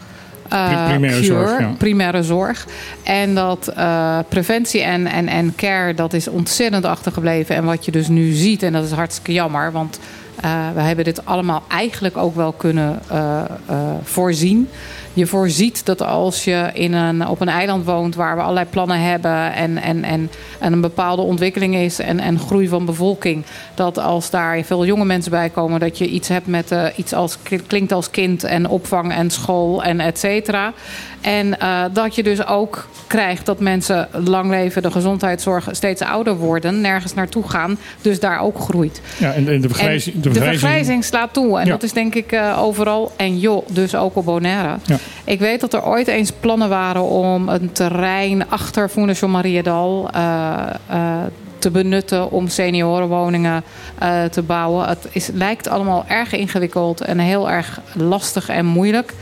eh, 0.49 0.67
Pri- 0.67 0.85
primaire 0.93 1.19
cure, 1.21 1.47
zorg, 1.47 1.59
ja. 1.59 1.71
primaire 1.77 2.23
zorg. 2.23 2.67
En 3.03 3.35
dat 3.35 3.67
eh, 3.67 4.19
preventie 4.29 4.81
en, 4.81 5.07
en, 5.07 5.27
en 5.27 5.53
care, 5.55 5.93
dat 5.93 6.13
is 6.13 6.27
ontzettend 6.27 6.85
achtergebleven. 6.85 7.55
En 7.55 7.63
wat 7.63 7.85
je 7.85 7.91
dus 7.91 8.07
nu 8.07 8.31
ziet, 8.31 8.63
en 8.63 8.73
dat 8.73 8.83
is 8.85 8.91
hartstikke 8.91 9.33
jammer, 9.33 9.71
want 9.71 9.99
eh, 10.41 10.69
we 10.73 10.81
hebben 10.81 11.05
dit 11.05 11.25
allemaal 11.25 11.63
eigenlijk 11.67 12.17
ook 12.17 12.35
wel 12.35 12.51
kunnen 12.51 12.99
eh, 13.09 13.41
eh, 13.65 13.77
voorzien. 14.03 14.69
je 15.13 15.27
voorziet 15.27 15.85
dat 15.85 16.01
als 16.01 16.43
je 16.43 16.69
in 16.73 16.93
een, 16.93 17.27
op 17.27 17.41
een 17.41 17.49
eiland 17.49 17.85
woont 17.85 18.15
waar 18.15 18.35
we 18.35 18.41
allerlei 18.41 18.65
plannen 18.65 19.01
hebben 19.01 19.53
en, 19.53 19.77
en, 19.77 20.03
en, 20.03 20.29
en 20.59 20.73
een 20.73 20.81
bepaalde 20.81 21.21
ontwikkeling 21.21 21.75
is 21.75 21.99
en, 21.99 22.19
en 22.19 22.39
groei 22.39 22.67
van 22.67 22.85
bevolking, 22.85 23.45
dat 23.75 23.97
als 23.97 24.29
daar 24.29 24.63
veel 24.63 24.85
jonge 24.85 25.05
mensen 25.05 25.31
bij 25.31 25.49
komen, 25.49 25.79
dat 25.79 25.97
je 25.97 26.07
iets 26.07 26.27
hebt 26.27 26.47
met 26.47 26.75
iets 26.95 27.13
als 27.13 27.37
klinkt 27.67 27.91
als 27.91 28.09
kind 28.09 28.43
en 28.43 28.67
opvang 28.67 29.13
en 29.13 29.29
school 29.29 29.83
en 29.83 29.99
et 29.99 30.19
cetera. 30.19 30.73
En 31.25 31.59
eh, 31.59 31.83
dat 31.93 32.15
je 32.15 32.23
dus 32.23 32.45
ook 32.47 32.87
krijgt 33.07 33.45
dat 33.45 33.59
mensen 33.59 34.07
lang 34.11 34.49
leven, 34.49 34.81
de 34.81 34.91
gezondheidszorg 34.91 35.67
steeds 35.71 36.01
ouder 36.01 36.35
worden, 36.37 36.81
nergens 36.81 37.13
naartoe 37.13 37.49
gaan, 37.49 37.77
dus 38.01 38.19
daar 38.19 38.39
ook 38.39 38.59
groeit. 38.59 39.01
Ja, 39.17 39.33
en, 39.33 39.47
en 39.47 39.61
de, 39.61 39.67
vergrijzing, 39.67 40.15
En 40.15 40.21
de 40.21 40.29
de 40.29 40.43
vergrijzing- 40.43 41.03
slaat 41.03 41.33
toe. 41.33 41.59
En 41.59 41.65
Ja. 41.65 41.71
dat 41.71 41.83
is 41.83 41.93
denk 41.93 42.15
ik 42.15 42.31
eh, 42.31 42.61
overal. 42.61 43.11
En 43.15 43.39
joh, 43.39 43.67
dus 43.69 43.95
ook 43.95 44.15
op 44.15 44.25
Bonaire. 44.25 44.75
Ja. 44.85 44.97
Ik 45.23 45.39
weet 45.39 45.59
dat 45.59 45.73
er 45.73 45.85
ooit 45.85 46.07
eens 46.07 46.31
plannen 46.39 46.69
waren 46.69 47.03
om 47.03 47.49
een 47.49 47.71
terrein 47.71 48.49
achter 48.49 48.89
Fondation 48.89 49.31
Mariadal 49.31 50.09
eh 50.13 50.53
eh 50.89 50.99
te 51.59 51.71
benutten 51.71 52.31
om 52.31 52.47
seniorenwoningen 52.47 53.63
te 54.31 54.41
bouwen. 54.41 54.87
Het 54.87 55.07
is, 55.11 55.29
lijkt 55.33 55.67
allemaal 55.69 56.05
erg 56.07 56.33
ingewikkeld 56.33 57.01
en 57.01 57.19
heel 57.19 57.49
erg 57.49 57.79
lastig 57.93 58.49
en 58.49 58.65
moeilijk. 58.65 59.13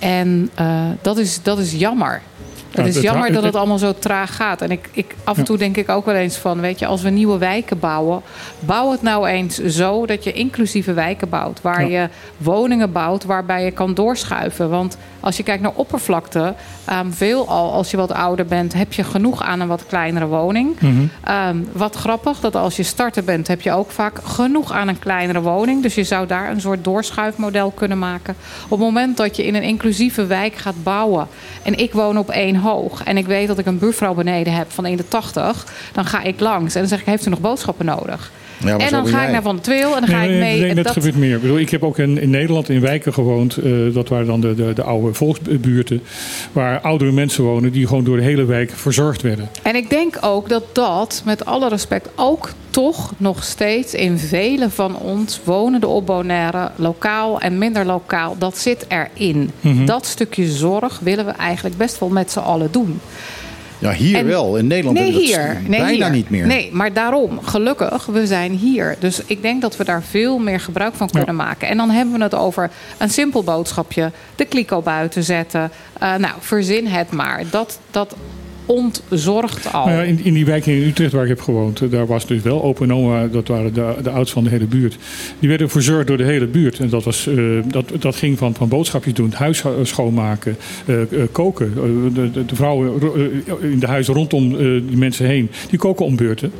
En 0.00 0.50
eh, 0.54 0.86
dat, 1.02 1.18
is, 1.18 1.42
dat 1.42 1.58
is 1.58 1.72
jammer. 1.72 2.22
Het 2.70 2.86
is 2.86 3.00
jammer 3.00 3.32
dat 3.32 3.42
het 3.42 3.56
allemaal 3.56 3.78
zo 3.78 3.94
traag 3.98 4.36
gaat. 4.36 4.62
En 4.62 4.70
ik, 4.70 4.88
ik, 4.92 5.14
af 5.24 5.38
en 5.38 5.44
toe 5.44 5.58
denk 5.58 5.76
ik 5.76 5.88
ook 5.88 6.04
wel 6.04 6.14
eens 6.14 6.36
van... 6.36 6.60
weet 6.60 6.78
je, 6.78 6.86
als 6.86 7.02
we 7.02 7.10
nieuwe 7.10 7.38
wijken 7.38 7.78
bouwen... 7.78 8.22
bouw 8.58 8.90
het 8.90 9.02
nou 9.02 9.28
eens 9.28 9.58
zo 9.58 10.06
dat 10.06 10.24
je 10.24 10.32
inclusieve 10.32 10.92
wijken 10.92 11.28
bouwt. 11.28 11.60
Waar 11.62 11.88
Ja. 11.88 12.00
je 12.00 12.08
woningen 12.36 12.92
bouwt 12.92 13.24
waarbij 13.24 13.64
je 13.64 13.70
kan 13.70 13.94
doorschuiven. 13.94 14.70
Want 14.70 14.96
als 15.20 15.36
je 15.36 15.42
kijkt 15.42 15.62
naar 15.62 15.72
oppervlakte... 15.74 16.54
Um, 16.92 17.12
veelal 17.12 17.72
als 17.72 17.90
je 17.90 17.96
wat 17.96 18.12
ouder 18.12 18.46
bent... 18.46 18.72
heb 18.72 18.92
je 18.92 19.04
genoeg 19.04 19.42
aan 19.42 19.60
een 19.60 19.68
wat 19.68 19.86
kleinere 19.86 20.26
woning. 20.26 20.80
Mhm. 20.80 20.94
Ehm, 21.24 21.56
wat 21.72 21.96
grappig, 21.96 22.40
dat 22.40 22.54
als 22.56 22.76
je 22.76 22.82
starter 22.82 23.24
bent... 23.24 23.48
heb 23.48 23.60
je 23.60 23.72
ook 23.72 23.90
vaak 23.90 24.18
genoeg 24.24 24.72
aan 24.72 24.88
een 24.88 24.98
kleinere 24.98 25.40
woning. 25.40 25.82
Dus 25.82 25.94
je 25.94 26.04
zou 26.04 26.26
daar 26.26 26.50
een 26.50 26.60
soort 26.60 26.84
doorschuifmodel 26.84 27.70
kunnen 27.70 27.98
maken. 27.98 28.36
Op 28.64 28.70
het 28.70 28.80
moment 28.80 29.16
dat 29.16 29.36
je 29.36 29.46
in 29.46 29.54
een 29.54 29.62
inclusieve 29.62 30.26
wijk 30.26 30.54
gaat 30.54 30.82
bouwen... 30.82 31.26
en 31.62 31.78
ik 31.78 31.92
woon 31.92 32.18
op 32.18 32.30
één 32.30 32.56
hoog... 32.60 33.02
en 33.02 33.16
ik 33.16 33.26
weet 33.26 33.48
dat 33.48 33.58
ik 33.58 33.66
een 33.66 33.78
buurvrouw 33.78 34.14
beneden 34.14 34.52
heb 34.52 34.70
van 34.70 34.84
81... 34.84 35.66
dan 35.92 36.04
ga 36.04 36.22
ik 36.22 36.40
langs 36.40 36.74
en 36.74 36.80
dan 36.80 36.88
zeg 36.88 37.00
ik, 37.00 37.06
heeft 37.06 37.26
u 37.26 37.30
nog 37.30 37.40
boodschappen 37.40 37.86
nodig? 37.86 38.30
Ja, 38.64 38.76
en 38.78 38.90
dan 38.90 39.06
ga 39.06 39.24
ik 39.24 39.30
naar 39.32 39.42
Van 39.42 39.56
de 39.56 39.62
Tweel 39.62 39.94
en 39.94 40.00
dan 40.00 40.08
ga 40.08 40.16
Nee, 40.16 40.24
ik 40.24 40.30
nee, 40.30 40.40
mee. 40.40 40.60
nee, 40.60 40.68
en 40.70 40.74
dat, 40.76 40.84
dat- 40.84 40.92
gebeurt 40.92 41.16
meer. 41.16 41.34
Ik, 41.34 41.40
bedoel, 41.40 41.58
ik 41.58 41.70
heb 41.70 41.82
ook 41.84 41.98
in, 41.98 42.18
in 42.20 42.30
Nederland 42.30 42.68
in 42.68 42.80
wijken 42.80 43.12
gewoond. 43.12 43.56
eh, 43.56 43.72
dat 43.94 44.08
waren 44.08 44.26
dan 44.26 44.40
de, 44.40 44.54
de, 44.54 44.72
de 44.74 44.82
oude 44.82 45.14
volksbuurten. 45.14 46.02
Waar 46.52 46.80
oudere 46.80 47.12
mensen 47.12 47.44
wonen 47.44 47.72
die 47.72 47.86
gewoon 47.86 48.04
door 48.04 48.16
de 48.16 48.22
hele 48.22 48.44
wijk 48.44 48.70
verzorgd 48.74 49.22
werden. 49.22 49.48
En 49.62 49.76
ik 49.76 49.90
denk 49.90 50.16
ook 50.20 50.48
dat 50.48 50.62
dat, 50.72 51.22
met 51.24 51.44
alle 51.44 51.68
respect, 51.68 52.08
ook 52.14 52.50
toch 52.70 53.12
nog 53.16 53.44
steeds 53.44 53.94
in 53.94 54.18
vele 54.18 54.70
van 54.70 54.96
ons 54.96 55.40
wonende 55.44 55.86
op 55.86 56.06
Bonaire, 56.06 56.70
lokaal 56.76 57.40
en 57.40 57.58
minder 57.58 57.84
lokaal, 57.86 58.36
dat 58.38 58.58
zit 58.58 58.86
erin. 58.88 59.50
Mhm. 59.60 59.84
Dat 59.84 60.06
stukje 60.06 60.46
zorg 60.50 60.98
willen 61.02 61.24
we 61.24 61.30
eigenlijk 61.30 61.76
best 61.76 61.98
wel 61.98 62.08
met 62.08 62.30
z'n 62.32 62.38
allen 62.38 62.68
doen. 62.70 63.00
Ja, 63.80 63.92
hier 63.92 64.16
En- 64.16 64.26
wel. 64.26 64.56
In 64.56 64.66
Nederland 64.66 64.96
nee, 64.98 65.04
hebben 65.04 65.22
we 65.22 65.32
dat 65.36 65.44
hier. 65.44 65.70
Nee, 65.70 65.80
bijna 65.80 66.04
hier. 66.04 66.14
niet 66.14 66.30
meer. 66.30 66.46
Nee, 66.46 66.68
maar 66.72 66.92
daarom, 66.92 67.40
gelukkig, 67.42 68.06
we 68.06 68.26
zijn 68.26 68.52
hier. 68.52 68.96
Dus 68.98 69.22
ik 69.26 69.42
denk 69.42 69.60
dat 69.62 69.76
we 69.76 69.84
daar 69.84 70.02
veel 70.02 70.38
meer 70.38 70.60
gebruik 70.60 70.94
van 70.94 71.10
kunnen 71.10 71.36
maken. 71.36 71.68
En 71.68 71.76
dan 71.76 71.90
hebben 71.90 72.14
we 72.14 72.22
het 72.22 72.34
over 72.34 72.70
een 72.98 73.10
simpel 73.10 73.42
boodschapje. 73.44 74.12
De 74.36 74.44
kliko 74.44 74.82
buiten 74.82 75.22
zetten. 75.22 75.70
Eh, 75.98 76.14
nou, 76.14 76.34
verzin 76.38 76.86
het 76.86 77.10
maar. 77.10 77.42
Dat, 77.50 77.78
dat 77.90 78.14
ontzorgt 78.70 79.72
al. 79.72 79.86
Nou 79.86 80.04
in, 80.04 80.24
in 80.24 80.34
die 80.34 80.44
wijk 80.44 80.66
in 80.66 80.82
Utrecht 80.82 81.12
waar 81.12 81.22
ik 81.22 81.28
heb 81.28 81.40
gewoond, 81.40 81.80
eh, 81.80 81.90
daar 81.90 82.06
was 82.06 82.26
dus 82.26 82.42
wel 82.42 82.62
opa 82.62 82.84
en 82.84 82.94
oma, 82.94 83.26
dat 83.26 83.48
waren 83.48 83.74
de, 83.74 83.94
de 84.02 84.10
oudsten 84.10 84.34
van 84.34 84.44
de 84.44 84.50
hele 84.50 84.66
buurt. 84.66 84.96
Die 85.38 85.48
werden 85.48 85.70
verzorgd 85.70 86.06
door 86.06 86.16
de 86.16 86.24
hele 86.24 86.46
buurt. 86.46 86.78
En 86.78 86.88
dat, 86.88 87.04
was, 87.04 87.26
eh, 87.26 87.34
dat, 87.66 87.84
dat 87.98 88.16
ging 88.16 88.38
van, 88.38 88.54
van 88.54 88.68
boodschapjes 88.68 89.14
doen, 89.14 89.32
huis 89.32 89.62
eh, 89.64 89.70
schoonmaken, 89.82 90.56
koken. 91.32 91.74
De, 92.14 92.30
de, 92.30 92.44
de 92.44 92.54
vrouwen 92.56 93.00
ro- 93.00 93.14
in 93.60 93.78
de 93.78 93.86
huizen 93.86 94.14
rondom 94.14 94.56
die 94.86 94.96
mensen 94.96 95.26
heen, 95.26 95.50
die 95.68 95.78
koken 95.78 96.04
om 96.04 96.16
beurten. 96.16 96.52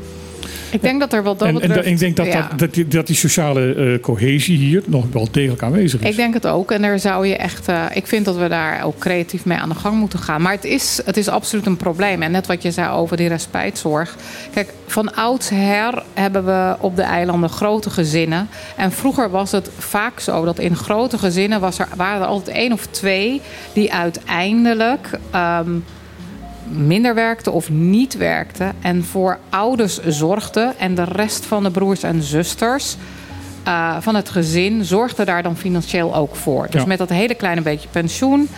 Ik 0.70 0.82
denk 0.82 1.00
dat 1.00 1.12
er 1.12 1.22
wat 1.22 1.38
dat 1.38 1.60
En, 1.60 1.86
ik 1.86 1.98
denk 1.98 2.16
dat, 2.16 2.26
ja. 2.26 2.46
dat, 2.48 2.58
dat, 2.58 2.74
die, 2.74 2.88
dat 2.88 3.06
die 3.06 3.16
sociale 3.16 3.74
eh, 3.74 4.00
cohesie 4.00 4.56
hier 4.56 4.82
nog 4.86 5.04
wel 5.12 5.28
degelijk 5.30 5.62
aanwezig 5.62 6.00
is. 6.00 6.08
Ik 6.08 6.16
denk 6.16 6.34
het 6.34 6.46
ook. 6.46 6.70
En 6.70 6.82
daar 6.82 6.98
zou 6.98 7.26
je 7.26 7.36
echt. 7.36 7.68
eh, 7.68 7.84
ik 7.94 8.06
vind 8.06 8.24
dat 8.24 8.36
we 8.36 8.48
daar 8.48 8.84
ook 8.84 8.98
creatief 8.98 9.44
mee 9.44 9.58
aan 9.58 9.68
de 9.68 9.74
gang 9.74 9.98
moeten 9.98 10.18
gaan. 10.18 10.42
Maar 10.42 10.52
het 10.52 10.64
is, 10.64 11.00
het 11.04 11.16
is 11.16 11.28
absoluut 11.28 11.66
een 11.66 11.76
probleem. 11.76 12.22
En 12.22 12.30
net 12.30 12.46
wat 12.46 12.62
je 12.62 12.70
zei 12.70 12.90
over 12.90 13.16
die 13.16 13.28
respijtzorg. 13.28 14.16
Kijk, 14.52 14.72
van 14.86 15.14
oudsher 15.14 16.02
hebben 16.14 16.44
we 16.44 16.76
op 16.78 16.96
de 16.96 17.02
eilanden 17.02 17.50
grote 17.50 17.90
gezinnen. 17.90 18.48
En 18.76 18.92
vroeger 18.92 19.30
was 19.30 19.52
het 19.52 19.70
vaak 19.78 20.20
zo 20.20 20.44
dat 20.44 20.58
in 20.58 20.76
grote 20.76 21.18
gezinnen 21.18 21.60
was 21.60 21.78
er, 21.78 21.88
waren 21.96 22.20
er 22.20 22.26
altijd 22.26 22.56
één 22.56 22.72
of 22.72 22.86
twee 22.86 23.40
die 23.72 23.92
uiteindelijk. 23.92 25.18
ehm, 25.30 25.70
minder 26.70 27.14
werkte 27.14 27.50
of 27.50 27.70
niet 27.70 28.16
werkte 28.16 28.72
en 28.80 29.04
voor 29.04 29.38
ouders 29.48 29.98
zorgde 30.06 30.74
en 30.78 30.94
de 30.94 31.04
rest 31.04 31.46
van 31.46 31.62
de 31.62 31.70
broers 31.70 32.02
en 32.02 32.22
zusters 32.22 32.96
eh, 33.62 33.96
van 34.00 34.14
het 34.14 34.28
gezin 34.28 34.84
zorgde 34.84 35.24
daar 35.24 35.42
dan 35.42 35.56
financieel 35.56 36.14
ook 36.14 36.36
voor. 36.36 36.66
Dus 36.70 36.80
Ja. 36.80 36.86
met 36.86 36.98
dat 36.98 37.08
hele 37.08 37.34
kleine 37.34 37.60
beetje 37.60 37.88
pensioen, 37.88 38.48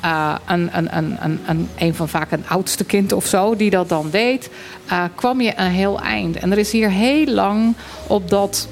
eh, 0.00 0.34
een, 0.46 0.70
een, 0.72 0.96
een, 0.96 1.16
een, 1.20 1.40
een, 1.46 1.68
een 1.78 1.94
van 1.94 2.08
vaak 2.08 2.30
een 2.30 2.44
oudste 2.48 2.84
kind 2.84 3.12
of 3.12 3.26
zo 3.26 3.56
die 3.56 3.70
dat 3.70 3.88
dan 3.88 4.08
deed, 4.10 4.50
eh, 4.86 5.04
kwam 5.14 5.40
je 5.40 5.52
een 5.56 5.70
heel 5.70 6.00
eind. 6.00 6.36
En 6.36 6.52
er 6.52 6.58
is 6.58 6.72
hier 6.72 6.90
heel 6.90 7.26
lang 7.26 7.74
op 8.06 8.30
dat 8.30 8.68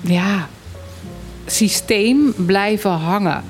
ja, 0.00 0.46
systeem 1.46 2.34
blijven 2.36 2.90
hangen. 2.90 3.42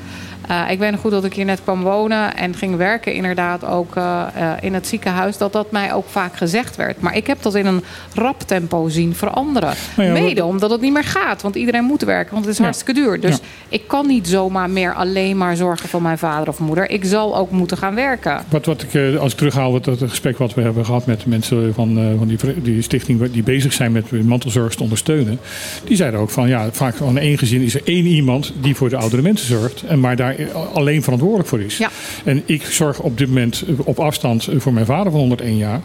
Eh, 0.49 0.70
ik 0.70 0.78
weet 0.78 0.90
nog 0.90 1.01
goed 1.01 1.11
dat 1.11 1.24
ik 1.24 1.34
hier 1.34 1.44
net 1.44 1.62
kwam 1.62 1.82
wonen 1.82 2.36
en 2.36 2.55
ging 2.55 2.76
werken, 2.76 3.12
inderdaad 3.14 3.64
ook 3.64 3.96
eh, 3.96 4.22
eh, 4.34 4.51
in 4.61 4.74
het 4.74 4.86
ziekenhuis, 4.86 5.38
dat 5.38 5.53
dat 5.53 5.70
mij 5.70 5.92
ook 5.94 6.09
vaak 6.09 6.36
gezegd 6.36 6.76
werd. 6.76 7.01
Maar 7.01 7.16
ik 7.16 7.26
heb 7.26 7.42
dat 7.42 7.55
in 7.55 7.66
een 7.66 7.82
rap 8.14 8.40
tempo 8.40 8.88
zien 8.88 9.14
veranderen. 9.14 9.74
Nou 9.96 10.09
ja, 10.09 10.20
Mede 10.20 10.44
omdat 10.44 10.70
het 10.70 10.80
niet 10.80 10.92
meer 10.92 11.05
gaat, 11.05 11.42
want 11.42 11.55
iedereen 11.55 11.84
moet 11.84 12.03
werken, 12.03 12.32
want 12.32 12.44
het 12.44 12.53
is 12.53 12.59
Ja. 12.59 12.64
hartstikke 12.64 13.01
duur. 13.01 13.20
Dus 13.20 13.30
Ja. 13.36 13.42
ik 13.68 13.88
kan 13.88 14.07
niet 14.07 14.28
zomaar 14.28 14.70
meer 14.70 14.94
alleen 14.94 15.36
maar 15.36 15.57
zorgen 15.57 15.88
voor 15.88 16.03
mijn 16.03 16.18
vader 16.18 16.49
of 16.49 16.59
moeder. 16.59 16.90
Ik 16.90 17.05
zal 17.05 17.36
ook 17.36 17.51
moeten 17.51 17.76
gaan 17.76 17.94
werken. 17.94 18.40
Wat, 18.49 18.66
wat 18.66 18.82
ik, 18.82 19.16
als 19.18 19.32
ik 19.32 19.38
terughaal 19.38 19.72
wat 19.72 19.84
dat 19.84 19.99
gesprek 20.07 20.38
wat 20.38 20.55
we 20.55 20.62
hebben 20.62 20.84
gehad 20.84 21.07
met 21.07 21.26
mensen 21.26 21.74
van, 21.74 22.14
van 22.18 22.28
die, 22.28 22.62
die 22.62 22.82
stichting 22.82 23.30
die 23.30 23.42
bezig 23.42 23.72
zijn 23.72 23.92
met 23.92 24.24
mantelzorg 24.24 24.74
te 24.74 24.82
ondersteunen. 24.82 25.40
Die 25.84 25.96
zeiden 25.96 26.20
ook 26.20 26.30
van 26.30 26.49
ja, 26.49 26.68
vaak 26.72 26.94
van 26.94 27.18
één 27.18 27.38
gezin 27.38 27.62
is 27.62 27.74
er 27.74 27.82
één 27.84 28.07
iemand 28.07 28.53
die 28.61 28.74
voor 28.76 28.88
de 28.88 28.96
oudere 28.96 29.22
mensen 29.22 29.46
zorgt. 29.46 29.82
En 29.82 30.01
maar 30.01 30.16
daar 30.16 30.38
alleen 30.74 31.03
verantwoordelijk 31.03 31.49
voor 31.49 31.61
is. 31.61 31.76
Ja. 31.78 31.91
En 32.24 32.43
ik 32.47 32.62
zorg 32.62 33.01
op 33.01 33.18
dit 33.18 33.28
moment 33.28 33.64
eh, 33.68 33.74
op 33.84 33.99
afstand 33.99 34.49
voor 34.57 34.72
mijn 34.72 34.86
vader 34.86 35.11
van 35.12 35.20
101 35.20 35.57
jaar. 35.57 35.80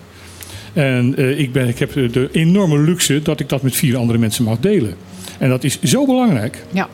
En 0.73 1.15
eh, 1.17 1.39
ik, 1.39 1.51
ben, 1.51 1.67
ik 1.67 1.79
heb 1.79 1.93
de 1.93 2.29
enorme 2.31 2.79
luxe 2.79 3.21
dat 3.21 3.39
ik 3.39 3.49
dat 3.49 3.61
met 3.61 3.75
vier 3.75 3.97
andere 3.97 4.19
mensen 4.19 4.43
mag 4.43 4.59
delen. 4.59 4.95
En 5.37 5.49
dat 5.49 5.63
is 5.63 5.81
zo 5.81 6.05
belangrijk. 6.05 6.63
Ja, 6.71 6.87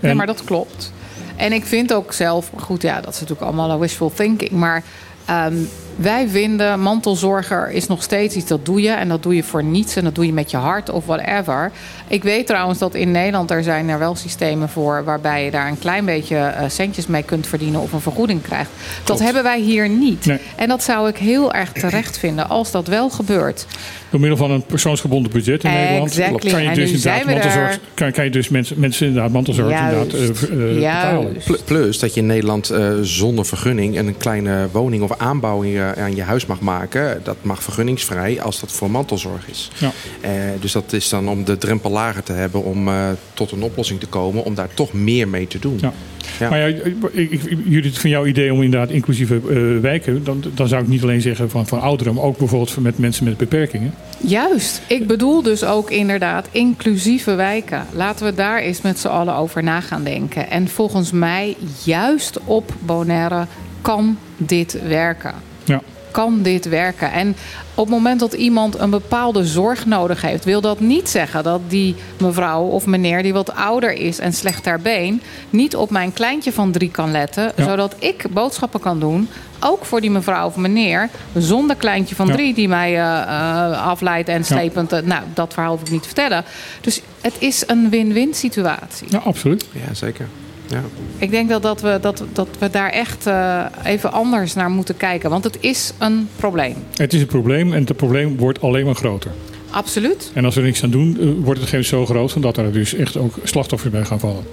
En- 0.00 0.16
maar 0.16 0.26
dat 0.26 0.44
klopt. 0.44 0.92
En 1.36 1.52
ik 1.52 1.64
vind 1.64 1.92
ook 1.94 2.12
zelf, 2.12 2.50
goed, 2.56 2.82
ja, 2.82 3.00
dat 3.00 3.14
is 3.14 3.20
natuurlijk 3.20 3.46
allemaal 3.46 3.78
wishful 3.78 4.12
thinking. 4.14 4.50
Maar 4.50 4.82
ehm, 5.24 5.54
wij 5.98 6.28
vinden 6.28 6.80
mantelzorger 6.80 7.70
is 7.70 7.86
nog 7.86 8.02
steeds 8.02 8.36
iets 8.36 8.46
dat 8.46 8.64
doe 8.64 8.82
je. 8.82 8.90
En 8.90 9.08
dat 9.08 9.22
doe 9.22 9.34
je 9.34 9.42
voor 9.42 9.64
niets. 9.64 9.96
En 9.96 10.04
dat 10.04 10.14
doe 10.14 10.26
je 10.26 10.32
met 10.32 10.50
je 10.50 10.56
hart 10.56 10.90
of 10.90 11.06
whatever. 11.06 11.70
Ik 12.08 12.22
weet 12.22 12.46
trouwens 12.46 12.78
dat 12.78 12.94
in 12.94 13.10
Nederland 13.10 13.50
er 13.50 13.62
zijn 13.62 13.88
er 13.88 13.98
wel 13.98 14.14
systemen 14.14 14.68
voor 14.68 15.04
waarbij 15.04 15.44
je 15.44 15.50
daar 15.50 15.68
een 15.68 15.78
klein 15.78 16.04
beetje 16.04 16.36
eh, 16.36 16.68
centjes 16.68 17.06
mee 17.06 17.22
kunt 17.22 17.46
verdienen 17.46 17.80
of 17.80 17.92
een 17.92 18.00
vergoeding 18.00 18.42
krijgt. 18.42 18.70
Dat 19.04 19.18
hebben 19.18 19.42
wij 19.42 19.60
hier 19.60 19.88
niet. 19.88 20.26
Nee. 20.26 20.40
En 20.56 20.68
dat 20.68 20.82
zou 20.82 21.08
ik 21.08 21.16
heel 21.16 21.52
erg 21.52 21.72
terecht 21.72 22.18
vinden 22.18 22.48
als 22.48 22.70
dat 22.70 22.86
wel 22.86 23.10
gebeurt. 23.10 23.66
Door 24.10 24.20
middel 24.20 24.38
van 24.38 24.50
een 24.50 24.62
persoonsgebonden 24.62 25.32
budget 25.32 25.64
in 25.64 25.70
Nederland 25.70 26.14
kan 26.44 26.62
je 26.62 26.74
dus 26.74 26.90
inderdaad 26.90 27.24
mantelzorg, 27.24 27.72
er. 27.72 27.80
kan, 27.94 28.12
kan 28.12 28.24
je 28.24 28.30
dus 28.30 28.48
mensen, 28.48 28.80
mensen 28.80 29.06
inderdaad 29.06 29.32
mantelzorg 29.32 29.70
Juist. 29.70 30.12
inderdaad, 30.12 30.48
eh, 30.50 30.68
eh, 30.68 30.74
betalen. 30.74 31.36
Plus 31.64 31.98
dat 31.98 32.14
je 32.14 32.20
in 32.20 32.26
Nederland 32.26 32.70
eh, 32.70 32.90
zonder 33.02 33.46
vergunning 33.46 33.98
een 33.98 34.16
kleine 34.16 34.68
woning 34.72 35.02
of 35.02 35.18
aanbouwing 35.18 35.76
eh, 35.76 35.92
aan 35.92 36.16
je 36.16 36.22
huis 36.22 36.46
mag 36.46 36.60
maken. 36.60 37.20
Dat 37.24 37.36
mag 37.42 37.62
vergunningsvrij 37.62 38.40
als 38.42 38.60
dat 38.60 38.72
voor 38.72 38.90
mantelzorg 38.90 39.48
is. 39.48 39.70
Ja. 39.78 39.92
Eh, 40.20 40.30
dus 40.60 40.72
dat 40.72 40.92
is 40.92 41.08
dan 41.08 41.28
om 41.28 41.44
de 41.44 41.58
drempel 41.58 41.90
lager 41.90 42.22
te 42.22 42.32
hebben 42.32 42.64
om 42.64 42.88
eh, 42.88 43.08
tot 43.34 43.52
een 43.52 43.62
oplossing 43.62 44.00
te 44.00 44.06
komen 44.06 44.44
om 44.44 44.54
daar 44.54 44.68
toch 44.74 44.92
meer 44.92 45.28
mee 45.28 45.46
te 45.46 45.58
doen. 45.58 45.78
Ja. 45.80 45.92
Ja. 46.38 46.48
Maar 46.48 46.58
ja, 46.58 46.66
ik, 47.12 47.30
ik, 47.30 47.58
Judith, 47.64 47.98
van 47.98 48.10
jouw 48.10 48.26
idee 48.26 48.52
om 48.52 48.62
inderdaad 48.62 48.90
inclusieve 48.90 49.34
eh, 49.34 49.80
wijken... 49.80 50.24
Dan, 50.24 50.44
dan 50.54 50.68
zou 50.68 50.82
ik 50.82 50.88
niet 50.88 51.02
alleen 51.02 51.20
zeggen 51.20 51.50
van, 51.50 51.66
van 51.66 51.80
ouderen... 51.80 52.14
maar 52.14 52.24
ook 52.24 52.38
bijvoorbeeld 52.38 52.70
voor 52.70 52.82
met 52.82 52.98
mensen 52.98 53.24
met 53.24 53.36
beperkingen. 53.36 53.94
Juist. 54.18 54.82
Ik 54.86 55.06
bedoel 55.06 55.42
dus 55.42 55.64
ook 55.64 55.90
inderdaad 55.90 56.48
inclusieve 56.50 57.34
wijken. 57.34 57.86
Laten 57.92 58.26
we 58.26 58.34
daar 58.34 58.58
eens 58.58 58.80
met 58.80 58.98
z'n 58.98 59.08
allen 59.08 59.34
over 59.34 59.62
na 59.62 59.80
gaan 59.80 60.04
denken. 60.04 60.50
En 60.50 60.68
volgens 60.68 61.12
mij, 61.12 61.56
juist 61.84 62.38
op 62.44 62.74
Bonaire, 62.80 63.46
kan 63.80 64.18
dit 64.36 64.78
werken. 64.88 65.34
Ja. 65.64 65.82
Kan 66.10 66.42
dit 66.42 66.68
werken? 66.68 67.12
En 67.12 67.36
op 67.78 67.84
het 67.86 67.94
moment 67.94 68.20
dat 68.20 68.32
iemand 68.32 68.78
een 68.78 68.90
bepaalde 68.90 69.44
zorg 69.46 69.86
nodig 69.86 70.22
heeft, 70.22 70.44
wil 70.44 70.60
dat 70.60 70.80
niet 70.80 71.08
zeggen 71.08 71.42
dat 71.44 71.60
die 71.68 71.94
mevrouw 72.18 72.62
of 72.62 72.86
meneer 72.86 73.22
die 73.22 73.32
wat 73.32 73.54
ouder 73.54 73.92
is 73.92 74.18
en 74.18 74.32
slecht 74.32 74.62
ter 74.62 74.80
been, 74.80 75.22
niet 75.50 75.76
op 75.76 75.90
mijn 75.90 76.12
kleintje 76.12 76.52
van 76.52 76.72
drie 76.72 76.90
kan 76.90 77.10
letten, 77.10 77.52
Ja. 77.56 77.64
zodat 77.64 77.94
ik 77.98 78.24
boodschappen 78.30 78.80
kan 78.80 79.00
doen. 79.00 79.28
Ook 79.60 79.84
voor 79.84 80.00
die 80.00 80.10
mevrouw 80.10 80.46
of 80.46 80.56
meneer, 80.56 81.08
zonder 81.36 81.76
kleintje 81.76 82.14
van 82.14 82.26
Ja. 82.26 82.32
drie 82.32 82.54
die 82.54 82.68
mij 82.68 82.94
eh, 82.94 83.22
eh, 83.22 83.86
afleidt 83.86 84.28
en 84.28 84.44
slepend. 84.44 84.92
eh, 84.92 85.02
nou, 85.02 85.22
dat 85.34 85.52
verhaal 85.52 85.70
hoef 85.72 85.80
ik 85.80 85.90
niet 85.90 86.00
te 86.02 86.08
vertellen. 86.08 86.44
Dus 86.80 87.00
het 87.20 87.34
is 87.38 87.62
een 87.66 87.90
win-win 87.90 88.34
situatie. 88.34 89.06
Ja, 89.10 89.18
absoluut. 89.18 89.64
Ja, 89.72 89.94
zeker. 89.94 90.28
Ja. 90.68 90.82
Ik 91.18 91.30
denk 91.30 91.48
dat, 91.48 91.62
dat, 91.62 91.80
we, 91.80 91.98
dat, 92.00 92.24
dat 92.32 92.48
we 92.58 92.70
daar 92.70 92.90
echt 92.90 93.26
eh, 93.26 93.64
even 93.84 94.12
anders 94.12 94.54
naar 94.54 94.70
moeten 94.70 94.96
kijken. 94.96 95.30
Want 95.30 95.44
het 95.44 95.56
is 95.60 95.92
een 95.98 96.28
probleem. 96.36 96.74
Het 96.94 97.12
is 97.12 97.20
een 97.20 97.26
probleem 97.26 97.72
en 97.72 97.84
het 97.84 97.96
probleem 97.96 98.36
wordt 98.36 98.60
alleen 98.60 98.84
maar 98.84 98.94
groter. 98.94 99.30
Absoluut. 99.70 100.30
En 100.34 100.44
als 100.44 100.54
we 100.54 100.60
er 100.60 100.66
niks 100.66 100.82
aan 100.82 100.90
doen, 100.90 101.16
eh, 101.20 101.44
wordt 101.44 101.60
het 101.60 101.68
geen 101.68 101.84
zo 101.84 102.06
groot... 102.06 102.42
dat 102.42 102.56
er 102.56 102.72
dus 102.72 102.94
echt 102.94 103.16
ook 103.16 103.34
slachtoffers 103.42 103.92
bij 103.92 104.04
gaan 104.04 104.20
vallen. 104.20 104.44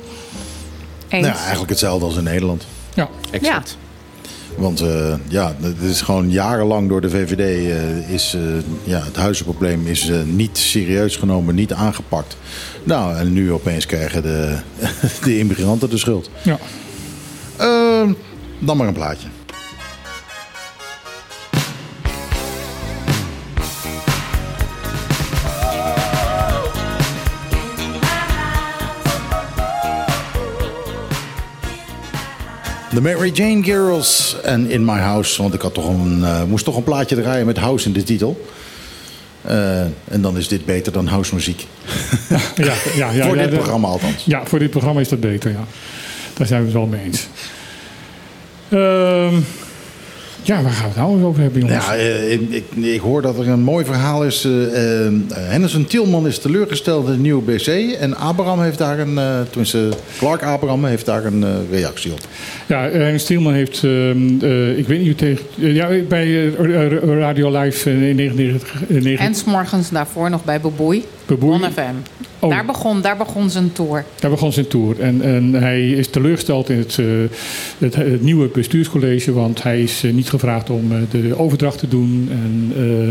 Eens. 1.10 1.26
Nou, 1.26 1.38
eigenlijk 1.38 1.70
hetzelfde 1.70 2.06
als 2.06 2.18
in 2.18 2.24
Nederland. 2.24 2.66
Ja, 2.94 3.10
Exact. 3.32 3.78
Want 4.58 4.82
eh, 4.82 5.14
ja, 5.28 5.56
het 5.62 5.82
is 5.82 6.02
gewoon 6.02 6.32
jarenlang 6.32 6.90
door 6.90 7.02
de 7.02 7.10
VVD 7.10 7.40
eh, 7.40 8.10
is 8.14 8.34
eh, 8.34 8.42
ja, 8.84 9.04
het 9.04 9.16
huizenprobleem 9.16 9.88
is 9.88 10.12
niet 10.26 10.58
serieus 10.58 11.16
genomen, 11.16 11.56
niet 11.56 11.74
aangepakt. 11.74 12.38
Nou, 12.84 13.16
en 13.16 13.34
nu 13.34 13.52
opeens 13.52 13.86
krijgen 13.86 14.22
de, 14.22 14.58
de 15.24 15.38
immigranten 15.38 15.90
de 15.90 15.98
schuld. 15.98 16.30
ja. 16.44 16.58
Ehm, 17.58 18.14
dan 18.60 18.78
maar 18.78 18.88
een 18.88 18.94
plaatje. 18.94 19.28
De 32.96 33.02
Mary 33.02 33.30
Jane 33.34 33.64
Girls 33.64 34.36
en 34.44 34.70
In 34.70 34.86
My 34.86 35.00
House. 35.00 35.42
Want 35.42 35.54
ik 35.54 35.62
had 35.62 35.74
toch 35.74 35.88
een, 35.88 36.24
eh, 36.24 36.44
moest 36.44 36.66
toch 36.66 36.76
een 36.78 36.84
plaatje 36.84 37.16
draaien 37.16 37.46
met 37.46 37.58
house 37.58 37.88
in 37.88 37.94
de 37.94 38.04
titel. 38.04 38.46
Eh, 39.42 39.80
en 39.82 40.22
dan 40.22 40.38
is 40.38 40.48
dit 40.48 40.66
beter 40.66 40.92
dan 40.92 41.08
housemuziek. 41.08 41.66
ja, 42.56 42.74
ja, 42.96 43.12
ja, 43.12 43.26
Voor 43.28 43.38
dit 43.38 43.50
de- 43.50 43.56
programma 43.56 43.88
althans. 43.88 44.24
Ja, 44.26 44.46
voor 44.46 44.60
dit 44.60 44.70
programma 44.70 45.00
is 45.00 45.10
dat 45.10 45.20
beter, 45.20 45.52
ja. 45.52 45.64
Daar 46.34 46.48
zijn 46.48 46.60
we 46.60 46.66
het 46.66 46.76
wel 46.76 46.86
mee 46.86 47.02
eens. 47.04 47.28
Ehm, 48.70 49.36
ja, 50.46 50.62
waar 50.62 50.72
gaan 50.72 50.82
we 50.84 50.88
het 50.88 50.98
nou 50.98 51.16
eens 51.16 51.24
over 51.24 51.42
hebben, 51.42 51.62
jongens? 51.62 51.86
Ja, 51.86 51.96
eh, 51.96 52.32
ik, 52.32 52.42
ik, 52.50 52.64
ik 52.76 53.00
hoor 53.00 53.22
dat 53.22 53.40
er 53.40 53.48
een 53.48 53.60
mooi 53.64 53.86
verhaal 53.86 54.24
is. 54.26 54.46
eh, 54.46 55.06
eh, 55.06 55.14
Henderson 55.34 55.86
Tielman 55.86 56.28
is 56.28 56.40
teleurgesteld 56.40 57.06
in 57.08 57.12
de 57.14 57.20
nieuwe 57.20 57.42
BC. 57.42 57.68
En 58.00 58.16
Abraham 58.18 58.62
heeft 58.62 58.78
daar 58.78 59.00
een, 59.00 59.18
eh 59.18 59.40
tenminste 59.50 59.90
Clark 60.18 60.44
Abraham 60.44 60.86
heeft 60.86 61.06
daar 61.06 61.26
een 61.26 61.44
eh, 61.44 61.50
reactie 61.72 62.12
op. 62.12 62.20
Ja, 62.66 62.86
Rijn 62.86 63.20
Stielman 63.20 63.54
heeft, 63.54 63.84
ehm, 63.84 64.18
eh, 64.42 64.78
ik 64.78 64.88
weet 64.88 64.98
niet 65.00 65.08
hoe 65.08 65.16
tegen, 65.16 65.46
ja, 65.56 65.88
bij 66.08 66.54
Radio 67.20 67.60
Live 67.60 67.90
in 67.92 68.16
99, 68.16 68.82
eh, 68.90 69.02
9 69.02 69.26
En 69.26 69.36
s'morgens 69.36 69.90
daarvoor 69.90 70.30
nog 70.30 70.44
bij 70.44 70.62
Boboei. 70.62 70.74
Beboei. 70.76 71.15
On 71.40 71.62
FM. 71.72 71.96
Oh. 72.40 72.50
Daar, 72.50 72.66
begon, 72.66 73.02
daar 73.02 73.18
begon 73.18 73.50
zijn 73.50 73.72
tour. 73.74 74.06
Daar 74.20 74.32
begon 74.32 74.54
zijn 74.54 74.68
tour. 74.68 75.00
En, 75.00 75.22
en 75.22 75.54
hij 75.54 75.90
is 75.90 76.08
teleurgesteld 76.08 76.70
in 76.70 76.78
het, 76.78 76.98
eh, 77.00 77.06
het, 77.78 77.96
het 77.96 78.22
nieuwe 78.22 78.48
bestuurscollege, 78.48 79.34
want 79.34 79.64
hij 79.64 79.82
is 79.82 80.04
eh, 80.04 80.14
niet 80.14 80.30
gevraagd 80.30 80.70
om 80.70 80.92
eh, 80.92 80.98
de 81.10 81.40
overdracht 81.40 81.80
te 81.80 81.88
doen. 81.88 82.30
En, 82.32 82.74
eh, 82.76 83.08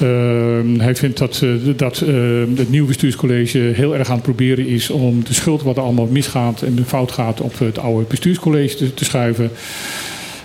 ehm, 0.00 0.80
hij 0.80 0.96
vindt 0.96 1.18
dat, 1.18 1.44
dat 1.76 2.00
eh, 2.00 2.14
het 2.56 2.70
nieuwe 2.70 2.86
bestuurscollege 2.86 3.58
heel 3.58 3.96
erg 3.96 4.08
aan 4.08 4.14
het 4.14 4.22
proberen 4.22 4.66
is 4.66 4.90
om 4.90 5.24
de 5.24 5.34
schuld 5.34 5.62
wat 5.62 5.76
er 5.76 5.82
allemaal 5.82 6.06
misgaat 6.06 6.62
en 6.62 6.74
de 6.74 6.84
fout 6.84 7.12
gaat 7.12 7.40
op 7.40 7.58
het 7.58 7.78
oude 7.78 8.06
bestuurscollege 8.08 8.76
te, 8.76 8.94
te 8.94 9.04
schuiven. 9.04 9.50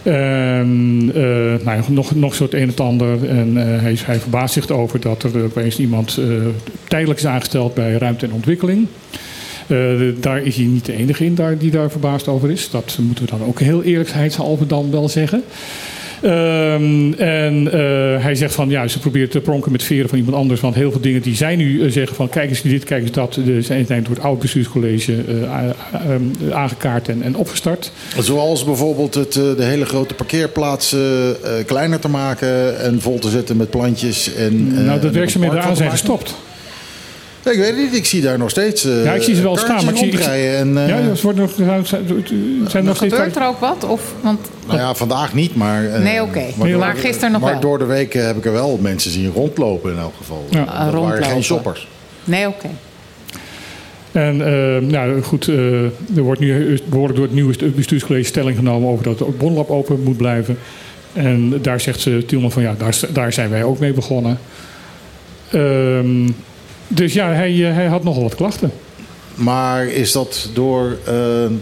En, 0.04 1.12
eh, 1.16 1.66
nou 1.66 1.82
nog, 1.88 2.16
nog 2.16 2.40
het 2.40 2.54
een 2.54 2.60
en 2.62 2.68
het 2.68 2.80
ander. 2.80 3.30
En 3.30 3.58
eh, 3.58 3.82
hij, 3.82 3.98
hij 4.06 4.20
verbaast 4.20 4.54
zich 4.54 4.70
erover 4.70 5.00
dat 5.00 5.24
er 5.24 5.44
opeens 5.44 5.80
iemand 5.80 6.18
eh, 6.18 6.26
tijdelijk 6.88 7.20
is 7.20 7.26
aangesteld 7.26 7.74
bij 7.74 7.94
ruimte 7.94 8.26
en 8.26 8.34
ontwikkeling. 8.34 8.88
Daar 10.20 10.42
is 10.42 10.56
hij 10.56 10.66
niet 10.66 10.86
de 10.86 10.94
enige 10.94 11.26
in 11.26 11.36
daar, 11.36 11.58
die 11.58 11.72
daar 11.72 11.92
verbaasd 11.92 12.28
over 12.28 12.52
is. 12.52 12.70
Dat 12.70 12.98
moeten 13.02 13.26
we 13.26 13.32
dan 13.32 13.48
ook 13.48 13.60
heel 13.60 13.84
eerlijkheidshalve 13.84 14.68
dan 14.68 14.92
wel 14.92 15.10
zeggen. 15.10 15.44
Ehm, 16.24 17.14
en 17.14 17.72
eh, 17.72 18.24
hij 18.24 18.36
zegt 18.36 18.54
van 18.54 18.70
ja, 18.70 18.88
ze 18.88 19.00
probeert 19.00 19.32
te 19.32 19.40
pronken 19.40 19.72
met 19.72 19.84
veren 19.84 20.10
van 20.10 20.18
iemand 20.18 20.38
anders. 20.38 20.62
Want 20.62 20.76
heel 20.76 20.92
veel 20.92 21.02
dingen 21.02 21.22
die 21.22 21.36
zij 21.36 21.56
nu 21.56 21.84
eh, 21.84 21.92
zeggen 21.92 22.16
van 22.16 22.30
kijk 22.30 22.50
eens 22.50 22.62
dit, 22.62 22.84
kijk 22.84 23.02
eens 23.02 23.12
dat. 23.12 23.40
Zijn 23.60 23.86
zijn 23.86 24.04
door 24.04 24.16
het 24.16 24.24
oude 24.24 24.42
bestuurscollege 24.42 25.16
eh, 25.28 25.70
ehm, 25.92 26.54
aangekaart 26.54 27.10
en, 27.10 27.22
en 27.22 27.36
opgestart. 27.36 27.92
Zoals 28.20 28.64
bijvoorbeeld 28.64 29.14
het, 29.14 29.34
de 29.34 29.56
hele 29.64 29.86
grote 29.86 30.14
parkeerplaats 30.14 30.94
eh, 30.94 31.00
kleiner 31.66 32.00
te 32.00 32.10
maken 32.10 32.80
en 32.80 33.02
vol 33.02 33.20
te 33.20 33.30
zetten 33.30 33.58
met 33.58 33.70
plantjes. 33.70 34.34
En, 34.34 34.86
nou, 34.86 35.12
werkzaamheden 35.12 35.58
een 35.58 35.62
aan 35.62 35.68
park 35.68 35.78
zijn 35.78 35.92
gestopt. 35.92 36.36
Ik 37.52 37.58
weet 37.58 37.68
het 37.68 37.78
niet, 37.78 37.94
ik 37.96 38.06
zie 38.06 38.22
daar 38.22 38.38
nog 38.38 38.50
steeds. 38.50 38.86
eh, 38.86 39.04
Ja, 39.04 39.14
ik 39.14 39.22
zie 39.22 39.36
ze 39.36 39.42
wel 39.42 39.58
staan, 39.58 39.84
maar 39.86 39.94
ik 39.94 40.00
zie- 40.00 40.12
ik 40.12 40.18
zie- 40.22 40.50
En, 40.50 40.78
eh, 40.78 40.88
ja, 40.88 41.16
ze 41.16 41.22
worden 41.24 41.42
nog, 41.58 41.86
zijn, 41.88 42.06
zijn 42.68 42.84
nog 42.84 42.96
steeds. 42.96 43.14
Gebeurt 43.14 43.36
er 43.36 43.48
ook 43.48 43.60
wat? 43.60 43.84
Of, 43.84 44.14
want, 44.22 44.40
Nou 44.68 44.80
ja, 44.80 44.94
vandaag 44.96 45.34
niet, 45.34 45.56
maar... 45.56 45.86
eh, 45.86 46.02
Nee, 46.02 46.22
oké. 46.22 46.44
maar 46.58 46.70
Maar 46.70 46.96
gisteren 46.96 47.32
nog 47.32 47.42
maar 47.42 47.52
wel. 47.52 47.60
door 47.62 47.78
de 47.78 47.86
week 47.86 48.14
eh, 48.16 48.26
heb 48.26 48.38
ik 48.38 48.46
er 48.46 48.52
wel 48.52 48.80
mensen 48.82 49.12
zien 49.12 49.32
rondlopen 49.32 49.92
in 49.92 49.98
elk 50.00 50.14
geval. 50.18 50.46
Ja. 50.50 50.66
Dat 50.86 50.94
Uh, 50.94 51.00
waren 51.00 51.24
geen 51.24 51.44
shoppers. 51.44 51.88
nee, 52.24 52.48
oké. 52.48 52.68
En 54.12 54.42
eh, 54.46 54.82
nou 54.90 55.22
goed, 55.22 55.48
eh, 55.48 55.84
er 56.16 56.22
wordt 56.22 56.40
nu 56.40 56.80
behoorlijk 56.86 57.16
door 57.18 57.26
het 57.26 57.34
nieuwe 57.36 57.72
bestuurscollege 57.76 58.26
stelling 58.28 58.58
genomen 58.58 58.90
over 58.90 59.04
dat 59.04 59.20
het 59.20 59.38
Bonlab 59.38 59.70
open 59.70 60.04
moet 60.04 60.18
blijven. 60.18 60.58
En 61.14 61.60
daar 61.62 61.80
zegt 61.80 62.00
ze 62.00 62.24
Tielman 62.28 62.52
van 62.52 62.62
ja, 62.62 62.76
daar, 62.78 63.00
daar 63.14 63.34
zijn 63.34 63.50
wij 63.50 63.64
ook 63.64 63.80
mee 63.80 63.94
begonnen. 63.94 64.38
Ehm, 65.52 66.30
dus 66.88 67.14
ja, 67.14 67.32
hij, 67.32 67.70
eh, 67.70 67.76
hij 67.76 67.86
had 67.86 68.04
nogal 68.04 68.24
wat 68.24 68.36
klachten. 68.36 68.72
Maar 69.36 69.86
is 69.88 70.12
dat 70.12 70.50
door 70.54 70.98
eh, 71.06 71.14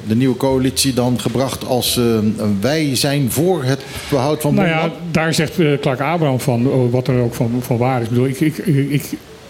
de 0.07 0.15
nieuwe 0.15 0.37
coalitie 0.37 0.93
dan 0.93 1.19
gebracht 1.19 1.65
als 1.65 1.97
eh, 1.97 2.03
wij 2.61 2.95
zijn 2.95 3.31
voor 3.31 3.63
het 3.63 3.81
behoud 4.09 4.41
van 4.41 4.53
Nou 4.53 4.67
ja, 4.67 4.91
daar 5.11 5.33
zegt 5.33 5.59
eh, 5.59 5.67
Clark 5.81 5.99
Abraham 5.99 6.39
van 6.39 6.67
oh, 6.67 6.91
wat 6.91 7.07
er 7.07 7.21
ook 7.21 7.33
van, 7.33 7.51
van 7.61 7.77
waar 7.77 8.01
is. 8.01 8.03
Ik 8.03 8.09
bedoel, 8.09 8.27
ik, 8.27 8.39
ik, 8.39 8.57
ik, 8.89 9.03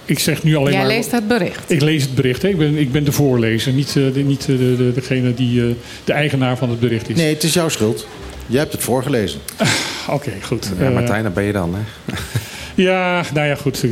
ik, 0.05 0.19
zeg 0.19 0.43
nu 0.43 0.55
alleen 0.55 0.71
Jij 0.71 0.81
maar... 0.81 0.91
leest 0.91 1.11
het 1.11 1.27
bericht. 1.27 1.71
Ik 1.71 1.81
lees 1.81 2.01
het 2.01 2.15
bericht. 2.15 2.41
Hè. 2.41 2.47
Ik, 2.47 2.57
ben, 2.57 2.77
ik 2.77 2.91
ben 2.91 3.03
de 3.03 3.11
voorlezer, 3.11 3.73
niet, 3.73 3.93
de, 3.93 4.11
niet 4.25 4.45
de, 4.45 4.75
de, 4.75 4.91
degene 4.93 5.33
die 5.33 5.61
eh, 5.61 5.67
de 6.03 6.13
eigenaar 6.13 6.57
van 6.57 6.69
het 6.69 6.79
bericht 6.79 7.09
is. 7.09 7.15
Nee, 7.15 7.33
het 7.33 7.43
is 7.43 7.53
jouw 7.53 7.69
schuld. 7.69 8.07
Jij 8.47 8.59
hebt 8.59 8.71
het 8.71 8.83
voorgelezen. 8.83 9.39
Oké, 10.09 10.31
goed. 10.41 10.71
Ja, 10.79 10.85
Eh, 10.85 10.93
Martijn, 10.93 11.23
daar 11.23 11.31
ben 11.31 11.43
je 11.43 11.51
dan, 11.51 11.75
hè? 11.75 12.13
Ja, 12.83 13.23
nou 13.33 13.47
ja, 13.47 13.55
goed. 13.55 13.85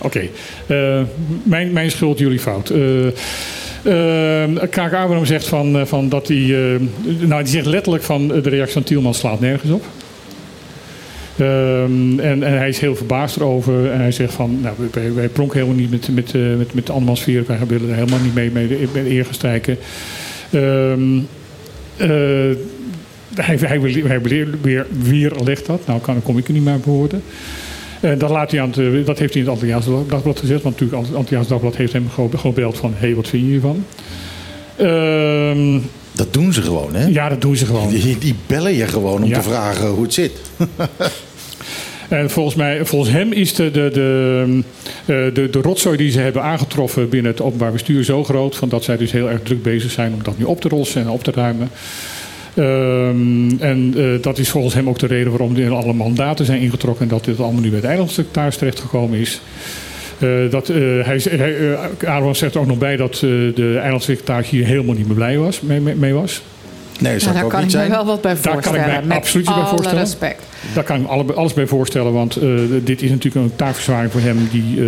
Oké. 0.00 0.28
Eh, 0.66 1.00
mijn, 1.42 1.72
mijn 1.72 1.90
schuld, 1.90 2.18
jullie 2.18 2.38
fout. 2.38 2.70
Eh 2.70 3.06
eh, 3.82 4.68
Kaak 4.70 4.92
Abraham 4.92 5.24
zegt 5.24 5.48
van, 5.48 5.86
van 5.86 6.08
dat 6.08 6.28
hij... 6.28 6.78
nou, 7.18 7.42
die 7.42 7.52
zegt 7.52 7.66
letterlijk 7.66 8.04
van 8.04 8.28
de 8.28 8.40
reactie 8.40 8.72
van 8.72 8.82
Tielman 8.82 9.14
slaat 9.14 9.40
nergens 9.40 9.72
op. 9.72 9.84
Ehm, 11.36 12.18
en, 12.18 12.42
en 12.42 12.58
hij 12.58 12.68
is 12.68 12.78
heel 12.78 12.96
verbaasd 12.96 13.36
erover. 13.36 13.90
En 13.90 14.00
hij 14.00 14.12
zegt 14.12 14.32
van, 14.32 14.60
nou, 14.60 14.76
wij, 15.14 15.28
pronken 15.28 15.58
helemaal 15.58 15.80
niet 15.80 15.90
met, 15.90 16.08
met, 16.14 16.58
met, 16.58 16.74
met 16.74 16.90
de. 16.90 17.46
Wij 17.46 17.58
willen 17.66 17.88
er 17.88 17.94
helemaal 17.94 18.18
niet 18.22 18.34
mee 18.34 18.50
mee 18.50 18.68
de 18.92 19.10
eer 19.10 19.24
gaan 19.24 19.34
strijken. 19.34 19.78
Ehm, 20.50 21.18
eh, 21.96 22.56
hij, 23.34 23.56
hij, 23.56 23.78
hij 24.06 24.20
weer, 24.20 25.32
legt 25.44 25.66
dat. 25.66 25.86
Nou, 25.86 26.00
kan, 26.00 26.22
kom 26.22 26.38
ik 26.38 26.46
er 26.46 26.52
niet 26.52 26.64
meer 26.64 26.74
op 26.74 27.22
dat, 28.00 28.30
laat 28.30 28.50
hij 28.50 28.60
aan 28.60 28.68
het, 28.68 28.78
eh, 28.78 29.06
dat 29.06 29.18
heeft 29.18 29.32
hij 29.34 29.42
in 29.42 29.48
het 29.48 29.48
Antilliaans 29.48 29.86
Dagblad 30.08 30.38
gezegd. 30.38 30.62
Want 30.62 30.80
natuurlijk, 30.80 31.08
het 31.08 31.16
Antilliaans 31.16 31.48
Dagblad 31.48 31.76
heeft 31.76 31.92
hem 31.92 32.08
gewoon 32.10 32.30
gebeld 32.38 32.76
van... 32.76 32.92
hé, 32.92 33.06
hey, 33.06 33.14
wat 33.14 33.28
vind 33.28 33.42
je 33.42 33.48
hiervan? 33.48 33.84
Ehm, 34.76 35.78
Dat 36.12 36.32
doen 36.32 36.52
ze 36.52 36.62
gewoon, 36.62 36.94
hè? 36.94 37.06
ja, 37.06 37.28
dat 37.28 37.40
doen 37.40 37.56
ze 37.56 37.66
gewoon. 37.66 37.88
Die, 37.88 38.18
die 38.18 38.34
bellen 38.46 38.74
je 38.74 38.86
gewoon 38.86 39.22
om 39.22 39.28
Ja. 39.28 39.36
te 39.40 39.48
vragen 39.48 39.88
hoe 39.88 40.02
het 40.02 40.14
zit. 40.14 40.32
En 42.08 42.30
volgens, 42.30 42.54
mij, 42.54 42.84
volgens 42.84 43.10
hem 43.12 43.32
is 43.32 43.54
de, 43.54 43.70
de, 43.70 43.90
de, 43.92 44.60
eh, 45.00 45.34
de, 45.34 45.50
de 45.50 45.60
rotzooi 45.60 45.96
die 45.96 46.10
ze 46.10 46.20
hebben 46.20 46.42
aangetroffen 46.42 47.08
binnen 47.08 47.32
het 47.32 47.40
openbaar 47.40 47.72
bestuur 47.72 48.04
zo 48.04 48.24
groot... 48.24 48.56
Van 48.56 48.68
dat 48.68 48.84
zij 48.84 48.96
dus 48.96 49.12
heel 49.12 49.30
erg 49.30 49.42
druk 49.42 49.62
bezig 49.62 49.90
zijn 49.90 50.12
om 50.14 50.22
dat 50.22 50.38
nu 50.38 50.44
op 50.44 50.60
te 50.60 50.68
rossen 50.68 51.02
en 51.02 51.08
op 51.08 51.22
te 51.24 51.30
ruimen. 51.30 51.70
Ehm, 52.56 53.50
en 53.58 53.94
eh, 53.96 54.04
dat 54.20 54.38
is 54.38 54.50
volgens 54.50 54.74
hem 54.74 54.88
ook 54.88 54.98
de 54.98 55.06
reden 55.06 55.30
waarom 55.30 55.56
er 55.56 55.72
alle 55.74 55.92
mandaten 55.92 56.44
zijn 56.44 56.60
ingetrokken... 56.60 57.02
en 57.02 57.08
dat 57.08 57.24
dit 57.24 57.40
allemaal 57.40 57.60
nu 57.62 57.68
bij 57.68 57.78
het 57.78 57.88
eilandsecretaris 57.88 58.56
terechtgekomen 58.56 59.18
is. 59.18 59.40
Eh, 60.18 60.28
dat, 60.50 60.68
eh, 60.68 60.76
hij, 61.02 61.18
zegt 62.32 62.54
er 62.54 62.60
ook 62.60 62.66
nog 62.66 62.78
bij 62.78 62.96
dat 62.96 63.14
eh, 63.14 63.20
de 63.54 63.78
eilandsecretaris 63.82 64.48
hier 64.48 64.64
helemaal 64.66 64.94
niet 64.94 65.06
meer 65.06 65.14
blij 65.16 65.38
was, 65.38 65.60
mee, 65.60 65.80
mee- 65.80 65.94
mee 65.94 66.12
was. 66.12 66.42
Nee, 67.00 67.16
Nou, 67.18 67.32
daar 67.34 67.46
kan 67.46 67.62
ik 67.62 67.72
me 67.72 67.88
wel 67.88 68.04
wat 68.04 68.20
bij 68.20 68.32
Daar 68.34 68.42
kan 68.42 68.52
voorstellen. 68.52 68.80
ik 68.80 68.86
mij 68.86 69.02
met 69.06 69.16
absoluut 69.16 69.46
bij 69.46 69.54
alle 69.54 69.66
voorstellen. 69.66 69.98
respect. 70.02 70.42
Daar 70.74 70.84
kan 70.84 70.96
ik 70.96 71.02
me 71.02 71.08
alle- 71.08 71.32
alles 71.34 71.54
bij 71.54 71.66
voorstellen, 71.66 72.12
want 72.12 72.36
eh, 72.36 72.48
dit 72.84 73.02
is 73.02 73.10
natuurlijk 73.10 73.44
een 73.44 73.56
taakverzwaring 73.56 74.12
voor 74.12 74.20
hem 74.20 74.48
die 74.50 74.76
eh, 74.80 74.84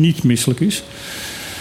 niet 0.00 0.22
misselijk 0.24 0.60
is. 0.60 0.82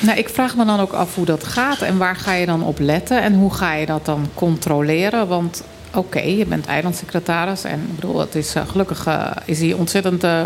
Nou, 0.01 0.17
ik 0.17 0.29
vraag 0.29 0.55
me 0.55 0.65
dan 0.65 0.79
ook 0.79 0.91
af 0.91 1.15
hoe 1.15 1.25
dat 1.25 1.43
gaat 1.43 1.81
en 1.81 1.97
waar 1.97 2.15
ga 2.15 2.33
je 2.33 2.45
dan 2.45 2.63
op 2.63 2.79
letten 2.79 3.21
en 3.21 3.33
hoe 3.33 3.53
ga 3.53 3.73
je 3.73 3.85
dat 3.85 4.05
dan 4.05 4.27
controleren? 4.33 5.27
Want 5.27 5.63
oké, 5.93 6.19
je 6.19 6.45
bent 6.45 6.65
eilandsecretaris 6.65 7.63
en 7.63 7.79
ik 7.79 7.95
bedoel, 7.95 8.19
het 8.19 8.35
is, 8.35 8.55
eh, 8.55 8.67
gelukkig 8.67 9.05
eh, 9.05 9.31
is 9.45 9.59
hij 9.59 9.73
ontzettend 9.73 10.23
eh 10.23 10.45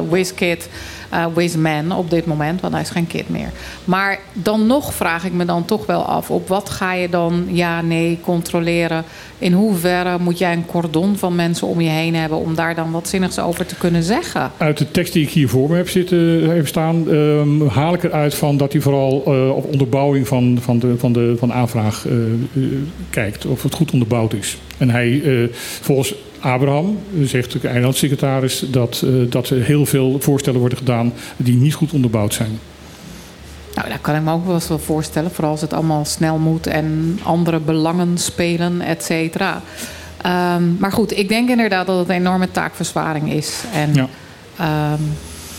whiz-kid, 1.13 1.25
eh, 1.25 1.25
whiz-man 1.33 1.97
op 1.97 2.09
dit 2.09 2.25
moment, 2.25 2.61
want 2.61 2.73
hij 2.73 2.81
is 2.81 2.89
geen 2.89 3.07
kid 3.07 3.29
meer. 3.29 3.51
Maar 3.85 4.19
dan 4.33 4.67
nog 4.67 4.93
vraag 4.93 5.25
ik 5.25 5.33
me 5.33 5.45
dan 5.45 5.65
toch 5.65 5.85
wel 5.85 6.01
af, 6.05 6.31
op 6.31 6.47
wat 6.47 6.69
ga 6.69 6.93
je 6.93 7.09
dan 7.09 7.45
ja, 7.47 7.81
nee 7.81 8.19
controleren? 8.21 9.03
In 9.37 9.53
hoeverre 9.53 10.17
moet 10.19 10.37
jij 10.37 10.53
een 10.53 10.65
cordon 10.65 11.15
van 11.17 11.35
mensen 11.35 11.67
om 11.67 11.81
je 11.81 11.89
heen 11.89 12.15
hebben 12.15 12.37
om 12.37 12.55
daar 12.55 12.75
dan 12.75 12.91
wat 12.91 13.07
zinnigs 13.07 13.39
over 13.39 13.65
te 13.65 13.75
kunnen 13.75 14.03
zeggen? 14.03 14.51
Uit 14.57 14.77
de 14.77 14.91
tekst 14.91 15.13
die 15.13 15.23
ik 15.23 15.29
hier 15.29 15.49
voor 15.49 15.69
me 15.69 15.75
heb, 15.75 15.89
zitten, 15.89 16.49
heb 16.49 16.67
staan, 16.67 17.09
ehm, 17.09 17.67
haal 17.67 17.93
ik 17.93 18.03
eruit 18.03 18.35
van 18.35 18.57
dat 18.57 18.71
hij 18.71 18.81
vooral 18.81 19.23
eh, 19.25 19.49
op 19.55 19.71
onderbouwing 19.71 20.27
van, 20.27 20.57
van, 20.61 20.79
de, 20.79 20.97
van, 20.97 21.13
de, 21.13 21.35
van 21.37 21.47
de 21.47 21.53
aanvraag 21.53 22.05
eh, 22.07 22.13
eh, 22.13 22.69
kijkt. 23.09 23.45
Of 23.45 23.63
het 23.63 23.73
goed 23.73 23.91
onderbouwd 23.91 24.33
is. 24.33 24.57
En 24.77 24.89
hij, 24.89 25.21
eh, 25.23 25.49
volgens 25.81 26.13
Abraham, 26.43 26.99
zegt 27.21 27.61
de 27.61 27.67
eilandsecretaris, 27.67 28.63
dat, 28.67 29.03
eh, 29.05 29.11
dat 29.29 29.49
er 29.49 29.61
heel 29.61 29.85
veel 29.85 30.19
voorstellen 30.19 30.59
worden 30.59 30.77
gedaan 30.77 31.13
die 31.37 31.55
niet 31.55 31.73
goed 31.73 31.93
onderbouwd 31.93 32.33
zijn. 32.33 32.59
Nou, 33.75 33.89
daar 33.89 33.99
kan 33.99 34.15
ik 34.15 34.21
me 34.21 34.31
ook 34.31 34.45
wel 34.45 34.53
eens 34.53 34.67
wel 34.67 34.79
voorstellen. 34.79 35.31
Vooral 35.31 35.51
als 35.51 35.61
het 35.61 35.73
allemaal 35.73 36.05
snel 36.05 36.37
moet 36.37 36.67
en 36.67 37.19
andere 37.23 37.59
belangen 37.59 38.17
spelen, 38.17 38.81
et 38.81 39.03
cetera. 39.03 39.61
Ehm, 40.21 40.63
maar 40.79 40.91
goed, 40.91 41.17
ik 41.17 41.29
denk 41.29 41.49
inderdaad 41.49 41.87
dat 41.87 41.99
het 41.99 42.09
een 42.09 42.15
enorme 42.15 42.51
taakverzwaring 42.51 43.33
is. 43.33 43.63
En 43.73 43.93
Ja. 43.93 44.07
ja. 44.57 44.97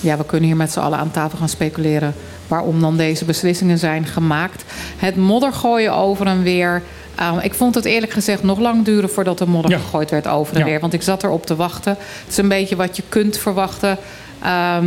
ja, 0.00 0.16
we 0.16 0.24
kunnen 0.26 0.48
hier 0.48 0.56
met 0.56 0.72
z'n 0.72 0.78
allen 0.78 0.98
aan 0.98 1.10
tafel 1.10 1.38
gaan 1.38 1.48
speculeren... 1.48 2.14
waarom 2.48 2.80
dan 2.80 2.96
deze 2.96 3.24
beslissingen 3.24 3.78
zijn 3.78 4.06
gemaakt. 4.06 4.64
Het 4.96 5.16
moddergooien 5.16 5.94
over 5.94 6.26
en 6.26 6.42
weer... 6.42 6.82
ehm, 7.16 7.38
ik 7.38 7.54
vond 7.54 7.74
het 7.74 7.84
eerlijk 7.84 8.12
gezegd 8.12 8.42
nog 8.42 8.58
lang 8.58 8.84
duren 8.84 9.10
voordat 9.10 9.40
er 9.40 9.48
modder 9.48 9.70
Ja. 9.70 9.78
gegooid 9.78 10.10
werd 10.10 10.26
over 10.26 10.54
en 10.54 10.60
Ja. 10.60 10.66
weer. 10.66 10.80
Want 10.80 10.92
ik 10.92 11.02
zat 11.02 11.22
erop 11.24 11.46
te 11.46 11.56
wachten. 11.56 11.92
Het 12.00 12.30
is 12.30 12.36
een 12.36 12.48
beetje 12.48 12.76
wat 12.76 12.96
je 12.96 13.02
kunt 13.08 13.38
verwachten. 13.38 13.98
ehm, 14.42 14.86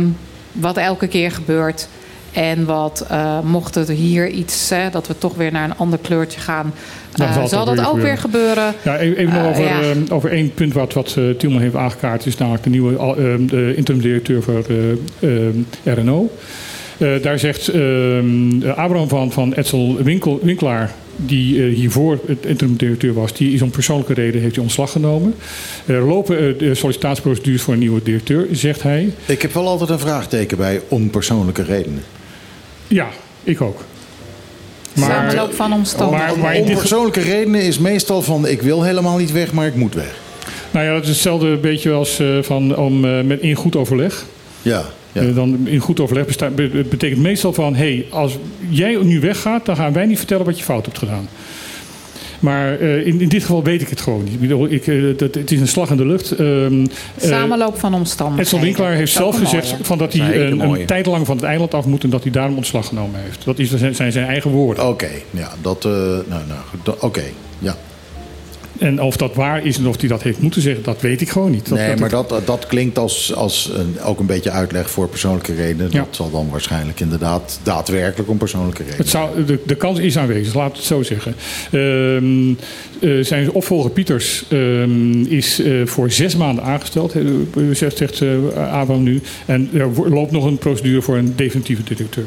wat 0.52 0.76
elke 0.76 1.06
keer 1.06 1.30
gebeurt. 1.30 1.88
En 2.32 2.64
wat, 2.64 3.04
eh, 3.08 3.40
mocht 3.40 3.74
het 3.74 3.88
hier 3.88 4.28
iets, 4.28 4.70
hè, 4.70 4.90
dat 4.90 5.06
we 5.06 5.18
toch 5.18 5.34
weer 5.34 5.52
naar 5.52 5.64
een 5.64 5.76
ander 5.76 5.98
kleurtje 5.98 6.40
gaan, 6.40 6.72
eh, 7.14 7.44
zal 7.46 7.64
dat 7.64 7.76
weer 7.76 7.88
ook 7.88 7.98
weer 8.00 8.18
gebeuren. 8.18 8.74
Ja, 8.82 8.98
even 8.98 9.16
even 9.16 9.34
nog 9.34 9.42
Eh, 9.42 9.48
over, 9.48 9.64
ja. 9.64 9.80
ehm, 9.80 9.98
over 10.08 10.30
één 10.32 10.54
punt 10.54 10.72
wat, 10.72 10.92
wat 10.92 11.16
Tielman 11.38 11.60
heeft 11.60 11.74
aangekaart. 11.74 12.26
is 12.26 12.36
namelijk 12.36 12.64
de 12.64 12.70
nieuwe 12.70 13.16
de 13.46 13.72
interim-directeur 13.76 14.42
voor 14.42 14.62
RNO. 15.84 16.30
Eh, 16.98 17.22
daar 17.22 17.38
zegt 17.38 17.68
ehm, 17.68 18.62
Abraham 18.70 19.08
van, 19.08 19.32
van 19.32 19.52
Edsel 19.52 19.96
Winkel, 20.02 20.40
Winkelaar... 20.42 20.94
die 21.16 21.62
eh, 21.66 21.74
hiervoor 21.74 22.18
het 22.26 22.46
interim-directeur 22.46 23.14
was... 23.14 23.32
die 23.32 23.54
is 23.54 23.62
om 23.62 23.70
persoonlijke 23.70 24.14
reden 24.14 24.40
heeft 24.40 24.54
hij 24.54 24.64
ontslag 24.64 24.90
genomen. 24.92 25.34
Er 25.86 26.00
lopen 26.02 26.58
de 26.58 26.74
sollicitatieprocedures 26.74 27.62
voor 27.62 27.72
een 27.74 27.80
nieuwe 27.80 28.02
directeur, 28.02 28.46
zegt 28.52 28.82
hij. 28.82 29.12
Ik 29.26 29.42
heb 29.42 29.52
wel 29.52 29.66
altijd 29.68 29.90
een 29.90 29.98
vraagteken 29.98 30.56
bij 30.56 30.80
om 30.88 31.10
persoonlijke 31.10 31.62
redenen. 31.62 32.02
Ja, 32.88 33.06
ik 33.44 33.60
ook. 33.60 33.84
Samenloop 34.96 35.54
van 35.54 35.72
omstandigheden. 35.72 36.34
Maar- 36.34 36.42
maar 36.44 36.54
in 36.54 36.60
om 36.60 36.66
dit 36.66 36.74
ge- 36.76 36.80
persoonlijke 36.80 37.20
redenen 37.20 37.62
is 37.62 37.78
meestal 37.78 38.22
van 38.22 38.46
ik 38.46 38.62
wil 38.62 38.82
helemaal 38.82 39.16
niet 39.16 39.32
weg, 39.32 39.52
maar 39.52 39.66
ik 39.66 39.74
moet 39.74 39.94
weg. 39.94 40.14
Nou 40.70 40.86
ja, 40.86 40.92
dat 40.92 41.02
is 41.02 41.08
hetzelfde 41.08 41.56
beetje 41.56 41.92
als 41.92 42.18
eh, 42.20 42.26
van, 42.42 42.76
om, 42.76 43.04
eh, 43.04 43.20
met 43.22 43.40
in 43.40 43.54
goed 43.54 43.76
overleg. 43.76 44.24
Ja, 44.62 44.84
ja. 45.12 45.22
Eh, 45.22 45.34
dan 45.34 45.58
in 45.64 45.78
goed 45.78 46.00
overleg 46.00 46.26
besta- 46.26 46.50
be- 46.50 46.70
het 46.72 46.88
betekent 46.90 47.20
meestal 47.20 47.52
van... 47.52 47.74
hé, 47.74 47.94
hey, 47.94 48.06
als 48.10 48.38
jij 48.68 48.98
nu 49.02 49.20
weggaat, 49.20 49.66
dan 49.66 49.76
gaan 49.76 49.92
wij 49.92 50.06
niet 50.06 50.18
vertellen 50.18 50.44
wat 50.44 50.58
je 50.58 50.64
fout 50.64 50.84
hebt 50.84 50.98
gedaan. 50.98 51.28
Maar 52.40 52.78
eh, 52.80 53.06
in, 53.06 53.20
in 53.20 53.28
dit 53.28 53.40
geval 53.40 53.62
weet 53.62 53.80
ik 53.82 53.88
het 53.88 54.00
gewoon 54.00 54.24
niet. 54.24 54.32
Ik 54.32 54.40
bedoel, 54.40 54.70
ik, 54.70 54.86
eh, 54.86 55.02
dat, 55.16 55.34
het 55.34 55.50
is 55.50 55.60
een 55.60 55.68
slag 55.68 55.90
in 55.90 55.96
de 55.96 56.06
lucht. 56.06 56.30
Ehm, 56.32 56.86
eh, 57.20 57.28
Samenloop 57.28 57.78
van 57.78 57.94
omstandigheden. 57.94 58.44
Edsel 58.52 58.60
Winkelaar 58.66 58.92
heeft 58.92 59.12
zelf 59.12 59.38
gezegd 59.38 59.70
mooie. 59.70 59.84
van 59.84 59.98
dat 59.98 60.12
hij 60.12 60.26
Dat 60.26 60.34
een 60.52 60.60
een, 60.60 60.86
tijd 60.86 61.06
lang 61.06 61.26
van 61.26 61.36
het 61.36 61.44
eiland 61.44 61.74
af 61.74 61.86
moet... 61.86 62.04
en 62.04 62.10
dat 62.10 62.22
hij 62.22 62.32
daarom 62.32 62.56
ontslag 62.56 62.86
genomen 62.86 63.20
heeft. 63.20 63.44
Dat 63.44 63.58
is, 63.58 63.70
zijn, 63.76 63.94
zijn 63.94 64.12
zijn 64.12 64.26
eigen 64.26 64.50
woorden. 64.50 64.88
Oké, 64.88 65.08
ja, 65.30 65.52
dat. 65.62 65.84
eh, 65.84 65.90
nou, 65.92 66.22
nou, 66.28 66.96
Oké, 67.00 67.22
ja. 67.58 67.76
En 68.78 69.02
of 69.02 69.16
dat 69.16 69.34
waar 69.34 69.64
is 69.66 69.78
en 69.78 69.86
of 69.86 70.00
hij 70.00 70.08
dat 70.08 70.22
heeft 70.22 70.40
moeten 70.40 70.62
zeggen, 70.62 70.82
dat 70.84 71.00
weet 71.00 71.20
ik 71.20 71.28
gewoon 71.30 71.50
niet. 71.50 71.68
Dat, 71.68 71.78
nee, 71.78 71.88
dat- 71.88 71.98
maar 71.98 72.08
dat, 72.08 72.42
dat 72.44 72.66
klinkt 72.66 72.98
als, 72.98 73.34
als 73.34 73.70
een, 73.74 74.00
ook 74.04 74.18
een 74.20 74.26
beetje 74.26 74.50
uitleg 74.50 74.90
voor 74.90 75.08
persoonlijke 75.08 75.54
redenen. 75.54 75.88
Ja. 75.90 75.98
Dat 75.98 76.08
zal 76.16 76.30
dan 76.30 76.48
waarschijnlijk 76.50 77.00
inderdaad 77.00 77.60
daadwerkelijk 77.62 78.30
om 78.30 78.36
persoonlijke 78.38 78.78
redenen. 78.82 79.00
Het 79.02 79.08
zou, 79.10 79.44
de, 79.44 79.58
de 79.66 79.74
kans 79.74 79.98
is 79.98 80.18
aanwezig, 80.18 80.54
laat 80.54 80.76
het 80.76 80.84
zo 80.86 81.02
zeggen. 81.02 81.34
Ehm, 81.70 82.50
eh, 83.00 83.24
zijn 83.24 83.50
opvolger 83.52 83.90
Pieters 83.90 84.44
ehm, 84.48 85.22
is 85.22 85.60
eh, 85.60 85.72
voor 85.84 86.10
zes 86.10 86.36
maanden 86.36 86.64
aangesteld, 86.64 87.14
zegt, 87.72 87.96
zegt 87.96 88.20
eh, 88.20 88.28
Abraham 88.72 89.02
nu. 89.02 89.20
En 89.46 89.70
er 89.74 90.10
loopt 90.10 90.30
nog 90.30 90.44
een 90.44 90.58
procedure 90.58 91.02
voor 91.02 91.16
een 91.16 91.32
definitieve 91.36 91.82
directeur. 91.82 92.24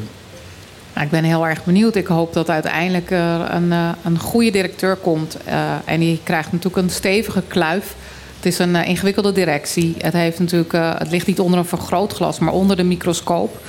Nou, 0.94 1.04
ik 1.06 1.10
ben 1.12 1.24
heel 1.24 1.46
erg 1.46 1.64
benieuwd. 1.64 1.94
Ik 1.94 2.06
hoop 2.06 2.32
dat 2.32 2.50
uiteindelijk 2.50 3.10
er 3.10 3.54
een, 3.54 3.72
eh, 3.72 3.88
een 4.04 4.18
goede 4.18 4.50
directeur 4.50 4.96
komt. 4.96 5.36
Eh, 5.44 5.72
en 5.84 6.00
die 6.00 6.20
krijgt 6.22 6.52
natuurlijk 6.52 6.82
een 6.82 6.90
stevige 6.90 7.42
kluif. 7.48 7.94
Het 8.42 8.52
is 8.52 8.58
een 8.58 8.76
eh, 8.76 8.88
ingewikkelde 8.88 9.32
directie. 9.32 9.94
Het, 9.98 10.12
heeft 10.12 10.38
natuurlijk, 10.38 10.72
eh, 10.72 10.98
het 10.98 11.10
ligt 11.10 11.26
niet 11.26 11.40
onder 11.40 11.58
een 11.58 11.64
vergrootglas, 11.64 12.38
maar 12.38 12.52
onder 12.52 12.76
de 12.76 12.82
microscoop. 12.82 13.60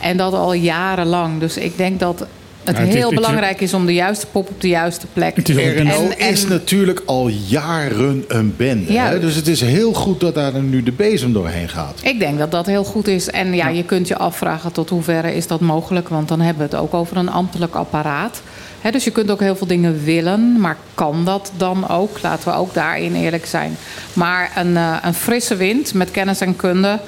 En 0.00 0.16
dat 0.16 0.32
al 0.32 0.52
jarenlang. 0.52 1.40
Dus 1.40 1.56
ik 1.56 1.76
denk 1.76 2.00
dat 2.00 2.26
het 2.64 2.78
is- 2.88 2.94
heel 2.94 3.02
het 3.02 3.10
is- 3.10 3.14
belangrijk 3.26 3.60
is 3.60 3.74
om 3.74 3.86
de 3.86 3.94
juiste 3.94 4.26
pop 4.26 4.48
op 4.48 4.60
de 4.60 4.68
juiste 4.68 5.06
plek. 5.12 5.36
Is 5.36 5.56
ook- 5.56 5.76
RNO 5.76 6.08
is 6.16 6.46
natuurlijk 6.46 7.02
al 7.06 7.28
jaren 7.46 8.24
een 8.28 8.54
bende. 8.56 8.92
Ja. 8.92 9.06
Hè? 9.08 9.20
Dus 9.20 9.34
het 9.34 9.46
is 9.48 9.60
heel 9.60 9.92
goed 9.92 10.20
dat 10.20 10.34
daar 10.34 10.52
nu 10.62 10.82
de 10.82 10.92
bezem 10.92 11.32
doorheen 11.32 11.68
gaat. 11.68 11.98
Ik 12.02 12.18
denk 12.18 12.38
dat 12.38 12.50
dat 12.50 12.66
heel 12.66 12.84
goed 12.84 13.08
is. 13.08 13.30
En 13.30 13.54
ja, 13.54 13.68
je 13.68 13.84
kunt 13.84 14.08
je 14.08 14.16
afvragen 14.16 14.72
tot 14.72 14.88
hoeverre 14.88 15.34
is 15.34 15.46
dat 15.46 15.60
mogelijk. 15.60 16.08
Want 16.08 16.28
dan 16.28 16.40
hebben 16.40 16.68
we 16.68 16.76
het 16.76 16.82
ook 16.84 16.94
over 16.94 17.16
een 17.16 17.30
ambtelijk 17.30 17.74
apparaat. 17.74 18.42
Hè, 18.80 18.90
dus 18.90 19.04
je 19.04 19.10
kunt 19.10 19.30
ook 19.30 19.40
heel 19.40 19.56
veel 19.56 19.66
dingen 19.66 20.04
willen. 20.04 20.60
Maar 20.60 20.76
kan 20.94 21.24
dat 21.24 21.52
dan 21.56 21.88
ook? 21.88 22.18
Laten 22.22 22.48
we 22.48 22.54
ook 22.58 22.74
daarin 22.74 23.14
eerlijk 23.14 23.46
zijn. 23.46 23.76
Maar 24.12 24.52
een, 24.56 24.76
eh, 24.76 24.96
een 25.02 25.14
frisse 25.14 25.56
wind 25.56 25.94
met 25.94 26.10
kennis 26.10 26.40
en 26.40 26.56
kunde... 26.56 26.98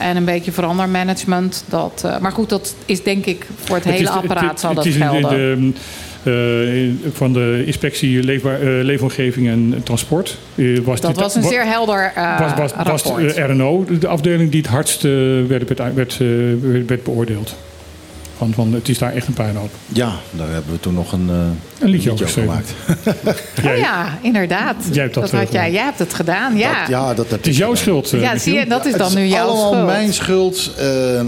en 0.00 0.16
een 0.16 0.24
beetje 0.24 0.52
verandermanagement. 0.52 1.64
Dat, 1.68 2.02
eh, 2.04 2.18
maar 2.18 2.32
goed, 2.32 2.48
dat 2.48 2.74
is 2.86 3.02
denk 3.02 3.26
ik 3.26 3.46
voor 3.64 3.74
het, 3.76 3.84
Het 3.84 3.92
hele 3.94 4.08
is- 4.08 4.14
apparaat 4.14 4.50
het- 4.50 4.60
zal 4.60 4.68
het 4.70 4.78
dat 4.78 4.86
is 4.86 4.94
in 4.94 5.00
de- 5.00 5.06
gelden. 5.06 5.74
de, 6.22 6.92
eh, 7.04 7.12
van 7.12 7.32
de 7.32 7.62
inspectie 7.66 8.22
leefbaar, 8.22 8.60
eh, 8.60 8.66
leefomgeving 8.84 9.48
en 9.48 9.80
transport. 9.84 10.38
was 10.84 11.00
dat 11.00 11.10
dit- 11.14 11.20
was 11.20 11.34
een 11.34 11.42
zeer 11.42 11.64
helder 11.66 12.12
was, 12.38 12.54
was, 12.56 12.72
was 12.84 13.02
rapport. 13.02 13.34
eh, 13.34 13.44
RNO 13.48 13.84
de 14.00 14.06
afdeling 14.08 14.50
die 14.50 14.60
het 14.60 14.70
hardst 14.70 15.02
werd, 15.02 15.94
werd, 15.94 16.16
werd 16.86 17.02
beoordeeld. 17.02 17.56
Van, 18.40 18.52
van, 18.54 18.72
het 18.72 18.88
is 18.88 18.98
daar 18.98 19.12
echt 19.12 19.26
een 19.26 19.32
puinhoop. 19.34 19.70
Ja, 19.86 20.12
daar 20.30 20.48
hebben 20.50 20.72
we 20.72 20.80
toen 20.80 20.94
nog 20.94 21.12
een, 21.12 21.26
eh, 21.30 21.36
Een 21.84 21.88
liedje 21.88 22.12
over 22.12 22.28
gemaakt. 22.28 22.70
Oh 23.66 23.76
ja, 23.76 24.18
inderdaad. 24.22 24.76
Jij 24.92 25.02
hebt 25.02 25.14
dat, 25.14 25.30
had 25.30 25.42
eh, 25.42 25.50
jij, 25.52 25.72
jij 25.72 25.84
hebt 25.84 25.98
het 25.98 26.14
gedaan, 26.14 26.56
ja. 26.56 26.78
Dat, 26.80 26.88
ja, 26.88 27.14
dat 27.14 27.30
heb 27.30 27.38
Het 27.38 27.46
is 27.46 27.56
jouw 27.56 27.68
gedaan. 27.68 27.82
schuld. 27.82 28.12
eh, 28.12 28.20
Ja, 28.20 28.38
zie 28.38 28.54
je, 28.54 28.66
dat 28.66 28.86
is 28.86 28.92
dan 28.94 29.14
nu 29.14 29.24
jouw 29.26 29.46
allemaal 29.46 29.70
schuld. 29.72 29.86
mijn 29.86 30.12
schuld. 30.12 30.70
Eh, 30.78 31.20
eh, 31.20 31.26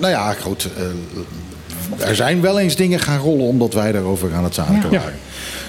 nou 0.00 0.08
ja, 0.08 0.32
goed. 0.32 0.68
eh, 1.98 2.08
er 2.08 2.16
zijn 2.16 2.40
wel 2.40 2.58
eens 2.58 2.76
dingen 2.76 3.00
gaan 3.00 3.18
rollen 3.18 3.46
omdat 3.46 3.72
wij 3.74 3.92
daarover 3.92 4.34
aan 4.34 4.44
het 4.44 4.54
zaken 4.54 4.74
Ja. 4.90 4.98
waren. 4.98 5.14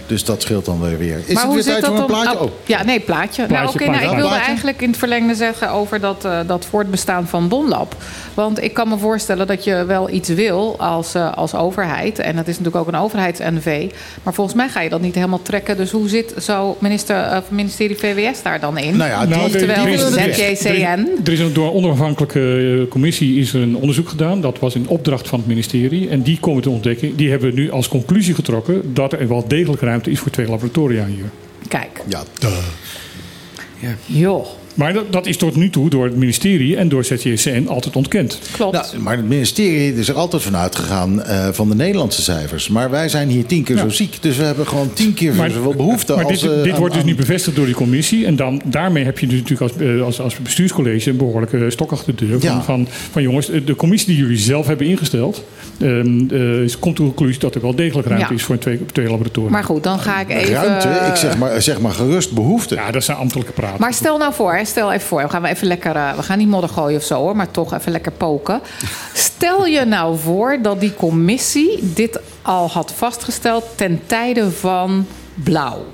Dus 0.08 0.24
dat 0.26 0.42
scheelt 0.42 0.66
dan 0.66 0.82
weer 0.82 0.98
weer. 0.98 1.18
Is 1.18 1.34
maar 1.34 1.36
het 1.36 1.44
hoe 1.44 1.54
weer 1.54 1.64
zit 1.64 1.72
tijd 1.72 1.86
dat 1.86 1.92
voor 1.92 2.02
een 2.02 2.08
dan? 2.08 2.22
plaatje? 2.22 2.40
Oh, 2.40 2.44
Oh. 2.46 2.52
Ja, 2.66 2.84
nee, 2.84 3.00
plaatje. 3.00 3.46
nou, 3.50 3.68
oké, 3.68 3.84
nou, 3.86 3.96
ik 3.96 4.02
wilde 4.10 4.22
plaatje. 4.22 4.46
eigenlijk 4.46 4.82
in 4.82 4.90
het 4.90 4.98
verlengde 4.98 5.36
zeggen 5.36 5.72
over 5.72 6.00
dat, 6.00 6.26
eh, 6.26 6.40
dat 6.48 6.66
voortbestaan 6.66 7.28
van 7.28 7.48
Bonlab. 7.48 7.96
Want 8.34 8.64
ik 8.64 8.74
kan 8.74 8.88
me 8.90 8.98
voorstellen 8.98 9.48
dat 9.48 9.64
je 9.64 9.86
wel 9.86 10.10
iets 10.10 10.30
wil 10.30 10.76
als, 10.80 11.14
eh, 11.16 11.34
als 11.34 11.56
overheid. 11.56 12.20
En 12.20 12.38
het 12.38 12.48
is 12.48 12.58
natuurlijk 12.58 12.88
ook 12.88 12.94
een 12.94 13.00
overheids-NV. 13.00 13.92
Maar 14.24 14.34
volgens 14.34 14.56
mij 14.56 14.70
ga 14.70 14.82
je 14.82 14.90
dat 14.90 15.02
niet 15.02 15.16
helemaal 15.16 15.42
trekken. 15.42 15.78
Dus 15.78 15.92
hoe 15.92 16.10
zit 16.10 16.34
zo 16.42 16.78
minister, 16.80 17.16
eh, 17.16 17.38
ministerie 17.50 17.96
VWS 17.98 18.42
daar 18.44 18.60
dan 18.60 18.78
in? 18.78 18.98
Nou 18.98 19.10
ja, 19.10 19.26
Nou, 19.26 19.44
Oftewel 19.46 19.86
er 19.86 19.88
is- 19.94 20.02
er 20.02 20.28
is- 20.28 20.36
ZJCN. 20.60 20.72
Er 20.72 20.98
is, 20.98 21.28
er 21.28 21.34
is 21.34 21.40
een, 21.40 21.54
door 21.54 21.66
een 21.68 21.74
onafhankelijke 21.74 22.86
commissie 22.90 23.40
is 23.40 23.54
er 23.54 23.62
een 23.62 23.76
onderzoek 23.76 24.10
gedaan. 24.10 24.42
Dat 24.42 24.60
was 24.60 24.76
in 24.76 24.88
opdracht 24.88 25.28
van 25.28 25.40
het 25.40 25.48
ministerie. 25.48 26.10
En 26.10 26.22
die 26.22 26.40
komen 26.40 26.62
te 26.62 26.70
ontdekken. 26.70 27.16
Die 27.16 27.30
hebben 27.30 27.54
nu 27.54 27.72
als 27.72 27.88
conclusie 27.88 28.34
getrokken 28.34 28.94
dat 28.94 29.14
er 29.14 29.28
wel 29.28 29.48
degelijk 29.48 29.82
ruimte 29.82 29.94
is 30.04 30.20
voor 30.20 30.32
twee 30.32 30.48
laboratoria 30.48 31.06
hier. 31.06 31.30
Kijk. 31.68 32.02
Ja, 32.08 32.24
Joh. 34.06 34.48
Maar 34.76 34.94
dat, 34.94 35.12
dat 35.12 35.26
is 35.26 35.38
tot 35.38 35.56
nu 35.56 35.70
toe 35.70 35.90
door 35.90 36.04
het 36.06 36.16
ministerie 36.16 36.78
en 36.78 36.90
door 36.90 37.04
ZJCN 37.06 37.66
altijd 37.68 37.96
ontkend. 37.96 38.40
Klopt. 38.52 38.74
Nou, 38.74 38.86
maar 39.00 39.18
het 39.18 39.28
ministerie 39.28 39.94
is 39.96 40.08
er 40.10 40.16
altijd 40.16 40.42
van 40.42 40.56
uitgegaan 40.58 41.24
eh, 41.24 41.48
van 41.52 41.70
de 41.70 41.76
Nederlandse 41.76 42.22
cijfers. 42.22 42.68
Maar 42.70 42.90
wij 42.90 43.10
zijn 43.10 43.30
hier 43.30 43.46
tien 43.46 43.64
keer 43.64 43.78
zo 43.78 43.90
ziek. 43.90 44.18
Dus 44.22 44.38
we 44.38 44.44
hebben 44.44 44.68
gewoon 44.68 44.94
tien 44.94 45.14
keer 45.14 45.34
zoveel 45.34 45.74
behoefte 45.76 46.16
maar 46.16 46.26
als... 46.26 46.42
dit, 46.42 46.52
eh, 46.52 46.64
dit 46.64 46.74
aan- 46.74 46.80
wordt 46.80 46.94
dus 46.94 47.04
aan- 47.04 47.10
nu 47.10 47.16
bevestigd 47.16 47.56
door 47.56 47.66
die 47.66 47.76
commissie. 47.76 48.26
En 48.26 48.36
dan, 48.36 48.62
daarmee 48.66 49.04
heb 49.04 49.20
je 49.20 49.28
dus 49.28 49.40
natuurlijk 49.42 49.72
als, 49.72 49.82
eh, 49.82 50.02
als, 50.02 50.20
als 50.22 50.38
bestuurscollege 50.40 51.10
een 51.10 51.18
behoorlijke 51.18 51.70
stok 51.70 51.92
achter 51.92 52.16
de 52.16 52.28
deur. 52.28 52.40
Van, 52.40 52.50
Ja. 52.50 52.62
van, 52.62 52.88
van 53.12 53.22
jongens, 53.22 53.50
de 53.66 53.76
commissie 53.76 54.08
die 54.14 54.18
jullie 54.24 54.38
zelf 54.38 54.68
hebben 54.68 54.88
ingesteld... 54.88 55.44
ehm, 55.80 56.30
eh, 56.30 56.62
is- 56.64 56.80
komt 56.80 56.96
tot 56.96 57.06
de 57.08 57.14
conclusie 57.14 57.40
dat 57.40 57.56
er 57.56 57.62
wel 57.62 57.76
degelijk 57.76 58.08
ruimte 58.08 58.28
Ja. 58.30 58.36
is 58.36 58.44
voor 58.44 58.56
een 58.56 58.62
twee, 58.62 58.86
twee 58.86 59.10
laboratoria. 59.10 59.50
Maar 59.52 59.64
goed, 59.64 59.84
dan 59.84 60.00
ga 60.00 60.20
ik 60.20 60.30
even... 60.30 60.54
Ruimte, 60.54 60.88
ik 61.10 61.16
zeg 61.16 61.38
maar, 61.38 61.62
zeg 61.62 61.80
maar 61.80 61.92
gerust 61.92 62.32
behoefte. 62.32 62.76
Ja, 62.76 62.92
dat 62.92 63.04
zijn 63.04 63.18
ambtelijke 63.18 63.52
praten. 63.52 63.82
Maar 63.82 63.94
stel 63.94 64.18
nou 64.18 64.34
voor, 64.34 64.65
stel 64.66 64.92
even 64.92 65.08
voor, 65.08 65.22
we 65.22 65.30
gaan 65.30 65.46
even 65.46 65.68
lekker, 65.68 65.96
eh, 65.96 66.14
we 66.16 66.24
gaan 66.24 66.38
niet 66.38 66.48
modder 66.48 66.70
gooien 66.70 66.98
of 66.98 67.04
zo 67.04 67.16
hoor, 67.20 67.36
maar 67.36 67.52
toch 67.52 67.74
even 67.74 67.92
lekker 67.92 68.12
poken. 68.12 68.62
Stel 69.14 69.66
je 69.66 69.86
nou 69.86 70.18
voor 70.18 70.58
dat 70.62 70.80
die 70.80 70.94
commissie 70.94 71.80
dit 71.82 72.20
al 72.42 72.70
had 72.70 72.92
vastgesteld 72.96 73.64
ten 73.76 74.02
tijde 74.06 74.52
van 74.52 75.08
blauw. 75.34 75.86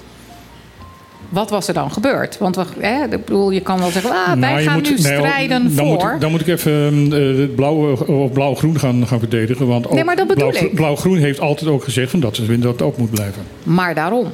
Wat 1.29 1.49
was 1.49 1.67
er 1.67 1.73
dan 1.73 1.91
gebeurd? 1.91 2.37
Want 2.37 2.55
we, 2.55 2.63
hè, 2.79 3.03
ik 3.03 3.09
bedoel, 3.25 3.49
je 3.51 3.59
kan 3.61 3.79
wel 3.79 3.89
zeggen, 3.91 4.11
ah, 4.11 4.25
wij 4.27 4.35
Nou, 4.35 4.61
gaan 4.61 4.73
moet- 4.73 4.83
nu 4.83 4.89
nee, 4.89 4.99
strijden 4.99 5.75
dan 5.75 5.85
voor. 5.87 5.95
Moet, 6.05 6.13
ik- 6.13 6.21
dan 6.21 6.31
moet 6.31 6.41
ik 6.41 6.47
even 6.47 6.71
ehm, 7.11 7.13
eh, 7.41 7.55
blauw, 7.55 7.95
of 8.07 8.31
blauw-groen 8.31 8.79
gaan, 8.79 9.07
gaan 9.07 9.19
verdedigen. 9.19 9.67
Want 9.67 9.87
ook 9.87 9.93
Nee, 9.93 10.03
maar 10.03 10.15
dat 10.15 10.27
bedoel 10.27 10.49
blauw- 10.49 10.63
ik. 10.63 10.75
Blauw-groen 10.75 11.17
heeft 11.17 11.39
altijd 11.39 11.69
ook 11.69 11.83
gezegd 11.83 12.11
van 12.11 12.19
dat 12.19 12.35
ze 12.35 12.43
vinden 12.45 12.61
dat 12.63 12.71
het 12.73 12.81
ook 12.81 12.97
moet 12.97 13.09
blijven. 13.11 13.41
Maar 13.63 13.95
daarom. 13.95 14.31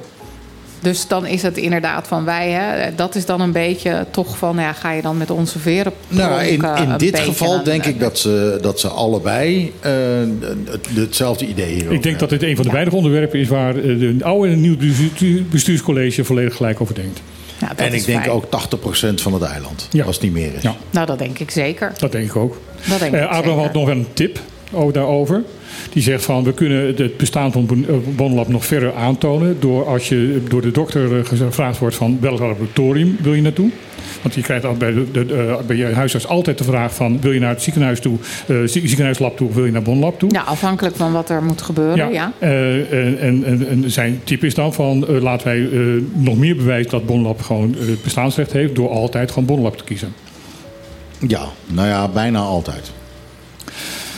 Dus 0.79 1.07
dan 1.07 1.25
is 1.25 1.41
het 1.41 1.57
inderdaad 1.57 2.07
van 2.07 2.25
wij, 2.25 2.49
hè, 2.49 2.95
dat 2.95 3.15
is 3.15 3.25
dan 3.25 3.41
een 3.41 3.51
beetje 3.51 4.05
toch 4.11 4.37
van, 4.37 4.55
ja, 4.57 4.73
ga 4.73 4.91
je 4.91 5.01
dan 5.01 5.17
met 5.17 5.31
onze 5.31 5.59
veren 5.59 5.91
Nou, 6.07 6.41
in, 6.43 6.53
in 6.53 6.63
een 6.89 6.97
dit 6.97 7.19
geval 7.19 7.63
denk 7.63 7.85
ik 7.85 7.99
dat 7.99 8.19
ze, 8.19 8.57
dat 8.61 8.79
ze 8.79 8.87
allebei 8.87 9.73
eh, 9.79 9.91
het- 10.71 10.87
hetzelfde 10.95 11.47
idee 11.47 11.73
hierover 11.73 11.95
Ik 11.95 12.03
denk 12.03 12.19
dat 12.19 12.29
dit 12.29 12.43
een 12.43 12.55
van 12.55 12.65
de 12.65 12.71
weinige 12.71 12.95
onderwerpen 12.95 13.39
is 13.39 13.47
waar 13.47 13.75
eh, 13.75 13.83
de 13.83 14.17
oude 14.21 14.45
en 14.47 14.51
het 14.53 14.61
nieuwe 14.61 14.77
bestuur- 14.77 15.43
bestuurscollege 15.43 16.23
volledig 16.23 16.55
gelijk 16.55 16.81
over 16.81 16.95
denkt. 16.95 17.21
Ja, 17.59 17.67
En 17.75 17.93
ik 17.93 18.05
denk 18.05 18.19
fijn. 18.23 18.29
ook 18.31 18.45
80% 18.49 19.21
van 19.21 19.33
het 19.33 19.41
eiland, 19.41 19.89
als 20.05 20.15
het 20.15 20.23
niet 20.23 20.33
meer 20.33 20.53
is. 20.55 20.61
Ja. 20.61 20.75
Nou, 20.91 21.05
dat 21.05 21.19
denk 21.19 21.39
ik 21.39 21.51
zeker. 21.51 21.91
Dat 21.97 22.11
denk 22.11 22.25
ik 22.25 22.35
ook. 22.35 22.57
Dat 22.89 22.99
denk 22.99 23.13
ik 23.15 23.21
Adam 23.21 23.43
zeker. 23.43 23.61
had 23.61 23.73
nog 23.73 23.87
een 23.87 24.07
tip 24.13 24.39
daarover. 24.91 25.43
Die 25.93 26.01
zegt 26.03 26.23
van 26.25 26.43
we 26.43 26.53
kunnen 26.53 26.95
het 26.95 27.17
bestaan 27.17 27.51
van 27.51 27.85
eh, 27.87 27.95
Bonlab 28.15 28.47
nog 28.47 28.65
verder 28.65 28.93
aantonen. 28.93 29.57
Door 29.59 29.85
als 29.87 30.09
je 30.09 30.41
door 30.49 30.61
de 30.61 30.71
dokter 30.71 31.17
eh, 31.19 31.25
gevraagd 31.25 31.79
wordt 31.79 31.95
van 31.95 32.17
welk 32.21 32.39
laboratorium 32.39 33.17
wil 33.21 33.33
je 33.33 33.41
naartoe. 33.41 33.69
Want 34.21 34.35
je 34.35 34.41
krijgt 34.41 34.65
altijd 34.65 34.95
bij, 34.95 35.05
de, 35.23 35.25
de, 35.25 35.35
eh, 35.35 35.55
bij 35.67 35.75
je 35.75 35.85
huisarts 35.85 36.27
altijd 36.27 36.57
de 36.57 36.63
vraag 36.63 36.93
van 36.93 37.21
wil 37.21 37.31
je 37.31 37.39
naar 37.39 37.49
het 37.49 37.61
ziekenhuis 37.61 37.99
toe, 37.99 38.17
eh, 38.47 38.55
zie- 38.65 38.87
ziekenhuislab 38.87 39.37
toe 39.37 39.47
of 39.47 39.53
wil 39.55 39.65
je 39.65 39.71
naar 39.71 39.81
Bonlab 39.81 40.19
toe. 40.19 40.29
Ja, 40.33 40.41
afhankelijk 40.41 40.95
van 40.95 41.11
wat 41.11 41.29
er 41.29 41.43
moet 41.43 41.61
gebeuren, 41.61 42.11
ja. 42.11 42.31
Eh, 42.39 42.93
en, 43.05 43.19
en, 43.19 43.43
en, 43.45 43.67
en 43.67 43.91
zijn 43.91 44.21
tip 44.23 44.43
is 44.43 44.53
dan 44.53 44.73
van 44.73 45.05
laten 45.21 45.47
wij 45.47 45.69
eh, 45.71 45.79
nog 46.13 46.37
meer 46.37 46.55
bewijzen 46.55 46.91
dat 46.91 47.05
Bonlab 47.05 47.41
gewoon 47.41 47.75
het 47.79 48.03
bestaansrecht 48.03 48.51
heeft 48.51 48.75
door 48.75 48.89
altijd 48.89 49.29
gewoon 49.31 49.45
Bonlab 49.45 49.77
te 49.77 49.83
kiezen. 49.83 50.13
Ja, 51.27 51.45
nou 51.67 51.87
ja, 51.87 52.07
bijna 52.07 52.39
altijd. 52.39 52.91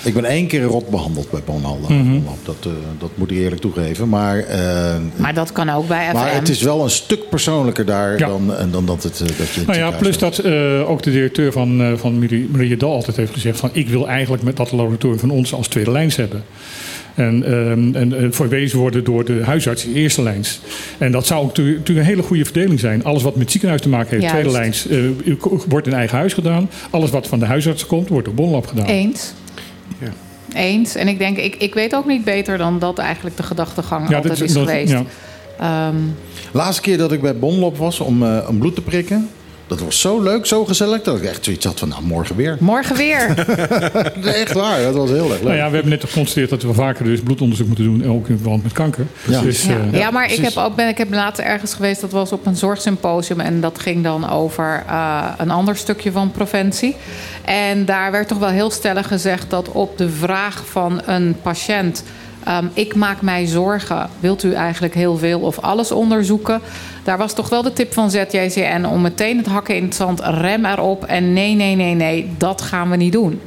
Ik 0.03 0.13
ben 0.13 0.25
één 0.25 0.47
keer 0.47 0.63
rot 0.63 0.89
behandeld 0.89 1.29
bij 1.31 1.41
Bonalda. 1.45 1.93
Mhm. 1.93 2.19
Dat, 2.43 2.55
eh, 2.63 2.71
dat 2.99 3.09
moet 3.15 3.31
ik 3.31 3.37
eerlijk 3.37 3.61
toegeven. 3.61 4.09
Maar, 4.09 4.37
eh, 4.39 4.95
Maar 5.15 5.33
dat 5.33 5.51
kan 5.51 5.69
ook 5.69 5.87
bij 5.87 6.07
FM. 6.07 6.13
maar 6.15 6.33
het 6.33 6.49
is 6.49 6.61
wel 6.61 6.83
een 6.83 6.89
stuk 6.89 7.29
persoonlijker 7.29 7.85
daar 7.85 8.19
Ja. 8.19 8.27
dan, 8.27 8.55
en 8.55 8.71
dan 8.71 8.85
dat, 8.85 9.03
het, 9.03 9.21
eh, 9.21 9.27
dat 9.37 9.49
je 9.53 9.61
Nou 9.65 9.77
ja, 9.77 9.91
plus 9.91 10.17
dat 10.17 10.37
eh, 10.37 10.89
ook 10.89 11.03
de 11.03 11.11
directeur 11.11 11.51
van, 11.51 11.81
eh 11.81 11.91
van 11.95 12.19
Marie- 12.19 12.47
Maria 12.51 12.75
Dal 12.75 12.93
altijd 12.93 13.17
heeft 13.17 13.33
gezegd 13.33 13.59
van 13.59 13.69
ik 13.73 13.89
wil 13.89 14.07
eigenlijk 14.07 14.43
met 14.43 14.57
dat 14.57 14.71
laboratorium 14.71 15.19
van 15.19 15.29
ons 15.31 15.53
als 15.53 15.67
tweede 15.67 15.91
lijns 15.91 16.15
hebben. 16.15 16.43
En, 17.15 17.43
ehm, 17.43 17.95
en 18.15 18.33
verwezen 18.33 18.79
worden 18.79 19.03
door 19.03 19.25
de 19.25 19.41
huisarts 19.43 19.85
in 19.85 19.93
eerste 19.93 20.21
lijns. 20.23 20.59
En 20.97 21.11
dat 21.11 21.25
zou 21.25 21.43
ook 21.43 21.53
tu- 21.53 21.63
natuurlijk 21.75 21.99
een 21.99 22.13
hele 22.13 22.21
goede 22.27 22.43
verdeling 22.45 22.79
zijn. 22.79 23.03
Alles 23.03 23.23
wat 23.23 23.35
met 23.35 23.51
ziekenhuis 23.51 23.81
te 23.81 23.89
maken 23.89 24.09
heeft, 24.09 24.21
Juist. 24.21 24.37
tweede 24.39 24.57
lijns, 24.59 24.87
eh, 24.87 24.97
wordt 25.67 25.87
in 25.87 25.93
eigen 25.93 26.17
huis 26.17 26.33
gedaan. 26.33 26.69
Alles 26.89 27.09
wat 27.09 27.27
van 27.27 27.39
de 27.39 27.45
huisarts 27.45 27.85
komt, 27.85 28.09
wordt 28.09 28.25
door 28.25 28.33
Bonlab 28.35 28.67
gedaan. 28.67 28.85
Eens. 28.85 29.33
Eens. 30.53 30.95
En 30.95 31.07
ik 31.07 31.17
denk, 31.17 31.37
ik, 31.37 31.55
ik 31.55 31.73
weet 31.73 31.95
ook 31.95 32.05
niet 32.05 32.23
beter 32.23 32.57
dan 32.57 32.79
dat 32.79 32.97
eigenlijk 32.97 33.37
de 33.37 33.43
gedachtegang 33.43 34.09
Ja, 34.09 34.15
altijd 34.15 34.37
dat 34.39 34.47
is 34.47 34.53
dat- 34.53 34.67
geweest. 34.67 34.91
ja. 34.91 35.03
Ehm, 35.59 35.95
Laatste 36.51 36.81
keer 36.81 36.97
dat 36.97 37.11
ik 37.11 37.21
bij 37.21 37.35
Bonlop 37.37 37.77
was 37.77 37.99
om 37.99 38.23
eh, 38.23 38.37
een 38.47 38.57
bloed 38.57 38.75
te 38.75 38.81
prikken. 38.81 39.29
Dat 39.69 39.79
was 39.79 39.99
zo 39.99 40.21
leuk, 40.21 40.45
zo 40.45 40.65
gezellig. 40.65 41.01
Dat 41.01 41.17
ik 41.17 41.23
echt 41.23 41.43
zoiets 41.43 41.65
had 41.65 41.79
van, 41.79 41.89
nou, 41.89 42.03
morgen 42.03 42.35
weer. 42.35 42.57
morgen 42.59 42.95
weer. 42.95 43.45
echt 44.43 44.53
waar, 44.53 44.81
dat 44.81 44.95
was 44.95 45.09
heel 45.09 45.23
erg 45.23 45.29
leuk. 45.29 45.43
Nou 45.43 45.55
ja, 45.55 45.67
we 45.69 45.73
hebben 45.73 45.89
net 45.89 46.03
geconstateerd 46.03 46.49
dat 46.49 46.61
we 46.61 46.73
vaker 46.73 47.05
dus 47.05 47.19
bloedonderzoek 47.19 47.67
moeten 47.67 47.85
doen. 47.85 48.03
En 48.03 48.09
ook 48.09 48.27
in 48.27 48.37
verband 48.37 48.63
met 48.63 48.71
kanker. 48.71 49.05
Ja. 49.27 49.41
Dus, 49.41 49.63
Ja, 49.65 49.77
eh, 49.91 49.99
ja, 49.99 50.11
maar 50.11 50.31
ik, 50.31 50.37
heb 50.37 50.57
ook, 50.57 50.75
ben, 50.75 50.87
ik 50.87 50.97
heb 50.97 51.13
laatst 51.13 51.41
ergens 51.41 51.73
geweest, 51.73 52.01
dat 52.01 52.11
was 52.11 52.31
op 52.31 52.45
een 52.45 52.55
zorgsymposium. 52.55 53.39
En 53.39 53.61
dat 53.61 53.79
ging 53.79 54.03
dan 54.03 54.29
over 54.29 54.83
eh, 54.87 55.23
een 55.37 55.51
ander 55.51 55.75
stukje 55.77 56.11
van 56.11 56.31
preventie. 56.31 56.95
En 57.45 57.85
daar 57.85 58.11
werd 58.11 58.27
toch 58.27 58.39
wel 58.39 58.49
heel 58.49 58.71
stellig 58.71 59.07
gezegd 59.07 59.49
dat 59.49 59.71
op 59.71 59.97
de 59.97 60.09
vraag 60.09 60.63
van 60.65 61.01
een 61.05 61.35
patiënt. 61.41 62.03
ehm, 62.43 62.65
ik 62.73 62.95
maak 62.95 63.21
mij 63.21 63.45
zorgen. 63.45 64.09
Wilt 64.19 64.43
u 64.43 64.53
eigenlijk 64.53 64.93
heel 64.93 65.17
veel 65.17 65.39
of 65.39 65.59
alles 65.59 65.91
onderzoeken? 65.91 66.61
Daar 67.09 67.17
was 67.17 67.33
toch 67.33 67.49
wel 67.49 67.61
de 67.61 67.73
tip 67.73 67.93
van 67.93 68.11
ZJCN 68.11 68.85
om 68.85 69.01
meteen 69.01 69.37
het 69.37 69.45
hakken 69.45 69.75
in 69.75 69.83
het 69.83 69.95
zand, 69.95 70.19
rem 70.23 70.65
erop. 70.65 71.03
En 71.05 71.33
nee, 71.33 71.55
nee, 71.55 71.75
nee, 71.75 71.93
nee, 71.95 72.29
dat 72.37 72.61
gaan 72.61 72.89
we 72.89 72.95
niet 72.95 73.11
doen. 73.11 73.41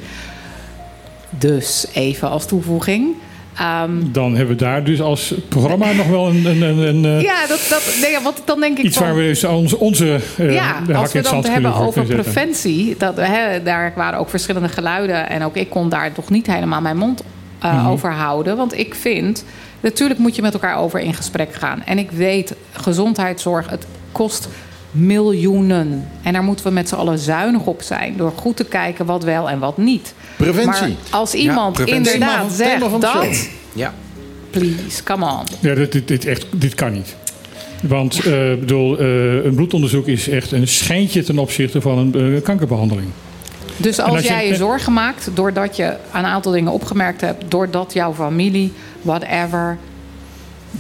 Dus 1.31 1.87
even 1.93 2.31
als 2.31 2.47
toevoeging. 2.47 3.15
ehm, 3.59 3.91
dan 4.13 4.37
hebben 4.37 4.57
we 4.57 4.63
daar 4.65 4.85
dus 4.85 5.01
als 5.01 5.35
programma 5.49 5.93
nog 5.93 6.07
wel 6.07 6.29
een, 6.29 6.45
een, 6.47 6.63
een, 6.63 6.79
een, 6.79 7.05
eh, 7.05 7.23
ja, 7.23 7.47
dat, 7.47 7.67
dat, 7.71 7.97
nee, 8.01 8.19
want 8.23 8.43
dan 8.45 8.61
denk 8.61 8.79
ik 8.79 8.85
iets 8.85 8.97
van, 8.97 9.07
waar 9.07 9.17
we 9.17 9.23
dus 9.23 9.45
onze, 9.45 9.79
onze 9.79 10.21
eh, 10.37 10.55
ja, 10.55 10.83
als 10.95 11.13
we 11.13 11.19
het 11.19 11.27
dan 11.29 11.37
het 11.37 11.49
hebben 11.49 11.75
over 11.75 12.05
preventie, 12.05 12.95
dat, 12.99 13.17
hè, 13.17 13.63
daar 13.63 13.93
waren 13.97 14.19
ook 14.19 14.29
verschillende 14.29 14.69
geluiden 14.69 15.29
en 15.29 15.43
ook 15.45 15.57
ik 15.57 15.71
kon 15.71 15.89
daar 15.89 16.13
toch 16.13 16.31
niet 16.31 16.47
helemaal 16.47 16.81
mijn 16.81 16.97
mond 16.97 17.23
eh, 17.59 17.75
Mhm. 17.75 17.87
over 17.89 18.13
houden. 18.13 18.57
Want 18.57 18.79
ik 18.79 18.95
vind, 18.95 19.45
natuurlijk 19.83 20.21
moet 20.21 20.37
je 20.37 20.43
met 20.43 20.55
elkaar 20.55 20.77
over 20.77 21.01
in 21.01 21.15
gesprek 21.15 21.55
gaan. 21.55 21.83
En 21.85 21.99
ik 21.99 22.11
weet, 22.11 22.55
gezondheidszorg, 22.73 23.71
het 23.71 23.87
kost 24.13 24.49
miljoenen. 24.91 26.09
En 26.23 26.33
daar 26.33 26.43
moeten 26.43 26.67
we 26.67 26.73
met 26.73 26.89
z'n 26.89 26.95
allen 26.95 27.19
zuinig 27.19 27.67
op 27.67 27.83
zijn. 27.83 28.17
Door 28.17 28.33
goed 28.37 28.57
te 28.57 28.65
kijken 28.65 29.07
wat 29.07 29.25
wel 29.25 29.51
en 29.51 29.59
wat 29.59 29.77
niet. 29.77 30.15
Preventie. 30.37 30.69
Maar 30.71 30.91
als 31.11 31.35
iemand 31.35 31.81
inderdaad 31.81 32.53
zegt 32.53 32.85
van 32.85 33.01
dat... 33.01 33.49
Ja. 33.73 33.95
Please, 34.51 35.03
come 35.03 35.25
on. 35.25 35.45
Ja, 35.61 35.75
dit, 35.75 35.93
dit, 35.93 36.09
dit, 36.09 36.25
echt, 36.25 36.47
dit 36.51 36.75
kan 36.75 36.93
niet. 36.93 37.17
Want 37.83 38.19
eh, 38.19 38.55
bedoel, 38.55 38.99
eh, 38.99 39.45
een 39.45 39.55
bloedonderzoek 39.55 40.07
is 40.07 40.29
echt 40.29 40.53
een 40.53 40.69
schijntje 40.69 41.23
ten 41.23 41.39
opzichte 41.39 41.81
van 41.81 41.99
een 41.99 42.35
eh, 42.35 42.43
kankerbehandeling. 42.43 43.09
Dus 43.77 44.01
als, 44.01 44.23
jij 44.27 44.49
je 44.49 44.55
zorgen 44.55 44.93
maakt 44.93 45.31
doordat 45.35 45.77
je 45.77 45.97
een 46.13 46.25
aantal 46.25 46.53
dingen 46.53 46.73
opgemerkt 46.73 47.21
hebt, 47.21 47.45
doordat 47.51 47.93
jouw 47.93 48.15
familie, 48.15 48.73
whatever, 49.03 49.79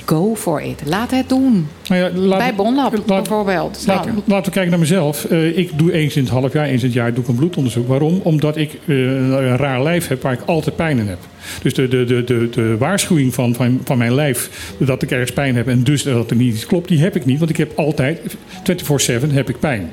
go 0.04 0.34
for 0.36 0.60
it. 0.62 0.82
Laat 0.84 1.10
het 1.10 1.28
doen. 1.28 1.68
Nou 1.88 2.00
ja, 2.02 2.10
laat- 2.20 2.38
Bij 2.38 2.54
Bonlab 2.54 2.92
laat- 2.92 3.06
bijvoorbeeld. 3.06 3.84
Laat, 3.86 4.04
Nou, 4.04 4.18
laten 4.24 4.44
we 4.44 4.50
kijken 4.50 4.70
naar 4.70 4.78
mezelf. 4.80 5.24
Eh, 5.24 5.58
ik 5.58 5.78
doe 5.78 5.92
eens 5.92 6.16
in 6.16 6.22
het 6.22 6.32
half 6.32 6.52
jaar, 6.52 6.64
eens 6.64 6.80
in 6.82 6.86
het 6.88 6.96
jaar 6.96 7.14
doe 7.14 7.22
ik 7.22 7.28
een 7.28 7.34
bloedonderzoek. 7.34 7.88
Waarom? 7.88 8.20
Omdat 8.22 8.56
ik 8.56 8.72
eh, 8.86 8.96
een 8.96 9.56
raar 9.56 9.82
lijf 9.82 10.08
heb 10.08 10.22
waar 10.22 10.32
ik 10.32 10.40
altijd 10.46 10.76
pijn 10.76 10.98
in 10.98 11.08
heb. 11.08 11.18
Dus 11.62 11.74
de, 11.74 11.88
de, 11.88 12.04
de, 12.04 12.24
de, 12.24 12.48
de 12.50 12.76
waarschuwing 12.78 13.34
van, 13.34 13.54
van, 13.54 13.80
van 13.84 13.98
mijn 13.98 14.14
lijf 14.14 14.72
dat 14.78 15.02
ik 15.02 15.10
ergens 15.10 15.32
pijn 15.32 15.56
heb 15.56 15.68
en 15.68 15.82
dus 15.84 16.02
dat 16.02 16.30
er 16.30 16.36
niet 16.36 16.54
iets 16.54 16.66
klopt, 16.66 16.88
die 16.88 17.00
heb 17.00 17.16
ik 17.16 17.24
niet. 17.24 17.38
Want 17.38 17.50
ik 17.50 17.56
heb 17.56 17.72
altijd, 17.78 18.20
24-7 18.62 19.32
heb 19.32 19.48
ik 19.48 19.58
pijn. 19.60 19.90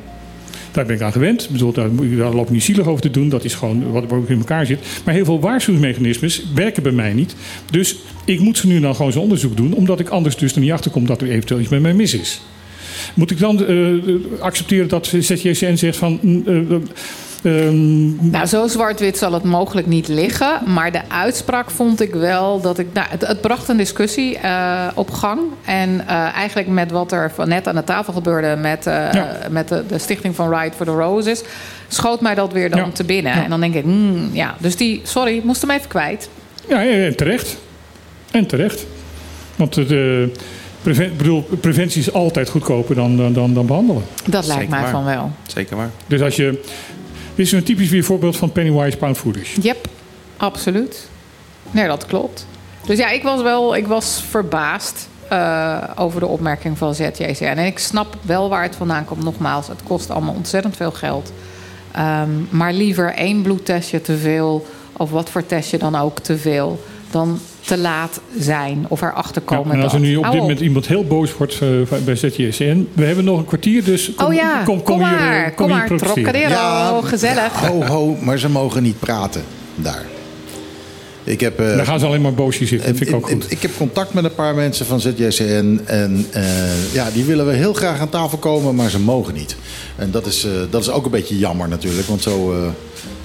Daar 0.72 0.86
ben 0.86 0.96
ik 0.96 1.02
aan 1.02 1.12
gewend. 1.12 1.50
Ik 1.54 1.76
daar, 1.76 1.90
daar 2.18 2.34
loop 2.34 2.46
ik 2.46 2.50
niet 2.50 2.64
zielig 2.64 2.88
over 2.88 3.02
te 3.02 3.12
doen. 3.12 3.30
Dat 3.30 3.44
is 3.44 3.54
gewoon 3.54 3.92
wat 3.92 4.06
wat 4.08 4.30
in 4.30 4.38
elkaar 4.38 4.66
zit. 4.66 4.80
Maar 5.06 5.14
heel 5.14 5.26
veel 5.26 5.40
waarschuwingsmechanismes 5.40 6.44
werken 6.54 6.84
bij 6.84 6.92
mij 6.92 7.14
niet. 7.14 7.36
Dus 7.72 7.96
ik 8.26 8.40
moet 8.40 8.58
ze 8.58 8.68
nu 8.68 8.80
dan 8.80 8.96
gewoon 8.96 9.12
zo'n 9.12 9.22
onderzoek 9.22 9.58
doen. 9.58 9.74
Omdat 9.74 10.00
ik 10.00 10.10
anders 10.10 10.36
dus 10.36 10.54
er 10.54 10.62
niet 10.62 10.72
achter 10.72 10.92
kom 10.92 11.06
dat 11.06 11.22
er 11.22 11.30
eventueel 11.30 11.60
iets 11.60 11.70
met 11.70 11.82
mij 11.82 11.94
mis 11.94 12.14
is. 12.14 12.42
Moet 13.16 13.32
ik 13.32 13.40
dan 13.40 13.66
eh, 13.66 13.88
accepteren 14.40 14.88
dat 14.88 15.14
ZJCN 15.20 15.76
zegt 15.76 15.98
van... 15.98 16.20
mm, 16.22 16.84
eh, 17.44 17.58
eh, 17.60 17.68
ehm, 17.68 18.30
Nou, 18.30 18.46
zo 18.46 18.68
zwart-wit 18.68 19.18
zal 19.18 19.34
het 19.34 19.44
mogelijk 19.44 19.88
niet 19.88 20.08
liggen. 20.08 20.60
Maar 20.66 20.92
de 20.92 21.02
uitspraak 21.08 21.70
vond 21.72 22.02
ik 22.02 22.14
wel 22.14 22.62
dat 22.62 22.78
ik. 22.80 22.88
Nou, 22.94 23.08
het, 23.10 23.28
het 23.28 23.42
bracht 23.42 23.68
een 23.70 23.78
discussie 23.78 24.38
eh, 24.38 24.88
op 24.96 25.12
gang. 25.12 25.40
En 25.66 26.08
eh, 26.08 26.16
eigenlijk 26.36 26.68
met 26.68 26.92
wat 26.92 27.12
er 27.12 27.32
van 27.36 27.48
net 27.48 27.68
aan 27.68 27.76
de 27.76 27.84
tafel 27.84 28.14
gebeurde 28.14 28.56
met, 28.56 28.88
eh, 28.88 29.10
met 29.50 29.68
de, 29.68 29.84
de 29.88 29.98
stichting 29.98 30.36
van 30.36 30.54
Ride 30.56 30.76
for 30.76 30.86
the 30.86 30.92
Roses. 30.92 31.42
schoot 31.88 32.22
mij 32.22 32.36
dat 32.36 32.54
weer 32.54 32.70
dan 32.70 32.80
Ja. 32.80 32.90
te 32.94 33.04
binnen. 33.04 33.36
Ja. 33.36 33.44
En 33.44 33.50
dan 33.50 33.60
denk 33.60 33.74
ik, 33.74 33.84
hmm, 33.84 34.30
ja. 34.34 34.56
Dus 34.58 34.76
die, 34.76 35.02
sorry, 35.04 35.42
moest 35.44 35.62
hem 35.62 35.72
even 35.72 35.88
kwijt. 35.88 36.30
Ja, 36.68 36.86
en 36.86 37.16
terecht. 37.16 37.58
En 38.32 38.46
terecht. 38.48 38.86
Want 39.56 39.74
de 39.74 40.32
preven- 40.82 41.18
bedoel, 41.18 41.42
preventie 41.62 42.02
is 42.02 42.14
altijd 42.14 42.50
goedkoper 42.50 42.96
dan, 42.96 43.18
dan, 43.18 43.34
dan, 43.34 43.54
dan 43.54 43.66
behandelen. 43.66 44.04
Dat 44.26 44.32
lijkt 44.48 44.62
Zeker 44.62 44.70
mij 44.70 44.82
waar. 44.82 44.90
van 44.92 45.04
wel. 45.06 45.32
Zeker 45.48 45.76
waar. 45.78 45.90
Dus 46.08 46.22
als 46.22 46.36
je. 46.36 46.62
Dit 47.40 47.48
is 47.48 47.54
een 47.54 47.64
typisch 47.64 47.90
weer 47.90 48.04
voorbeeld 48.04 48.38
van 48.38 48.52
Pennywise 48.52 48.98
Pound 48.98 49.18
Foolish. 49.18 49.56
Yep, 49.62 49.88
absoluut. 50.38 51.10
Nee, 51.72 51.88
dat 51.88 52.06
klopt. 52.06 52.46
Dus 52.86 52.98
ja, 52.98 53.10
ik 53.10 53.24
was 53.24 53.42
wel 53.42 53.76
ik 53.76 53.88
was 53.88 54.24
verbaasd 54.30 55.10
eh, 55.30 55.84
over 55.96 56.20
de 56.20 56.26
opmerking 56.26 56.78
van 56.78 56.96
ZJCN. 56.96 57.44
En 57.44 57.66
ik 57.66 57.80
snap 57.80 58.18
wel 58.22 58.50
waar 58.50 58.64
het 58.64 58.76
vandaan 58.76 59.06
komt. 59.06 59.24
Nogmaals, 59.24 59.68
het 59.68 59.84
kost 59.84 60.10
allemaal 60.10 60.34
ontzettend 60.34 60.76
veel 60.76 60.92
geld. 60.92 61.34
Ehm, 61.92 62.30
maar 62.50 62.74
liever 62.74 63.14
één 63.14 63.42
bloedtestje 63.42 64.02
te 64.02 64.18
veel, 64.18 64.66
of 64.94 65.10
wat 65.12 65.30
voor 65.30 65.46
testje 65.46 65.78
dan 65.78 65.96
ook 65.96 66.20
te 66.20 66.38
veel, 66.38 66.84
dan 67.12 67.40
te 67.70 67.78
laat 67.78 68.22
zijn 68.40 68.86
of 68.88 69.02
erachter 69.02 69.42
Ja, 69.48 69.56
komen. 69.56 69.76
en 69.76 69.82
als 69.84 69.94
er 69.94 70.00
nu 70.00 70.16
op 70.16 70.32
dit 70.32 70.42
moment 70.42 70.60
iemand 70.60 70.88
heel 70.88 71.04
boos 71.04 71.38
wordt 71.38 71.60
eh, 71.62 71.98
bij 72.06 72.16
ZJSN. 72.16 72.88
We 72.94 73.06
hebben 73.06 73.24
nog 73.24 73.38
een 73.40 73.46
kwartier, 73.46 73.84
dus 73.84 74.12
kom, 74.16 74.28
oh 74.28 74.34
ja, 74.34 74.64
kom, 74.64 74.84
kom, 74.84 74.98
hier, 75.00 75.08
eh, 75.08 75.20
maar, 75.20 75.54
kom 75.54 75.72
hier 75.72 75.84
protesteren. 75.84 76.34
Trocadero, 76.34 77.02
gezellig. 77.02 77.54
Ho, 77.54 77.84
ho, 77.84 78.18
maar 78.22 78.38
ze 78.38 78.50
mogen 78.50 78.84
niet 78.84 79.00
praten 79.00 79.44
daar. 79.76 80.06
Ik 81.24 81.40
heb, 81.40 81.60
eh, 81.60 81.76
Dan 81.76 81.86
gaan 81.86 82.00
ze 82.00 82.06
alleen 82.06 82.22
maar 82.22 82.34
boos 82.34 82.58
hier 82.58 82.68
zitten. 82.68 82.88
Dat 82.90 82.98
vind 82.98 83.10
ik 83.10 83.16
ook 83.16 83.30
goed. 83.30 83.52
ik 83.52 83.62
heb 83.62 83.72
contact 83.78 84.14
met 84.14 84.24
een 84.24 84.36
paar 84.36 84.56
mensen 84.56 84.86
van 84.86 85.00
ZJCN. 85.00 85.82
En 85.86 86.26
eh, 86.32 86.94
ja, 86.94 87.10
die 87.14 87.24
willen 87.24 87.46
we 87.46 87.54
heel 87.54 87.74
graag 87.74 88.00
aan 88.00 88.10
tafel 88.10 88.38
komen, 88.38 88.76
maar 88.76 88.90
ze 88.90 89.00
mogen 89.00 89.34
niet. 89.34 89.56
En 89.96 90.12
dat 90.12 90.26
is, 90.26 90.44
eh, 90.44 90.52
dat 90.70 90.82
is 90.82 90.90
ook 90.90 91.06
een 91.06 91.12
beetje 91.12 91.38
jammer 91.38 91.68
natuurlijk. 91.68 92.08
Want 92.08 92.22
zo, 92.22 92.54
eh, 92.54 92.70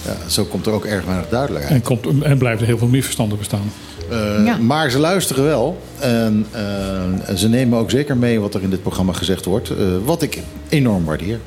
ja, 0.05 0.29
zo 0.29 0.43
komt 0.43 0.65
er 0.65 0.71
ook 0.71 0.85
erg 0.85 1.05
weinig 1.05 1.29
duidelijkheid. 1.29 1.75
En, 1.75 1.81
komt, 1.81 2.23
en 2.23 2.37
blijven 2.37 2.61
er 2.61 2.67
heel 2.67 2.77
veel 2.77 2.87
misverstanden 2.87 3.37
bestaan. 3.37 3.71
Eh, 4.09 4.45
Ja. 4.45 4.57
Maar 4.57 4.89
ze 4.91 4.99
luisteren 4.99 5.43
wel. 5.43 5.81
En 5.99 6.45
eh, 6.51 7.35
ze 7.35 7.49
nemen 7.49 7.79
ook 7.79 7.89
zeker 7.89 8.17
mee 8.17 8.39
wat 8.39 8.53
er 8.53 8.61
in 8.61 8.69
dit 8.69 8.81
programma 8.81 9.13
gezegd 9.13 9.45
wordt. 9.45 9.69
eh, 9.69 9.75
wat 10.05 10.21
ik 10.21 10.39
enorm 10.69 11.05
waardeer. 11.05 11.39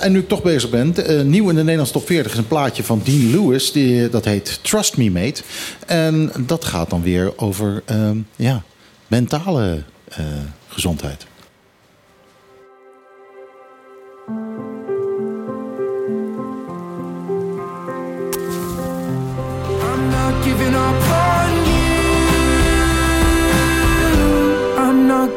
En 0.00 0.12
nu 0.12 0.18
ik 0.18 0.28
toch 0.28 0.42
bezig 0.42 0.70
ben. 0.70 0.94
nieuw 1.30 1.48
in 1.48 1.54
de 1.54 1.60
Nederlandse 1.62 1.92
top 1.92 2.06
40 2.06 2.32
is 2.32 2.38
een 2.38 2.46
plaatje 2.48 2.84
van 2.84 3.00
Dean 3.04 3.30
Lewis. 3.30 3.72
Die, 3.72 4.08
dat 4.08 4.24
heet 4.24 4.58
Trust 4.62 4.96
Me 4.96 5.10
Mate. 5.10 5.42
En 5.86 6.32
dat 6.46 6.64
gaat 6.64 6.90
dan 6.90 7.02
weer 7.02 7.32
over 7.36 7.82
ehm, 7.84 8.16
ja, 8.36 8.62
mentale 9.06 9.82
gezondheid. 10.68 11.26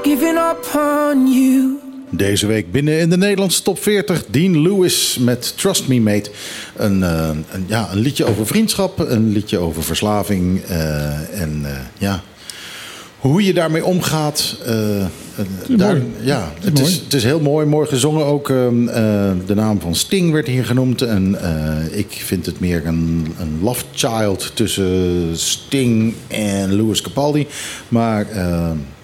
Giving 0.08 0.38
up 0.38 0.66
on 0.76 1.28
you. 1.34 1.80
Deze 2.10 2.48
week 2.48 2.72
binnen 2.72 3.00
in 3.00 3.10
de 3.10 3.18
Nederlandse 3.18 3.62
top 3.62 3.82
40. 3.82 4.26
Dean 4.26 4.62
Lewis 4.62 5.18
met 5.20 5.58
Trust 5.58 5.88
Me 5.88 6.00
Mate. 6.00 6.32
Een, 6.76 7.04
eh, 7.04 7.30
een, 7.52 7.66
ja, 7.68 7.88
een 7.92 8.00
liedje 8.00 8.26
over 8.26 8.48
vriendschap. 8.48 9.00
Een 9.00 9.32
liedje 9.32 9.58
over 9.58 9.84
verslaving. 9.84 10.64
eh, 10.64 11.42
en 11.42 11.62
eh, 11.64 11.72
ja, 11.98 12.24
hoe 13.20 13.44
je 13.44 13.54
daarmee 13.54 13.86
omgaat. 13.86 14.58
eh, 14.66 15.02
eh, 15.02 15.08
daar, 15.78 15.98
ja, 16.22 16.52
is 16.60 16.66
het, 16.66 16.80
is, 16.80 16.94
het 17.04 17.14
is 17.14 17.24
heel 17.24 17.40
mooi. 17.40 17.66
Mooi 17.66 17.88
gezongen 17.88 18.26
ook. 18.26 18.50
ehm, 18.50 18.88
eh, 18.88 19.32
de 19.46 19.56
naam 19.56 19.80
van 19.82 19.96
Sting 19.96 20.32
werd 20.32 20.48
hier 20.48 20.66
genoemd. 20.66 21.02
En 21.02 21.42
eh, 21.42 21.98
ik 22.00 22.08
vind 22.26 22.46
het 22.46 22.60
meer 22.60 22.86
een, 22.86 23.28
een 23.40 23.60
love 23.62 23.84
child 23.94 24.52
tussen 24.54 25.30
Sting 25.34 26.14
en 26.28 26.76
Louis 26.76 27.02
Capaldi. 27.02 27.48
Maar 27.88 28.26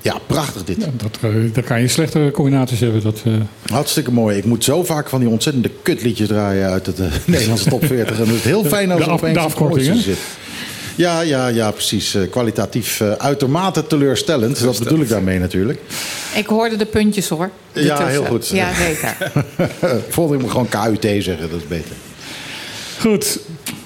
ja, 0.01 0.17
prachtig 0.27 0.63
dit. 0.63 0.77
Ja, 0.79 0.87
dat, 0.97 1.17
daar 1.53 1.63
kan 1.63 1.81
je 1.81 1.87
slechte 1.87 2.29
combinaties 2.33 2.79
hebben. 2.79 3.03
Dat, 3.03 3.23
Hartstikke 3.65 4.11
mooi. 4.11 4.37
Ik 4.37 4.45
moet 4.45 4.63
zo 4.63 4.83
vaak 4.83 5.09
van 5.09 5.19
die 5.19 5.29
ontzettende 5.29 5.71
kutliedjes 5.81 6.27
draaien 6.27 6.69
uit 6.69 6.85
het 6.85 6.99
eh, 6.99 7.05
Nederlandse 7.25 7.69
top 7.69 7.85
40. 7.85 8.19
En 8.19 8.25
het 8.27 8.35
is 8.35 8.43
heel 8.43 8.63
fijn 8.63 8.91
als 8.91 8.99
De 8.99 9.05
er 9.05 9.13
opeens 9.13 9.33
de 9.33 9.39
afkorting, 9.39 9.95
zit. 10.01 10.17
Ja, 10.95 11.21
ja, 11.21 11.47
ja, 11.47 11.71
precies. 11.71 12.15
Eh, 12.15 12.21
kwalitatief 12.29 13.01
eh, 13.01 13.11
uitermate 13.11 13.87
teleurstellend. 13.87 14.63
Dat 14.63 14.79
bedoel 14.79 14.99
ik 15.01 15.09
daarmee 15.09 15.39
natuurlijk. 15.39 15.79
Ik 16.35 16.45
hoorde 16.47 16.75
de 16.75 16.85
puntjes 16.85 17.29
hoor. 17.29 17.49
Ja, 17.73 18.07
heel 18.07 18.25
goed. 18.25 18.47
Ja, 18.47 18.73
zeker. 18.73 19.15
Volgende 20.09 20.41
moet 20.43 20.51
gewoon 20.51 20.69
KUT 20.69 21.01
zeggen, 21.23 21.49
dat 21.49 21.59
is 21.61 21.67
beter. 21.67 21.95
Goed, 22.99 23.39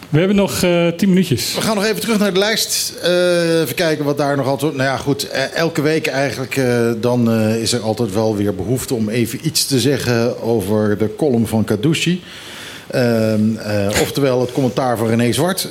we 0.09 0.17
hebben 0.19 0.35
nog 0.37 0.63
eh 0.63 0.87
tien 0.87 1.09
minuutjes. 1.09 1.53
We 1.55 1.61
gaan 1.61 1.75
nog 1.75 1.85
even 1.85 1.99
terug 2.01 2.19
naar 2.19 2.33
de 2.33 2.39
lijst. 2.39 2.93
Eh, 3.03 3.61
even 3.61 3.75
kijken 3.75 4.05
wat 4.05 4.17
daar 4.17 4.37
nog 4.37 4.47
altijd... 4.47 4.71
Nou 4.75 4.89
ja, 4.89 4.97
goed. 4.97 5.29
eh, 5.29 5.53
elke 5.55 5.81
week 5.81 6.07
eigenlijk 6.07 6.57
eh, 6.57 6.91
dan 7.01 7.31
eh, 7.31 7.61
is 7.61 7.73
er 7.73 7.81
altijd 7.81 8.13
wel 8.13 8.35
weer 8.35 8.55
behoefte 8.55 8.93
om 8.93 9.09
even 9.09 9.39
iets 9.43 9.65
te 9.65 9.79
zeggen 9.79 10.41
over 10.41 10.97
de 10.97 11.15
column 11.17 11.47
van 11.47 11.63
Kadushi. 11.63 12.23
Ehm, 12.87 13.55
eh, 13.55 13.87
oftewel 14.01 14.41
het 14.41 14.51
commentaar 14.51 14.97
van 14.97 15.07
René 15.07 15.31
Zwart. 15.31 15.67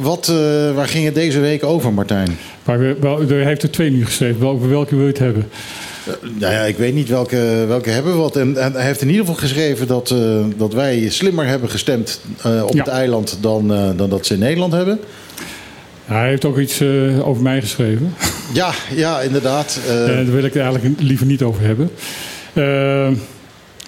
Wat, 0.00 0.28
eh, 0.28 0.74
waar 0.74 0.88
ging 0.88 1.04
het 1.04 1.14
deze 1.14 1.40
week 1.40 1.64
over, 1.64 1.92
Martijn? 1.92 2.38
Maar 2.64 2.78
we, 2.78 2.96
wel, 3.00 3.26
hij 3.28 3.44
heeft 3.44 3.62
er 3.62 3.70
twee 3.70 3.90
nu 3.90 4.04
geschreven. 4.04 4.40
Welke, 4.40 4.66
welke 4.68 4.94
wil 4.94 5.04
je 5.04 5.10
het 5.10 5.18
hebben? 5.18 5.48
Nou 6.38 6.52
ja, 6.52 6.60
ik 6.62 6.76
weet 6.76 6.94
niet 6.94 7.08
welke, 7.08 7.64
welke 7.68 7.90
hebben 7.90 8.12
we 8.12 8.18
wat. 8.18 8.36
En, 8.36 8.56
en 8.56 8.72
hij 8.72 8.84
heeft 8.84 9.00
in 9.00 9.06
ieder 9.08 9.20
geval 9.26 9.40
geschreven 9.40 9.86
dat, 9.86 10.10
eh, 10.10 10.44
dat 10.56 10.72
wij 10.72 11.08
slimmer 11.08 11.46
hebben 11.46 11.70
gestemd 11.70 12.20
eh, 12.42 12.62
op 12.66 12.72
Ja. 12.74 12.78
het 12.78 12.88
eiland 12.92 13.38
dan, 13.40 13.72
eh, 13.72 13.88
dan 13.96 14.10
dat 14.10 14.26
ze 14.26 14.34
in 14.34 14.40
Nederland 14.40 14.72
hebben. 14.72 15.00
Hij 16.04 16.28
heeft 16.28 16.44
ook 16.44 16.58
iets 16.58 16.80
eh, 16.80 17.28
over 17.28 17.42
mij 17.42 17.60
geschreven. 17.60 18.14
Ja, 18.52 18.72
ja 18.94 19.20
inderdaad. 19.20 19.80
Eh, 19.88 20.00
Eh, 20.00 20.06
daar 20.06 20.24
wil 20.34 20.44
ik 20.44 20.52
het 20.54 20.62
eigenlijk 20.62 21.00
liever 21.00 21.26
niet 21.26 21.42
over 21.42 21.62
hebben. 21.64 21.90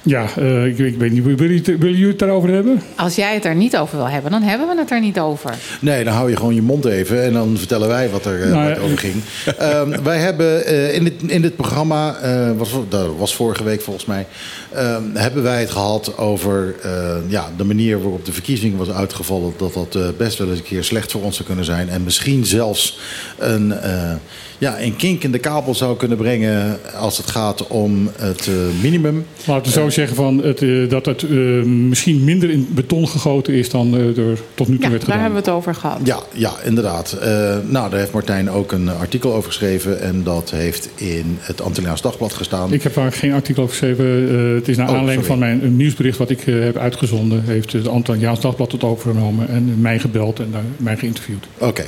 Eh, 0.04 0.10
ja, 0.12 0.26
eh, 0.36 0.66
ik, 0.66 0.78
ik 0.78 0.96
weet 0.98 1.10
niet. 1.12 1.22
Willen 1.24 1.38
jullie, 1.38 1.56
het- 1.58 1.66
willen 1.66 1.90
jullie 1.90 2.06
het 2.06 2.18
daarover 2.18 2.50
hebben? 2.50 2.80
Als 2.96 3.14
jij 3.14 3.34
het 3.34 3.44
er 3.44 3.54
niet 3.54 3.76
over 3.76 3.96
wil 3.96 4.08
hebben, 4.08 4.30
dan 4.30 4.42
hebben 4.42 4.68
we 4.68 4.78
het 4.78 4.90
er 4.90 5.00
niet 5.00 5.18
over. 5.20 5.54
Nee, 5.80 6.04
dan 6.04 6.14
hou 6.14 6.30
je 6.30 6.36
gewoon 6.36 6.54
je 6.54 6.62
mond 6.62 6.84
even 6.84 7.22
en 7.22 7.32
dan 7.32 7.56
vertellen 7.58 7.88
wij 7.88 8.10
wat 8.10 8.24
er, 8.26 8.42
eh, 8.42 8.50
Nou 8.50 8.78
over 8.78 8.98
ging. 8.98 9.14
Ehm, 9.58 10.02
wij 10.02 10.18
hebben 10.18 10.64
eh, 10.66 10.94
in, 10.94 11.04
dit, 11.04 11.14
in 11.26 11.42
dit 11.42 11.56
programma, 11.56 12.16
eh, 12.16 12.50
was, 12.56 12.70
dat 12.88 13.08
was 13.18 13.34
vorige 13.34 13.64
week 13.64 13.80
volgens 13.80 14.04
mij, 14.06 14.26
ehm, 14.72 15.02
hebben 15.14 15.42
wij 15.42 15.60
het 15.60 15.70
gehad 15.70 16.18
over 16.18 16.74
eh, 16.82 17.14
ja, 17.28 17.50
de 17.56 17.64
manier 17.64 18.02
waarop 18.02 18.24
de 18.24 18.32
verkiezing 18.32 18.76
was 18.76 18.90
uitgevallen. 18.90 19.52
Dat 19.56 19.74
dat 19.74 19.94
eh, 19.94 20.08
best 20.18 20.38
wel 20.38 20.48
eens 20.48 20.58
een 20.58 20.64
keer 20.64 20.84
slecht 20.84 21.12
voor 21.12 21.22
ons 21.22 21.34
zou 21.34 21.46
kunnen 21.46 21.64
zijn. 21.64 21.88
En 21.88 22.04
misschien 22.04 22.46
zelfs 22.46 22.98
een, 23.38 23.72
eh, 23.72 24.12
ja, 24.62 24.80
een 24.80 24.96
kink 24.96 25.22
in 25.24 25.32
de 25.32 25.38
kabel 25.38 25.74
zou 25.74 25.96
kunnen 25.96 26.16
brengen 26.18 26.78
als 26.96 27.16
het 27.16 27.26
gaat 27.30 27.66
om 27.66 28.10
het 28.18 28.46
eh, 28.46 28.54
minimum. 28.82 29.24
Laten 29.46 29.64
we 29.72 29.78
zo 29.80 29.90
zeggen 29.90 30.16
van 30.16 30.38
het, 30.42 30.62
eh, 30.62 30.88
dat 30.88 31.06
het 31.06 31.22
eh, 31.22 31.30
misschien 31.64 32.24
minder 32.24 32.50
in 32.50 32.68
beton 32.70 33.08
gegoten 33.08 33.54
is 33.54 33.70
dan 33.70 33.94
eh, 33.96 34.18
er 34.18 34.38
tot 34.54 34.68
nu 34.68 34.74
toe 34.76 34.84
Ja, 34.84 34.90
werd 34.90 34.90
daar 34.90 35.00
gedaan. 35.00 35.20
hebben 35.20 35.42
we 35.42 35.48
het 35.48 35.56
over 35.56 35.74
gehad. 35.74 35.98
Ja, 36.04 36.18
ja 36.32 36.52
inderdaad. 36.64 37.12
Eh, 37.12 37.28
nou, 37.68 37.90
daar 37.90 37.98
heeft 37.98 38.12
Martijn 38.12 38.50
ook 38.50 38.72
een 38.72 38.88
artikel 38.88 39.34
over 39.34 39.48
geschreven. 39.50 40.00
En 40.00 40.22
dat 40.22 40.50
heeft 40.50 40.88
in 40.94 41.36
het 41.40 41.60
Antilliaans 41.62 42.00
Dagblad 42.02 42.32
gestaan. 42.32 42.72
Ik 42.72 42.82
heb 42.82 42.94
daar 42.94 43.12
geen 43.12 43.32
artikel 43.32 43.62
over 43.62 43.76
geschreven. 43.76 44.28
Eh, 44.48 44.54
het 44.54 44.68
is 44.68 44.76
naar 44.76 44.88
Oh, 44.88 44.94
aanleiding 44.96 45.26
sorry. 45.26 45.40
van 45.40 45.48
mijn 45.48 45.64
een 45.64 45.76
nieuwsbericht 45.76 46.18
wat 46.18 46.30
ik 46.30 46.46
eh, 46.46 46.60
heb 46.60 46.76
uitgezonden. 46.76 47.42
Heeft 47.44 47.72
het 47.72 47.88
Antilliaans 47.88 48.40
Dagblad 48.40 48.72
het 48.72 48.84
overgenomen 48.84 49.48
en 49.48 49.80
mij 49.80 49.98
gebeld 49.98 50.38
en 50.40 50.48
daar, 50.52 50.62
mij 50.76 50.96
geïnterviewd. 50.96 51.46
Oké. 51.58 51.84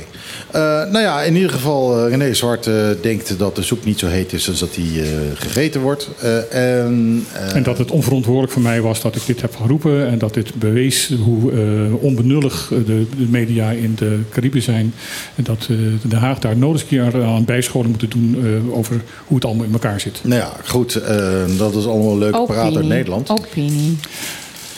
Eh, 0.51 0.61
nou 0.61 0.99
ja, 0.99 1.21
in 1.21 1.35
ieder 1.35 1.49
geval, 1.51 1.97
eh, 2.05 2.09
René 2.09 2.33
Zwart 2.33 2.64
harte 2.65 2.97
denkt 3.01 3.39
dat 3.39 3.55
de 3.55 3.61
soep 3.61 3.85
niet 3.85 3.99
zo 3.99 4.07
heet 4.07 4.33
is 4.33 4.49
als 4.49 4.59
dat 4.59 4.73
die 4.73 5.01
eh, 5.01 5.07
gegeten 5.33 5.81
wordt. 5.81 6.09
Eh, 6.21 6.53
en, 6.83 7.25
eh, 7.33 7.55
En 7.55 7.63
dat 7.63 7.77
het 7.77 7.91
onverantwoordelijk 7.91 8.53
voor 8.53 8.61
mij 8.61 8.81
was 8.81 9.01
dat 9.01 9.15
ik 9.15 9.25
dit 9.25 9.41
heb 9.41 9.55
geroepen. 9.55 10.07
En 10.07 10.17
dat 10.17 10.33
dit 10.33 10.55
bewees 10.55 11.13
hoe 11.23 11.51
eh, 11.51 12.03
onbenullig 12.03 12.67
de, 12.67 13.05
de 13.17 13.27
media 13.29 13.69
in 13.71 13.95
de 13.95 14.19
Cariben 14.29 14.61
zijn. 14.61 14.93
En 15.35 15.43
dat 15.43 15.67
eh 15.69 15.77
Den 16.09 16.19
Haag 16.19 16.39
daar 16.39 16.57
nodig 16.57 16.81
een 16.81 16.87
keer 16.87 17.23
aan 17.23 17.45
bijscholing 17.45 17.89
moeten 17.89 18.09
doen 18.09 18.37
eh, 18.43 18.77
over 18.77 19.01
hoe 19.25 19.35
het 19.35 19.45
allemaal 19.45 19.65
in 19.65 19.73
elkaar 19.73 19.99
zit. 19.99 20.19
Nou 20.23 20.41
ja, 20.41 20.53
goed, 20.65 20.95
eh, 20.95 21.43
dat 21.57 21.75
is 21.75 21.85
allemaal 21.85 22.17
leuk 22.17 22.45
praat 22.45 22.75
uit. 22.75 22.85
Nederland. 22.85 23.29
Opinie. 23.29 23.97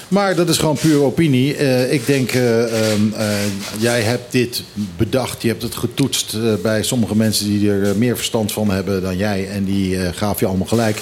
Maar 0.08 0.36
dat 0.36 0.50
is 0.50 0.58
gewoon 0.58 0.78
puur 0.78 1.02
opinie. 1.02 1.56
Eh, 1.56 1.94
ik 1.94 2.06
denk, 2.06 2.32
eh, 2.32 2.64
ehm, 2.64 3.02
eh, 3.14 3.28
jij 3.80 4.02
hebt 4.02 4.32
dit 4.32 4.64
bedacht, 4.98 5.42
je 5.42 5.48
hebt 5.48 5.62
het 5.62 5.76
getoetst 5.76 6.38
bij 6.62 6.84
sommige 6.84 7.16
mensen 7.16 7.46
die 7.46 7.72
er 7.72 7.98
meer 7.98 8.16
verstand 8.16 8.52
van 8.52 8.70
hebben 8.70 9.02
dan 9.02 9.18
jij. 9.18 9.48
En 9.50 9.64
die 9.64 9.98
gaven 9.98 10.38
je 10.40 10.46
allemaal 10.46 10.68
gelijk. 10.68 11.02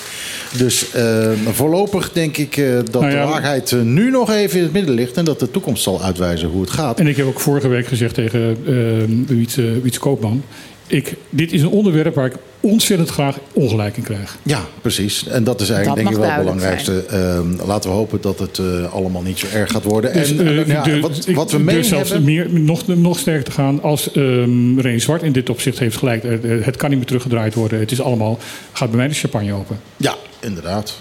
Dus 0.58 0.92
eh, 0.92 1.32
voorlopig 1.52 2.12
denk 2.12 2.38
ik 2.38 2.56
dat 2.92 3.02
Nou 3.02 3.14
ja, 3.14 3.22
de 3.22 3.32
waarheid 3.32 3.72
nu 3.84 4.10
nog 4.10 4.32
even 4.32 4.58
in 4.58 4.64
het 4.64 4.74
midden 4.74 4.96
ligt. 4.96 5.18
En 5.18 5.26
dat 5.26 5.40
de 5.40 5.52
toekomst 5.52 5.84
zal 5.84 6.04
uitwijzen 6.04 6.50
hoe 6.50 6.62
het 6.62 6.70
gaat. 6.70 7.00
En 7.00 7.08
ik 7.08 7.18
heb 7.18 7.28
ook 7.28 7.40
vorige 7.40 7.68
week 7.68 7.88
gezegd 7.88 8.14
tegen 8.14 8.58
uh, 8.68 9.38
Wietse, 9.38 9.82
Wietse 9.82 10.00
Koopman. 10.00 10.44
Ik, 10.88 11.14
dit 11.30 11.52
is 11.52 11.62
een 11.62 11.70
onderwerp 11.70 12.16
waar 12.16 12.26
ik 12.26 12.36
ontzettend 12.66 13.10
graag 13.10 13.38
ongelijk 13.54 13.98
in 13.98 14.04
krijg. 14.04 14.38
Ja, 14.44 14.62
precies. 14.82 15.28
En 15.28 15.44
dat 15.44 15.62
is 15.62 15.70
eigenlijk 15.70 16.04
Dat 16.04 16.14
denk 16.14 16.24
ik 16.26 16.30
wel 16.30 16.36
het 16.36 16.44
belangrijkste. 16.44 17.06
Ehm, 17.10 17.68
laten 17.68 17.90
we 17.90 17.96
hopen 17.96 18.22
dat 18.22 18.40
het 18.40 18.60
eh, 18.60 18.94
allemaal 18.94 19.22
niet 19.22 19.40
zo 19.40 19.46
erg 19.54 19.72
gaat 19.72 19.84
worden. 19.84 20.14
Dus, 20.14 20.32
en 20.32 20.48
eh, 20.48 20.60
eh, 20.60 20.68
ja, 20.68 20.84
de- 20.84 21.00
wat, 21.00 21.28
ik 21.28 21.36
wat 21.36 21.52
we 21.52 21.58
durf 21.58 21.74
mee 21.74 21.84
zelfs 21.84 22.10
hebben... 22.10 22.28
meer, 22.28 22.50
nog, 22.50 22.88
nog 22.88 23.20
sterker 23.20 23.44
te 23.44 23.52
gaan 23.52 23.82
als 23.82 24.16
um, 24.16 24.80
René 24.80 25.00
Zwart 25.00 25.24
in 25.24 25.32
dit 25.32 25.50
opzicht 25.50 25.80
heeft 25.80 25.98
gelijk. 25.98 26.24
Het 26.64 26.76
kan 26.78 26.90
niet 26.90 26.98
meer 26.98 27.08
teruggedraaid 27.08 27.54
worden. 27.54 27.80
Het 27.80 27.92
is 27.92 28.02
allemaal, 28.02 28.40
gaat 28.72 28.90
bij 28.90 28.98
mij 28.98 29.08
de 29.08 29.14
champagne 29.14 29.54
open. 29.54 29.80
Ja, 29.98 30.16
inderdaad. 30.40 31.00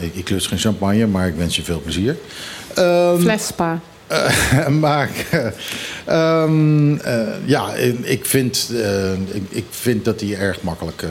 Ik, 0.00 0.14
ik 0.14 0.30
lust 0.30 0.46
geen 0.46 0.58
champagne, 0.58 1.06
maar 1.06 1.28
ik 1.28 1.34
wens 1.34 1.56
je 1.56 1.62
veel 1.62 1.80
plezier. 1.80 2.16
Ehm, 2.74 3.18
Flespa. 3.18 3.80
Eh, 4.12 4.68
maar 4.84 5.10
ehm, 6.04 6.96
eh, 6.96 7.20
ja, 7.44 7.74
ik 8.02 8.26
vind, 8.26 8.70
eh, 8.72 9.12
ik, 9.12 9.42
ik 9.48 9.64
vind 9.70 10.04
dat 10.04 10.20
hij 10.20 10.36
erg 10.38 10.62
makkelijk 10.62 11.04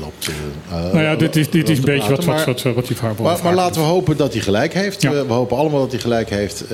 loopt. 0.00 0.28
nou 0.70 1.00
ja, 1.02 1.16
dit 1.16 1.36
is, 1.36 1.50
dit 1.50 1.68
is 1.68 1.78
een 1.78 1.84
beetje 1.84 2.10
wat, 2.10 2.24
maar- 2.24 2.44
wat, 2.44 2.62
wat, 2.62 2.74
wat 2.74 2.86
die 2.86 2.96
vaarboel 2.96 3.26
Maar, 3.26 3.38
maar 3.42 3.54
laten 3.54 3.80
we 3.80 3.86
hopen 3.86 4.16
dat 4.16 4.32
hij 4.32 4.42
gelijk 4.42 4.74
heeft. 4.74 5.02
Ja. 5.02 5.10
We, 5.10 5.26
we 5.26 5.32
hopen 5.32 5.56
allemaal 5.56 5.80
dat 5.80 5.90
hij 5.90 6.00
gelijk 6.00 6.30
heeft. 6.30 6.64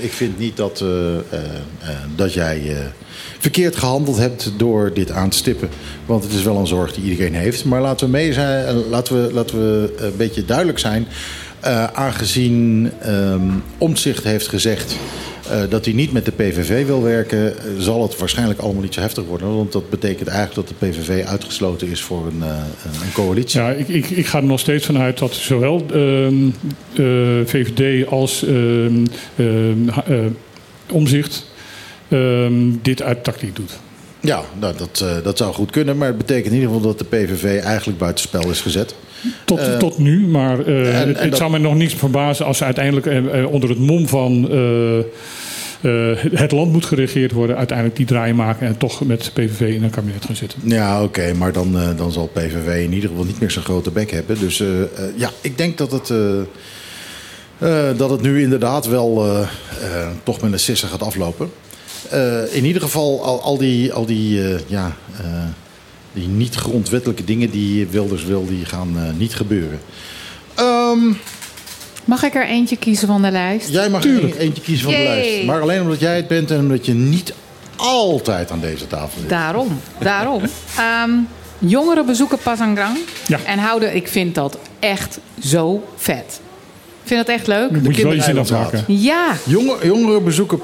Ik 0.00 0.12
vind 0.12 0.38
niet 0.38 0.56
dat, 0.56 0.84
dat 2.14 2.32
jij 2.32 2.76
verkeerd 3.38 3.76
gehandeld 3.76 4.16
hebt 4.16 4.52
door 4.56 4.92
dit 4.94 5.10
aan 5.10 5.28
te 5.28 5.36
stippen. 5.36 5.68
Want 6.06 6.24
het 6.24 6.32
is 6.32 6.42
wel 6.42 6.56
een 6.56 6.66
zorg 6.66 6.94
die 6.94 7.04
iedereen 7.04 7.34
heeft. 7.34 7.64
Maar 7.64 7.80
laten 7.80 8.06
we 8.06 8.12
mee 8.12 8.32
zijn. 8.32 8.88
Laten 8.88 9.26
we, 9.26 9.32
laten 9.32 9.58
we 9.58 9.94
een 9.98 10.16
beetje 10.16 10.44
duidelijk 10.44 10.78
zijn. 10.78 11.06
Eh, 11.66 11.84
aangezien 11.84 12.90
ehm 13.00 13.42
Omtzigt 13.78 14.24
heeft 14.24 14.48
gezegd. 14.48 14.96
eh, 15.50 15.62
dat 15.68 15.84
hij 15.84 15.94
niet 15.94 16.12
met 16.12 16.24
de 16.24 16.30
PVV 16.30 16.86
wil 16.86 17.02
werken, 17.02 17.58
eh, 17.58 17.64
zal 17.78 18.02
het 18.02 18.18
waarschijnlijk 18.18 18.60
allemaal 18.60 18.82
niet 18.82 18.94
zo 18.94 19.00
heftig 19.00 19.24
worden. 19.24 19.56
Want 19.56 19.72
dat 19.72 19.90
betekent 19.90 20.28
eigenlijk 20.28 20.68
dat 20.68 20.78
de 20.78 20.86
PVV 20.86 21.24
uitgesloten 21.24 21.88
is 21.88 22.02
voor 22.02 22.26
een, 22.26 22.42
een 23.02 23.12
coalitie. 23.12 23.60
Ja, 23.60 23.70
ik, 23.70 23.88
ik, 23.88 24.10
ik 24.10 24.26
ga 24.26 24.38
er 24.38 24.44
nog 24.44 24.60
steeds 24.60 24.86
vanuit 24.86 25.18
dat 25.18 25.34
zowel 25.34 25.84
ehm, 25.92 26.46
eh, 26.92 27.04
VVD 27.44 28.06
als 28.06 28.44
ehm, 28.44 29.06
ehm, 29.36 29.88
eh, 29.88 30.18
Omzicht 30.92 31.46
ehm, 32.08 32.70
dit 32.82 33.02
uit 33.02 33.24
tactiek 33.24 33.56
doet. 33.56 33.78
Ja, 34.26 34.42
nou, 34.60 34.74
dat, 34.76 35.00
eh, 35.04 35.24
dat 35.24 35.38
zou 35.38 35.54
goed 35.54 35.70
kunnen. 35.70 35.96
Maar 35.96 36.08
het 36.08 36.18
betekent 36.18 36.46
in 36.46 36.52
ieder 36.60 36.68
geval 36.68 36.86
dat 36.86 36.98
de 36.98 37.04
PVV 37.04 37.60
eigenlijk 37.62 37.98
buitenspel 37.98 38.50
is 38.50 38.60
gezet. 38.60 38.94
Tot, 39.44 39.58
Eh, 39.58 39.76
tot 39.76 39.98
nu, 39.98 40.26
maar 40.26 40.60
eh, 40.60 41.00
en- 41.00 41.08
het, 41.08 41.16
en 41.16 41.22
het 41.22 41.30
dat- 41.30 41.38
zou 41.38 41.50
me 41.50 41.58
nog 41.58 41.74
niets 41.74 41.94
verbazen 41.94 42.46
als 42.46 42.58
ze 42.58 42.64
uiteindelijk 42.64 43.06
onder 43.50 43.68
het 43.68 43.78
mom 43.78 44.08
van 44.08 44.42
het 46.32 46.52
land 46.52 46.72
moet 46.72 46.84
geregeerd 46.84 47.32
worden, 47.32 47.56
uiteindelijk 47.56 47.96
die 47.96 48.06
draai 48.06 48.32
maken 48.32 48.66
en 48.66 48.76
toch 48.78 49.04
met 49.04 49.30
PVV 49.34 49.60
in 49.60 49.82
een 49.82 49.90
kabinet 49.90 50.24
gaan 50.24 50.36
zitten. 50.36 50.58
Ja, 50.64 51.02
oké, 51.02 51.32
maar 51.34 51.52
dan, 51.52 51.76
dan 51.96 52.12
zal 52.12 52.26
PVV 52.26 52.84
in 52.84 52.92
ieder 52.92 53.08
geval 53.10 53.24
niet 53.24 53.40
meer 53.40 53.50
zo'n 53.50 53.62
grote 53.62 53.90
bek 53.90 54.10
hebben. 54.10 54.38
Dus 54.38 54.62
ja, 55.16 55.30
ik 55.40 55.58
denk 55.58 55.78
dat 55.78 55.90
het, 55.92 56.12
dat 57.98 58.10
het 58.10 58.20
nu 58.22 58.42
inderdaad 58.42 58.86
wel 58.86 59.24
toch 60.22 60.40
met 60.40 60.52
een 60.52 60.58
sisser 60.58 60.88
gaat 60.88 61.02
aflopen. 61.02 61.50
Eh, 62.10 62.54
in 62.54 62.64
ieder 62.64 62.82
geval 62.82 63.24
al, 63.24 63.42
al 63.42 63.56
die, 63.58 63.92
al 63.92 64.06
die, 64.06 64.42
eh, 64.54 64.58
ja, 64.66 64.92
eh, 65.20 65.24
die 66.12 66.26
niet 66.28 66.54
grondwettelijke 66.54 67.24
dingen 67.24 67.50
die 67.50 67.86
Wilders 67.86 68.24
wil, 68.24 68.46
die 68.46 68.64
gaan 68.64 68.92
eh, 68.96 69.02
niet 69.18 69.34
gebeuren. 69.34 69.80
Ehm, 70.54 70.98
Mag 72.04 72.22
ik 72.22 72.34
er 72.34 72.46
eentje 72.46 72.76
kiezen 72.76 73.06
van 73.08 73.22
de 73.22 73.30
lijst? 73.30 73.68
jij 73.68 73.90
mag 73.90 74.04
er 74.04 74.24
een- 74.24 74.36
eentje 74.38 74.62
kiezen 74.62 74.84
van 74.84 74.94
de 74.94 75.02
lijst. 75.02 75.44
Maar 75.46 75.60
alleen 75.60 75.80
omdat 75.82 76.00
jij 76.00 76.16
het 76.16 76.28
bent 76.28 76.50
en 76.50 76.58
omdat 76.58 76.86
je 76.86 76.94
niet 76.94 77.34
altijd 77.76 78.50
aan 78.50 78.60
deze 78.60 78.86
tafel 78.86 79.20
zit. 79.20 79.28
Daarom, 79.28 79.80
daarom. 79.98 80.42
Ehm, 80.78 81.10
jongeren 81.58 82.06
bezoeken 82.06 82.38
Pasangrang. 82.38 82.98
Ja. 83.26 83.38
En 83.46 83.58
houden, 83.58 83.94
ik 83.96 84.08
vind 84.08 84.34
dat 84.34 84.58
echt 84.80 85.18
zo 85.44 85.88
vet. 85.96 86.40
Ik 87.06 87.12
vind 87.12 87.26
dat 87.26 87.36
echt 87.36 87.46
leuk. 87.46 87.72
Dan 87.72 87.82
moet 87.82 87.96
je 87.96 88.02
wel 88.02 88.12
je 88.12 88.22
zin 88.22 88.38
afmaken. 88.38 88.84
Ja, 88.86 89.32
Jonge- 89.44 89.76
jongeren 89.86 90.24
bezoeken 90.24 90.58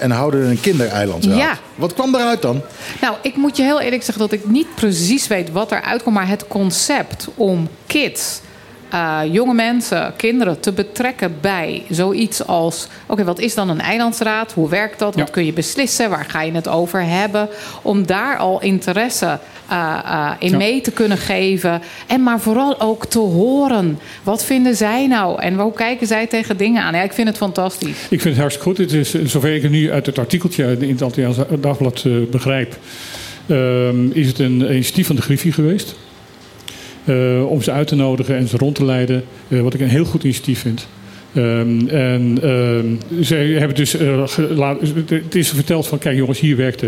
en 0.00 0.10
houden 0.10 0.48
een 0.50 0.60
kindereiland. 0.60 1.24
Ja. 1.24 1.58
Wat 1.74 1.94
kwam 1.94 2.12
daaruit 2.12 2.42
dan? 2.42 2.60
nou, 3.00 3.16
ik 3.22 3.36
moet 3.36 3.56
je 3.56 3.62
heel 3.62 3.80
eerlijk 3.80 4.02
zeggen 4.02 4.28
dat 4.28 4.32
ik 4.32 4.48
niet 4.48 4.66
precies 4.74 5.26
weet 5.26 5.52
wat 5.52 5.72
eruit 5.72 6.02
komt. 6.02 6.14
Maar 6.14 6.28
het 6.28 6.44
concept 6.48 7.28
om 7.34 7.68
kids, 7.86 8.40
eh, 8.90 9.20
jonge 9.32 9.54
mensen, 9.54 10.12
kinderen 10.16 10.60
te 10.60 10.72
betrekken 10.72 11.34
bij 11.40 11.82
zoiets 11.90 12.46
als: 12.46 12.88
oké, 13.06 13.24
wat 13.24 13.38
is 13.38 13.54
dan 13.54 13.68
een 13.68 13.80
eilandsraad? 13.80 14.52
Hoe 14.52 14.68
werkt 14.68 14.98
dat? 14.98 15.14
Wat 15.14 15.30
kun 15.30 15.44
je 15.44 15.52
beslissen? 15.52 16.10
Waar 16.10 16.24
ga 16.28 16.42
je 16.42 16.52
het 16.52 16.68
over 16.68 17.04
hebben? 17.04 17.48
Om 17.82 18.06
daar 18.06 18.36
al 18.36 18.62
interesse 18.62 19.38
eh, 19.68 19.98
eh, 20.04 20.30
in 20.38 20.50
Ja. 20.50 20.56
mee 20.56 20.80
te 20.80 20.90
kunnen 20.90 21.18
geven. 21.18 21.82
En 22.06 22.22
maar 22.22 22.40
vooral 22.40 22.80
ook 22.80 23.06
te 23.06 23.18
horen. 23.18 23.98
Wat 24.22 24.44
vinden 24.44 24.76
zij 24.76 25.06
nou? 25.06 25.40
En 25.42 25.54
hoe 25.58 25.72
kijken 25.72 26.06
zij 26.06 26.26
tegen 26.26 26.56
dingen 26.56 26.82
aan? 26.82 26.94
Ja, 26.94 27.02
ik 27.02 27.12
vind 27.12 27.28
het 27.28 27.36
fantastisch. 27.36 27.98
Ik 28.08 28.20
vind 28.20 28.24
het 28.24 28.36
hartstikke 28.38 28.68
goed. 28.68 28.78
Het 28.78 28.92
is, 28.92 29.14
zover 29.32 29.54
ik 29.54 29.62
het 29.62 29.70
nu 29.70 29.92
uit 29.92 30.06
het 30.06 30.18
artikeltje 30.18 30.76
in 30.80 30.90
het 30.90 31.02
Antilliaans 31.02 31.36
Dagblad 31.60 32.04
begrijp, 32.30 32.76
ehm, 33.46 34.10
is 34.10 34.26
het 34.26 34.38
een 34.38 34.60
initiatief 34.60 35.06
van 35.06 35.16
de 35.16 35.22
Griffie 35.22 35.52
geweest. 35.52 35.94
Eh, 37.08 37.50
om 37.50 37.62
ze 37.62 37.72
uit 37.72 37.88
te 37.88 37.94
nodigen 37.94 38.36
en 38.36 38.48
ze 38.48 38.56
rond 38.56 38.74
te 38.74 38.84
leiden. 38.84 39.24
eh, 39.48 39.60
wat 39.60 39.74
ik 39.74 39.80
een 39.80 39.88
heel 39.88 40.04
goed 40.04 40.24
initiatief 40.24 40.60
vind. 40.60 40.88
Ehm, 41.34 41.88
en 41.88 42.38
ehm, 42.42 42.86
zij 43.20 43.46
hebben 43.46 43.76
dus, 43.76 43.96
eh, 43.96 44.24
het 45.08 45.34
is 45.34 45.48
verteld 45.48 45.86
van, 45.86 45.98
kijk 45.98 46.16
jongens, 46.16 46.40
hier 46.40 46.56
werkt, 46.56 46.84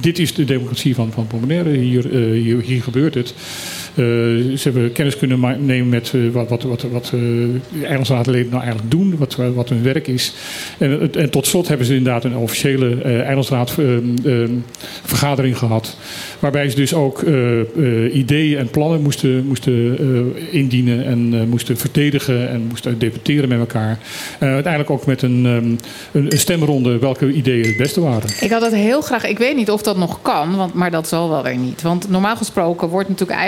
dit 0.00 0.18
is 0.18 0.34
de 0.34 0.44
democratie 0.44 0.94
van, 0.94 1.12
van 1.12 1.26
hier, 1.66 2.04
hier, 2.32 2.60
hier 2.60 2.82
gebeurt 2.82 3.14
het. 3.14 3.34
Eh, 3.98 4.04
ze 4.56 4.60
hebben 4.62 4.92
kennis 4.92 5.16
kunnen 5.16 5.66
nemen 5.66 5.88
met 5.88 6.12
eh, 6.14 6.20
wat, 6.32 6.48
wat, 6.48 6.62
wat, 6.62 6.82
wat 6.82 7.04
eh, 7.04 7.10
de 7.10 7.86
eilandsraadleden 7.86 8.50
nou 8.50 8.62
eigenlijk 8.62 8.90
doen, 8.90 9.16
wat, 9.18 9.34
wat 9.54 9.68
hun 9.68 9.82
werk 9.82 10.06
is. 10.06 10.32
En, 10.78 11.12
en 11.14 11.30
tot 11.30 11.46
slot 11.46 11.68
hebben 11.68 11.86
ze 11.86 11.94
inderdaad 11.94 12.24
een 12.24 12.36
officiële 12.36 13.02
eh 13.02 13.20
eilandsraad 13.20 13.74
ehm, 13.78 14.16
ehm, 14.24 14.52
vergadering 15.04 15.58
gehad. 15.58 15.96
Waarbij 16.38 16.70
ze 16.70 16.76
dus 16.76 16.94
ook 16.94 17.24
ideeën 18.12 18.58
en 18.58 18.70
plannen 18.70 19.02
moesten, 19.02 19.46
moesten 19.46 19.98
indienen 20.50 21.04
en 21.04 21.48
moesten 21.48 21.76
verdedigen 21.76 22.48
en 22.48 22.62
moesten 22.68 22.98
debatteren 22.98 23.48
met 23.48 23.58
elkaar. 23.58 23.98
Uiteindelijk 24.38 24.90
ook 24.90 25.06
met 25.06 25.22
een, 25.22 25.46
ehm, 25.46 25.64
een, 26.18 26.32
een 26.32 26.38
stemronde 26.38 26.98
welke 26.98 27.32
ideeën 27.32 27.66
het 27.66 27.76
beste 27.76 28.00
waren. 28.00 28.30
Ik 28.40 28.50
had 28.50 28.62
het 28.62 28.74
heel 28.74 29.00
graag. 29.00 29.24
Ik 29.24 29.38
weet 29.38 29.56
niet 29.56 29.70
of 29.70 29.82
dat 29.82 29.96
nog 29.96 30.22
kan, 30.22 30.56
want, 30.56 30.74
maar 30.74 30.90
dat 30.90 31.08
zal 31.08 31.28
wel 31.28 31.42
weer 31.42 31.56
niet. 31.56 31.82
Want 31.82 32.10
normaal 32.10 32.36
gesproken 32.36 32.88
wordt 32.88 33.08
natuurlijk 33.08 33.38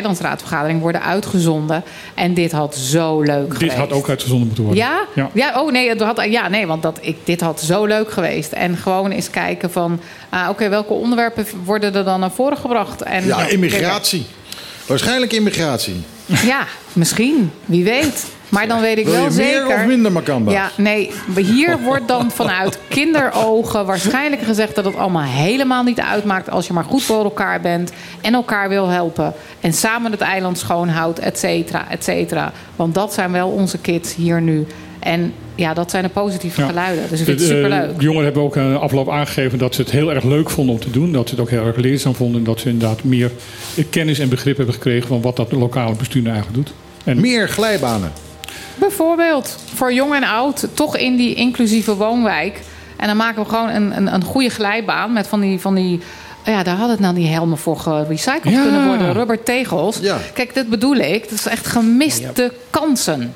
eilandsraadvergadering 0.40 0.80
worden 0.80 1.02
uitgezonden. 1.02 1.84
En 2.14 2.34
dit 2.34 2.52
had 2.52 2.76
zo 2.76 3.20
leuk 3.20 3.48
Dit 3.50 3.58
geweest. 3.58 3.76
had 3.76 3.92
ook 3.92 4.08
uitgezonden 4.08 4.46
moeten 4.46 4.64
worden. 4.64 4.82
Ja? 5.14 5.28
ja? 5.34 5.60
oh 5.60 5.72
nee, 5.72 5.88
het 5.88 6.00
had, 6.00 6.24
ja, 6.30 6.48
nee, 6.48 6.66
want 6.66 6.82
dat, 6.82 6.98
ik, 7.00 7.16
dit 7.24 7.40
had 7.40 7.60
zo 7.60 7.84
leuk 7.84 8.10
geweest. 8.12 8.52
En 8.52 8.76
gewoon 8.76 9.10
eens 9.10 9.30
kijken 9.30 9.70
van, 9.70 10.00
ah, 10.28 10.48
oké, 10.48 10.68
welke 10.68 10.92
onderwerpen 10.92 11.46
worden 11.64 11.94
er 11.94 12.04
dan 12.04 12.20
naar 12.20 12.30
voren 12.30 12.56
gebracht? 12.58 13.02
En, 13.02 13.26
Ja, 13.26 13.46
immigratie. 13.48 14.26
Waarschijnlijk 14.86 15.32
immigratie. 15.32 16.02
Ja, 16.26 16.66
misschien. 16.92 17.50
Wie 17.64 17.84
weet. 17.84 18.26
Maar 18.50 18.68
dan 18.68 18.80
weet 18.80 18.98
ik 18.98 19.04
Wil 19.04 19.14
wel 19.14 19.24
je 19.24 19.30
zeker. 19.30 19.66
meer 19.66 19.76
of 19.76 19.84
minder 19.86 20.12
Makamba? 20.12 20.52
Ja, 20.52 20.70
nee. 20.76 21.10
Hier 21.36 21.78
wordt 21.84 22.08
dan 22.08 22.30
vanuit 22.30 22.78
kinderogen 22.88 23.86
waarschijnlijk 23.86 24.42
gezegd 24.42 24.74
dat 24.74 24.84
het 24.84 24.96
allemaal 24.96 25.22
helemaal 25.22 25.82
niet 25.82 26.00
uitmaakt 26.00 26.50
als 26.50 26.66
je 26.66 26.72
maar 26.72 26.84
goed 26.84 27.02
voor 27.02 27.24
elkaar 27.24 27.60
bent 27.60 27.92
en 28.20 28.34
elkaar 28.34 28.68
wil 28.68 28.88
helpen 28.88 29.32
en 29.60 29.72
samen 29.72 30.10
het 30.10 30.20
eiland 30.20 30.58
schoonhoudt, 30.58 31.18
et 31.18 31.38
cetera, 31.38 31.90
et 31.90 32.04
cetera. 32.04 32.52
Want 32.76 32.94
dat 32.94 33.12
zijn 33.14 33.32
wel 33.32 33.48
onze 33.48 33.78
kids 33.78 34.14
hier 34.14 34.40
nu. 34.42 34.66
En 34.98 35.32
ja, 35.54 35.74
dat 35.74 35.90
zijn 35.90 36.02
de 36.02 36.08
positieve 36.08 36.60
Ja. 36.60 36.66
geluiden. 36.66 37.04
Dus 37.10 37.18
ik 37.20 37.26
vind 37.26 37.40
het 37.40 37.50
eh, 37.50 37.56
superleuk. 37.56 37.96
de 37.98 38.02
jongeren 38.04 38.24
hebben 38.24 38.42
ook 38.42 38.56
een 38.56 38.76
afloop 38.76 39.10
aangegeven 39.10 39.58
dat 39.58 39.74
ze 39.74 39.80
het 39.80 39.90
heel 39.90 40.12
erg 40.14 40.24
leuk 40.24 40.50
vonden 40.50 40.74
om 40.74 40.80
te 40.80 40.90
doen. 40.90 41.12
Dat 41.12 41.28
ze 41.28 41.34
het 41.34 41.42
ook 41.44 41.50
heel 41.50 41.66
erg 41.66 41.76
leerzaam 41.76 42.14
vonden. 42.14 42.38
En 42.38 42.44
dat 42.44 42.60
ze 42.60 42.68
inderdaad 42.68 43.04
meer 43.04 43.30
kennis 43.90 44.18
en 44.18 44.28
begrip 44.28 44.56
hebben 44.56 44.74
gekregen 44.74 45.08
van 45.08 45.20
wat 45.20 45.36
dat 45.36 45.52
lokale 45.52 45.94
bestuur 45.94 46.22
nou 46.22 46.34
eigenlijk 46.34 46.64
doet. 46.66 46.74
En 47.04 47.20
Meer 47.20 47.48
glijbanen. 47.48 48.12
Bijvoorbeeld 48.80 49.56
voor 49.74 49.92
jong 49.92 50.14
en 50.14 50.24
oud, 50.24 50.66
toch 50.74 50.96
in 50.96 51.16
die 51.16 51.34
inclusieve 51.34 51.96
woonwijk. 51.96 52.60
En 52.96 53.06
dan 53.06 53.16
maken 53.16 53.42
we 53.42 53.48
gewoon 53.48 53.68
een, 53.68 53.96
een, 53.96 54.14
een 54.14 54.24
goede 54.24 54.48
glijbaan 54.48 55.12
met 55.12 55.26
van 55.26 55.40
die. 55.40 55.60
Van 55.60 55.74
die 55.74 56.00
ja, 56.44 56.62
daar 56.62 56.74
hadden 56.74 56.90
het 56.90 57.00
nou 57.00 57.14
die 57.14 57.26
helmen 57.28 57.58
voor 57.58 57.76
gerecycled 57.78 58.54
Ja. 58.54 58.62
kunnen 58.62 58.86
worden. 58.86 59.12
Rubber 59.12 59.42
tegels. 59.42 59.98
Ja. 60.00 60.18
Kijk, 60.34 60.54
dit 60.54 60.68
bedoel 60.68 60.94
ik. 60.96 61.22
Dat 61.22 61.38
is 61.38 61.46
echt 61.46 61.66
gemiste 61.66 62.52
kansen. 62.70 63.34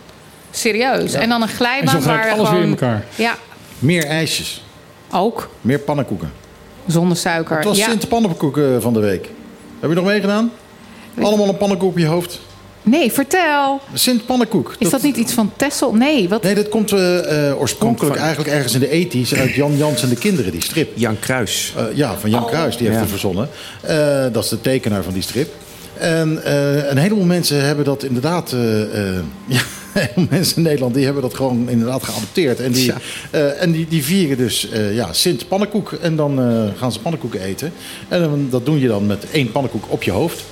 Serieus. 0.51 1.13
En 1.13 1.29
dan 1.29 1.43
een 1.43 1.49
En 1.49 1.55
glijbaan 1.55 2.03
zo 2.03 2.09
waar 2.09 2.31
alles 2.31 2.51
weer 2.51 2.63
in 2.63 2.69
elkaar. 2.69 3.05
Ja, 3.15 3.35
Meer 3.79 4.07
ijsjes. 4.07 4.65
ook. 5.11 5.51
Meer 5.61 5.79
pannenkoeken. 5.79 6.33
Zonder 6.87 7.17
suiker. 7.17 7.57
Het 7.57 7.65
was. 7.65 7.83
Sint 7.83 8.09
Pannenkoeken 8.09 8.83
van 8.83 8.93
de 8.93 9.01
week. 9.01 9.29
Heb 9.81 9.91
je 9.91 9.97
nog 9.97 10.05
meegedaan? 10.05 10.51
Allemaal 11.21 11.49
een 11.49 11.57
pannenkoek 11.57 11.91
op 11.91 11.99
je 11.99 12.07
hoofd. 12.07 12.41
Nee, 12.87 13.13
vertel. 13.13 13.81
Sint 13.95 14.27
Pannenkoek. 14.27 14.75
Is 14.79 14.91
dat 14.91 15.03
niet 15.03 15.17
iets 15.17 15.33
van 15.33 15.53
Tessel? 15.57 15.93
Nee, 15.95 16.29
wat? 16.29 16.43
Nee, 16.43 16.55
dat 16.55 16.69
komt 16.69 16.93
eh, 16.93 17.49
eh, 17.51 17.61
oorspronkelijk 17.61 17.99
Komt 17.99 18.17
van- 18.17 18.27
eigenlijk 18.27 18.55
ergens 18.55 18.75
in 18.75 18.81
de 18.81 18.89
ethisch 18.91 19.35
uit 19.35 19.53
Jan 19.55 19.77
Jans 19.77 20.03
en 20.03 20.09
de 20.09 20.15
Kinderen, 20.17 20.53
die 20.53 20.63
strip. 20.63 20.91
Jan 20.95 21.19
Kruis. 21.19 21.73
Eh, 21.77 21.85
ja, 21.95 22.15
van 22.19 22.31
Jan 22.31 22.43
Oh. 22.43 22.49
Kruis, 22.49 22.77
die 22.77 22.83
heeft 22.87 22.95
Ja. 22.99 23.03
het 23.03 23.11
verzonnen. 23.11 23.49
Eh, 23.81 24.25
dat 24.33 24.45
is 24.45 24.49
de 24.51 24.61
tekenaar 24.61 25.03
van 25.03 25.13
die 25.13 25.23
strip. 25.23 25.53
En 25.99 26.45
eh, 26.45 26.91
een 26.91 26.97
heleboel 26.99 27.25
mensen 27.25 27.65
hebben 27.65 27.85
dat 27.85 28.03
inderdaad... 28.03 28.53
eh, 28.53 28.83
eh, 28.83 29.15
ja, 29.47 29.61
een 29.95 30.01
heleboel 30.03 30.27
mensen 30.31 30.57
in 30.57 30.63
Nederland 30.63 30.95
die 30.95 31.05
hebben 31.05 31.23
dat 31.23 31.35
gewoon 31.35 31.69
inderdaad 31.69 32.03
geadopteerd. 32.03 32.61
En 32.61 32.73
die, 32.73 32.85
Ja. 32.85 32.97
eh, 33.31 33.63
en 33.63 33.73
die, 33.73 33.87
die 33.89 34.05
vieren 34.05 34.37
dus 34.37 34.71
eh, 34.71 34.95
ja, 34.95 35.13
Sint 35.13 35.49
pannenkoek. 35.49 35.93
En 35.93 36.17
dan 36.17 36.41
eh, 36.41 36.79
gaan 36.79 36.93
ze 36.93 37.01
pannenkoeken 37.01 37.41
eten. 37.41 37.73
En 38.09 38.21
dan- 38.21 38.47
dat 38.51 38.67
doen 38.67 38.79
je 38.79 38.89
dan 38.89 39.07
met 39.07 39.25
één 39.33 39.53
pannenkoek 39.53 39.85
op 39.89 40.03
je 40.03 40.11
hoofd. 40.11 40.45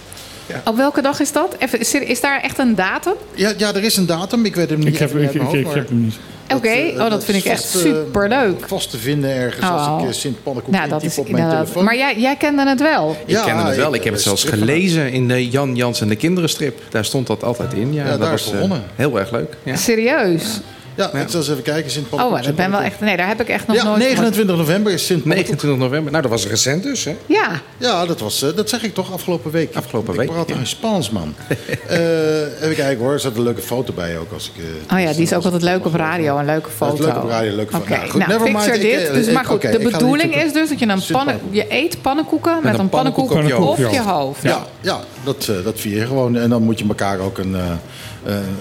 Op 0.64 0.76
welke 0.76 1.02
dag 1.02 1.20
is 1.20 1.32
dat? 1.32 1.56
Even, 1.58 1.80
is, 1.80 1.94
er- 1.94 2.08
is 2.08 2.20
daar 2.20 2.40
echt 2.40 2.58
een 2.58 2.74
datum? 2.74 3.12
Ja, 3.34 3.52
ja, 3.56 3.74
er 3.74 3.84
is 3.84 3.96
een 3.96 4.06
datum. 4.06 4.44
Ik 4.44 4.54
weet 4.54 4.70
hem 4.70 4.78
niet 4.78 4.88
Ik 4.88 4.98
heb, 4.98 5.14
ik, 5.16 5.32
heb 5.32 5.88
hem 5.88 6.02
niet. 6.02 6.14
Oké, 6.54 6.68
eh, 6.68 7.00
oh, 7.04 7.10
dat 7.10 7.24
vind 7.24 7.38
ik 7.38 7.44
echt 7.44 7.74
eh, 7.74 7.80
superleuk. 7.80 8.64
Vast 8.68 8.90
te 8.90 8.98
vinden 8.98 9.30
ergens 9.30 9.66
als 9.70 9.86
Oh. 9.86 9.98
ik 10.02 10.08
eh, 10.08 10.12
Sint 10.14 10.42
pannenkoek 10.42 10.72
Nou, 10.74 10.88
dat 10.88 11.02
is 11.02 11.18
op 11.18 11.24
mijn 11.28 11.36
inderdaad. 11.36 11.60
telefoon. 11.64 11.84
Maar 11.84 11.96
jij, 11.96 12.18
jij 12.18 12.36
kende 12.36 12.68
het 12.68 12.80
wel. 12.80 13.16
Ik 13.26 13.36
ken 13.44 13.56
het 13.66 13.76
wel. 13.76 13.94
Ik 13.94 14.04
heb 14.04 14.12
het 14.12 14.22
zelfs 14.22 14.44
van- 14.44 14.58
gelezen 14.58 15.12
in 15.12 15.28
de 15.28 15.48
Jan 15.48 15.76
Jans 15.76 16.00
en 16.00 16.08
de 16.08 16.16
Kinderenstrip. 16.16 16.80
Daar 16.90 17.04
stond 17.04 17.26
dat 17.26 17.44
altijd 17.44 17.72
in. 17.72 17.92
Ja, 17.92 18.04
Ja, 18.04 18.10
dat 18.10 18.20
daar 18.20 18.30
was 18.30 18.50
begonnen. 18.50 18.82
heel 18.96 19.18
erg 19.18 19.30
leuk. 19.30 19.56
Ja. 19.62 19.76
Serieus. 19.76 20.60
Ja, 20.94 21.12
ik 21.12 21.28
zal 21.28 21.40
eens 21.40 21.51
even 21.51 21.62
kijken. 21.62 21.90
Sint 21.90 22.05
Oh, 22.05 22.10
pannenkoek. 22.10 22.44
dat 22.44 22.55
ben 22.55 22.70
wel 22.70 22.81
echt. 22.81 23.01
Nee, 23.01 23.16
daar 23.16 23.27
heb 23.28 23.40
ik 23.40 23.48
echt 23.48 23.66
nog 23.66 23.77
Ja, 23.77 23.85
nooit. 23.85 23.98
29 23.98 24.56
november 24.56 24.93
is 24.93 25.06
Sint 25.06 25.19
pannenkoek. 25.23 25.47
29 25.48 25.89
november. 25.89 26.10
Nou, 26.10 26.23
dat 26.23 26.31
was 26.32 26.47
recent 26.47 26.82
dus. 26.82 27.05
Hè? 27.05 27.16
Ja, 27.27 27.48
Ja, 27.77 28.06
dat, 28.06 28.20
was, 28.20 28.43
eh, 28.43 28.48
dat 28.56 28.69
zeg 28.69 28.82
ik 28.82 28.94
toch 28.94 29.12
afgelopen 29.12 29.51
week. 29.51 29.74
Afgelopen 29.74 30.12
ik 30.12 30.19
week, 30.20 30.28
praat 30.31 30.47
toch 30.47 30.56
ja. 30.56 30.62
in 30.62 30.66
Spaans, 30.69 31.10
man. 31.10 31.35
Eh, 31.89 32.62
even 32.62 32.74
kijken 32.74 32.98
hoor, 33.05 33.12
er 33.12 33.20
zat 33.20 33.36
een 33.36 33.43
leuke 33.43 33.60
foto 33.60 33.93
bij 33.93 34.19
ook. 34.19 34.32
Als 34.32 34.51
ik, 34.55 34.62
eh, 34.89 34.97
oh 34.97 35.02
ja, 35.02 35.12
die 35.12 35.23
is 35.23 35.32
ook 35.32 35.44
altijd 35.44 35.62
leuk 35.62 35.85
op 35.86 35.94
radio. 35.94 36.39
Een 36.39 36.44
leuke 36.44 36.70
foto. 36.70 37.02
leuk 37.05 37.16
op 37.16 37.28
radio, 37.28 37.55
leuke 37.55 37.73
foto. 37.73 37.85
Oké, 37.85 37.94
Nou, 37.97 38.09
goed, 38.10 38.19
nou, 38.19 38.31
never 38.32 38.47
mind. 38.52 38.56
picture 38.64 38.89
Ik, 38.90 38.98
dit. 38.98 39.14
Dus, 39.14 39.27
ik- 39.27 39.32
maar 39.32 39.44
goed, 39.44 39.60
de 39.62 39.69
ik 39.78 39.90
bedoeling 39.90 40.35
is 40.36 40.52
dus 40.52 40.69
dat 40.69 40.78
je 40.78 40.86
een 40.89 41.02
pannen, 41.12 41.40
je 41.51 41.64
eet 41.69 42.02
pannenkoeken 42.02 42.59
met, 42.62 42.74
een 42.74 42.81
een 42.81 42.89
pannenkoek, 42.89 43.31
op 43.31 43.43
je 43.90 44.01
hoofd. 44.01 44.43
Ja, 44.43 44.66
ja 44.81 45.01
dat, 45.24 45.48
eh, 45.48 45.64
dat 45.64 45.81
vier 45.81 45.98
je 45.98 46.06
gewoon. 46.06 46.36
En 46.36 46.51
dan 46.51 46.62
moet 46.62 46.78
je 46.78 46.85
elkaar 46.89 47.19
ook 47.19 47.39
een, 47.39 47.55
eh, 47.55 47.60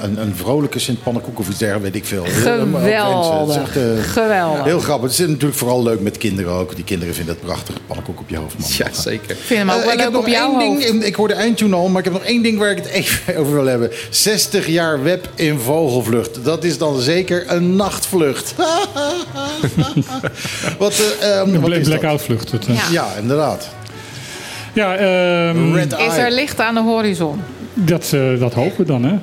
een, 0.02 0.18
een 0.22 0.36
vrolijke 0.36 0.80
Sint 0.80 1.04
pannenkoek 1.04 1.40
of 1.40 1.50
iets 1.50 1.58
dergelijks, 1.58 1.92
weet 1.92 2.02
ik 2.02 2.08
veel. 2.08 2.26
Geweldig. 2.26 3.58
Echt, 3.62 3.78
eh, 3.78 3.84
Geweldig. 4.12 4.64
Heel 4.64 4.80
grappig. 4.80 5.10
Het 5.10 5.20
is 5.20 5.28
natuurlijk 5.28 5.56
vooral 5.60 5.84
leuk 5.84 6.00
met 6.02 6.18
kinderen 6.18 6.52
ook. 6.52 6.76
Die 6.76 6.84
kinderen 6.84 7.16
vinden 7.16 7.34
het 7.36 7.44
prachtig. 7.46 7.76
Pannenkoek 7.88 8.20
op 8.20 8.30
je 8.30 8.38
hoofd, 8.38 8.58
man. 8.60 8.70
Ja, 8.78 8.88
zeker. 8.92 9.32
Ik 9.32 9.38
vind 9.46 9.60
hem 9.60 9.70
ook 9.70 9.76
Eh, 9.78 9.84
wel 9.84 9.94
ik 9.94 10.00
heb 10.00 10.12
leuk 10.12 10.20
op 10.22 10.28
jouw 10.28 10.60
één 10.60 10.74
hoofd. 10.74 10.88
ding. 10.92 11.04
Ik 11.04 11.16
hoorde 11.16 11.34
eindtune 11.34 11.76
al, 11.76 11.88
maar 11.90 11.98
ik 12.00 12.04
heb 12.04 12.14
nog 12.14 12.24
één 12.24 12.44
ding 12.44 12.58
waar 12.60 12.72
ik 12.72 12.78
het 12.78 12.88
even 12.88 13.36
over 13.40 13.54
wil 13.54 13.66
hebben. 13.66 13.90
60 14.10 14.68
jaar 14.68 15.04
web 15.04 15.30
in 15.36 15.60
vogelvlucht. 15.60 16.44
Dat 16.44 16.64
is 16.64 16.78
dan 16.78 17.00
zeker 17.00 17.44
een 17.52 17.76
nachtvlucht. 17.76 18.54
wat, 20.78 20.94
eh, 21.22 21.40
ehm, 21.40 21.48
Een 21.48 21.52
wat 21.62 21.70
bla- 21.70 21.76
is 21.76 21.88
dat? 21.88 22.00
blackout 22.00 22.22
vlucht. 22.22 22.52
Het, 22.52 22.68
eh. 22.68 22.76
Ja. 22.76 22.82
Ja, 22.92 23.08
inderdaad. 23.22 23.68
Ja, 24.74 24.96
ehm, 24.96 25.76
Is 25.78 26.18
er 26.18 26.32
licht 26.32 26.60
aan 26.60 26.74
de 26.74 26.82
horizon? 26.82 27.42
dat, 27.74 28.12
eh, 28.14 28.40
dat 28.40 28.54
hopen 28.54 28.78
we 28.78 28.84
dan. 28.86 29.04
Hè. 29.04 29.16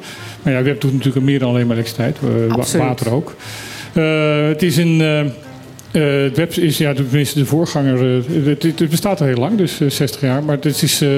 Maar 0.42 0.52
ja, 0.52 0.62
web 0.62 0.80
doet 0.80 0.92
natuurlijk 0.92 1.24
meer 1.24 1.38
dan 1.38 1.48
alleen 1.48 1.66
maar 1.66 1.76
elektriciteit. 1.76 2.16
eh, 2.22 2.56
water 2.78 3.12
ook. 3.12 3.34
Eh, 3.92 4.46
het 4.48 4.62
is 4.62 4.76
een... 4.76 5.00
eh, 5.00 5.24
het 6.24 6.36
web 6.36 6.52
is, 6.54 6.78
ja, 6.78 6.92
tenminste 6.94 7.38
de 7.38 7.44
voorganger, 7.46 8.16
eh, 8.16 8.46
het, 8.46 8.62
het 8.62 8.88
bestaat 8.88 9.20
al 9.20 9.26
heel 9.26 9.36
lang, 9.36 9.56
dus 9.58 9.80
eh, 9.80 9.90
60 9.90 10.20
jaar. 10.20 10.42
Maar 10.44 10.58
het 10.60 10.82
is 10.82 11.00
eh, 11.00 11.08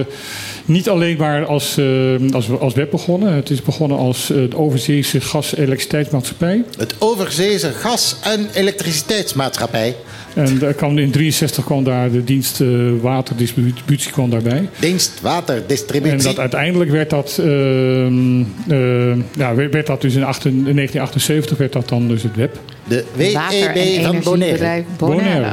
niet 0.65 0.89
alleen 0.89 1.17
maar 1.17 1.45
als, 1.47 1.77
eh, 1.77 1.87
als, 2.33 2.51
als 2.59 2.75
web 2.75 2.91
begonnen. 2.91 3.33
Het 3.35 3.51
is 3.51 3.63
begonnen 3.63 3.99
als 3.99 4.27
de 4.27 4.57
Overzeese 4.57 5.21
Gas- 5.21 5.55
en 5.55 5.63
Elektriciteitsmaatschappij. 5.63 6.65
Het 6.79 6.95
Overzeese 6.99 7.71
Gas- 7.73 8.17
en 8.23 8.49
Elektriciteitsmaatschappij. 8.55 9.95
En 10.35 10.59
daar 10.59 10.73
kwam, 10.74 10.98
in 10.98 11.11
63 11.11 11.65
kwam 11.65 11.85
daar 11.85 12.11
de 12.11 12.24
dienst 12.24 12.61
eh, 12.61 12.69
waterdistributie 13.01 14.12
kwam 14.12 14.31
daarbij. 14.31 14.69
Dienst 14.78 15.12
En 15.16 15.23
Waterdistributie. 15.23 16.23
dat 16.23 16.39
uiteindelijk 16.39 16.90
werd 16.90 17.11
dat, 17.11 17.36
ehm, 17.40 18.40
eh, 18.69 19.16
ja, 19.36 19.55
werd 19.55 19.73
werd 19.73 19.86
dat 19.86 20.01
dus 20.01 20.15
in, 20.15 20.24
acht- 20.24 20.44
in 20.44 20.52
1978 20.74 21.59
werd 21.59 21.73
dat 21.73 21.89
dan 21.89 22.09
dus 22.09 22.23
het 22.23 22.36
web. 22.36 22.59
De 22.89 23.05
en 23.16 23.16
WEB 23.16 24.02
van 24.05 24.20
Bonaire. 24.23 24.85
Bonaire. 24.98 25.44
Bonaire. 25.44 25.52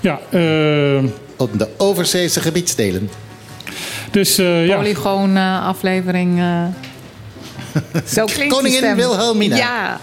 Ja, 0.00 0.20
eh, 0.30 1.04
Op 1.36 1.58
de 1.58 1.68
Overzeese 1.76 2.40
gebiedsdelen. 2.40 3.10
dus 4.10 4.38
eh, 4.38 4.66
ja. 4.66 4.76
Polygoon 4.76 5.36
aflevering. 5.62 6.38
Zo 8.14 8.24
klinkt 8.24 8.54
Koningin. 8.54 8.94
Wilhelmina. 8.96 9.56
Ja. 9.56 10.00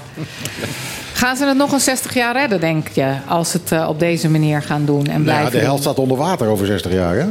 Gaan 1.23 1.35
ze 1.35 1.45
het 1.45 1.57
nog 1.57 1.71
een 1.71 1.79
60 1.79 2.13
jaar 2.13 2.33
redden, 2.35 2.59
denk 2.59 2.87
je? 2.87 3.15
Als 3.27 3.51
ze 3.51 3.57
het 3.57 3.71
eh, 3.71 3.89
op 3.89 3.99
deze 3.99 4.29
manier 4.29 4.61
gaan 4.61 4.85
doen 4.85 5.05
en 5.05 5.05
Nou 5.05 5.17
ja, 5.17 5.23
blijven 5.23 5.51
de 5.51 5.65
helft 5.65 5.81
staat 5.81 5.99
onder 5.99 6.17
water 6.17 6.47
over 6.47 6.65
60 6.65 6.91
jaar, 6.91 7.15
hè? 7.15 7.25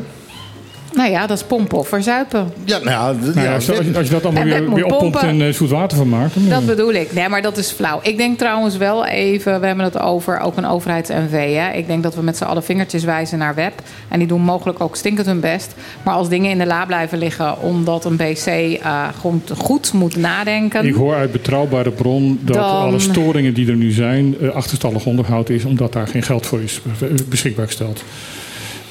Nou 0.95 1.11
ja, 1.11 1.27
dat 1.27 1.37
is 1.37 1.45
pompen 1.45 1.79
of 1.79 1.89
verzuipen. 1.89 2.53
Ja, 2.65 2.79
nou 2.79 2.91
ja, 2.91 3.13
Nou 3.21 3.35
ja, 3.35 3.43
ja, 3.43 3.55
als, 3.55 3.67
je, 3.67 3.73
als 3.97 4.07
je- 4.07 4.13
dat 4.13 4.25
allemaal 4.25 4.45
weer, 4.45 4.75
weer 4.75 4.85
oppompt 4.85 5.13
pompen. 5.19 5.29
en 5.29 5.43
eh, 5.49 5.53
zoet 5.53 5.71
water 5.71 5.97
van 5.99 6.09
maakt. 6.09 6.35
dan, 6.35 6.49
Dat 6.49 6.67
bedoel 6.67 6.93
ik. 6.93 7.13
Nee, 7.13 7.29
maar 7.29 7.43
dat 7.43 7.57
is 7.57 7.71
flauw. 7.71 8.01
Ik 8.03 8.17
denk 8.17 8.39
trouwens 8.39 8.77
wel 8.77 9.07
even, 9.07 9.61
we 9.61 9.67
hebben 9.67 9.85
het 9.85 9.99
over 9.99 10.41
ook 10.41 10.57
een 10.57 10.67
overheids-NV. 10.67 11.55
Hè? 11.57 11.71
Ik 11.73 11.87
denk 11.87 12.03
dat 12.03 12.15
we 12.15 12.23
met 12.23 12.37
z'n 12.37 12.45
allen 12.45 12.63
vingertjes 12.65 13.05
wijzen 13.05 13.39
naar 13.39 13.55
web. 13.55 13.73
En 14.09 14.19
die 14.19 14.29
doen 14.29 14.41
mogelijk 14.41 14.81
ook 14.81 14.97
stinkend 14.97 15.27
hun 15.27 15.41
best. 15.41 15.75
Maar 16.03 16.15
als 16.15 16.29
dingen 16.29 16.51
in 16.51 16.59
de 16.59 16.67
la 16.67 16.85
blijven 16.87 17.19
liggen 17.19 17.61
omdat 17.61 18.05
een 18.05 18.17
BC 18.17 18.47
eh, 18.47 19.09
goed, 19.21 19.51
goed 19.57 19.93
moet 19.93 20.17
nadenken. 20.17 20.87
Ik 20.87 20.95
hoor 20.95 21.15
uit 21.15 21.33
betrouwbare 21.33 21.91
bron 21.91 22.39
dat 22.43 22.55
Dan- 22.57 22.65
alle 22.71 22.99
storingen 22.99 23.55
die 23.55 23.69
er 23.69 23.77
nu 23.77 23.91
zijn 23.91 24.35
eh, 24.41 24.49
achterstallig 24.49 25.05
onderhoud 25.07 25.49
is, 25.49 25.65
omdat 25.65 25.93
daar 25.93 26.07
geen 26.09 26.23
geld 26.23 26.47
voor 26.47 26.63
is 26.63 26.81
beschikbaar 27.29 27.67
gesteld. 27.67 28.03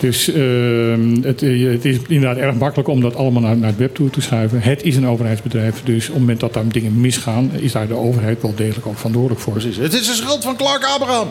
Dus 0.01 0.27
ehm, 0.33 1.21
het, 1.23 1.41
eh, 1.41 1.71
het 1.71 1.85
is 1.85 1.97
inderdaad 2.07 2.37
erg 2.37 2.55
makkelijk 2.55 2.89
om 2.89 3.01
dat 3.01 3.15
allemaal 3.15 3.41
naar, 3.41 3.57
naar 3.57 3.69
het 3.69 3.77
web 3.77 3.95
toe 3.95 4.09
te 4.09 4.21
schuiven. 4.21 4.61
Het 4.61 4.83
is 4.83 4.95
een 4.95 5.07
overheidsbedrijf, 5.07 5.81
dus 5.83 6.05
op 6.07 6.11
het 6.11 6.19
moment 6.19 6.39
dat 6.39 6.53
daar 6.53 6.67
dingen 6.67 7.01
misgaan, 7.01 7.51
is 7.53 7.71
daar 7.71 7.87
de 7.87 7.93
overheid 7.95 8.41
wel 8.41 8.53
degelijk 8.55 8.87
ook 8.87 8.95
verantwoordelijk 8.97 9.41
voor. 9.41 9.53
Precies. 9.53 9.77
Het 9.77 9.93
is 9.93 10.05
de 10.07 10.13
schuld 10.13 10.43
van 10.43 10.55
Clark 10.55 10.83
Abraham. 10.85 11.27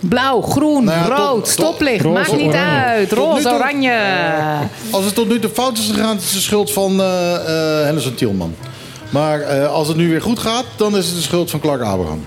Blauw, 0.00 0.40
groen, 0.40 0.84
Nou 0.84 0.98
ja, 1.10 1.16
rood, 1.16 1.34
tot- 1.44 1.48
stoplicht, 1.48 2.02
roze, 2.02 2.14
maakt 2.14 2.32
niet 2.32 2.40
oranje. 2.46 2.84
uit. 2.84 3.12
Roze, 3.12 3.42
toe- 3.42 3.52
oranje. 3.52 3.92
Als 4.90 5.04
het 5.04 5.14
tot 5.14 5.28
nu 5.28 5.38
toe 5.38 5.50
fout 5.50 5.78
is 5.78 5.90
gegaan, 5.94 6.16
is 6.16 6.24
het 6.24 6.32
de 6.32 6.38
schuld 6.40 6.72
van 6.72 7.00
eh 7.00 7.34
eh 7.34 7.84
Henderson 7.84 8.14
Tielman. 8.14 8.54
Maar 9.10 9.40
eh, 9.40 9.72
als 9.72 9.88
het 9.88 9.96
nu 9.96 10.08
weer 10.08 10.22
goed 10.22 10.38
gaat, 10.38 10.64
dan 10.76 10.96
is 10.96 11.06
het 11.06 11.16
de 11.16 11.22
schuld 11.22 11.50
van 11.50 11.60
Clark 11.60 11.80
Abraham. 11.82 12.24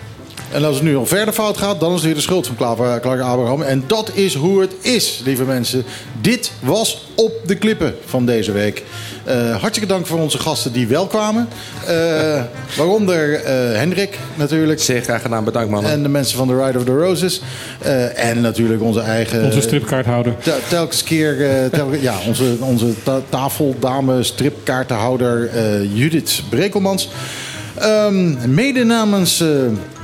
En 0.54 0.64
als 0.66 0.76
het 0.76 0.84
nu 0.84 0.96
al 0.98 1.06
verder 1.06 1.34
fout 1.34 1.58
gaat, 1.58 1.80
dan 1.80 1.90
is 1.90 1.96
het 1.96 2.06
weer 2.06 2.14
de 2.16 2.22
schuld 2.22 2.48
van 2.48 2.56
Clark 2.56 3.06
Abraham. 3.06 3.62
En 3.62 3.84
dat 3.88 4.12
is 4.14 4.34
hoe 4.36 4.62
het 4.62 4.72
is, 4.82 5.22
lieve 5.26 5.44
mensen. 5.44 5.84
Dit 6.22 6.52
was 6.60 7.06
op 7.16 7.32
de 7.46 7.56
klippen 7.56 7.96
van 8.06 8.26
deze 8.26 8.52
week. 8.52 8.84
Eh, 9.24 9.56
hartstikke 9.60 9.88
dank 9.94 10.06
voor 10.08 10.20
onze 10.20 10.38
gasten 10.40 10.72
die 10.72 10.88
wel 10.88 11.08
kwamen. 11.08 11.48
Eh, 11.88 12.42
waaronder 12.78 13.34
eh, 13.34 13.78
Hendrik 13.78 14.20
natuurlijk. 14.36 14.82
Zeer 14.82 15.02
graag 15.02 15.22
gedaan. 15.22 15.44
Bedankt, 15.44 15.70
mannen. 15.70 15.92
En 15.92 16.04
de 16.04 16.10
mensen 16.10 16.38
van 16.38 16.48
The 16.48 16.64
Ride 16.66 16.78
of 16.78 16.84
the 16.84 16.98
Roses. 16.98 17.42
Eh, 17.80 18.30
en 18.30 18.42
natuurlijk 18.42 18.82
onze 18.82 19.00
eigen... 19.00 19.44
Onze 19.44 19.62
stripkaarthouder. 19.62 20.36
Tel- 20.44 20.54
telkens 20.70 21.04
keer, 21.04 21.50
eh, 21.50 21.66
telkens- 21.72 22.02
ja, 22.02 22.16
onze, 22.28 22.56
onze 22.60 23.04
ta 23.04 23.22
tafeldame, 23.30 24.24
stripkaartenhouder 24.24 25.50
eh, 25.50 25.98
Judith 25.98 26.42
Brekelmans. 26.50 27.10
Ehm, 27.78 28.54
mede 28.54 28.84
namens 28.84 29.40
eh, 29.40 29.48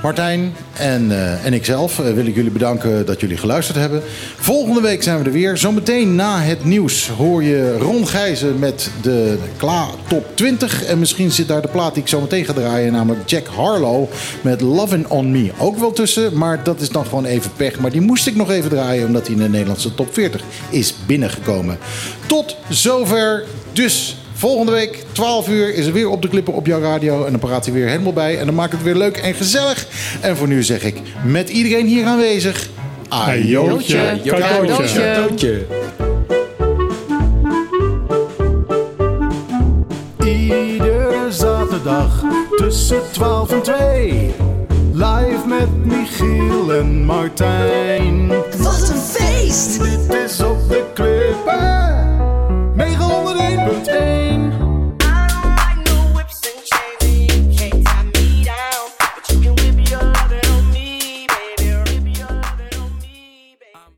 Martijn 0.03 0.53
en, 0.73 1.11
eh, 1.11 1.45
en 1.45 1.53
ikzelf 1.53 1.99
eh, 1.99 2.13
wil 2.13 2.25
ik 2.25 2.35
jullie 2.35 2.51
bedanken 2.51 3.05
dat 3.05 3.19
jullie 3.21 3.37
geluisterd 3.37 3.77
hebben. 3.77 4.01
Volgende 4.35 4.81
week 4.81 5.03
zijn 5.03 5.19
we 5.19 5.25
er 5.25 5.31
weer. 5.31 5.57
Zometeen 5.57 6.15
na 6.15 6.41
het 6.41 6.65
nieuws 6.65 7.07
hoor 7.07 7.43
je 7.43 7.77
Ron 7.77 8.07
Gijzen 8.07 8.59
met 8.59 8.89
de 9.01 9.37
Kla 9.57 9.87
Top 10.07 10.25
20. 10.33 10.83
En 10.83 10.99
misschien 10.99 11.31
zit 11.31 11.47
daar 11.47 11.61
de 11.61 11.67
plaat 11.67 11.93
die 11.93 12.03
ik 12.03 12.09
zo 12.09 12.21
meteen 12.21 12.45
ga 12.45 12.53
draaien, 12.53 12.91
namelijk 12.91 13.29
Jack 13.29 13.47
Harlow 13.47 14.07
met 14.41 14.61
Lovin' 14.61 15.09
On 15.09 15.31
Me. 15.31 15.51
Ook 15.57 15.77
wel 15.77 15.91
tussen, 15.91 16.37
maar 16.37 16.63
dat 16.63 16.81
is 16.81 16.89
dan 16.89 17.05
gewoon 17.05 17.25
even 17.25 17.51
pech. 17.55 17.79
Maar 17.79 17.91
die 17.91 18.01
moest 18.01 18.27
ik 18.27 18.35
nog 18.35 18.51
even 18.51 18.69
draaien 18.69 19.07
omdat 19.07 19.27
hij 19.27 19.35
in 19.35 19.41
de 19.41 19.49
Nederlandse 19.49 19.95
Top 19.95 20.13
40 20.13 20.41
is 20.69 20.93
binnengekomen. 21.05 21.77
Tot 22.25 22.55
zover. 22.69 23.43
Dus 23.73 24.18
Volgende 24.39 24.71
week, 24.71 25.03
12 25.11 25.49
uur, 25.49 25.73
is 25.73 25.85
er 25.85 25.93
weer 25.93 26.09
op 26.09 26.21
de 26.21 26.27
klippen 26.27 26.53
op 26.53 26.65
jouw 26.65 26.79
radio. 26.79 27.25
En 27.25 27.31
dan 27.31 27.39
praat 27.39 27.65
hij 27.65 27.73
weer 27.73 27.87
helemaal 27.87 28.13
bij. 28.13 28.39
En 28.39 28.45
dan 28.45 28.55
maakt 28.55 28.71
het 28.71 28.83
weer 28.83 28.95
leuk 28.95 29.17
en 29.17 29.33
gezellig. 29.33 29.87
En 30.21 30.37
voor 30.37 30.47
nu 30.47 30.63
zeg 30.63 30.83
ik, 30.83 31.01
met 31.25 31.49
iedereen 31.49 31.85
hier 31.85 32.05
aanwezig... 32.05 32.69
Ajootje. 33.07 34.19
Cadeautje. 34.23 34.93
Cadeautje. 34.93 35.65
Iedere 40.25 41.27
zaterdag 41.29 42.23
tussen 42.55 43.01
12 43.11 43.51
en 43.51 43.61
2. 43.61 44.33
Live 44.93 45.47
met 45.47 45.85
Michiel 45.85 46.73
en 46.73 47.05
Martijn. 47.05 48.27
Wat 48.57 48.89
een 48.89 49.01
feest! 49.01 49.79
entertain 53.79 54.48